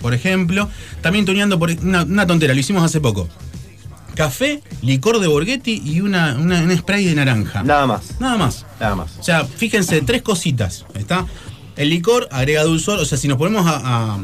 por 0.00 0.12
ejemplo. 0.12 0.68
También 1.02 1.26
tuneando 1.26 1.60
por 1.60 1.70
una, 1.80 2.02
una 2.02 2.26
tontera, 2.26 2.54
lo 2.54 2.58
hicimos 2.58 2.82
hace 2.82 3.00
poco. 3.00 3.28
Café, 4.16 4.62
licor 4.80 5.20
de 5.20 5.26
Borghetti 5.28 5.82
y 5.84 6.00
una, 6.00 6.36
una- 6.40 6.60
un 6.62 6.74
spray 6.76 7.04
de 7.04 7.14
naranja. 7.14 7.62
Nada 7.62 7.86
más, 7.86 8.18
Nada 8.18 8.38
más. 8.38 8.64
nada 8.80 8.96
más. 8.96 9.10
O 9.20 9.22
sea, 9.22 9.44
fíjense, 9.44 10.00
tres 10.00 10.22
cositas. 10.22 10.86
¿Está? 10.94 11.26
El 11.76 11.90
licor 11.90 12.28
agrega 12.30 12.62
dulzor. 12.64 12.98
O 12.98 13.04
sea, 13.04 13.18
si 13.18 13.28
nos 13.28 13.36
ponemos 13.36 13.64
a, 13.66 14.18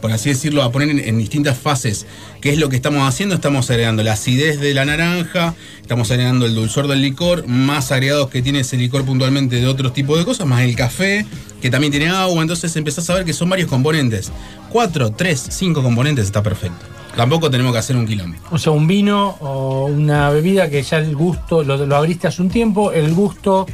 por 0.00 0.10
así 0.10 0.30
decirlo, 0.30 0.62
a 0.62 0.72
poner 0.72 0.90
en, 0.90 1.18
distintas 1.18 1.56
fases 1.56 2.06
qué 2.40 2.50
es 2.50 2.58
lo 2.58 2.68
que 2.68 2.76
estamos 2.76 3.08
haciendo. 3.08 3.36
Estamos 3.36 3.70
agregando 3.70 4.02
la 4.02 4.14
acidez 4.14 4.58
de 4.58 4.74
la 4.74 4.84
naranja, 4.84 5.54
estamos 5.80 6.10
agregando 6.10 6.44
el 6.46 6.56
dulzor 6.56 6.88
del 6.88 7.00
licor, 7.00 7.46
más 7.46 7.92
agregados 7.92 8.28
que 8.30 8.42
tiene 8.42 8.60
ese 8.60 8.76
licor 8.76 9.04
puntualmente 9.04 9.56
de 9.56 9.66
otros 9.68 9.94
tipos 9.94 10.18
de 10.18 10.24
cosas, 10.24 10.46
más 10.46 10.62
el 10.62 10.74
café, 10.74 11.24
que 11.60 11.70
también 11.70 11.92
tiene 11.92 12.08
agua. 12.08 12.42
Entonces 12.42 12.74
empezás 12.74 13.08
a 13.08 13.14
ver 13.14 13.24
que 13.24 13.32
son 13.32 13.48
varios 13.48 13.68
componentes. 13.68 14.32
Cuatro, 14.70 15.12
tres, 15.12 15.46
cinco 15.50 15.84
componentes 15.84 16.24
está 16.24 16.42
perfecto. 16.42 16.84
Tampoco 17.14 17.50
tenemos 17.50 17.72
que 17.72 17.78
hacer 17.78 17.94
un 17.94 18.06
quilombo. 18.06 18.38
O 18.50 18.58
sea, 18.58 18.72
un 18.72 18.86
vino 18.86 19.36
o 19.40 19.84
una 19.84 20.30
bebida 20.30 20.68
que 20.68 20.82
ya 20.82 20.98
el 20.98 21.14
gusto, 21.14 21.62
lo, 21.62 21.86
lo 21.86 21.96
abriste 21.96 22.26
hace 22.26 22.40
un 22.42 22.48
tiempo, 22.48 22.90
el 22.90 23.12
gusto 23.12 23.66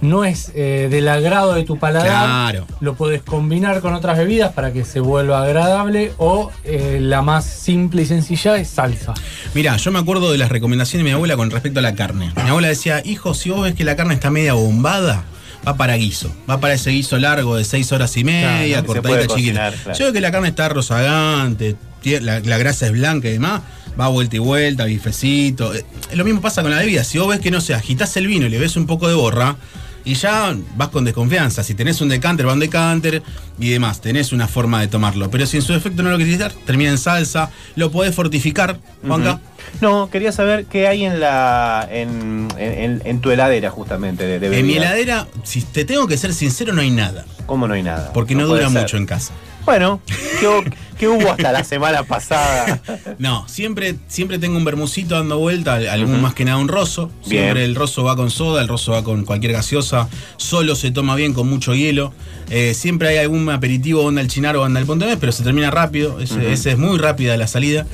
no 0.00 0.24
es 0.24 0.50
eh, 0.54 0.88
del 0.90 1.08
agrado 1.08 1.54
de 1.54 1.64
tu 1.64 1.78
paladar. 1.78 2.08
Claro. 2.08 2.66
Lo 2.80 2.94
puedes 2.94 3.22
combinar 3.22 3.80
con 3.80 3.92
otras 3.94 4.16
bebidas 4.18 4.52
para 4.52 4.72
que 4.72 4.84
se 4.84 5.00
vuelva 5.00 5.42
agradable 5.42 6.12
o 6.18 6.50
eh, 6.64 6.98
la 7.00 7.22
más 7.22 7.44
simple 7.44 8.02
y 8.02 8.06
sencilla 8.06 8.56
es 8.56 8.68
salsa. 8.68 9.14
Mira, 9.54 9.76
yo 9.76 9.90
me 9.92 9.98
acuerdo 9.98 10.32
de 10.32 10.38
las 10.38 10.48
recomendaciones 10.48 11.04
de 11.04 11.10
mi 11.10 11.14
abuela 11.14 11.36
con 11.36 11.50
respecto 11.50 11.80
a 11.80 11.82
la 11.82 11.94
carne. 11.94 12.32
Mi 12.42 12.48
abuela 12.50 12.68
decía, 12.68 13.02
hijo, 13.04 13.34
si 13.34 13.50
vos 13.50 13.62
ves 13.62 13.74
que 13.74 13.84
la 13.84 13.96
carne 13.96 14.14
está 14.14 14.30
media 14.30 14.54
bombada, 14.54 15.24
va 15.66 15.76
para 15.76 15.94
guiso. 15.96 16.34
Va 16.48 16.58
para 16.60 16.74
ese 16.74 16.90
guiso 16.90 17.18
largo 17.18 17.56
de 17.56 17.64
seis 17.64 17.92
horas 17.92 18.16
y 18.16 18.24
media, 18.24 18.78
Claro, 18.78 18.80
se 18.80 18.86
cortadita 18.86 19.08
puede 19.08 19.20
chiquita. 19.26 19.34
cocinar, 19.34 19.74
claro. 19.82 19.98
Yo 19.98 20.04
veo 20.06 20.12
que 20.14 20.20
la 20.22 20.30
carne 20.32 20.48
está 20.48 20.68
rozagante, 20.70 21.76
la, 22.22 22.40
la 22.40 22.58
grasa 22.58 22.86
es 22.86 22.92
blanca 22.92 23.28
y 23.28 23.32
demás, 23.32 23.60
va 24.00 24.08
vuelta 24.08 24.36
y 24.36 24.38
vuelta, 24.38 24.84
bifecito. 24.86 25.74
Eh, 25.74 25.84
Lo 26.14 26.24
mismo 26.24 26.40
pasa 26.40 26.62
con 26.62 26.70
la 26.70 26.78
bebida. 26.78 27.04
Si 27.04 27.18
vos 27.18 27.28
ves 27.28 27.40
que 27.40 27.50
no 27.50 27.60
sé, 27.60 27.74
agitás 27.74 28.16
el 28.16 28.26
vino 28.26 28.46
y 28.46 28.48
le 28.48 28.58
ves 28.58 28.76
un 28.76 28.86
poco 28.86 29.08
de 29.08 29.14
borra, 29.14 29.56
y 30.04 30.14
ya 30.14 30.54
vas 30.76 30.88
con 30.88 31.04
desconfianza. 31.04 31.62
Si 31.62 31.74
tenés 31.74 32.00
un 32.00 32.08
decanter, 32.08 32.46
va 32.48 32.52
un 32.52 32.60
decanter 32.60 33.22
y 33.58 33.70
demás. 33.70 34.00
Tenés 34.00 34.32
una 34.32 34.48
forma 34.48 34.80
de 34.80 34.88
tomarlo. 34.88 35.30
Pero 35.30 35.46
si 35.46 35.56
en 35.58 35.62
su 35.62 35.72
defecto 35.72 36.02
no 36.02 36.10
lo 36.10 36.18
querés 36.18 36.38
dar, 36.38 36.52
termina 36.52 36.90
en 36.90 36.98
salsa. 36.98 37.50
Lo 37.76 37.90
podés 37.90 38.14
fortificar, 38.14 38.78
Juanca. 39.06 39.40
No, 39.80 40.10
quería 40.10 40.32
saber 40.32 40.64
qué 40.66 40.88
hay 40.88 41.04
en 41.04 41.20
la 41.20 41.86
en, 41.90 42.48
en- 42.58 43.02
en 43.04 43.20
tu 43.20 43.30
heladera 43.30 43.70
justamente 43.70 44.26
de, 44.26 44.40
de 44.40 44.58
En 44.58 44.66
mi 44.66 44.74
heladera, 44.76 45.26
si 45.44 45.62
te 45.62 45.84
tengo 45.84 46.06
que 46.08 46.16
ser 46.16 46.32
sincero, 46.34 46.72
no 46.72 46.80
hay 46.80 46.90
nada. 46.90 47.24
¿Cómo 47.50 47.66
no 47.66 47.74
hay 47.74 47.82
nada? 47.82 48.12
Porque 48.12 48.36
no, 48.36 48.46
dura 48.46 48.68
mucho 48.68 48.96
en 48.96 49.06
casa. 49.06 49.32
Bueno, 49.66 50.00
¿qué, 50.38 50.46
hu- 50.46 50.72
qué 50.96 51.08
hubo 51.08 51.32
hasta 51.32 51.50
la 51.50 51.64
semana 51.64 52.04
pasada? 52.04 52.80
No, 53.18 53.46
siempre, 53.48 53.96
siempre 54.06 54.38
tengo 54.38 54.56
un 54.56 54.64
bermucito 54.64 55.16
dando 55.16 55.36
vuelta, 55.38 55.74
algún 55.74 56.22
más 56.22 56.32
que 56.32 56.44
nada 56.44 56.58
un 56.58 56.68
roso. 56.68 57.10
Siempre 57.22 57.54
Bien. 57.62 57.70
el 57.70 57.74
roso 57.74 58.04
va 58.04 58.14
con 58.14 58.30
soda, 58.30 58.62
el 58.62 58.68
roso 58.68 58.92
va 58.92 59.02
con 59.02 59.24
cualquier 59.24 59.52
gaseosa. 59.52 60.08
Solo 60.36 60.76
se 60.76 60.92
toma 60.92 61.16
bien 61.16 61.34
con 61.34 61.48
mucho 61.50 61.74
hielo. 61.74 62.12
Eh, 62.50 62.72
siempre 62.74 63.08
hay 63.08 63.18
algún 63.18 63.50
aperitivo, 63.50 64.02
onda 64.04 64.20
el 64.20 64.28
chinar 64.28 64.56
o 64.56 64.62
onda 64.62 64.78
el 64.78 64.86
pontemés, 64.86 65.16
pero 65.18 65.32
se 65.32 65.42
termina 65.42 65.72
rápido. 65.72 66.20
Ese, 66.20 66.52
ese 66.52 66.70
es 66.70 66.78
muy 66.78 66.98
rápida 66.98 67.36
la 67.36 67.48
salida. 67.48 67.84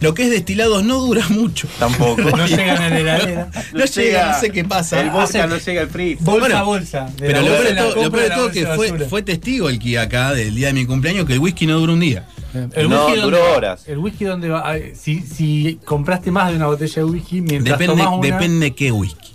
Lo 0.00 0.14
que 0.14 0.24
es 0.24 0.30
destilados 0.30 0.84
no 0.84 0.98
dura 1.00 1.26
mucho. 1.30 1.68
Tampoco. 1.78 2.22
No 2.22 2.46
llegan 2.46 2.82
a 2.82 2.88
la 2.90 2.98
heladera. 2.98 3.50
No 3.72 3.84
llega, 3.84 4.32
no 4.32 4.40
sé 4.40 4.50
qué 4.50 4.64
pasa. 4.64 5.00
El 5.00 5.08
Hace- 5.10 5.46
no 5.46 5.56
llega 5.58 5.80
al 5.82 5.88
frío. 5.88 6.16
Bolsa 6.20 6.40
Bueno, 6.40 6.56
a 6.58 6.62
bolsa. 6.62 7.08
Pero 7.18 7.40
lo 7.40 7.46
bolsa 7.48 7.62
peor 7.62 7.68
de 7.68 7.74
todo, 7.80 8.02
lo 8.04 8.10
peor 8.10 8.22
de 8.24 8.30
todo 8.30 8.38
bolsa 8.48 8.52
que 8.98 9.04
fue, 9.06 9.22
testigo 9.22 9.68
el 9.68 9.78
que 9.78 9.98
acá 9.98 10.32
del 10.34 10.54
día 10.54 10.68
de 10.68 10.72
mi 10.74 10.86
cumpleaños 10.86 11.24
que 11.26 11.32
el 11.32 11.38
whisky 11.38 11.66
no 11.66 11.78
dura 11.78 11.92
un 11.92 12.00
día. 12.00 12.26
El 12.74 12.88
No, 12.88 13.06
whisky 13.06 13.20
duró 13.20 13.38
donde 13.38 13.56
horas. 13.56 13.82
El 13.86 13.98
whisky 13.98 14.24
donde 14.24 14.48
va. 14.48 14.74
Si, 14.94 15.20
si 15.20 15.78
compraste 15.84 16.30
más 16.30 16.50
de 16.50 16.56
una 16.56 16.66
botella 16.66 16.94
de 16.94 17.04
whisky, 17.04 17.40
mientras 17.42 17.78
Depende, 17.78 18.02
tomás 18.02 18.18
una. 18.18 18.26
depende 18.26 18.74
qué 18.74 18.92
whisky. 18.92 19.25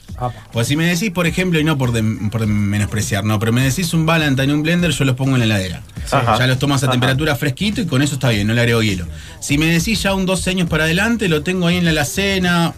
Pues 0.52 0.68
si 0.68 0.76
me 0.76 0.86
decís, 0.86 1.12
por 1.12 1.28
ejemplo, 1.28 1.60
y 1.60 1.64
no 1.64 1.78
por, 1.78 1.92
por 2.30 2.48
menospreciar, 2.48 3.24
no, 3.24 3.40
pero 3.40 3.52
me 3.52 3.64
decís 3.64 3.94
un 3.94 4.06
Valentine, 4.06 4.54
un 4.54 4.62
blender, 4.64 4.92
yo 4.92 5.06
los 5.06 5.16
pongo 5.16 5.34
en 5.36 5.40
la 5.40 5.46
heladera. 5.46 5.82
Ya 6.38 6.48
los 6.48 6.60
tomas 6.60 6.84
a 6.84 6.88
Ajá. 6.88 6.92
temperatura 6.92 7.36
fresquito 7.36 7.82
y 7.82 7.86
con 7.86 8.02
eso 8.02 8.16
está 8.16 8.30
bien, 8.30 8.48
no 8.48 8.54
le 8.54 8.62
agrego 8.62 8.82
hielo. 8.84 9.06
Si 9.40 9.58
me 9.58 9.66
decís 9.68 10.02
ya 10.04 10.14
un 10.14 10.26
12 10.26 10.50
años 10.50 10.70
para 10.70 10.84
adelante, 10.86 11.28
lo 11.28 11.42
tengo 11.44 11.68
ahí 11.68 11.78
en 11.78 11.86
la 11.86 11.92
alacena, 11.92 12.74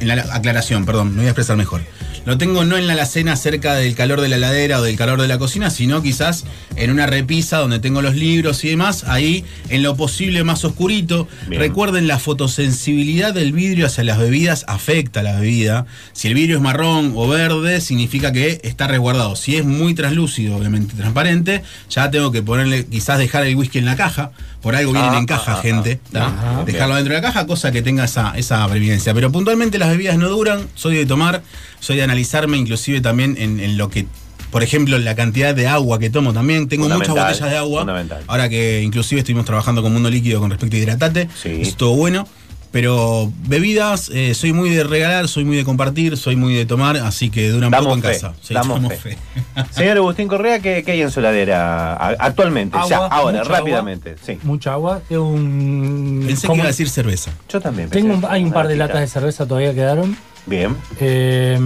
en 0.00 0.08
la 0.08 0.14
aclaración, 0.32 0.86
perdón, 0.86 1.10
me 1.10 1.18
voy 1.18 1.26
a 1.26 1.30
expresar 1.30 1.56
mejor. 1.56 1.82
Lo 2.24 2.38
tengo 2.38 2.64
no 2.64 2.78
en 2.78 2.86
la 2.86 2.94
alacena 2.94 3.36
cerca 3.36 3.74
del 3.74 3.94
calor 3.94 4.22
de 4.22 4.28
la 4.28 4.36
heladera 4.36 4.80
o 4.80 4.82
del 4.82 4.96
calor 4.96 5.20
de 5.20 5.28
la 5.28 5.38
cocina, 5.38 5.68
sino 5.68 6.00
quizás 6.00 6.44
en 6.74 6.90
una 6.90 7.06
repisa 7.06 7.58
donde 7.58 7.80
tengo 7.80 8.00
los 8.00 8.14
libros 8.14 8.64
y 8.64 8.70
demás, 8.70 9.04
ahí 9.04 9.44
en 9.68 9.82
lo 9.82 9.94
posible 9.94 10.42
más 10.42 10.64
oscurito. 10.64 11.28
Bien. 11.48 11.60
Recuerden, 11.60 12.08
la 12.08 12.18
fotosensibilidad 12.18 13.34
del 13.34 13.52
vidrio 13.52 13.86
hacia 13.86 14.04
las 14.04 14.18
bebidas 14.18 14.64
afecta 14.68 15.20
a 15.20 15.22
la 15.22 15.38
bebida. 15.38 15.84
Si 16.14 16.28
el 16.28 16.34
vidrio 16.34 16.56
es 16.56 16.62
marrón 16.62 17.12
o 17.14 17.28
verde, 17.28 17.82
significa 17.82 18.32
que 18.32 18.58
está 18.64 18.86
resguardado. 18.86 19.36
Si 19.36 19.56
es 19.56 19.66
muy 19.66 19.94
translúcido, 19.94 20.56
obviamente 20.56 20.94
transparente, 20.94 21.62
ya 21.90 22.10
tengo 22.10 22.32
que 22.32 22.40
ponerle, 22.40 22.86
quizás 22.86 23.18
dejar 23.18 23.44
el 23.44 23.54
whisky 23.54 23.80
en 23.80 23.84
la 23.84 23.96
caja. 23.96 24.32
Por 24.64 24.74
algo 24.74 24.92
vienen 24.92 25.10
Ah, 25.14 25.18
en 25.18 25.26
caja, 25.26 25.52
ah, 25.58 25.62
gente. 25.62 26.00
ah, 26.14 26.32
ah, 26.60 26.62
Dejarlo 26.64 26.94
bien. 26.94 27.04
dentro 27.04 27.14
de 27.14 27.20
la 27.20 27.26
caja, 27.28 27.46
cosa 27.46 27.70
que 27.70 27.82
tenga 27.82 28.04
esa, 28.06 28.32
esa 28.36 28.66
previdencia. 28.66 29.12
Pero 29.14 29.30
puntualmente 29.30 29.78
las 29.78 29.90
bebidas 29.90 30.16
no 30.18 30.28
duran. 30.30 30.66
Soy 30.74 30.96
de 30.96 31.04
tomar, 31.06 31.42
soy 31.80 31.96
de 31.98 32.02
analizarme, 32.02 32.56
inclusive 32.56 33.00
también 33.02 33.36
en, 33.38 33.60
en 33.60 33.76
lo 33.76 33.90
que. 33.90 34.06
Por 34.50 34.62
ejemplo, 34.62 34.96
la 34.98 35.14
cantidad 35.14 35.54
de 35.54 35.66
agua 35.66 35.98
que 35.98 36.08
tomo 36.10 36.32
también. 36.32 36.66
Tengo 36.68 36.88
muchas 36.88 37.08
botellas 37.08 37.50
de 37.50 37.56
agua. 37.58 37.86
Ahora 38.26 38.48
que 38.48 38.82
inclusive 38.82 39.20
estuvimos 39.20 39.44
trabajando 39.44 39.82
con 39.82 39.92
Mundo 39.92 40.08
Líquido 40.10 40.40
con 40.40 40.50
respecto 40.50 40.76
a 40.76 40.78
hidratate. 40.78 41.28
Sí. 41.40 41.58
Es 41.60 41.76
todo 41.76 41.94
bueno. 41.94 42.26
Pero 42.74 43.30
bebidas, 43.46 44.10
eh, 44.12 44.34
soy 44.34 44.52
muy 44.52 44.68
de 44.68 44.82
regalar, 44.82 45.28
soy 45.28 45.44
muy 45.44 45.56
de 45.56 45.62
compartir, 45.64 46.16
soy 46.16 46.34
muy 46.34 46.54
de 46.56 46.66
tomar, 46.66 46.96
así 46.96 47.30
que 47.30 47.48
duran 47.48 47.70
Damos 47.70 47.84
poco 47.86 47.96
en 47.98 48.02
fe, 48.02 48.08
casa. 48.14 48.34
Sí, 48.42 48.52
damos 48.52 48.82
damos 48.82 48.94
fe. 48.98 49.10
fe. 49.10 49.18
Señor 49.70 49.96
Agustín 49.98 50.26
Correa, 50.26 50.58
¿qué, 50.58 50.82
qué 50.84 50.90
hay 50.90 51.02
en 51.02 51.12
su 51.12 51.20
heladera 51.20 51.92
a- 51.94 52.16
actualmente? 52.18 52.76
ya, 52.90 52.96
ahora, 53.06 53.44
rápidamente. 53.44 54.16
Sí. 54.26 54.40
Mucha 54.42 54.72
agua. 54.72 55.00
Tengo 55.08 55.22
un. 55.28 56.24
Pensé 56.26 56.48
que 56.48 56.54
iba 56.56 56.64
a 56.64 56.66
decir 56.66 56.88
cerveza. 56.88 57.30
Yo 57.48 57.60
también. 57.60 57.90
Tengo 57.90 58.12
un- 58.12 58.20
pensé, 58.22 58.34
hay 58.34 58.42
un 58.42 58.50
par 58.52 58.66
de 58.66 58.74
latas 58.74 59.02
de 59.02 59.06
cerveza 59.06 59.46
todavía 59.46 59.72
quedaron. 59.72 60.16
Bien. 60.46 60.76
Eh, 60.98 61.56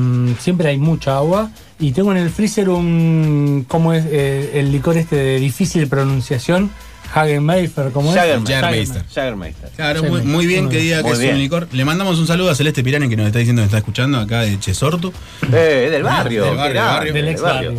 siempre 0.41 0.69
hay 0.69 0.77
mucha 0.77 1.17
agua. 1.17 1.51
Y 1.81 1.93
tengo 1.93 2.13
en 2.13 2.19
el 2.19 2.29
freezer 2.29 2.69
un. 2.69 3.65
¿Cómo 3.67 3.95
es? 3.95 4.05
Eh, 4.11 4.51
el 4.61 4.71
licor 4.73 4.99
este 4.99 5.17
de 5.17 5.41
difícil 5.41 5.89
pronunciación. 5.89 6.71
Hagenmeister, 7.15 7.91
¿cómo 7.93 8.11
es? 8.11 8.17
Jagermeister. 8.17 8.57
Jagermeister. 8.63 9.03
Jagermeister. 9.15 9.71
Claro, 9.77 10.01
Sí, 10.03 10.07
muy, 10.09 10.23
muy 10.23 10.47
bien 10.47 10.69
que 10.69 10.79
diga 10.79 11.03
que 11.03 11.11
es 11.11 11.19
un 11.19 11.39
licor. 11.39 11.69
Le 11.73 11.85
mandamos 11.85 12.19
un 12.19 12.27
saludo 12.27 12.51
a 12.51 12.55
Celeste 12.55 12.83
Pirani 12.85 13.09
que 13.09 13.17
nos 13.17 13.27
está 13.27 13.39
diciendo 13.39 13.63
que 13.63 13.67
está 13.67 13.79
escuchando 13.79 14.19
acá 14.19 14.41
de 14.43 14.59
Chesortu. 14.61 15.13
Eh, 15.53 15.89
del 15.91 16.03
barrio. 16.03 16.45
Del 16.45 16.57
barrio, 16.57 16.75
grande, 16.75 16.93
barrio. 16.97 17.13
Del 17.15 17.29
ex 17.29 17.41
barrio. 17.41 17.75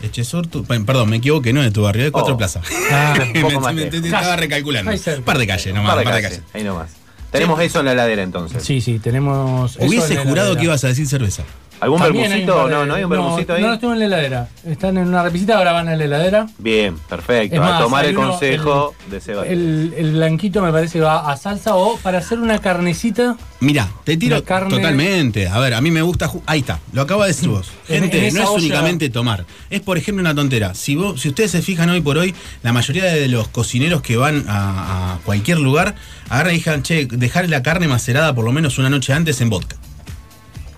De 0.00 0.10
Chesortu. 0.10 0.64
Pe- 0.64 0.80
Perdón, 0.80 1.10
me 1.10 1.16
equivoqué, 1.16 1.52
no 1.52 1.62
de 1.62 1.70
tu 1.70 1.82
barrio, 1.82 2.04
de 2.04 2.10
Cuatro 2.10 2.34
Oh. 2.34 2.36
Plaza. 2.38 2.60
Ah, 2.90 3.14
Un 3.34 3.40
poco 3.42 3.48
Me- 3.54 3.60
más 3.60 3.74
me- 3.74 3.80
lejos. 3.84 4.00
te- 4.00 4.06
estaba 4.08 4.36
recalculando. 4.36 4.90
Un 4.92 5.22
par 5.24 5.38
de 5.38 5.46
calles 5.46 5.74
nomás, 5.74 5.94
par 5.94 5.98
de 5.98 6.04
un 6.04 6.04
par 6.04 6.14
de 6.16 6.22
calles, 6.22 6.38
calles. 6.40 6.54
Ahí 6.54 6.64
nomás. 6.64 6.90
Tenemos 7.30 7.60
eso 7.60 7.80
en 7.80 7.86
la 7.86 7.92
heladera 7.92 8.22
entonces. 8.22 8.62
sí, 8.62 8.80
sí, 8.80 9.00
tenemos. 9.00 9.74
eso 9.76 9.84
Hubiese 9.84 10.12
en 10.12 10.18
la 10.18 10.22
jurado 10.22 10.48
heladera. 10.50 10.60
que 10.60 10.64
ibas 10.66 10.84
a 10.84 10.88
decir 10.88 11.06
cerveza. 11.08 11.42
¿Algún 11.80 12.00
bermucito? 12.00 12.68
No, 12.68 12.86
no 12.86 12.94
hay 12.94 13.04
un 13.04 13.10
bermucito 13.10 13.52
ahí. 13.54 13.62
No, 13.62 13.68
los 13.68 13.80
tengo 13.80 13.92
en 13.92 13.98
la 14.00 14.04
heladera. 14.06 14.48
Están 14.66 14.96
en 14.96 15.08
una 15.08 15.22
repisita, 15.22 15.58
ahora 15.58 15.72
van 15.72 15.88
a 15.88 15.96
la 15.96 16.04
heladera. 16.04 16.46
Bien, 16.58 16.96
perfecto. 16.98 17.54
Es 17.56 17.60
a 17.60 17.64
más, 17.64 17.80
tomar 17.80 18.04
el 18.06 18.16
uno, 18.16 18.30
consejo 18.30 18.94
de 19.10 19.20
Seba. 19.20 19.46
El, 19.46 19.92
el 19.96 20.12
blanquito 20.12 20.62
me 20.62 20.72
parece 20.72 20.94
que 20.98 21.04
va 21.04 21.30
a 21.30 21.36
salsa 21.36 21.74
o 21.74 21.98
para 21.98 22.18
hacer 22.18 22.38
una 22.38 22.58
carnecita. 22.58 23.36
Mira, 23.60 23.88
te 24.04 24.16
tiro 24.16 24.42
carne- 24.44 24.70
totalmente. 24.76 25.48
A 25.48 25.58
ver, 25.58 25.74
a 25.74 25.80
mí 25.80 25.90
me 25.90 26.00
gusta. 26.02 26.30
Ahí 26.46 26.60
está, 26.60 26.80
lo 26.92 27.02
acaba 27.02 27.24
de 27.24 27.32
decir 27.32 27.48
vos. 27.48 27.70
En- 27.88 28.02
Gente, 28.02 28.28
en 28.28 28.34
no 28.34 28.40
es 28.42 28.46
olla- 28.48 28.56
únicamente 28.58 29.10
tomar. 29.10 29.44
Es, 29.68 29.80
por 29.80 29.98
ejemplo, 29.98 30.20
una 30.22 30.34
tontera. 30.34 30.74
Si, 30.74 30.94
vos, 30.96 31.20
si 31.20 31.28
ustedes 31.28 31.50
se 31.50 31.60
fijan 31.62 31.90
hoy 31.90 32.00
por 32.00 32.16
hoy, 32.18 32.34
la 32.62 32.72
mayoría 32.72 33.04
de 33.04 33.28
los 33.28 33.48
cocineros 33.48 34.00
que 34.00 34.16
van 34.16 34.44
a, 34.48 35.14
a 35.14 35.18
cualquier 35.24 35.58
lugar 35.58 35.94
agarran 36.30 36.54
y 36.54 36.58
digan, 36.58 36.82
che, 36.82 37.06
dejar 37.06 37.48
la 37.50 37.62
carne 37.62 37.88
macerada 37.88 38.34
por 38.34 38.44
lo 38.44 38.52
menos 38.52 38.78
una 38.78 38.88
noche 38.88 39.12
antes 39.12 39.40
en 39.40 39.50
vodka. 39.50 39.76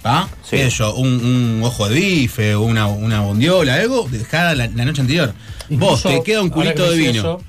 ¿Ah? 0.07 0.29
Sí. 0.43 0.57
¿Qué 0.57 0.65
sé 0.65 0.71
yo? 0.71 0.95
Un, 0.95 1.09
un 1.09 1.61
ojo 1.65 1.89
de 1.89 1.95
bife, 1.97 2.55
una, 2.57 2.87
una 2.87 3.21
bondiola, 3.23 3.75
algo, 3.75 4.07
dejada 4.11 4.55
la, 4.55 4.69
la 4.69 4.85
noche 4.85 5.01
anterior. 5.01 5.35
vos, 5.69 6.03
te 6.03 6.23
queda 6.23 6.43
un 6.43 6.49
que 6.51 6.55
culito 6.55 6.89
de 6.91 6.97
vino. 6.97 7.11
eso, 7.13 7.43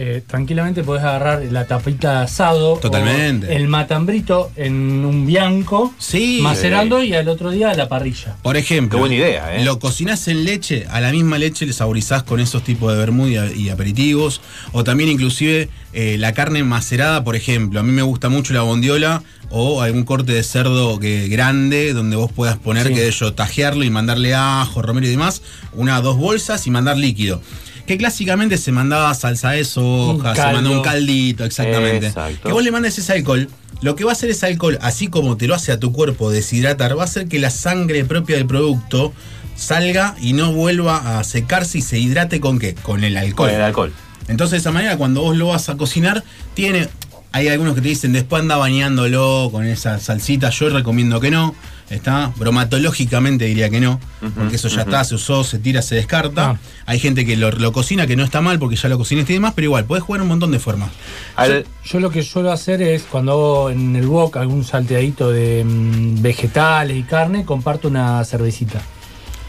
eh, 0.00 0.22
tranquilamente 0.24 0.84
podés 0.84 1.02
agarrar 1.02 1.42
la 1.50 1.66
tapita 1.66 2.18
de 2.18 2.24
asado. 2.26 2.76
Totalmente. 2.76 3.48
o 3.48 3.50
el 3.50 3.66
matambrito 3.66 4.52
en 4.54 5.04
un 5.04 5.26
bianco. 5.26 5.92
Sí. 5.98 6.38
Macerando 6.40 7.02
y 7.02 7.14
al 7.14 7.28
otro 7.28 7.50
día 7.50 7.70
a 7.70 7.74
la 7.74 7.88
parrilla. 7.88 8.36
Por 8.42 8.56
ejemplo, 8.56 8.96
Qué 8.96 9.00
buena 9.00 9.14
idea, 9.16 9.56
¿eh? 9.56 9.64
lo 9.64 9.80
cocinás 9.80 10.28
en 10.28 10.44
leche, 10.44 10.86
a 10.88 11.00
la 11.00 11.10
misma 11.10 11.36
leche 11.36 11.66
le 11.66 11.72
saborizás 11.72 12.22
con 12.22 12.38
esos 12.38 12.62
tipos 12.62 12.92
de 12.92 12.98
vermut 12.98 13.28
y, 13.56 13.70
aperitivos, 13.70 14.40
o 14.70 14.84
también 14.84 15.10
inclusive 15.10 15.68
eh, 15.92 16.16
la 16.16 16.32
carne 16.32 16.62
macerada, 16.62 17.24
por 17.24 17.34
ejemplo, 17.34 17.80
a 17.80 17.82
mí 17.82 17.90
me 17.90 18.02
gusta 18.02 18.28
mucho 18.28 18.54
la 18.54 18.62
bondiola 18.62 19.24
o 19.50 19.82
algún 19.82 20.04
corte 20.04 20.32
de 20.32 20.44
cerdo 20.44 21.00
que, 21.00 21.26
grande 21.26 21.92
donde 21.92 22.14
vos 22.14 22.30
puedas 22.30 22.56
poner 22.56 22.86
Sí. 22.86 22.94
que 22.94 23.10
yo 23.10 23.34
tajearlo 23.34 23.82
y 23.82 23.90
mandarle 23.90 24.32
ajo, 24.36 24.80
romero 24.80 25.08
y 25.08 25.10
demás, 25.10 25.42
una 25.72 26.00
dos 26.00 26.16
bolsas 26.16 26.68
y 26.68 26.70
mandar 26.70 26.96
líquido. 26.96 27.42
Que 27.88 27.96
clásicamente 27.96 28.58
se 28.58 28.70
mandaba 28.70 29.14
salsa 29.14 29.52
de 29.52 29.64
soja, 29.64 30.34
se 30.34 30.42
mandó 30.42 30.72
un 30.72 30.82
caldito, 30.82 31.44
exactamente. 31.44 32.08
Exacto. 32.08 32.46
Que 32.46 32.52
vos 32.52 32.62
le 32.62 32.70
mandes 32.70 32.98
ese 32.98 33.14
alcohol, 33.14 33.48
lo 33.80 33.96
que 33.96 34.04
va 34.04 34.10
a 34.10 34.12
hacer 34.12 34.28
ese 34.28 34.44
alcohol, 34.44 34.78
así 34.82 35.08
como 35.08 35.38
te 35.38 35.46
lo 35.46 35.54
hace 35.54 35.72
a 35.72 35.80
tu 35.80 35.90
cuerpo 35.90 36.30
deshidratar, 36.30 36.98
va 36.98 37.02
a 37.02 37.04
hacer 37.06 37.28
que 37.28 37.38
la 37.38 37.48
sangre 37.48 38.04
propia 38.04 38.36
del 38.36 38.46
producto 38.46 39.14
salga 39.56 40.14
y 40.20 40.34
no 40.34 40.52
vuelva 40.52 41.18
a 41.18 41.24
secarse 41.24 41.78
y 41.78 41.80
se 41.80 41.98
hidrate 41.98 42.40
con 42.40 42.58
qué? 42.58 42.74
Con 42.74 43.04
el 43.04 43.16
alcohol. 43.16 43.48
Con 43.48 43.56
el 43.56 43.62
alcohol. 43.62 43.92
Entonces, 44.28 44.50
de 44.50 44.58
esa 44.58 44.70
manera, 44.70 44.98
cuando 44.98 45.22
vos 45.22 45.34
lo 45.34 45.46
vas 45.46 45.70
a 45.70 45.78
cocinar, 45.78 46.22
tiene. 46.52 46.90
Hay 47.32 47.48
algunos 47.48 47.74
que 47.74 47.80
te 47.80 47.88
dicen, 47.88 48.12
después 48.12 48.42
anda 48.42 48.56
bañándolo 48.56 49.48
con 49.50 49.64
esa 49.64 49.98
salsita. 49.98 50.50
Yo 50.50 50.68
recomiendo 50.68 51.20
que 51.20 51.30
no. 51.30 51.54
Está 51.90 52.32
bromatológicamente 52.36 53.46
diría 53.46 53.70
que 53.70 53.80
no, 53.80 53.98
porque 54.36 54.56
eso 54.56 54.68
ya 54.68 54.82
está, 54.82 55.04
se 55.04 55.14
usó, 55.14 55.42
se 55.42 55.58
tira, 55.58 55.80
se 55.80 55.94
descarta. 55.94 56.50
Ah. 56.50 56.58
Hay 56.86 56.98
gente 56.98 57.24
que 57.24 57.36
lo, 57.36 57.50
lo 57.50 57.72
cocina, 57.72 58.06
que 58.06 58.14
no 58.16 58.24
está 58.24 58.40
mal 58.42 58.58
porque 58.58 58.76
ya 58.76 58.88
lo 58.90 58.98
cocinaste 58.98 59.32
y 59.32 59.36
demás, 59.36 59.52
pero 59.56 59.64
igual, 59.66 59.84
podés 59.86 60.04
jugar 60.04 60.20
un 60.22 60.28
montón 60.28 60.50
de 60.50 60.58
formas. 60.58 60.90
Al- 61.36 61.64
Yo 61.84 62.00
lo 62.00 62.10
que 62.10 62.22
suelo 62.22 62.52
hacer 62.52 62.82
es 62.82 63.04
cuando 63.04 63.32
hago 63.32 63.70
en 63.70 63.96
el 63.96 64.06
wok 64.06 64.36
algún 64.36 64.64
salteadito 64.64 65.30
de 65.30 65.64
mm, 65.64 66.20
vegetales 66.20 66.96
y 66.96 67.02
carne, 67.04 67.44
comparto 67.46 67.88
una 67.88 68.22
cervecita. 68.24 68.82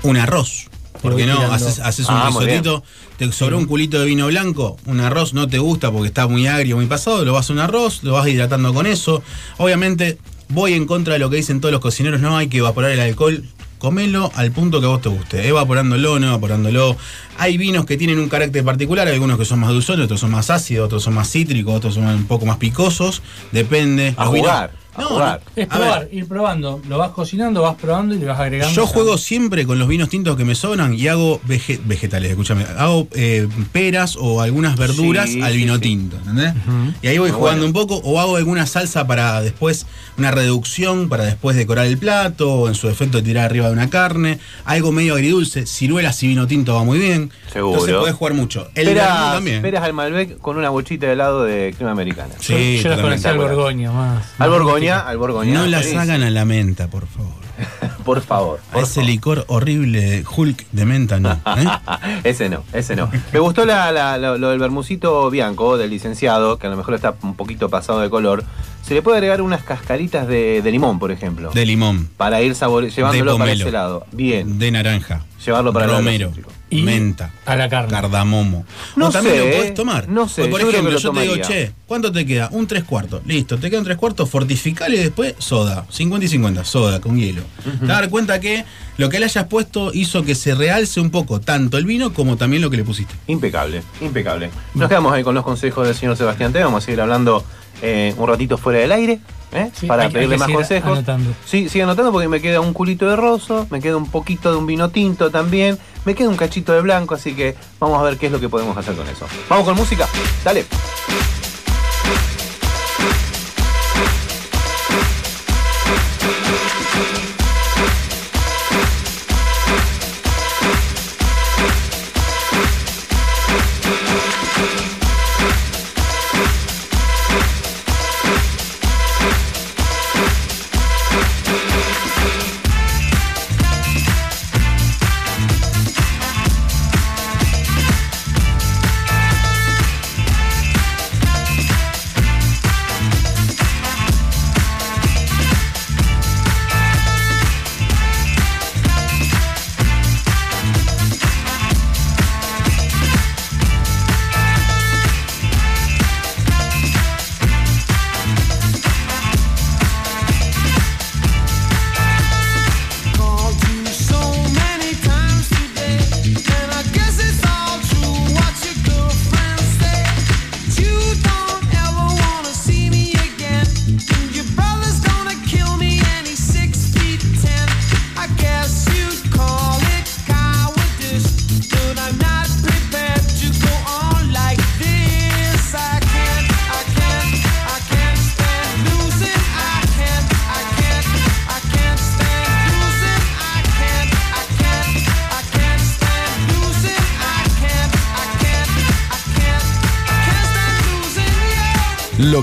Un 0.04 0.16
arroz. 0.18 0.68
¿Por 1.02 1.14
voy 1.14 1.22
qué 1.22 1.28
no? 1.28 1.40
Haces, 1.54 1.80
haces 1.80 2.10
un 2.10 2.16
Ah, 2.16 2.26
risotito, 2.28 2.84
te 3.18 3.32
sobró 3.32 3.58
un 3.58 3.66
culito 3.66 4.00
de 4.02 4.06
vino 4.06 4.28
blanco, 4.28 4.78
un 4.86 5.00
arroz 5.00 5.34
no 5.34 5.48
te 5.48 5.58
gusta 5.58 5.92
porque 5.92 6.08
está 6.08 6.28
muy 6.28 6.46
agrio, 6.48 6.76
muy 6.76 6.88
pasado, 6.88 7.24
lo 7.24 7.32
vas 7.32 7.50
a 7.50 7.54
un 7.54 7.60
arroz, 7.60 8.04
lo 8.04 8.14
vas 8.14 8.28
hidratando 8.28 8.74
con 8.74 8.86
eso. 8.86 9.24
Obviamente, 9.58 10.18
voy 10.50 10.74
en 10.74 10.86
contra 10.86 11.14
de 11.14 11.20
lo 11.20 11.30
que 11.30 11.38
dicen 11.38 11.62
todos 11.62 11.72
los 11.72 11.82
cocineros, 11.82 12.20
no 12.22 12.38
hay 12.38 12.48
que 12.48 12.58
evaporar 12.58 12.92
el 12.92 13.00
alcohol. 13.00 13.44
Comelo 13.78 14.30
al 14.36 14.52
punto 14.52 14.82
que 14.82 14.88
a 14.88 14.90
vos 14.90 15.02
te 15.02 15.08
guste, 15.08 15.48
evaporándolo, 15.48 16.20
no 16.20 16.28
evaporándolo. 16.28 16.98
Hay 17.38 17.58
vinos 17.58 17.86
que 17.86 17.96
tienen 17.96 18.20
un 18.20 18.28
carácter 18.28 18.62
particular, 18.66 19.08
hay 19.08 19.14
algunos 19.14 19.38
que 19.38 19.46
son 19.46 19.60
más 19.60 19.70
dulzones, 19.70 20.04
otros 20.04 20.20
son 20.20 20.32
más 20.32 20.50
ácidos, 20.50 20.86
otros 20.88 21.02
son 21.02 21.14
más 21.14 21.32
cítricos, 21.32 21.74
otros 21.76 21.94
son 21.94 22.06
un 22.08 22.26
poco 22.26 22.46
más 22.46 22.58
picosos, 22.58 23.22
depende. 23.54 24.16
A 24.18 24.26
Los 24.26 24.34
vinos- 24.34 24.50
jugar, 24.52 24.72
a 25.00 25.04
No, 25.04 25.08
jugar. 25.10 25.42
Es 25.56 25.68
probar, 25.68 26.08
ir 26.12 26.28
probando. 26.28 26.82
Lo 26.88 26.98
vas 26.98 27.12
cocinando, 27.12 27.62
vas 27.62 27.76
probando 27.76 28.16
y 28.16 28.20
le 28.20 28.26
vas 28.26 28.40
agregando. 28.40 28.74
Yo 28.76 28.86
juego 28.88 29.18
siempre 29.18 29.66
con 29.66 29.80
los 29.80 29.88
vinos 29.88 30.10
tintos 30.10 30.36
que 30.38 30.46
me 30.46 30.56
sobran 30.56 30.94
y 30.94 31.08
hago 31.08 31.40
vege- 31.48 31.80
vegetales, 31.86 32.30
escúchame. 32.32 32.66
Hago 32.78 33.08
eh, 33.14 33.48
peras 33.72 34.16
o 34.20 34.42
algunas 34.42 34.78
verduras 34.78 35.30
Sí, 35.30 35.42
al 35.42 35.54
vino 35.56 35.76
sí. 35.76 35.82
tinto, 35.82 36.18
¿entendés? 36.18 36.54
Y 37.02 37.08
ahí 37.08 37.18
voy 37.18 37.32
Muy 37.32 37.38
jugando 37.40 37.64
bueno. 37.64 37.80
un 37.80 37.88
poco 37.88 38.02
o 38.04 38.20
hago 38.20 38.36
alguna 38.38 38.66
salsa 38.66 39.06
para 39.08 39.42
después, 39.42 39.86
una 40.18 40.32
reducción 40.32 41.10
para 41.10 41.24
después 41.26 41.56
decorar 41.56 41.86
el 41.86 41.98
plato 41.98 42.52
o 42.54 42.68
en 42.68 42.76
su 42.76 42.88
defecto 42.88 43.22
tirar 43.24 43.46
arriba 43.46 43.68
de 43.68 43.74
una 43.74 43.90
carne. 43.90 44.40
Algo 44.66 44.92
medio 44.92 45.14
agridulce, 45.16 45.66
ciruelas 45.66 46.22
y 46.24 46.28
vino 46.28 46.48
tinto 46.48 46.74
va 46.76 46.84
muy 46.84 47.00
bien. 47.00 47.32
Seguro. 47.52 47.74
Entonces 47.74 47.96
podés 47.98 48.16
jugar 48.16 48.34
mucho. 48.34 48.70
El 48.76 48.88
Peras, 48.88 49.34
también. 49.34 49.62
peras 49.62 49.84
al 49.84 49.94
Malbec 49.94 50.38
con 50.40 50.58
una 50.58 50.70
bochita 50.70 51.08
de 51.08 51.14
helado 51.14 51.44
de 51.44 51.74
crema 51.76 51.92
americana. 51.92 52.34
Yo, 52.42 52.58
Sí, 52.58 52.80
yo 52.82 52.90
las 52.90 52.98
totalmente. 52.98 53.02
conocía 53.02 53.30
al 53.32 53.38
Borgoña 53.38 53.92
más. 53.92 54.26
Al 54.38 54.50
Borgoña, 54.50 54.89
al 54.98 55.18
Borgoña. 55.18 55.54
No 55.54 55.66
las 55.68 55.94
hagan 55.94 56.24
a 56.24 56.30
la 56.30 56.46
menta, 56.46 56.88
por 56.88 57.08
favor. 57.08 57.40
Por 58.06 58.22
favor. 58.22 58.60
Por 58.72 58.84
ese 58.84 58.96
favor. 59.02 59.10
licor 59.10 59.46
horrible 59.50 60.24
Hulk 60.36 60.66
de 60.72 60.86
menta, 60.86 61.20
no. 61.20 61.34
¿eh? 61.34 61.66
ese 62.24 62.50
no, 62.50 62.64
ese 62.74 62.96
no. 62.96 63.12
Me 63.34 63.40
gustó 63.40 63.66
la- 63.66 63.92
la- 63.92 64.18
lo, 64.18 64.38
lo 64.38 64.50
del 64.50 64.58
bermucito 64.60 65.30
bianco 65.30 65.78
del 65.78 65.90
licenciado, 65.92 66.58
que 66.58 66.68
a 66.68 66.70
lo 66.70 66.78
mejor 66.78 66.94
está 66.96 67.14
un 67.22 67.36
poquito 67.36 67.70
pasado 67.70 68.00
de 68.00 68.10
color. 68.10 68.46
Se 68.82 68.94
le 68.94 69.02
puede 69.02 69.18
agregar 69.18 69.42
unas 69.42 69.62
cascaritas 69.64 70.28
de, 70.28 70.62
de 70.64 70.72
limón, 70.72 70.98
por 70.98 71.12
ejemplo. 71.12 71.52
De 71.52 71.66
limón. 71.66 72.10
para 72.18 72.42
ir 72.42 72.56
sabore 72.56 72.90
llevándolo 72.90 73.38
para 73.38 73.52
ese 73.52 73.72
lado. 73.72 74.06
Bien. 74.14 74.58
De 74.58 74.72
naranja. 74.72 75.26
Llevarlo 75.46 75.74
para 75.74 75.86
el 75.86 75.92
lado. 75.92 76.32
Y 76.72 76.84
menta. 76.84 77.32
a 77.46 77.56
la 77.56 77.68
carne. 77.70 77.92
Cardamomo. 77.92 78.66
No 78.96 79.08
o 79.08 79.12
también 79.12 79.36
sé, 79.36 79.46
lo 79.46 79.58
podés 79.58 79.74
tomar. 79.74 80.08
No 80.08 80.30
sé, 80.30 80.44
O, 80.44 80.50
por 80.50 80.62
yo 80.62 80.70
ejemplo, 80.70 80.98
yo 80.98 81.12
te 81.12 81.22
digo, 81.22 81.36
che, 81.38 81.72
¿cuánto 81.88 82.12
te 82.12 82.26
queda? 82.26 82.50
Un 82.52 82.68
tres 82.68 82.84
cuartos. 82.84 83.22
Listo, 83.26 83.58
te 83.58 83.70
queda 83.70 83.80
un 83.80 83.86
tres 83.86 83.98
cuartos, 83.98 84.30
fortificale 84.30 84.96
y 84.96 85.00
después 85.00 85.34
soda. 85.40 85.86
50 85.90 86.26
y 86.26 86.30
50, 86.30 86.64
soda 86.64 87.00
con 87.02 87.18
hielo. 87.18 87.42
Te 87.64 87.70
vas 87.88 87.98
a 87.98 88.02
dar 88.02 88.10
cuenta 88.10 88.40
que 88.40 88.66
lo 88.98 89.10
que 89.10 89.20
le 89.20 89.26
hayas 89.26 89.46
puesto 89.48 89.92
hizo 89.94 90.24
que 90.24 90.36
se 90.36 90.54
realce 90.56 91.00
un 91.02 91.10
poco 91.10 91.40
tanto 91.42 91.78
el 91.78 91.86
vino 91.86 92.14
como 92.14 92.38
también 92.38 92.62
lo 92.62 92.70
que 92.70 92.78
le 92.78 92.84
pusiste. 92.84 93.14
Impecable, 93.28 93.82
impecable. 94.02 94.52
Nos 94.76 94.90
quedamos 94.90 95.12
ahí 95.14 95.24
con 95.24 95.34
los 95.36 95.44
consejos 95.44 95.88
del 95.88 95.96
señor 95.96 96.18
Sebastián 96.18 96.54
T. 96.54 96.64
Vamos 96.64 96.84
a 96.84 96.86
seguir 96.86 97.02
hablando 97.02 97.44
eh, 97.82 98.14
un 98.18 98.28
ratito 98.28 98.58
fuera 98.58 98.80
del 98.80 98.92
aire. 98.92 99.20
¿eh? 99.52 99.72
Sí, 99.74 99.88
para 99.88 100.04
hay- 100.04 100.12
pedirle 100.12 100.38
más 100.38 100.50
consejos. 100.50 100.92
anotando. 100.92 101.32
Sí, 101.46 101.70
sigue 101.70 101.84
anotando 101.84 102.12
porque 102.12 102.28
me 102.28 102.40
queda 102.42 102.60
un 102.62 102.72
culito 102.74 103.10
de 103.10 103.16
roso, 103.16 103.66
me 103.72 103.82
queda 103.82 103.98
un 103.98 104.10
poquito 104.10 104.52
de 104.52 104.58
un 104.58 104.68
vino 104.68 104.90
tinto 104.90 105.32
también, 105.32 105.78
me 106.06 106.14
queda 106.14 106.30
un 106.30 106.38
cachito 106.38 106.72
de 106.74 106.82
blanco, 106.82 107.16
así 107.16 107.34
que 107.34 107.56
vamos 107.80 108.00
a 108.00 108.04
ver 108.04 108.18
qué 108.18 108.28
es 108.28 108.32
lo 108.32 108.40
que 108.40 108.48
podemos 108.50 108.78
hacer 108.78 108.96
con 108.96 109.08
eso. 109.08 109.26
Vamos 109.50 109.66
con 109.66 109.76
música, 109.76 110.08
dale. 110.44 110.66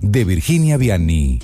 de 0.00 0.24
Virginia 0.24 0.76
Vianney. 0.76 1.40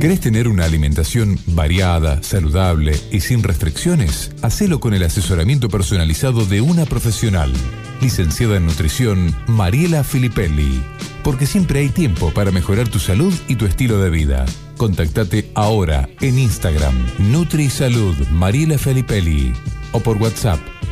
¿Querés 0.00 0.20
tener 0.20 0.48
una 0.48 0.64
alimentación 0.64 1.38
variada, 1.48 2.22
saludable 2.22 2.98
y 3.12 3.20
sin 3.20 3.42
restricciones? 3.42 4.30
Hacelo 4.40 4.80
con 4.80 4.94
el 4.94 5.02
asesoramiento 5.02 5.68
personalizado 5.68 6.46
de 6.46 6.62
una 6.62 6.86
profesional, 6.86 7.52
licenciada 8.00 8.56
en 8.56 8.64
nutrición 8.64 9.36
Mariela 9.46 10.02
Filippelli. 10.02 10.82
Porque 11.22 11.44
siempre 11.44 11.80
hay 11.80 11.90
tiempo 11.90 12.32
para 12.32 12.50
mejorar 12.50 12.88
tu 12.88 12.98
salud 12.98 13.34
y 13.46 13.56
tu 13.56 13.66
estilo 13.66 14.00
de 14.00 14.08
vida. 14.08 14.46
Contactate 14.78 15.50
ahora 15.54 16.08
en 16.22 16.38
Instagram 16.38 16.94
NutriSalud 17.18 18.16
Mariela 18.28 18.78
Filippelli 18.78 19.52
o 19.92 20.00
por 20.00 20.16
WhatsApp 20.16 20.60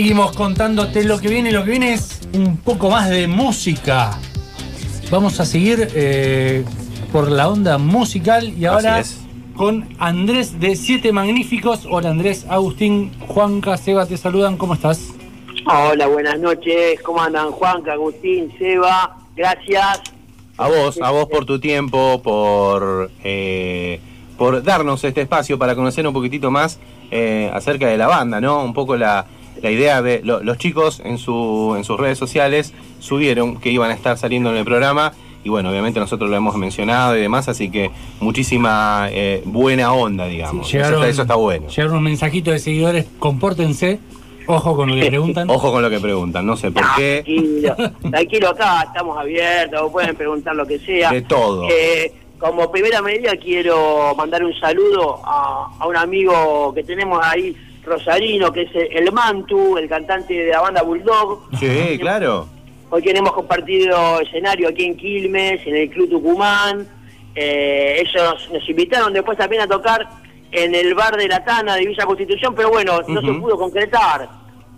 Seguimos 0.00 0.32
contándote 0.34 1.04
lo 1.04 1.20
que 1.20 1.28
viene. 1.28 1.52
Lo 1.52 1.62
que 1.62 1.72
viene 1.72 1.92
es 1.92 2.22
un 2.32 2.56
poco 2.56 2.88
más 2.88 3.10
de 3.10 3.28
música. 3.28 4.18
Vamos 5.10 5.38
a 5.40 5.44
seguir 5.44 5.88
eh, 5.94 6.64
por 7.12 7.30
la 7.30 7.50
onda 7.50 7.76
musical 7.76 8.48
y 8.58 8.64
ahora 8.64 9.02
con 9.54 9.86
Andrés 9.98 10.58
de 10.58 10.74
Siete 10.74 11.12
Magníficos. 11.12 11.86
Hola 11.86 12.08
Andrés, 12.08 12.46
Agustín, 12.48 13.12
Juanca, 13.28 13.76
Seba, 13.76 14.06
te 14.06 14.16
saludan. 14.16 14.56
¿Cómo 14.56 14.72
estás? 14.72 15.12
Hola, 15.66 16.06
buenas 16.06 16.40
noches. 16.40 16.98
¿Cómo 17.02 17.20
andan 17.20 17.50
Juan, 17.50 17.86
Agustín, 17.86 18.50
Seba? 18.58 19.18
Gracias. 19.36 20.00
A 20.56 20.66
vos, 20.66 20.98
a 21.02 21.10
vos 21.10 21.26
por 21.26 21.44
tu 21.44 21.60
tiempo, 21.60 22.22
por, 22.22 23.10
eh, 23.22 24.00
por 24.38 24.62
darnos 24.62 25.04
este 25.04 25.20
espacio 25.20 25.58
para 25.58 25.74
conocer 25.74 26.06
un 26.06 26.14
poquitito 26.14 26.50
más 26.50 26.80
eh, 27.10 27.50
acerca 27.52 27.86
de 27.86 27.98
la 27.98 28.06
banda, 28.06 28.40
¿no? 28.40 28.64
Un 28.64 28.72
poco 28.72 28.96
la, 28.96 29.26
la 29.62 29.70
idea 29.70 30.02
de 30.02 30.20
lo- 30.24 30.42
los 30.42 30.58
chicos 30.58 31.00
en, 31.04 31.18
su, 31.18 31.74
en 31.76 31.84
sus 31.84 31.98
redes 31.98 32.18
sociales 32.18 32.72
subieron 32.98 33.58
que 33.60 33.70
iban 33.70 33.90
a 33.90 33.94
estar 33.94 34.16
saliendo 34.18 34.50
en 34.50 34.56
el 34.56 34.64
programa 34.64 35.12
y 35.42 35.48
bueno, 35.48 35.70
obviamente 35.70 35.98
nosotros 36.00 36.28
lo 36.28 36.36
hemos 36.36 36.54
mencionado 36.56 37.16
y 37.16 37.20
demás, 37.22 37.48
así 37.48 37.70
que 37.70 37.90
muchísima 38.20 39.08
eh, 39.10 39.42
buena 39.46 39.92
onda, 39.92 40.26
digamos. 40.26 40.72
eso, 40.72 40.78
está, 40.94 41.08
eso 41.08 41.22
está 41.22 41.34
bueno. 41.34 41.68
Llegaron 41.68 41.96
un 41.96 42.02
mensajito 42.04 42.50
de 42.50 42.58
seguidores, 42.58 43.06
compórtense, 43.18 43.98
ojo 44.46 44.76
con 44.76 44.90
lo 44.90 44.94
que 44.96 45.06
preguntan. 45.08 45.48
Ojo 45.50 45.72
con 45.72 45.80
lo 45.82 45.88
que 45.90 45.98
preguntan, 46.00 46.44
no 46.46 46.56
sé 46.56 46.70
por 46.70 46.82
qué. 46.96 47.22
Tranquilo, 47.24 47.76
tranquilo 48.10 48.48
acá, 48.50 48.82
estamos 48.82 49.18
abiertos, 49.18 49.90
pueden 49.90 50.14
preguntar 50.14 50.54
lo 50.56 50.66
que 50.66 50.78
sea. 50.78 51.10
De 51.10 51.22
todo. 51.22 51.66
Eh, 51.70 52.12
como 52.38 52.70
primera 52.70 53.00
medida 53.02 53.32
quiero 53.36 54.14
mandar 54.16 54.44
un 54.44 54.52
saludo 54.60 55.20
a, 55.24 55.68
a 55.78 55.86
un 55.86 55.96
amigo 55.96 56.72
que 56.74 56.82
tenemos 56.84 57.18
ahí, 57.22 57.54
Rosarino, 57.84 58.52
que 58.52 58.62
es 58.62 58.70
el 58.74 59.10
Mantu, 59.12 59.78
el 59.78 59.88
cantante 59.88 60.34
de 60.34 60.50
la 60.50 60.60
banda 60.60 60.82
Bulldog. 60.82 61.48
Sí, 61.58 61.98
claro. 61.98 62.48
Hoy 62.90 63.02
que 63.02 63.10
hemos 63.10 63.32
compartido 63.32 64.20
escenario 64.20 64.68
aquí 64.68 64.84
en 64.84 64.96
Quilmes, 64.96 65.66
en 65.66 65.76
el 65.76 65.90
Club 65.90 66.10
Tucumán. 66.10 66.86
Eh, 67.34 68.02
ellos 68.04 68.48
nos 68.52 68.68
invitaron 68.68 69.12
después 69.12 69.38
también 69.38 69.62
a 69.62 69.66
tocar 69.66 70.08
en 70.50 70.74
el 70.74 70.94
bar 70.94 71.16
de 71.16 71.28
la 71.28 71.44
Tana 71.44 71.76
de 71.76 71.86
Villa 71.86 72.04
Constitución, 72.04 72.54
pero 72.54 72.70
bueno, 72.70 73.00
no 73.06 73.20
se 73.20 73.32
pudo 73.34 73.56
concretar, 73.56 74.28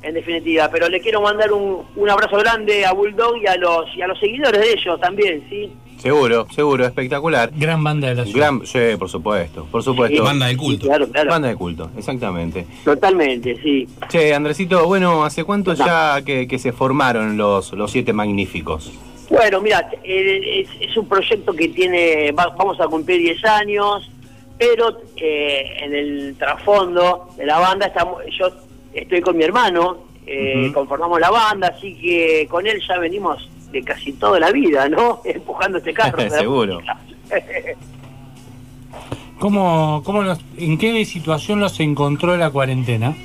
en 0.02 0.14
definitiva. 0.14 0.68
Pero 0.70 0.88
le 0.88 1.00
quiero 1.00 1.22
mandar 1.22 1.50
un, 1.52 1.86
un 1.96 2.10
abrazo 2.10 2.36
grande 2.36 2.84
a 2.84 2.92
Bulldog 2.92 3.38
y 3.38 3.46
a 3.46 3.56
los 3.56 3.86
y 3.96 4.02
a 4.02 4.06
los 4.06 4.18
seguidores 4.20 4.60
de 4.60 4.72
ellos 4.72 5.00
también, 5.00 5.46
¿sí? 5.48 5.72
Seguro, 6.02 6.46
seguro, 6.54 6.84
espectacular. 6.84 7.50
Gran 7.54 7.84
banda 7.84 8.08
de 8.08 8.14
la 8.16 8.24
ciudad. 8.24 8.38
Gran, 8.52 8.66
sí, 8.66 8.78
por 8.98 9.08
supuesto, 9.08 9.66
por 9.70 9.82
supuesto. 9.84 10.16
Sí. 10.16 10.22
Banda 10.22 10.46
de 10.46 10.56
culto. 10.56 10.86
Claro, 10.86 11.08
claro. 11.08 11.30
Banda 11.30 11.48
de 11.48 11.54
culto, 11.54 11.90
exactamente. 11.96 12.66
Totalmente, 12.84 13.56
sí. 13.62 13.86
Che, 14.08 14.34
Andresito, 14.34 14.84
bueno, 14.86 15.24
¿hace 15.24 15.44
cuánto 15.44 15.74
ya 15.74 16.20
que, 16.24 16.48
que 16.48 16.58
se 16.58 16.72
formaron 16.72 17.36
los, 17.36 17.72
los 17.74 17.90
siete 17.92 18.12
magníficos? 18.12 18.92
Bueno, 19.30 19.60
mira, 19.60 19.88
eh, 20.02 20.62
es, 20.80 20.90
es 20.90 20.96
un 20.96 21.06
proyecto 21.08 21.52
que 21.54 21.68
tiene, 21.68 22.32
va- 22.32 22.48
vamos 22.58 22.80
a 22.80 22.86
cumplir 22.88 23.20
10 23.20 23.44
años, 23.44 24.10
pero 24.58 24.98
eh, 25.16 25.64
en 25.82 25.94
el 25.94 26.34
trasfondo 26.36 27.28
de 27.38 27.46
la 27.46 27.58
banda 27.60 27.86
estamos, 27.86 28.22
yo 28.38 28.48
estoy 28.92 29.20
con 29.20 29.36
mi 29.36 29.44
hermano, 29.44 29.98
eh, 30.26 30.70
conformamos 30.74 31.20
la 31.20 31.30
banda, 31.30 31.68
así 31.76 31.94
que 31.94 32.46
con 32.50 32.66
él 32.66 32.82
ya 32.86 32.98
venimos 32.98 33.48
de 33.72 33.82
casi 33.82 34.12
toda 34.12 34.38
la 34.38 34.50
vida, 34.52 34.88
¿no? 34.88 35.20
Empujando 35.24 35.78
este 35.78 35.92
carro. 35.94 36.18
Seguro. 36.30 36.80
¿Cómo, 39.38 40.02
cómo 40.04 40.22
los- 40.22 40.40
¿En 40.56 40.78
qué 40.78 41.04
situación 41.04 41.60
los 41.60 41.78
encontró 41.80 42.36
la 42.36 42.50
cuarentena? 42.50 43.16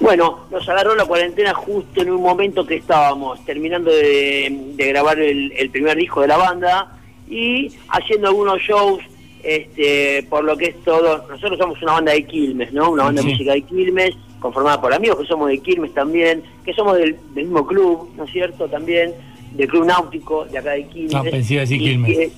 Bueno, 0.00 0.40
nos 0.50 0.66
agarró 0.68 0.94
la 0.96 1.04
cuarentena 1.04 1.52
justo 1.54 2.00
en 2.02 2.10
un 2.10 2.22
momento 2.22 2.66
que 2.66 2.76
estábamos 2.76 3.44
terminando 3.44 3.90
de, 3.90 4.72
de 4.74 4.86
grabar 4.88 5.18
el, 5.20 5.52
el 5.52 5.70
primer 5.70 5.96
disco 5.96 6.22
de 6.22 6.28
la 6.28 6.38
banda 6.38 6.98
y 7.28 7.70
haciendo 7.88 8.28
algunos 8.28 8.58
shows, 8.60 9.00
este, 9.42 10.22
por 10.28 10.44
lo 10.44 10.56
que 10.56 10.66
es 10.66 10.82
todo. 10.84 11.26
Nosotros 11.28 11.58
somos 11.58 11.80
una 11.82 11.92
banda 11.92 12.12
de 12.12 12.24
Quilmes, 12.26 12.72
¿no? 12.72 12.90
Una 12.90 13.04
banda 13.04 13.20
Sí. 13.22 13.28
de 13.28 13.32
música 13.34 13.52
de 13.52 13.62
Quilmes, 13.62 14.14
conformada 14.40 14.80
por 14.80 14.92
amigos 14.94 15.18
que 15.20 15.26
somos 15.26 15.48
de 15.48 15.58
Quilmes 15.58 15.92
también, 15.94 16.42
que 16.64 16.72
somos 16.72 16.96
del, 16.96 17.16
del 17.34 17.44
mismo 17.44 17.64
club, 17.66 18.10
¿no 18.16 18.24
es 18.24 18.32
cierto? 18.32 18.68
También 18.68 19.12
del 19.54 19.68
Club 19.68 19.84
Náutico 19.86 20.44
de 20.46 20.58
acá 20.58 20.70
de 20.72 20.84
Quilmes. 20.86 21.14
Ah, 21.14 21.22
pensé 21.22 21.54
iba 21.54 21.60
a 21.62 21.64
decir 21.64 21.80
Y 21.80 21.84
Quilmes. 21.84 22.16
que- 22.18 22.30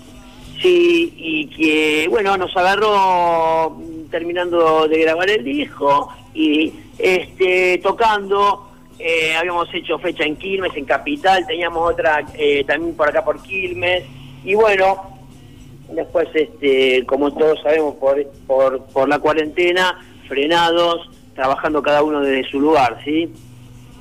Sí, 0.63 1.13
y 1.17 1.47
que, 1.49 2.07
bueno, 2.09 2.37
nos 2.37 2.57
agarró 2.57 3.71
mm, 3.71 4.09
terminando 4.11 4.87
de 4.89 4.99
grabar 5.01 5.29
el 5.29 5.45
disco 5.45 6.09
y 6.35 6.73
este 6.99 7.79
tocando. 7.83 8.71
eh, 8.99 9.35
habíamos 9.37 9.69
hecho 9.75 9.99
fecha 9.99 10.25
en 10.25 10.37
Quilmes, 10.37 10.75
en 10.77 10.85
Capital, 10.85 11.45
teníamos 11.47 11.91
otra 11.93 12.25
eh, 12.39 12.63
también 12.65 12.95
por 12.97 13.09
acá 13.09 13.25
por 13.25 13.43
Quilmes. 13.43 14.05
Y 14.45 14.55
bueno, 14.55 14.97
después, 15.93 16.29
este 16.33 17.05
como 17.05 17.33
todos 17.35 17.61
sabemos, 17.63 17.97
por, 17.97 18.25
por, 18.47 18.85
por 18.87 19.09
la 19.09 19.19
cuarentena, 19.19 20.01
frenados, 20.29 21.11
trabajando 21.35 21.83
cada 21.83 22.03
uno 22.05 22.21
desde 22.21 22.49
su 22.49 22.61
lugar, 22.61 23.01
¿sí? 23.05 23.29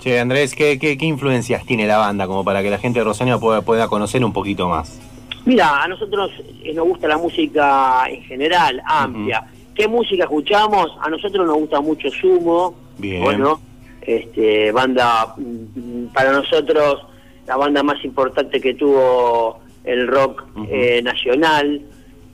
Che, 0.03 0.19
Andrés, 0.19 0.53
¿qué, 0.53 0.77
qué, 0.77 0.97
qué 0.97 1.05
influencias 1.05 1.65
tiene 1.65 1.87
la 1.87 1.97
banda 1.97 2.27
como 2.27 2.43
para 2.43 2.61
que 2.61 2.69
la 2.69 2.77
gente 2.77 2.99
de 2.99 3.05
Rosario 3.05 3.39
pueda, 3.39 3.61
pueda 3.61 3.87
conocer 3.87 4.25
un 4.25 4.33
poquito 4.33 4.67
más? 4.67 4.99
Mira, 5.45 5.81
a 5.81 5.87
nosotros 5.87 6.29
nos 6.75 6.85
gusta 6.85 7.07
la 7.07 7.17
música 7.17 8.03
en 8.09 8.21
general, 8.23 8.83
amplia. 8.85 9.45
¿Qué 9.73 9.87
música 9.87 10.25
escuchamos? 10.25 10.91
A 10.99 11.09
nosotros 11.09 11.47
nos 11.47 11.55
gusta 11.55 11.79
mucho 11.79 12.09
Sumo. 12.09 12.75
Bien. 12.97 13.23
Bueno, 13.23 13.61
este, 14.01 14.73
banda, 14.73 15.35
para 16.13 16.33
nosotros, 16.33 17.05
la 17.47 17.55
banda 17.55 17.81
más 17.81 18.03
importante 18.03 18.59
que 18.59 18.73
tuvo 18.73 19.61
el 19.85 20.05
rock 20.09 20.43
eh, 20.69 21.01
nacional. 21.01 21.81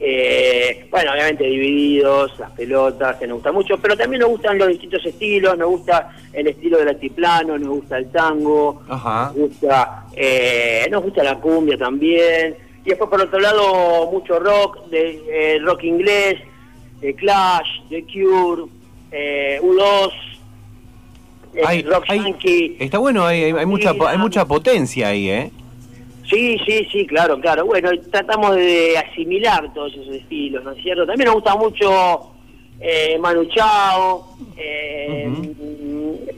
Eh, 0.01 0.87
bueno, 0.89 1.11
obviamente 1.11 1.43
divididos, 1.43 2.31
las 2.39 2.51
pelotas, 2.51 3.17
que 3.17 3.27
nos 3.27 3.35
gusta 3.35 3.51
mucho, 3.51 3.77
pero 3.81 3.97
también 3.97 4.21
nos 4.21 4.29
gustan 4.29 4.57
los 4.57 4.69
distintos 4.69 5.05
estilos, 5.05 5.57
nos 5.57 5.67
gusta 5.69 6.15
el 6.31 6.47
estilo 6.47 6.77
del 6.77 6.87
altiplano, 6.87 7.57
nos 7.57 7.69
gusta 7.69 7.97
el 7.97 8.09
tango, 8.09 8.81
Ajá. 8.87 9.25
nos 9.35 9.49
gusta, 9.49 10.05
eh, 10.15 10.87
nos 10.89 11.03
gusta 11.03 11.21
la 11.23 11.35
cumbia 11.35 11.77
también. 11.77 12.55
Y 12.85 12.89
después 12.89 13.09
por 13.09 13.21
otro 13.21 13.39
lado 13.39 14.09
mucho 14.09 14.39
rock, 14.39 14.85
de 14.87 15.21
eh, 15.29 15.59
rock 15.59 15.83
inglés, 15.83 16.35
de 17.01 17.13
Clash, 17.15 17.67
de 17.89 18.03
Cure, 18.03 18.71
eh, 19.11 19.59
U2, 19.61 20.11
eh, 21.55 21.61
Hay- 21.65 21.81
rock 21.83 22.05
hay- 22.07 22.19
yankee. 22.23 22.77
Está 22.79 22.99
bueno, 22.99 23.25
hay, 23.25 23.43
hay, 23.43 23.51
hay 23.51 23.65
mucha, 23.65 23.93
hay 24.07 24.17
mucha 24.17 24.45
potencia 24.45 25.09
ahí, 25.09 25.29
¿eh? 25.29 25.51
Sí, 26.29 26.59
sí, 26.65 26.87
sí, 26.91 27.05
claro, 27.07 27.39
claro. 27.39 27.65
Bueno, 27.65 27.89
tratamos 28.11 28.55
de 28.55 28.97
asimilar 28.97 29.73
todos 29.73 29.93
esos 29.93 30.15
estilos, 30.15 30.63
¿no 30.63 30.71
es 30.71 30.83
cierto? 30.83 31.05
También 31.05 31.25
nos 31.25 31.35
gusta 31.35 31.55
mucho 31.55 32.31
eh, 32.79 33.17
Manu 33.19 33.45
Chao. 33.45 34.37
eh, 34.55 35.27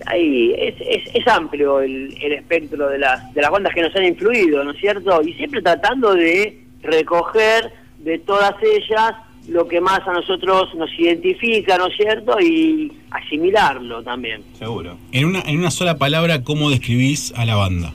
ahí 0.08 0.54
es, 0.58 0.76
es, 0.80 1.16
es 1.16 1.28
amplio 1.28 1.82
el, 1.82 2.16
el 2.22 2.32
espectro 2.34 2.88
de 2.88 2.98
las, 3.00 3.34
de 3.34 3.42
las 3.42 3.52
bandas 3.52 3.74
que 3.74 3.82
nos 3.82 3.96
han 3.96 4.06
influido, 4.06 4.64
¿no 4.64 4.72
es 4.72 4.78
cierto? 4.80 5.22
Y 5.22 5.34
siempre 5.34 5.62
tratando 5.62 6.14
de 6.14 6.64
recoger 6.82 7.72
de 8.00 8.18
todas 8.20 8.54
ellas 8.64 9.14
lo 9.48 9.68
que 9.68 9.82
más 9.82 10.00
a 10.08 10.14
nosotros 10.14 10.74
nos 10.76 10.90
identifica, 10.98 11.78
¿no 11.78 11.88
es 11.88 11.98
cierto? 11.98 12.40
Y 12.40 12.92
asimilarlo 13.10 14.04
también. 14.04 14.44
Seguro. 14.58 14.98
En 15.12 15.26
una, 15.26 15.42
en 15.42 15.60
una 15.60 15.72
sola 15.72 15.98
palabra, 15.98 16.44
¿cómo 16.44 16.70
describís 16.70 17.34
a 17.36 17.46
la 17.46 17.56
banda? 17.56 17.94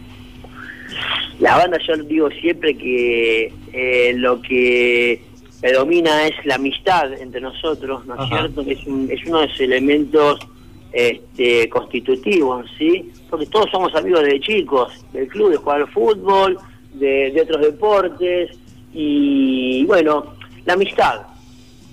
La 1.41 1.57
banda 1.59 1.79
yo 1.87 1.97
digo 2.05 2.31
siempre 2.31 2.77
que 2.77 3.53
eh, 3.73 4.13
lo 4.17 4.41
que 4.41 5.21
predomina 5.61 6.27
es 6.27 6.35
la 6.47 6.55
amistad 6.57 7.13
entre 7.21 7.41
nosotros, 7.41 8.07
¿no 8.07 8.15
es 8.23 8.29
cierto? 8.29 8.63
Es, 8.67 8.87
un- 8.87 9.09
es 9.11 9.25
uno 9.27 9.41
de 9.41 9.49
los 9.49 9.61
elementos 9.61 10.39
este, 10.93 11.69
constitutivos, 11.69 12.67
¿sí? 12.79 13.11
Porque 13.29 13.47
todos 13.47 13.71
somos 13.71 13.95
amigos 13.95 14.23
de 14.23 14.41
chicos, 14.41 14.93
del 15.13 15.29
club, 15.29 15.51
de 15.51 15.57
jugar 15.57 15.83
al 15.83 15.89
fútbol, 15.89 16.57
de, 16.95 17.31
de 17.33 17.41
otros 17.43 17.61
deportes, 17.61 18.51
y 18.95 19.85
bueno, 19.85 20.25
la 20.65 20.73
amistad. 20.73 21.21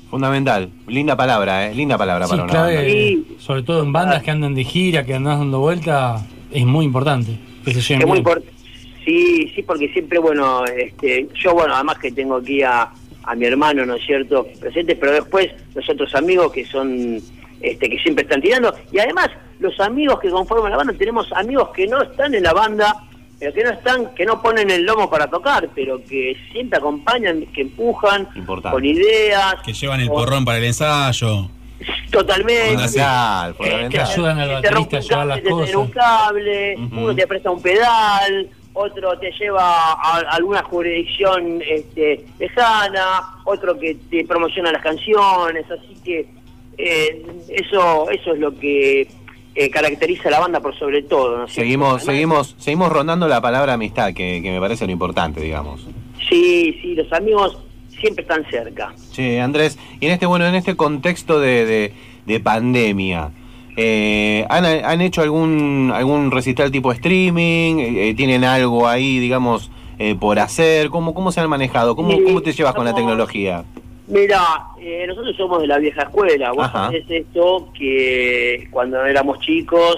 Fundamental. 0.10 0.70
Linda 0.88 1.18
palabra, 1.18 1.68
¿eh? 1.70 1.76
Linda 1.76 1.98
palabra 1.98 2.26
Sí, 2.28 2.32
para 2.32 2.44
una 2.44 2.52
clave, 2.52 2.76
banda. 2.76 2.90
Sí. 2.91 3.28
sobre 3.40 3.64
todo 3.64 3.84
en 3.84 3.91
bandas 3.91 4.24
que 4.24 4.32
andan 4.32 4.53
de 4.56 4.64
gira, 4.64 5.03
que 5.06 5.15
andan 5.15 5.40
dando 5.40 5.60
vuelta, 5.60 6.26
es 6.52 6.65
muy 6.65 6.86
importante 6.86 7.38
que 7.65 7.74
se 7.74 7.82
lleven 7.82 8.02
Es 8.03 8.07
muy 8.07 8.22
bien. 8.22 8.44
Sí, 9.06 9.52
sí, 9.56 9.64
porque 9.64 9.90
siempre, 9.90 10.20
bueno, 10.20 10.64
este, 10.66 11.28
yo, 11.36 11.54
bueno, 11.54 11.76
además 11.76 11.98
que 12.00 12.12
tengo 12.12 12.38
aquí 12.38 12.62
a, 12.64 12.90
a 13.24 13.36
mi 13.36 13.46
hermano, 13.46 13.86
¿no 13.86 13.96
es 13.96 14.06
cierto?, 14.06 14.48
presente, 14.60 14.96
pero 14.96 15.12
después 15.14 15.50
los 15.76 15.88
otros 15.90 16.14
amigos 16.16 16.52
que 16.52 16.66
son, 16.66 17.20
este, 17.62 17.90
que 17.90 17.98
siempre 18.00 18.24
están 18.24 18.42
tirando, 18.42 18.74
y 18.92 19.00
además 19.00 19.30
los 19.60 19.78
amigos 19.80 20.20
que 20.20 20.30
conforman 20.30 20.72
la 20.72 20.78
banda, 20.78 20.94
tenemos 20.98 21.32
amigos 21.34 21.70
que 21.76 21.88
no 21.88 22.02
están 22.02 22.34
en 22.34 22.44
la 22.44 22.54
banda, 22.54 22.96
pero 23.40 23.54
que 23.54 23.64
no 23.64 23.70
están, 23.72 24.14
que 24.16 24.26
no 24.26 24.42
ponen 24.42 24.70
el 24.70 24.86
lomo 24.86 25.10
para 25.10 25.28
tocar, 25.28 25.68
pero 25.76 26.02
que 26.06 26.38
siempre 26.52 26.78
acompañan, 26.78 27.46
que 27.48 27.62
empujan, 27.62 28.28
Importante. 28.36 28.74
con 28.74 28.86
ideas, 28.86 29.56
Que 29.66 29.74
llevan 29.74 30.00
el 30.00 30.08
con- 30.08 30.18
porrón 30.24 30.46
para 30.46 30.60
el 30.60 30.64
ensayo. 30.66 31.50
totalmente. 32.12 32.68
Fundamental, 32.70 33.56
Que 33.58 33.64
fundamental. 33.64 34.08
ayudan 34.12 34.40
al 34.40 34.50
baterista 34.50 34.98
a 34.98 35.00
llevar 35.02 35.28
las 35.28 35.42
tiene 35.42 35.56
un 35.76 35.88
cosas. 35.88 35.92
cable, 35.92 36.76
uno 36.78 37.16
te 37.16 37.28
presta 37.28 37.52
un 37.52 37.62
pedal, 37.62 38.50
otro 38.74 39.18
te 39.20 39.32
lleva 39.32 39.94
a 39.94 40.20
alguna 40.32 40.64
jurisdicción 40.64 41.62
este, 41.68 42.26
lejana, 42.40 43.38
otro 43.45 43.78
que 43.78 43.95
te 44.10 44.26
promociona 44.26 44.72
las 44.72 44.82
canciones, 44.82 45.66
así 45.70 45.95
que 46.04 46.28
eh, 46.78 47.26
eso 47.50 48.10
eso 48.10 48.34
es 48.34 48.40
lo 48.40 48.58
que 48.58 49.08
eh, 49.56 49.70
caracteriza 49.70 50.30
a 50.30 50.32
la 50.32 50.40
banda 50.40 50.60
por 50.60 50.78
sobre 50.78 51.04
todo. 51.04 51.38
¿no? 51.38 51.48
Seguimos, 51.48 52.04
seguimos, 52.04 52.56
seguimos 52.58 52.91
rondando 52.91 53.28
la 53.28 53.41
palabra 53.41 53.74
amistad, 53.74 54.14
que, 54.14 54.41
que 54.41 54.52
me 54.52 54.60
parece 54.60 54.86
lo 54.86 54.91
importante, 54.91 55.41
digamos. 55.41 55.86
Sí, 56.28 56.78
sí, 56.82 56.95
los 56.95 57.12
amigos 57.14 57.58
siempre 58.00 58.24
están 58.24 58.45
cerca. 58.50 58.94
Che, 59.12 59.40
Andrés, 59.40 59.78
y 60.00 60.08
en 60.08 60.14
este, 60.14 60.26
bueno, 60.26 60.45
en 60.48 60.56
este 60.56 60.76
contexto 60.76 61.40
de, 61.40 61.66
de, 61.66 61.94
de 62.26 62.40
pandemia, 62.40 63.32
eh, 63.76 64.45
¿han, 64.50 64.66
han 64.66 65.02
hecho 65.02 65.22
algún, 65.22 65.91
algún 65.94 66.32
recital 66.32 66.72
tipo 66.72 66.91
streaming? 66.91 67.80
Eh, 67.80 68.10
eh, 68.10 68.14
¿Tienen 68.16 68.44
algo 68.44 68.88
ahí, 68.88 69.20
digamos, 69.20 69.72
eh, 70.00 70.16
por 70.16 70.40
hacer? 70.40 70.90
¿Cómo, 70.90 71.14
¿Cómo 71.14 71.32
se 71.32 71.41
han 71.41 71.50
manejado? 71.50 71.95
¿Cómo, 71.95 72.12
cómo 72.24 72.41
te 72.41 72.52
llevas 72.52 72.76
con 72.76 72.86
la 72.86 72.94
tecnología? 72.94 73.64
Mira, 74.08 74.66
eh, 74.80 75.06
nosotros 75.08 75.36
somos 75.38 75.62
de 75.62 75.68
la 75.68 75.78
vieja 75.78 76.04
escuela. 76.04 76.52
Vos 76.52 76.70
sabés 76.72 77.06
esto 77.10 77.70
que 77.74 78.68
cuando 78.70 79.04
éramos 79.06 79.40
chicos, 79.40 79.98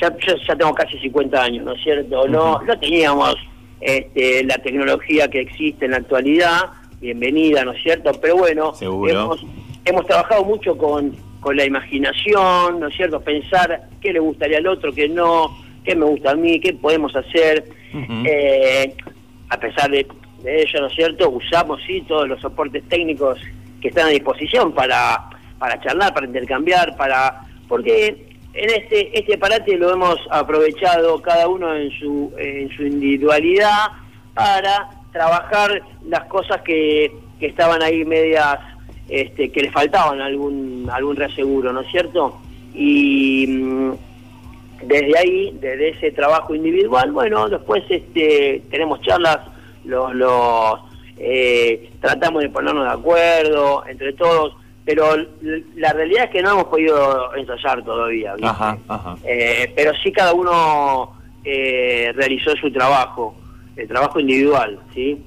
ya, 0.00 0.16
yo 0.18 0.34
ya 0.46 0.56
tengo 0.56 0.74
casi 0.74 0.98
50 0.98 1.42
años, 1.42 1.64
¿no 1.64 1.72
es 1.72 1.82
cierto? 1.82 2.26
No, 2.26 2.60
no 2.62 2.78
teníamos 2.78 3.36
este, 3.80 4.42
la 4.44 4.56
tecnología 4.58 5.28
que 5.28 5.40
existe 5.40 5.84
en 5.84 5.92
la 5.92 5.98
actualidad, 5.98 6.70
bienvenida, 7.00 7.64
¿no 7.64 7.72
es 7.72 7.82
cierto? 7.82 8.10
Pero 8.20 8.36
bueno, 8.36 8.74
Seguro. 8.74 9.10
hemos, 9.10 9.46
hemos 9.84 10.06
trabajado 10.06 10.44
mucho 10.44 10.76
con, 10.76 11.14
con 11.40 11.56
la 11.56 11.64
imaginación, 11.64 12.80
¿no 12.80 12.88
es 12.88 12.96
cierto? 12.96 13.20
Pensar 13.20 13.88
qué 14.00 14.12
le 14.12 14.18
gustaría 14.18 14.58
al 14.58 14.66
otro, 14.66 14.92
qué 14.92 15.08
no, 15.08 15.56
qué 15.84 15.94
me 15.94 16.04
gusta 16.04 16.32
a 16.32 16.34
mí, 16.34 16.60
qué 16.60 16.72
podemos 16.72 17.14
hacer. 17.14 17.64
Eh, 18.26 18.94
a 19.48 19.58
pesar 19.58 19.90
de, 19.90 20.06
de 20.42 20.62
ello, 20.62 20.80
¿no 20.80 20.86
es 20.88 20.94
cierto? 20.94 21.30
Usamos, 21.30 21.80
sí, 21.86 22.04
todos 22.06 22.28
los 22.28 22.40
soportes 22.40 22.82
técnicos 22.88 23.40
que 23.80 23.88
están 23.88 24.06
a 24.06 24.10
disposición 24.10 24.72
para, 24.72 25.30
para 25.58 25.80
charlar, 25.80 26.12
para 26.12 26.26
intercambiar, 26.26 26.96
para 26.96 27.42
porque 27.68 28.26
en 28.54 28.70
este 28.70 29.18
este 29.18 29.36
parate 29.38 29.76
lo 29.76 29.92
hemos 29.92 30.18
aprovechado 30.30 31.20
cada 31.20 31.48
uno 31.48 31.74
en 31.74 31.90
su 31.98 32.32
en 32.38 32.70
su 32.76 32.84
individualidad 32.84 33.88
para 34.34 34.90
trabajar 35.12 35.82
las 36.06 36.24
cosas 36.24 36.60
que, 36.62 37.10
que 37.40 37.46
estaban 37.46 37.82
ahí 37.82 38.04
medias, 38.04 38.58
este, 39.08 39.50
que 39.50 39.62
le 39.62 39.70
faltaban 39.70 40.20
algún, 40.20 40.88
algún 40.92 41.16
reaseguro, 41.16 41.72
¿no 41.72 41.80
es 41.80 41.90
cierto? 41.90 42.38
Y 42.74 43.46
mm, 43.46 43.92
desde 44.84 45.18
ahí, 45.18 45.56
desde 45.60 45.90
ese 45.90 46.12
trabajo 46.12 46.54
individual, 46.54 47.12
bueno, 47.12 47.48
después 47.48 47.84
este, 47.88 48.62
tenemos 48.70 49.00
charlas, 49.02 49.38
los, 49.84 50.14
los 50.14 50.80
eh, 51.18 51.90
tratamos 52.00 52.42
de 52.42 52.50
ponernos 52.50 52.84
de 52.84 52.90
acuerdo 52.90 53.86
entre 53.86 54.12
todos, 54.12 54.54
pero 54.84 55.16
la 55.76 55.92
realidad 55.92 56.24
es 56.24 56.30
que 56.30 56.42
no 56.42 56.52
hemos 56.52 56.64
podido 56.64 57.34
ensayar 57.34 57.82
todavía, 57.84 58.34
¿viste? 58.34 58.48
Ajá, 58.48 58.78
ajá. 58.88 59.16
Eh, 59.24 59.72
pero 59.74 59.92
sí 60.02 60.12
cada 60.12 60.32
uno 60.32 61.12
eh, 61.44 62.12
realizó 62.14 62.54
su 62.56 62.70
trabajo, 62.70 63.34
el 63.76 63.88
trabajo 63.88 64.20
individual, 64.20 64.78
¿sí? 64.94 65.22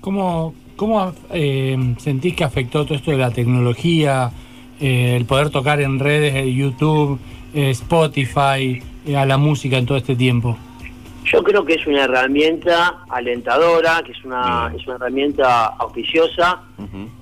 ¿Cómo, 0.00 0.54
cómo 0.76 1.12
eh, 1.32 1.94
sentís 1.98 2.36
que 2.36 2.44
afectó 2.44 2.84
todo 2.84 2.94
esto 2.94 3.10
de 3.10 3.18
la 3.18 3.30
tecnología, 3.30 4.30
eh, 4.80 5.16
el 5.16 5.24
poder 5.24 5.50
tocar 5.50 5.80
en 5.80 5.98
redes, 5.98 6.34
eh, 6.34 6.52
YouTube, 6.52 7.18
eh, 7.54 7.70
Spotify, 7.70 8.82
eh, 9.06 9.16
a 9.16 9.24
la 9.24 9.38
música 9.38 9.78
en 9.78 9.86
todo 9.86 9.98
este 9.98 10.14
tiempo? 10.14 10.56
Yo 11.24 11.42
creo 11.42 11.64
que 11.64 11.74
es 11.74 11.86
una 11.86 12.04
herramienta 12.04 12.98
alentadora, 13.08 14.02
que 14.04 14.12
es 14.12 14.24
una, 14.24 14.72
es 14.76 14.86
una 14.86 14.96
herramienta 14.96 15.66
auspiciosa, 15.66 16.60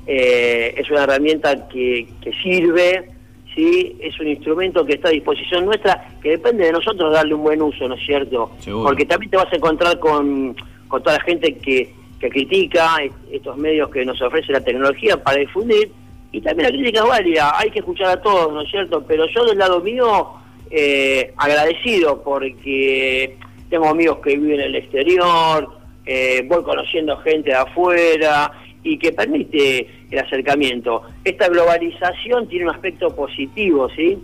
eh, 0.07 0.75
es 0.77 0.91
una 0.91 1.05
herramienta 1.05 1.69
que, 1.69 2.09
que 2.21 2.33
sirve, 2.43 3.09
¿sí? 3.55 3.97
es 4.01 4.19
un 4.21 4.29
instrumento 4.29 4.85
que 4.85 4.95
está 4.95 5.09
a 5.09 5.13
disposición 5.13 5.65
nuestra, 5.65 6.09
que 6.23 6.31
depende 6.31 6.67
de 6.67 6.73
nosotros 6.73 7.15
darle 7.15 7.35
un 7.35 7.45
buen 7.45 7.63
uso, 7.63 7.89
¿no 7.89 7.95
es 7.95 8.05
cierto? 8.05 8.51
Seguro. 8.59 8.85
Porque 8.85 9.07
también 9.07 9.31
te 9.31 9.39
vas 9.39 9.51
a 9.51 9.57
encontrar 9.57 9.99
con, 9.99 10.55
con 10.87 11.03
toda 11.03 11.17
la 11.17 11.25
gente 11.25 11.57
que, 11.57 11.95
que 12.21 12.29
critica 12.31 12.97
est- 13.03 13.15
estos 13.33 13.57
medios 13.57 13.91
que 13.91 14.05
nos 14.05 14.21
ofrece 14.23 14.53
la 14.53 14.61
tecnología 14.61 15.23
para 15.23 15.39
difundir, 15.39 15.91
y 16.33 16.41
también 16.41 16.71
la 16.71 16.77
crítica 16.77 17.01
es 17.03 17.09
válida, 17.09 17.53
hay 17.59 17.71
que 17.71 17.79
escuchar 17.81 18.09
a 18.19 18.21
todos, 18.23 18.53
¿no 18.53 18.63
es 18.63 18.71
cierto? 18.71 19.05
Pero 19.07 19.25
yo 19.35 19.45
del 19.45 19.59
lado 19.59 19.81
mío, 19.81 20.29
eh, 20.71 21.33
agradecido 21.37 22.23
porque 22.25 23.37
tengo 23.71 23.89
amigos 23.89 24.19
que 24.25 24.37
viven 24.37 24.61
en 24.61 24.67
el 24.67 24.77
exterior, 24.77 25.69
eh, 26.07 26.45
voy 26.49 26.63
conociendo 26.65 27.17
gente 27.19 27.51
de 27.51 27.57
afuera 27.57 28.51
y 28.83 28.99
que 28.99 29.13
permite 29.13 29.89
el 30.11 30.19
acercamiento. 30.19 31.03
Esta 31.25 31.49
globalización 31.49 32.49
tiene 32.49 32.67
un 32.67 32.73
aspecto 32.75 33.15
positivo, 33.15 33.89
¿sí? 33.95 34.19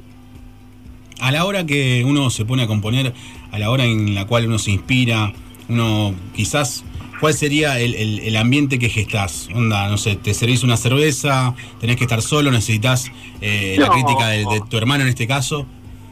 A 1.20 1.30
la 1.32 1.44
hora 1.44 1.64
que 1.64 2.02
uno 2.04 2.30
se 2.30 2.44
pone 2.44 2.62
a 2.64 2.66
componer, 2.66 3.12
a 3.52 3.58
la 3.58 3.70
hora 3.70 3.84
en 3.84 4.14
la 4.14 4.26
cual 4.26 4.46
uno 4.46 4.58
se 4.58 4.70
inspira, 4.72 5.32
uno 5.68 6.14
quizás, 6.34 6.84
¿cuál 7.20 7.34
sería 7.34 7.78
el, 7.78 7.94
el- 7.94 8.20
el 8.20 8.36
ambiente 8.36 8.78
que 8.78 8.88
gestás? 8.88 9.48
Onda, 9.55 9.88
no 9.88 9.97
sé, 9.98 10.16
te 10.16 10.34
servís 10.34 10.62
una 10.62 10.76
cerveza, 10.76 11.55
tenés 11.80 11.97
que 11.97 12.05
estar 12.05 12.22
solo, 12.22 12.51
necesitas 12.51 13.10
eh, 13.40 13.76
la 13.78 13.90
crítica 13.90 14.28
de, 14.28 14.38
de 14.47 14.60
tu 14.68 14.76
hermano 14.76 15.02
en 15.02 15.09
este 15.10 15.26
caso. 15.26 15.66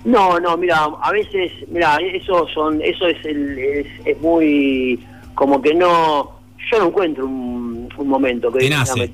No, 0.05 0.39
no, 0.41 0.57
mira, 0.57 0.85
a 1.03 1.11
veces, 1.13 1.53
mira, 1.71 1.99
eso 2.15 2.47
son, 2.55 2.81
eso 2.83 3.07
es, 3.09 3.23
el, 3.25 3.59
es, 3.59 3.87
es 4.07 4.21
muy, 4.21 4.99
como 5.35 5.61
que 5.61 5.75
no, 5.75 6.31
yo 6.71 6.79
no 6.79 6.87
encuentro 6.87 7.27
un, 7.27 7.89
un 7.97 8.09
momento 8.09 8.51
que 8.53 8.61
Te 8.61 8.65
diga, 8.67 8.79
nace. 8.79 9.11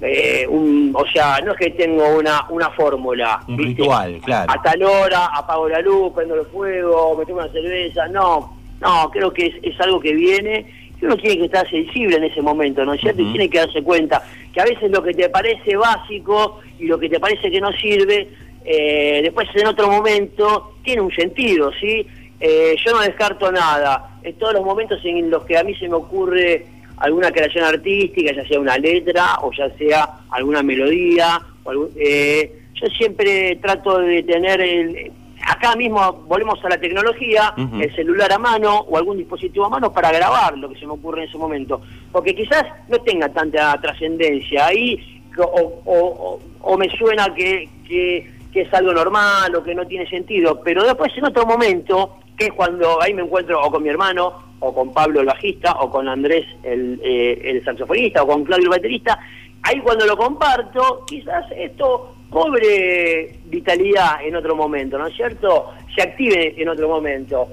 eh, 0.00 0.46
un, 0.48 0.92
o 0.94 1.04
sea, 1.12 1.40
no 1.44 1.52
es 1.52 1.58
que 1.58 1.70
tengo 1.70 2.18
una, 2.18 2.44
una 2.50 2.70
fórmula, 2.70 3.40
Un 3.46 3.56
¿viste? 3.56 3.82
ritual, 3.82 4.20
claro. 4.24 4.52
A 4.52 4.60
tal 4.62 4.82
hora 4.82 5.26
apago 5.26 5.68
la 5.68 5.80
luz, 5.80 6.12
prendo 6.14 6.34
el 6.34 6.46
fuego, 6.46 7.16
me 7.18 7.24
tomo 7.24 7.38
una 7.38 7.52
cerveza, 7.52 8.08
no, 8.08 8.56
no, 8.80 9.10
creo 9.10 9.32
que 9.32 9.46
es, 9.46 9.54
es 9.62 9.80
algo 9.80 10.00
que 10.00 10.12
viene, 10.14 10.66
uno 11.02 11.16
tiene 11.16 11.38
que 11.38 11.44
estar 11.46 11.68
sensible 11.70 12.16
en 12.16 12.24
ese 12.24 12.40
momento, 12.42 12.84
¿no 12.84 12.94
es 12.94 13.00
cierto? 13.00 13.20
Y 13.22 13.26
tiene 13.32 13.50
que 13.50 13.58
darse 13.58 13.82
cuenta 13.82 14.22
que 14.52 14.60
a 14.60 14.64
veces 14.64 14.90
lo 14.90 15.02
que 15.02 15.12
te 15.12 15.28
parece 15.28 15.76
básico 15.76 16.60
y 16.78 16.86
lo 16.86 16.98
que 16.98 17.08
te 17.08 17.20
parece 17.20 17.50
que 17.50 17.60
no 17.60 17.70
sirve, 17.72 18.28
eh, 18.64 19.20
después 19.22 19.48
en 19.54 19.66
otro 19.66 19.88
momento 19.90 20.74
tiene 20.82 21.02
un 21.02 21.12
sentido, 21.12 21.70
¿sí? 21.80 22.06
Eh, 22.40 22.74
yo 22.84 22.92
no 22.92 23.00
descarto 23.00 23.50
nada. 23.52 24.18
En 24.22 24.34
todos 24.38 24.54
los 24.54 24.64
momentos 24.64 24.98
en 25.04 25.30
los 25.30 25.44
que 25.44 25.56
a 25.56 25.62
mí 25.64 25.74
se 25.76 25.88
me 25.88 25.94
ocurre 25.94 26.66
alguna 26.98 27.30
creación 27.30 27.64
artística, 27.64 28.32
ya 28.34 28.46
sea 28.48 28.58
una 28.58 28.78
letra 28.78 29.36
o 29.42 29.50
ya 29.52 29.68
sea 29.76 30.08
alguna 30.30 30.62
melodía, 30.62 31.40
o 31.64 31.70
algún- 31.70 31.90
eh, 31.96 32.50
yo 32.74 32.86
siempre 32.88 33.56
trato 33.62 33.98
de 33.98 34.22
tener 34.22 34.60
el... 34.60 35.12
Acá 35.48 35.76
mismo 35.76 36.12
volvemos 36.26 36.62
a 36.64 36.68
la 36.68 36.76
tecnología, 36.78 37.54
el 37.80 37.94
celular 37.94 38.32
a 38.32 38.38
mano 38.38 38.80
o 38.80 38.96
algún 38.96 39.16
dispositivo 39.16 39.66
a 39.66 39.68
mano 39.70 39.92
para 39.92 40.10
grabar 40.10 40.58
lo 40.58 40.68
que 40.68 40.78
se 40.78 40.86
me 40.86 40.92
ocurre 40.94 41.22
en 41.22 41.28
ese 41.28 41.38
momento. 41.38 41.80
Porque 42.10 42.34
quizás 42.34 42.64
no 42.88 42.98
tenga 42.98 43.28
tanta 43.28 43.80
trascendencia. 43.80 44.66
Ahí 44.66 45.22
o, 45.38 45.42
o- 45.42 45.82
o- 45.84 46.40
o 46.62 46.76
me 46.76 46.88
suena 46.96 47.32
que, 47.34 47.68
que, 47.86 48.32
que 48.52 48.62
es 48.62 48.74
algo 48.74 48.92
normal 48.92 49.54
o 49.54 49.62
que 49.62 49.74
no 49.74 49.86
tiene 49.86 50.08
sentido, 50.08 50.60
pero 50.64 50.82
después 50.84 51.12
en 51.16 51.26
otro 51.26 51.46
momento, 51.46 52.16
que 52.36 52.46
es 52.46 52.52
cuando 52.52 53.00
ahí 53.00 53.14
me 53.14 53.22
encuentro 53.22 53.60
o 53.62 53.70
con 53.70 53.82
mi 53.82 53.88
hermano, 53.90 54.32
o 54.58 54.74
con 54.74 54.92
Pablo 54.92 55.20
el 55.20 55.26
bajista, 55.26 55.72
o 55.80 55.90
con 55.90 56.08
Andrés 56.08 56.44
el, 56.64 56.98
eh, 57.04 57.40
el 57.44 57.64
saxofonista, 57.64 58.22
o 58.22 58.26
con 58.26 58.42
Claudio 58.44 58.64
el 58.64 58.70
baterista, 58.70 59.18
ahí 59.62 59.78
cuando 59.80 60.06
lo 60.06 60.16
comparto, 60.16 61.04
quizás 61.06 61.44
esto 61.56 62.15
cobre 62.30 63.38
vitalidad 63.46 64.24
en 64.24 64.36
otro 64.36 64.54
momento, 64.56 64.98
¿no 64.98 65.06
es 65.06 65.16
cierto? 65.16 65.66
Se 65.94 66.02
active 66.02 66.54
en 66.60 66.68
otro 66.68 66.88
momento. 66.88 67.48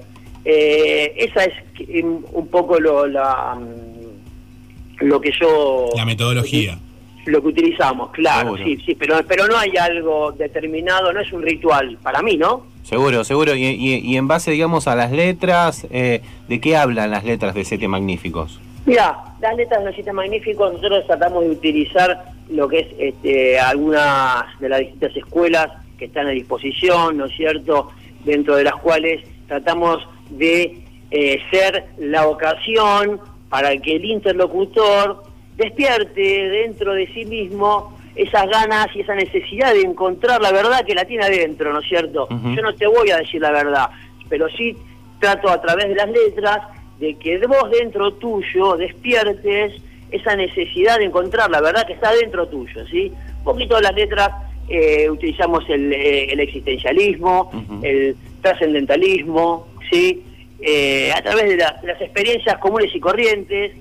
Eh, 0.46 1.14
esa 1.16 1.44
es 1.46 2.04
um, 2.04 2.24
un 2.34 2.48
poco 2.48 2.80
lo, 2.80 3.08
la, 3.08 3.56
mm, 3.56 5.06
lo 5.06 5.22
que 5.22 5.32
yo... 5.40 5.88
La 5.96 6.06
metodología. 6.06 6.78
Lo 7.26 7.42
que 7.42 7.48
utilizamos, 7.48 8.12
claro, 8.12 8.58
Seguro. 8.58 8.64
sí, 8.66 8.78
sí, 8.86 8.96
pero, 8.96 9.16
pero 9.26 9.48
no 9.48 9.58
hay 9.58 9.72
algo 9.80 10.34
determinado, 10.34 11.14
no 11.14 11.22
es 11.22 11.32
un 11.32 11.42
ritual, 11.42 11.98
para 12.04 12.22
mí, 12.22 12.36
¿no? 12.36 12.66
Seguro, 12.84 13.24
seguro. 13.24 13.56
Y, 13.56 13.64
y- 13.66 14.00
y 14.04 14.18
en 14.18 14.28
base, 14.28 14.52
digamos, 14.52 14.90
a 14.90 14.96
las 14.98 15.10
letras, 15.14 15.88
eh, 15.90 16.22
¿de 16.50 16.60
qué 16.60 16.76
hablan 16.76 17.12
las 17.12 17.24
letras 17.24 17.56
de 17.56 17.64
Siete 17.64 17.88
Magníficos? 17.88 18.60
Mira, 18.86 19.18
las 19.40 19.56
letras 19.56 19.80
de 19.80 19.86
los 19.86 19.96
siete 19.96 20.12
magníficos, 20.12 20.74
nosotros 20.74 21.08
tratamos 21.08 21.46
de 21.46 21.52
utilizar 21.52 22.33
lo 22.50 22.68
que 22.68 22.80
es 22.80 22.88
este, 22.98 23.60
algunas 23.60 24.60
de 24.60 24.70
las 24.70 24.80
distintas 24.80 25.16
escuelas 25.16 25.68
que 25.98 26.06
están 26.06 26.28
a 26.28 26.32
disposición, 26.32 27.18
¿no 27.18 27.26
es 27.26 27.36
cierto? 27.36 27.92
Dentro 28.26 28.56
de 28.56 28.64
las 28.64 28.76
cuales 28.76 29.26
tratamos 29.48 30.00
de 30.30 30.84
eh, 31.12 31.40
ser 31.52 31.86
la 31.98 32.28
ocasión 32.28 33.20
para 33.50 33.78
que 33.78 33.96
el 33.96 34.06
interlocutor 34.06 35.24
despierte 35.58 36.50
dentro 36.50 36.94
de 36.94 37.08
sí 37.14 37.26
mismo 37.26 37.96
esas 38.16 38.48
ganas 38.48 38.88
y 38.96 39.02
esa 39.02 39.16
necesidad 39.16 39.74
de 39.74 39.82
encontrar 39.82 40.42
la 40.42 40.52
verdad 40.52 40.86
que 40.86 40.96
la 40.96 41.06
tiene 41.06 41.26
adentro, 41.26 41.74
¿no 41.74 41.80
es 41.80 41.88
cierto? 41.88 42.28
Yo 42.30 42.62
no 42.62 42.74
te 42.76 42.88
voy 42.88 43.10
a 43.12 43.18
decir 43.18 43.42
la 43.42 43.52
verdad, 43.52 43.90
pero 44.30 44.48
sí 44.50 44.76
trato 45.20 45.50
a 45.50 45.62
través 45.62 45.90
de 45.90 45.96
las 45.96 46.10
letras 46.10 46.60
de 47.00 47.16
que 47.16 47.40
vos 47.46 47.70
dentro 47.72 48.14
tuyo 48.14 48.78
despiertes 48.78 49.82
esa 50.14 50.36
necesidad 50.36 50.98
de 51.00 51.06
encontrar 51.06 51.50
la 51.52 51.60
verdad 51.62 51.86
que 51.86 51.94
está 51.94 52.12
dentro 52.14 52.48
tuyo, 52.48 52.86
¿sí? 52.88 53.12
Un 53.40 53.44
poquito 53.44 53.76
de 53.76 53.82
las 53.82 53.96
letras 53.96 54.30
eh, 54.70 55.10
utilizamos 55.10 55.64
el, 55.70 55.92
eh, 55.92 56.32
el 56.32 56.40
existencialismo, 56.40 57.52
el 57.82 58.16
trascendentalismo, 58.42 59.68
¿sí? 59.92 60.24
Eh, 60.62 61.12
a 61.14 61.22
través 61.22 61.50
de, 61.50 61.58
la- 61.58 61.78
de 61.82 61.88
las 61.88 62.02
experiencias 62.02 62.58
comunes 62.60 62.90
y 62.96 63.00
corrientes 63.00 63.74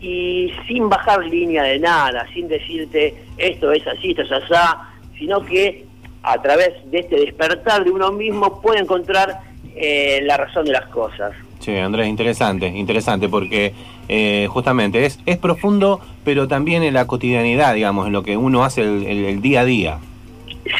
y 0.00 0.50
sin 0.66 0.88
bajar 0.88 1.24
línea 1.26 1.62
de 1.64 1.78
nada, 1.78 2.26
sin 2.32 2.48
decirte 2.48 3.14
esto 3.36 3.70
es 3.72 3.86
así, 3.86 4.10
esto 4.12 4.22
es 4.22 4.32
así, 4.32 4.54
sino 5.18 5.44
que 5.44 5.84
a 6.22 6.40
través 6.40 6.70
de 6.90 7.00
este 7.00 7.16
despertar 7.16 7.84
de 7.84 7.90
uno 7.90 8.10
mismo 8.12 8.60
puede 8.62 8.80
encontrar 8.80 9.40
eh, 9.76 10.20
la 10.22 10.36
razón 10.38 10.64
de 10.64 10.72
las 10.72 10.86
cosas. 10.86 11.32
Sí, 11.58 11.76
Andrés, 11.76 12.08
interesante, 12.08 12.66
interesante, 12.68 13.28
porque 13.28 13.74
eh, 14.12 14.48
justamente 14.50 15.06
es, 15.06 15.20
es 15.24 15.38
profundo, 15.38 16.00
pero 16.24 16.48
también 16.48 16.82
en 16.82 16.94
la 16.94 17.06
cotidianidad, 17.06 17.74
digamos, 17.74 18.08
en 18.08 18.12
lo 18.12 18.24
que 18.24 18.36
uno 18.36 18.64
hace 18.64 18.82
el, 18.82 19.04
el- 19.06 19.24
el 19.24 19.40
día 19.40 19.60
a 19.60 19.64
día. 19.64 19.98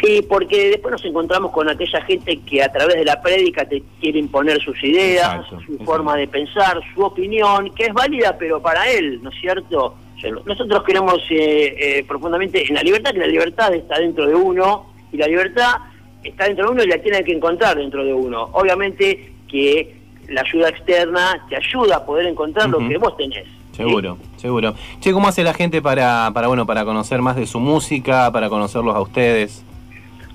Sí, 0.03 0.21
porque 0.29 0.71
después 0.71 0.93
nos 0.93 1.05
encontramos 1.05 1.53
con 1.53 1.69
aquella 1.69 2.01
gente 2.03 2.39
que 2.45 2.63
a 2.63 2.71
través 2.71 2.97
de 2.97 3.05
la 3.05 3.23
prédica 3.23 3.65
te 3.69 3.83
quiere 4.01 4.19
imponer 4.19 4.61
sus 4.61 4.83
ideas, 4.85 5.27
Exacto, 5.37 5.57
su 5.61 5.73
exacto. 5.73 5.85
forma 5.85 6.17
de 6.17 6.27
pensar, 6.29 6.81
su 6.95 7.03
opinión, 7.03 7.71
que 7.75 7.85
es 7.87 7.95
válida, 7.95 8.37
pero 8.39 8.61
para 8.61 8.89
él, 8.91 9.21
¿no 9.23 9.31
es 9.31 9.41
cierto? 9.41 9.95
O 10.17 10.21
sea, 10.21 10.31
Nosotros 10.45 10.83
creemos 10.85 11.19
eh, 11.31 11.75
eh, 11.99 12.05
profundamente 12.07 12.67
en 12.69 12.75
la 12.75 12.83
libertad, 12.83 13.13
que 13.13 13.19
la 13.21 13.27
libertad 13.27 13.73
está 13.75 13.99
dentro 14.01 14.27
de 14.27 14.35
uno, 14.35 14.93
y 15.13 15.17
la 15.17 15.27
libertad 15.29 15.77
está 16.23 16.45
dentro 16.45 16.67
de 16.67 16.73
uno 16.73 16.83
y 16.85 16.89
la 16.89 16.99
tiene 16.99 17.25
que 17.25 17.33
encontrar 17.33 17.77
dentro 17.79 18.05
de 18.05 18.13
uno. 18.13 18.51
Obviamente 18.53 19.33
que 19.49 20.00
la 20.31 20.41
ayuda 20.43 20.69
externa 20.71 21.45
te 21.49 21.57
ayuda 21.57 21.97
a 21.97 22.05
poder 22.07 22.27
encontrar 22.27 22.69
lo 22.69 22.79
que 22.79 22.97
vos 22.99 23.17
tenés. 23.17 23.47
Seguro, 23.73 24.19
seguro. 24.37 24.75
Che, 25.01 25.13
¿cómo 25.13 25.29
hace 25.29 25.43
la 25.43 25.55
gente 25.55 25.81
para, 25.81 26.31
para, 26.35 26.49
bueno, 26.49 26.67
para 26.67 26.85
conocer 26.85 27.23
más 27.23 27.37
de 27.37 27.47
su 27.47 27.61
música, 27.61 28.31
para 28.33 28.49
conocerlos 28.49 28.95
a 28.95 29.01
ustedes? 29.01 29.65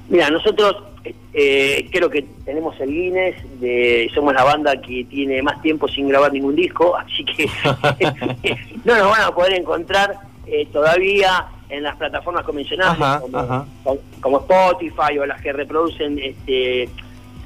Mira, 0.10 0.30
nosotros 0.30 0.78
eh, 1.34 1.88
creo 1.92 2.10
que 2.10 2.24
tenemos 2.46 2.80
el 2.80 2.90
Guinness, 2.90 3.36
de, 3.60 4.10
somos 4.16 4.34
la 4.34 4.44
banda 4.44 4.80
que 4.82 5.04
tiene 5.06 5.42
más 5.42 5.62
tiempo 5.62 5.88
sin 5.88 6.08
grabar 6.08 6.32
ningún 6.34 6.56
disco, 6.56 6.96
así 6.98 7.24
que 7.26 7.46
no 8.86 8.96
nos 8.98 9.10
van 9.12 9.22
a 9.24 9.32
poder 9.32 9.54
encontrar 9.54 10.16
eh, 10.48 10.68
todavía 10.72 11.46
en 11.70 11.84
las 11.84 11.96
plataformas 11.98 12.44
convencionales 12.46 13.02
Ajá, 13.02 13.20
como, 13.20 13.38
ajá. 13.38 13.66
como- 13.84 14.00
como 14.22 14.38
Spotify 14.40 15.18
o 15.20 15.26
las 15.26 15.42
que 15.42 15.52
reproducen 15.54 16.18
este, 16.20 16.90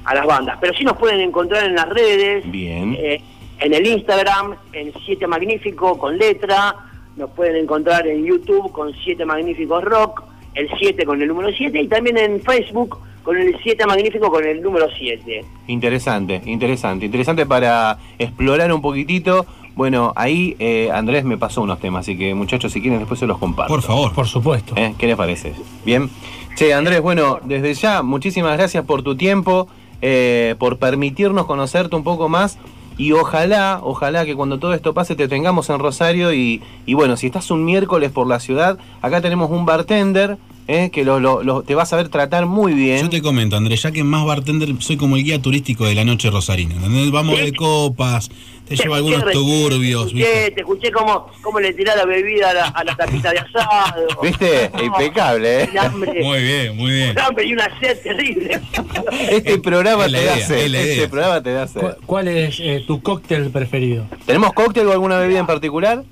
a 0.04 0.14
las 0.14 0.26
bandas. 0.26 0.58
Pero 0.60 0.74
sí 0.74 0.84
nos 0.84 0.96
pueden 0.96 1.20
encontrar 1.20 1.64
en 1.64 1.74
las 1.74 1.88
redes, 1.88 2.50
Bien. 2.50 2.96
eh, 2.98 3.20
en 3.60 3.74
el 3.74 3.86
Instagram, 3.86 4.54
en 4.72 4.92
Siete 5.04 5.26
Magnífico 5.26 5.98
con 5.98 6.16
letra, 6.16 6.74
nos 7.16 7.30
pueden 7.30 7.56
encontrar 7.56 8.06
en 8.06 8.24
YouTube 8.24 8.72
con 8.72 8.92
Siete 9.04 9.24
Magníficos 9.24 9.84
Rock, 9.84 10.22
el 10.54 10.68
7 10.78 11.04
con 11.04 11.20
el 11.20 11.28
número 11.28 11.50
7 11.56 11.80
y 11.80 11.86
también 11.86 12.16
en 12.18 12.40
Facebook 12.40 12.98
con 13.22 13.36
el 13.36 13.56
7 13.62 13.86
Magnífico 13.86 14.30
con 14.30 14.44
el 14.44 14.62
número 14.62 14.86
7. 14.98 15.44
Interesante, 15.68 16.40
interesante, 16.46 17.04
interesante 17.06 17.46
para 17.46 17.98
explorar 18.18 18.72
un 18.72 18.80
poquitito. 18.82 19.46
Bueno, 19.76 20.12
ahí 20.16 20.56
eh, 20.58 20.90
Andrés 20.92 21.24
me 21.24 21.36
pasó 21.38 21.62
unos 21.62 21.78
temas, 21.78 22.00
así 22.00 22.18
que 22.18 22.34
muchachos, 22.34 22.72
si 22.72 22.80
quieren 22.80 22.98
después 22.98 23.20
se 23.20 23.26
los 23.26 23.38
comparto. 23.38 23.72
Por 23.72 23.82
favor. 23.82 24.12
Por 24.12 24.26
supuesto. 24.26 24.74
¿Eh? 24.76 24.94
¿Qué 24.98 25.06
les 25.06 25.16
parece? 25.16 25.52
Bien. 25.84 26.10
Che, 26.56 26.74
Andrés, 26.74 27.00
bueno, 27.00 27.38
desde 27.44 27.72
ya, 27.74 28.02
muchísimas 28.02 28.56
gracias 28.56 28.84
por 28.84 29.02
tu 29.02 29.16
tiempo, 29.16 29.68
eh, 30.02 30.54
por 30.58 30.78
permitirnos 30.78 31.46
conocerte 31.46 31.96
un 31.96 32.04
poco 32.04 32.28
más. 32.28 32.58
Y 32.96 33.12
ojalá, 33.12 33.80
ojalá 33.82 34.26
que 34.26 34.36
cuando 34.36 34.58
todo 34.58 34.74
esto 34.74 34.92
pase 34.92 35.14
te 35.14 35.26
tengamos 35.26 35.70
en 35.70 35.78
Rosario. 35.78 36.32
Y, 36.34 36.62
y 36.86 36.94
bueno, 36.94 37.16
si 37.16 37.26
estás 37.26 37.50
un 37.50 37.64
miércoles 37.64 38.10
por 38.10 38.26
la 38.26 38.40
ciudad, 38.40 38.78
acá 39.00 39.20
tenemos 39.20 39.50
un 39.50 39.64
bartender 39.64 40.38
eh, 40.72 40.90
que 40.92 41.04
lo, 41.04 41.18
lo- 41.18 41.42
lo- 41.42 41.62
te 41.62 41.74
va 41.74 41.82
a 41.82 41.86
saber 41.86 42.08
tratar 42.08 42.46
muy 42.46 42.74
bien. 42.74 43.02
Yo 43.02 43.10
te 43.10 43.20
comento, 43.22 43.56
Andrés, 43.56 43.82
ya 43.82 43.90
que 43.90 44.04
más 44.04 44.24
bartender 44.24 44.68
soy 44.78 44.96
como 44.96 45.16
el 45.16 45.24
guía 45.24 45.42
turístico 45.42 45.84
de 45.86 45.94
la 45.96 46.04
noche 46.04 46.30
rosarina. 46.30 46.74
¿entendés? 46.76 47.10
Vamos 47.10 47.40
de 47.40 47.52
copas, 47.52 48.30
te 48.68 48.76
llevo 48.76 48.94
algunos 48.94 49.24
Te 49.24 49.32
tuburbios, 49.32 50.12
¿viste? 50.12 50.28
escuché, 50.30 50.50
te 50.54 50.60
escuché 50.60 50.90
cómo, 50.92 51.26
cómo 51.42 51.58
le 51.58 51.72
tirás 51.72 51.96
la 51.96 52.04
bebida 52.04 52.50
a 52.50 52.54
la, 52.54 52.64
a 52.66 52.84
la 52.84 52.94
tapita 52.94 53.32
de 53.32 53.38
asado. 53.40 54.06
¿Viste? 54.22 54.70
Impecable, 54.84 55.62
¿eh? 55.64 55.68
El 55.72 55.78
hambre, 55.78 56.22
Muy 56.22 56.42
bien, 56.42 56.76
muy 56.76 56.90
bien. 56.92 57.10
un 57.10 57.18
hambre 57.18 57.46
y 57.46 57.52
una 57.52 57.68
sed 57.80 57.98
terrible. 58.02 58.60
Este 59.28 59.58
programa 59.58 60.06
es 60.06 60.12
te 60.12 60.24
da 60.24 60.38
sed, 60.38 60.74
es 60.74 60.86
Este 60.86 61.08
programa 61.08 61.42
te 61.42 61.52
da 61.52 61.66
sed. 61.66 61.80
¿Cu- 61.80 61.96
¿Cuál 62.06 62.28
es 62.28 62.60
eh, 62.60 62.84
tu 62.86 63.02
cóctel 63.02 63.50
preferido? 63.50 64.06
¿Tenemos 64.24 64.52
cóctel 64.52 64.86
o 64.86 64.92
alguna 64.92 65.18
bebida 65.18 65.40
en 65.40 65.46
particular? 65.46 66.04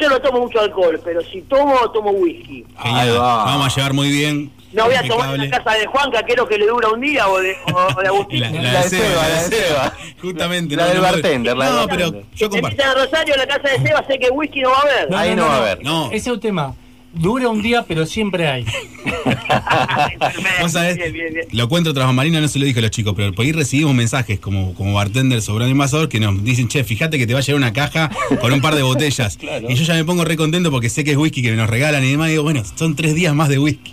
Yo 0.00 0.08
no 0.08 0.18
tomo 0.20 0.40
mucho 0.40 0.60
alcohol, 0.60 0.98
pero 1.04 1.20
si 1.22 1.42
tomo, 1.42 1.90
tomo 1.92 2.10
whisky. 2.10 2.64
Genial. 2.82 3.08
Ahí 3.10 3.16
va. 3.16 3.44
Vamos 3.44 3.66
a 3.72 3.76
llevar 3.76 3.92
muy 3.92 4.10
bien. 4.10 4.50
No 4.72 4.86
voy 4.86 4.94
a 4.94 5.02
tomar 5.06 5.34
en 5.34 5.50
la 5.50 5.58
casa 5.62 5.76
de 5.78 5.84
Juan, 5.86 6.10
que 6.10 6.18
creo 6.32 6.48
que 6.48 6.56
le 6.56 6.66
dura 6.66 6.88
un 6.88 7.00
día, 7.02 7.28
o 7.28 7.38
de, 7.38 7.54
o, 7.74 8.00
de 8.00 8.08
Agustín. 8.08 8.40
La, 8.40 8.50
la 8.50 8.62
La 8.62 8.70
de 8.70 8.76
de 8.84 8.88
Seba, 8.88 9.04
Seba, 9.08 9.28
la 9.28 9.28
de 9.28 9.40
Seba. 9.56 9.92
Justamente. 10.22 10.76
La 10.76 10.84
del 10.86 10.94
me- 10.96 11.00
bartender, 11.02 11.56
la 11.56 11.66
del 11.66 11.74
No, 11.76 11.86
pero 11.88 12.12
yo 12.12 12.20
Si 12.34 12.48
comparto. 12.48 12.82
a 12.82 12.94
Rosario, 12.94 13.34
en 13.34 13.40
la 13.40 13.46
casa 13.46 13.68
de 13.68 13.86
Seba, 13.86 14.04
sé 14.06 14.18
que 14.18 14.30
whisky 14.30 14.60
no 14.62 14.70
va 14.70 14.78
a 14.78 14.80
haber. 14.80 15.14
Ahí 15.14 15.34
no 15.36 15.44
va 15.46 15.54
a 15.56 15.58
haber. 15.58 15.84
No, 15.84 16.06
Ese 16.06 16.16
es 16.16 16.26
un 16.28 16.40
tema. 16.40 16.74
Dura 17.14 17.48
un 17.48 17.60
día, 17.62 17.84
pero 17.86 18.06
siempre 18.06 18.48
hay. 18.48 18.64
vos 20.62 20.72
sabés, 20.72 20.96
Bien, 20.96 21.12
bien, 21.12 21.34
bien. 21.34 21.46
lo 21.52 21.68
cuento 21.68 21.92
tras 21.92 22.12
Marina, 22.14 22.40
no 22.40 22.48
se 22.48 22.58
lo 22.58 22.64
dije 22.64 22.78
a 22.78 22.82
los 22.82 22.90
chicos, 22.90 23.12
pero 23.16 23.32
por 23.34 23.44
ahí 23.44 23.52
recibimos 23.52 23.94
mensajes 23.94 24.40
como, 24.40 24.72
como 24.74 24.94
bartender 24.94 25.42
sobre 25.42 25.66
el 25.66 25.72
envasador 25.72 26.08
que 26.08 26.20
nos 26.20 26.42
dicen, 26.42 26.68
che, 26.68 26.84
fíjate 26.84 27.18
que 27.18 27.26
te 27.26 27.34
va 27.34 27.40
a 27.40 27.42
llegar 27.42 27.56
una 27.58 27.72
caja 27.72 28.10
con 28.40 28.52
un 28.52 28.60
par 28.60 28.74
de 28.74 28.82
botellas. 28.82 29.38
Y 29.68 29.74
yo 29.74 29.84
ya 29.84 29.94
me 29.94 30.04
pongo 30.04 30.24
re 30.24 30.36
contento 30.36 30.70
porque 30.70 30.88
sé 30.88 31.04
que 31.04 31.12
es 31.12 31.16
whisky 31.16 31.42
que 31.42 31.52
nos 31.52 31.68
regalan 31.68 32.02
y 32.04 32.10
demás. 32.12 32.28
Y 32.28 32.32
digo, 32.32 32.42
bueno, 32.44 32.62
son 32.76 32.96
tres 32.96 33.14
días 33.14 33.34
más 33.34 33.48
de 33.48 33.58
whisky. 33.58 33.92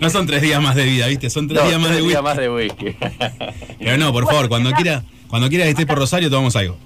No 0.00 0.08
son 0.10 0.26
tres 0.26 0.42
días 0.42 0.62
más 0.62 0.74
de 0.76 0.84
vida, 0.84 1.06
¿viste? 1.08 1.30
Son 1.30 1.48
tres 1.48 1.60
No, 1.62 1.68
días 1.68 1.80
más 1.80 1.90
de 1.90 1.96
tres 1.96 2.04
whisky. 2.04 2.12
días 2.12 2.22
más 2.22 2.36
de 2.36 2.50
whisky. 2.50 2.96
Pero 3.78 3.96
no, 3.98 4.12
por 4.12 4.26
favor, 4.26 4.48
cuando 4.48 4.70
quiera, 4.72 5.04
cuando 5.28 5.48
quieras 5.48 5.66
que 5.66 5.70
estés 5.70 5.86
por 5.86 5.98
Rosario, 5.98 6.30
tomamos 6.30 6.54
algo. 6.56 6.76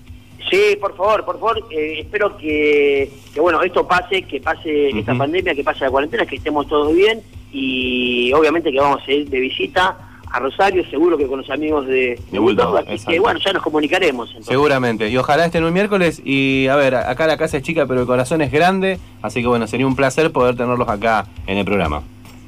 Sí, 0.54 0.76
por 0.76 0.96
favor, 0.96 1.24
por 1.24 1.38
favor, 1.40 1.66
eh, 1.70 2.00
espero 2.00 2.36
que, 2.36 3.10
que, 3.32 3.40
bueno, 3.40 3.60
esto 3.62 3.86
pase, 3.86 4.22
que 4.22 4.40
pase 4.40 4.90
esta 4.90 5.14
pandemia, 5.14 5.54
que 5.54 5.64
pase 5.64 5.84
la 5.84 5.90
cuarentena, 5.90 6.24
que 6.26 6.36
estemos 6.36 6.68
todos 6.68 6.94
bien 6.94 7.22
y 7.52 8.32
obviamente 8.32 8.70
que 8.70 8.78
vamos 8.78 9.02
a 9.06 9.12
ir 9.12 9.28
de 9.28 9.40
visita 9.40 9.96
a 10.30 10.38
Rosario, 10.40 10.84
seguro 10.90 11.16
que 11.16 11.26
con 11.26 11.38
los 11.40 11.50
amigos 11.50 11.86
de, 11.86 12.18
De 12.30 12.38
Bulldog, 12.38 12.70
Bulldog, 12.70 12.88
así 12.92 13.06
que 13.06 13.20
bueno, 13.20 13.38
ya 13.38 13.52
nos 13.52 13.62
comunicaremos. 13.62 14.28
entonces. 14.28 14.48
Seguramente. 14.52 15.08
Y 15.08 15.16
ojalá 15.16 15.46
estén 15.46 15.62
un 15.62 15.72
miércoles. 15.72 16.20
Y 16.24 16.66
a 16.66 16.74
ver, 16.74 16.96
acá 16.96 17.28
la 17.28 17.36
casa 17.36 17.56
es 17.56 17.62
chica, 17.62 17.86
pero 17.86 18.00
el 18.00 18.06
corazón 18.06 18.40
es 18.42 18.50
grande. 18.50 18.98
Así 19.22 19.42
que 19.42 19.46
bueno, 19.46 19.68
sería 19.68 19.86
un 19.86 19.94
placer 19.94 20.32
poder 20.32 20.56
tenerlos 20.56 20.88
acá 20.88 21.26
en 21.46 21.58
el 21.58 21.64
programa. 21.64 22.02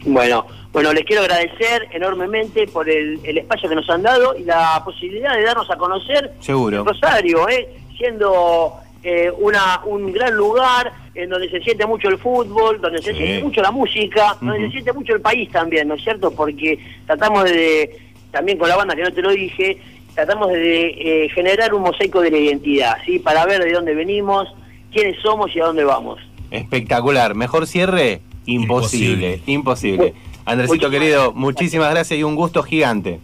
Bueno, 0.05 0.47
bueno, 0.73 0.93
les 0.93 1.05
quiero 1.05 1.23
agradecer 1.23 1.89
enormemente 1.93 2.67
por 2.67 2.89
el, 2.89 3.21
el 3.25 3.39
espacio 3.39 3.69
que 3.69 3.77
nos 3.77 3.89
han 3.89 4.03
dado 4.03 4.37
y 4.37 4.45
la 4.45 4.83
posibilidad 4.85 5.35
de 5.37 5.43
darnos 5.43 5.71
a 5.71 5.77
conocer 5.77 6.33
Seguro. 6.41 6.85
Rosario, 6.85 7.49
¿eh? 7.49 7.69
Siendo 7.97 8.75
eh, 9.03 9.31
una, 9.39 9.81
un 9.85 10.13
gran 10.13 10.35
lugar 10.35 10.93
en 11.15 11.31
donde 11.31 11.49
se 11.51 11.61
siente 11.61 11.87
mucho 11.87 12.09
el 12.09 12.19
fútbol, 12.19 12.81
donde 12.81 13.01
se 13.03 13.13
Sí. 13.13 13.19
siente 13.19 13.45
mucho 13.45 13.63
la 13.63 13.71
música, 13.71 14.37
donde 14.41 14.67
se 14.67 14.71
siente 14.73 14.93
mucho 14.93 15.15
el 15.15 15.21
país 15.21 15.51
también, 15.51 15.89
¿no 15.89 15.95
es 15.95 16.03
cierto? 16.03 16.31
Porque 16.33 16.79
tratamos 17.07 17.45
de, 17.45 17.97
también 18.31 18.59
con 18.59 18.69
la 18.69 18.77
banda 18.77 18.95
que 18.97 19.03
no 19.03 19.13
te 19.13 19.23
lo 19.23 19.31
dije, 19.31 19.79
tratamos 20.15 20.49
de 20.49 20.87
eh, 21.25 21.29
generar 21.35 21.73
un 21.75 21.83
mosaico 21.83 22.21
de 22.21 22.31
la 22.31 22.39
identidad, 22.39 22.97
¿sí? 23.05 23.19
Para 23.19 23.45
ver 23.47 23.63
de 23.63 23.73
dónde 23.73 23.95
venimos, 23.95 24.49
quiénes 24.93 25.21
somos 25.23 25.55
y 25.55 25.61
a 25.61 25.67
dónde 25.67 25.85
vamos. 25.85 26.19
Espectacular. 26.51 27.35
Mejor 27.35 27.67
cierre, 27.67 28.21
imposible. 28.47 29.41
Imposible. 29.47 30.15
Andresito 30.45 30.91
querido, 30.91 31.33
muchísimas 31.33 31.91
gracias 31.91 32.19
y 32.19 32.23
un 32.23 32.35
gusto 32.37 32.63
gigante. 32.63 33.19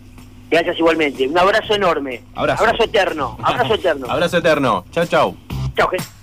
Gracias 0.53 0.79
igualmente. 0.79 1.27
Un 1.27 1.39
abrazo 1.39 1.74
enorme. 1.74 2.24
Abrazo. 2.35 2.83
eterno. 2.85 3.39
Abrazo 3.43 3.73
eterno. 3.73 4.07
Abrazo 4.07 4.37
eterno. 4.37 4.85
Chau, 4.91 5.07
chau. 5.07 5.37
Chao, 5.74 5.89
gente. 5.91 6.22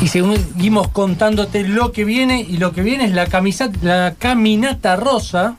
Y 0.00 0.06
seguimos 0.06 0.88
contándote 0.88 1.66
lo 1.66 1.90
que 1.90 2.04
viene. 2.04 2.40
Y 2.40 2.58
lo 2.58 2.72
que 2.72 2.82
viene 2.82 3.04
es 3.04 3.12
la, 3.12 3.26
camisa, 3.26 3.70
la 3.82 4.14
caminata 4.16 4.94
rosa 4.94 5.56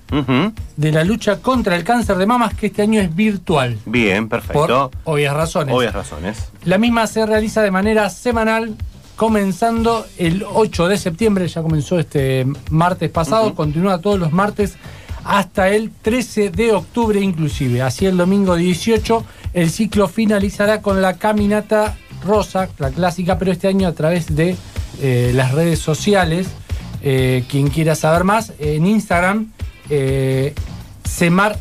de 0.77 0.91
la 0.91 1.03
lucha 1.03 1.41
contra 1.41 1.75
el 1.75 1.83
cáncer 1.83 2.17
de 2.17 2.25
mamas, 2.25 2.53
que 2.53 2.67
este 2.67 2.83
año 2.83 3.01
es 3.01 3.13
virtual. 3.13 3.77
Bien, 3.85 4.29
Por 4.29 4.39
perfecto. 4.41 4.91
obvias 5.03 5.33
razones. 5.35 5.75
Obvias 5.75 5.93
razones. 5.93 6.49
La 6.63 6.77
misma 6.77 7.05
se 7.07 7.25
realiza 7.25 7.61
de 7.61 7.71
manera 7.71 8.09
semanal, 8.09 8.75
comenzando 9.17 10.05
el 10.17 10.45
8 10.49 10.87
de 10.87 10.97
septiembre, 10.97 11.47
ya 11.49 11.61
comenzó 11.61 11.99
este 11.99 12.47
martes 12.69 13.09
pasado, 13.09 13.53
continúa 13.55 13.99
todos 13.99 14.17
los 14.17 14.31
martes 14.31 14.77
hasta 15.25 15.67
el 15.67 15.91
13 15.91 16.49
de 16.49 16.71
octubre 16.71 17.19
inclusive. 17.19 17.81
Así 17.81 18.05
el 18.05 18.15
domingo 18.15 18.55
18 18.55 19.25
el 19.53 19.69
ciclo 19.69 20.07
finalizará 20.07 20.81
con 20.81 21.01
la 21.01 21.17
caminata 21.17 21.97
rosa, 22.23 22.69
la 22.77 22.89
clásica, 22.91 23.37
pero 23.37 23.51
este 23.51 23.67
año 23.67 23.87
a 23.87 23.93
través 23.93 24.35
de 24.35 24.55
eh, 25.01 25.31
las 25.33 25.51
redes 25.53 25.79
sociales. 25.79 26.47
Eh, 27.01 27.45
quien 27.49 27.69
quiera 27.69 27.95
saber 27.95 28.25
más, 28.25 28.51
en 28.59 28.85
Instagram, 28.85 29.51
eh, 29.89 30.53
Semar 31.05 31.57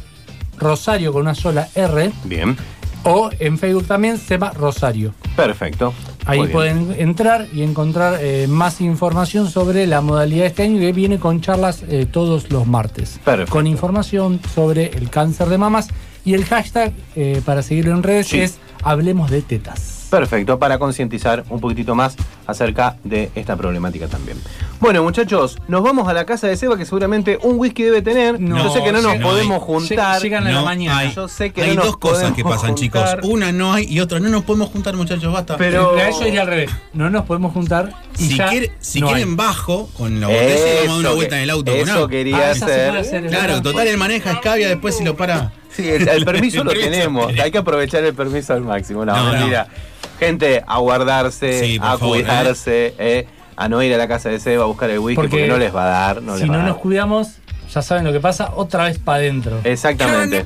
Rosario 0.59 1.13
con 1.13 1.23
una 1.23 1.35
sola 1.37 1.69
R. 1.75 2.11
Bien. 2.25 2.57
O 3.05 3.31
en 3.39 3.57
Facebook 3.59 3.87
también, 3.87 4.19
Sema 4.19 4.51
Rosario. 4.51 5.15
Perfecto. 5.37 5.95
Ahí 6.27 6.39
Muy 6.41 6.49
bien. 6.49 6.53
pueden 6.53 6.95
entrar 6.99 7.47
y 7.55 7.63
encontrar 7.63 8.19
eh, 8.21 8.47
más 8.49 8.81
información 8.81 9.49
sobre 9.49 9.87
la 9.87 10.01
modalidad 10.01 10.43
de 10.43 10.47
este 10.49 10.63
año 10.65 10.81
que 10.81 10.93
viene 10.93 11.19
con 11.21 11.41
charlas 11.41 11.85
eh, 11.89 12.07
todos 12.11 12.51
los 12.51 12.67
martes. 12.67 13.21
Perfecto. 13.25 13.53
Con 13.53 13.69
información 13.69 14.41
sobre 14.53 14.87
el 14.87 15.09
cáncer 15.09 15.49
de 15.49 15.57
mamas 15.59 15.87
y 16.25 16.35
el 16.35 16.45
hashtag 16.45 16.93
eh, 17.15 17.41
para 17.45 17.63
seguirlo 17.63 17.93
en 17.93 18.03
redes 18.03 18.27
Sí. 18.27 18.41
es 18.41 18.59
Hablemos 18.83 19.31
de 19.31 19.43
tetas. 19.43 19.98
Perfecto, 20.11 20.59
para 20.59 20.79
concientizar 20.79 21.45
un 21.51 21.61
poquitito 21.61 21.95
más 21.95 22.17
acerca 22.47 22.97
de 23.05 23.31
esta 23.35 23.57
problemática 23.57 24.07
también. 24.09 24.39
Bueno, 24.81 25.03
muchachos, 25.03 25.59
nos 25.69 25.83
vamos 25.83 26.09
a 26.09 26.15
la 26.15 26.25
casa 26.25 26.47
de 26.47 26.57
Seba, 26.57 26.79
que 26.79 26.87
seguramente 26.87 27.39
un 27.43 27.59
whisky 27.59 27.83
debe 27.83 28.01
tener. 28.01 28.41
No, 28.41 28.57
Yo 28.65 28.73
sé 28.73 28.83
que 28.83 28.91
no 28.93 29.03
nos 29.03 29.17
podemos 29.17 29.49
no 29.49 29.55
hay. 29.55 29.61
juntar. 29.61 30.23
Llegan 30.23 30.47
a 30.47 30.51
la 30.51 30.59
No 30.61 30.65
mañana. 30.65 30.99
hay. 30.99 31.13
Yo 31.15 31.29
sé 31.29 31.53
que 31.53 31.63
hay 31.63 31.71
no 31.71 31.75
nos 31.77 31.87
dos 31.87 31.97
cosas 31.99 32.33
que 32.33 32.43
pasan, 32.43 32.75
chicos. 32.75 33.03
Una 33.25 33.53
no 33.53 33.75
hay 33.75 33.85
y 33.85 34.01
otra 34.01 34.19
no 34.19 34.31
nos 34.31 34.45
podemos 34.45 34.71
juntar, 34.71 34.97
muchachos, 34.97 35.31
basta. 35.33 35.57
Pero- 35.59 35.95
A 35.99 36.09
eso 36.09 36.27
iría 36.27 36.41
al 36.43 36.47
revés. 36.47 36.71
No 36.95 37.11
nos 37.11 37.27
podemos 37.27 37.53
juntar 37.53 37.93
y 38.19 38.29
si, 38.29 38.37
ya 38.37 38.49
quiere- 38.49 38.73
si 38.81 39.01
no 39.01 39.09
hay. 39.09 39.15
quieren 39.15 39.37
bajo 39.37 39.91
con 39.97 40.21
la 40.21 40.29
botella, 40.29 40.55
vamos 40.55 40.89
a 40.89 40.91
dar 40.91 40.99
una 41.01 41.11
vuelta 41.11 41.31
que- 41.31 41.37
en 41.37 41.43
el 41.43 41.51
auto 41.51 41.73
Eso 41.73 42.09
quería 42.09 42.37
Ah, 42.39 42.51
hacer. 42.53 43.29
Claro, 43.29 43.61
total, 43.61 43.87
él 43.89 43.99
maneja 43.99 44.33
escabia 44.33 44.69
después 44.69 44.97
si 44.97 45.05
lo 45.05 45.17
para. 45.17 45.53
Sí, 45.71 45.87
el, 45.87 46.09
el 46.09 46.25
permiso 46.25 46.65
lo 46.65 46.71
tenemos. 46.73 47.31
Hay 47.39 47.51
que 47.51 47.59
aprovechar 47.59 48.03
el 48.05 48.15
permiso 48.15 48.55
al 48.55 48.63
máximo. 48.63 49.05
No, 49.05 49.15
No, 49.15 49.25
no. 49.27 49.33
mentira. 49.33 49.67
Gente, 50.19 50.63
a 50.67 50.79
guardarse, 50.79 51.61
Sí, 51.61 51.79
a 51.81 51.97
favor, 51.99 52.17
cuidarse, 52.19 52.95
eh, 52.99 53.27
a 53.57 53.69
no 53.69 53.83
ir 53.83 53.95
a 53.95 53.99
la 53.99 54.09
casa 54.09 54.29
de 54.29 54.41
Seba 54.41 54.65
a 54.65 54.67
buscar 54.67 54.91
el 54.91 54.99
whisky 54.99 55.17
porque, 55.17 55.31
Porque 55.31 55.49
no 55.49 55.59
les 55.59 55.75
va 55.75 55.85
a 55.85 55.89
dar. 55.89 56.23
No 56.23 56.35
si 56.35 56.43
les 56.43 56.51
va 56.51 56.53
no 56.55 56.59
dar. 56.61 56.69
nos 56.69 56.79
cuidamos, 56.79 57.29
ya 57.73 57.83
saben 57.83 58.05
lo 58.05 58.13
que 58.13 58.21
pasa, 58.21 58.53
otra 58.57 58.85
vez 58.85 58.99
para 58.99 59.19
adentro. 59.19 59.61
Exactamente. 59.65 60.45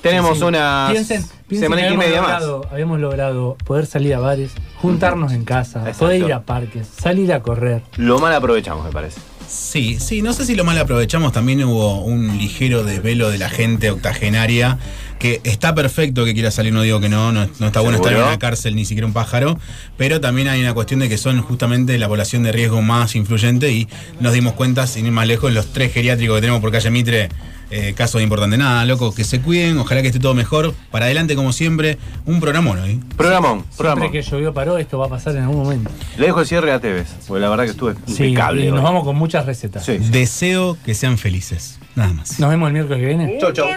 Tenemos 0.00 0.36
Sí. 0.38 1.58
semanita 1.58 1.88
que 1.88 1.94
y 1.94 1.96
media 1.96 2.18
habíamos 2.18 2.30
más. 2.30 2.42
logrado, 2.42 2.68
habíamos 2.72 2.98
logrado 3.00 3.56
poder 3.64 3.86
salir 3.86 4.14
a 4.14 4.18
bares, 4.18 4.50
juntarnos 4.80 5.32
en 5.32 5.44
casa, 5.44 5.80
Exacto. 5.80 5.98
poder 6.06 6.22
ir 6.22 6.32
a 6.32 6.42
parques, 6.42 6.88
salir 6.88 7.32
a 7.32 7.40
correr. 7.40 7.82
Lo 7.96 8.18
mal 8.18 8.34
aprovechamos, 8.34 8.84
me 8.84 8.90
parece. 8.90 9.20
Sí, 9.46 10.00
sí, 10.00 10.22
no 10.22 10.32
sé 10.32 10.44
si 10.46 10.54
lo 10.56 10.64
mal 10.64 10.78
aprovechamos, 10.78 11.32
también 11.32 11.62
hubo 11.64 12.00
un 12.02 12.38
ligero 12.38 12.82
desvelo 12.84 13.30
de 13.30 13.38
la 13.38 13.48
gente 13.50 13.90
octogenaria, 13.90 14.78
que 15.22 15.40
está 15.44 15.72
perfecto 15.74 16.24
que 16.24 16.34
quiera 16.34 16.50
salir, 16.50 16.72
no 16.72 16.82
digo 16.82 16.98
que 17.00 17.08
no, 17.08 17.30
no, 17.32 17.48
no 17.60 17.66
está 17.68 17.80
bueno 17.80 17.96
estar 17.98 18.12
en 18.12 18.18
una 18.18 18.38
cárcel 18.40 18.74
ni 18.74 18.84
siquiera 18.84 19.06
un 19.06 19.12
pájaro, 19.12 19.56
pero 19.96 20.20
también 20.20 20.48
hay 20.48 20.60
una 20.60 20.74
cuestión 20.74 20.98
de 21.00 21.08
que 21.08 21.16
son 21.16 21.40
justamente 21.42 21.96
la 21.96 22.08
población 22.08 22.42
de 22.42 22.50
riesgo 22.50 22.82
más 22.82 23.14
influyente 23.14 23.70
y 23.70 23.86
nos 24.20 24.32
dimos 24.32 24.54
cuenta, 24.54 24.86
sin 24.88 25.06
ir 25.06 25.12
más 25.12 25.26
lejos, 25.28 25.52
los 25.52 25.72
tres 25.72 25.92
geriátricos 25.94 26.34
que 26.36 26.40
tenemos 26.40 26.60
por 26.60 26.72
calle 26.72 26.90
Mitre, 26.90 27.28
eh, 27.70 27.94
casos 27.96 28.20
importantes. 28.20 28.58
Nada, 28.58 28.84
loco, 28.84 29.14
que 29.14 29.24
se 29.24 29.40
cuiden, 29.40 29.78
ojalá 29.78 30.02
que 30.02 30.08
esté 30.08 30.18
todo 30.20 30.34
mejor. 30.34 30.74
Para 30.90 31.06
adelante, 31.06 31.34
como 31.36 31.52
siempre, 31.54 31.96
un 32.26 32.38
programón 32.40 32.78
hoy. 32.80 33.00
Programón, 33.16 33.60
Siempre 33.60 33.76
programón. 33.78 34.12
que 34.12 34.20
llovió 34.22 34.52
paró, 34.52 34.76
esto 34.76 34.98
va 34.98 35.06
a 35.06 35.08
pasar 35.08 35.36
en 35.36 35.42
algún 35.44 35.58
momento. 35.58 35.90
Le 36.18 36.26
dejo 36.26 36.40
el 36.40 36.46
cierre 36.46 36.70
a 36.72 36.80
Tevez, 36.80 37.06
porque 37.26 37.40
la 37.40 37.48
verdad 37.48 37.64
que 37.64 37.70
estuve 37.70 37.94
Sí, 38.08 38.24
impecable. 38.24 38.66
y 38.66 38.70
nos 38.70 38.82
vamos 38.82 39.04
con 39.04 39.16
muchas 39.16 39.46
recetas. 39.46 39.86
Sí, 39.86 39.98
sí. 40.02 40.10
Deseo 40.10 40.76
que 40.84 40.94
sean 40.94 41.16
felices. 41.16 41.78
Nada 41.94 42.12
más. 42.12 42.38
Nos 42.40 42.50
vemos 42.50 42.68
el 42.68 42.72
miércoles 42.72 43.00
que 43.00 43.06
viene. 43.06 43.38
Chau, 43.38 43.52
chau. 43.52 43.68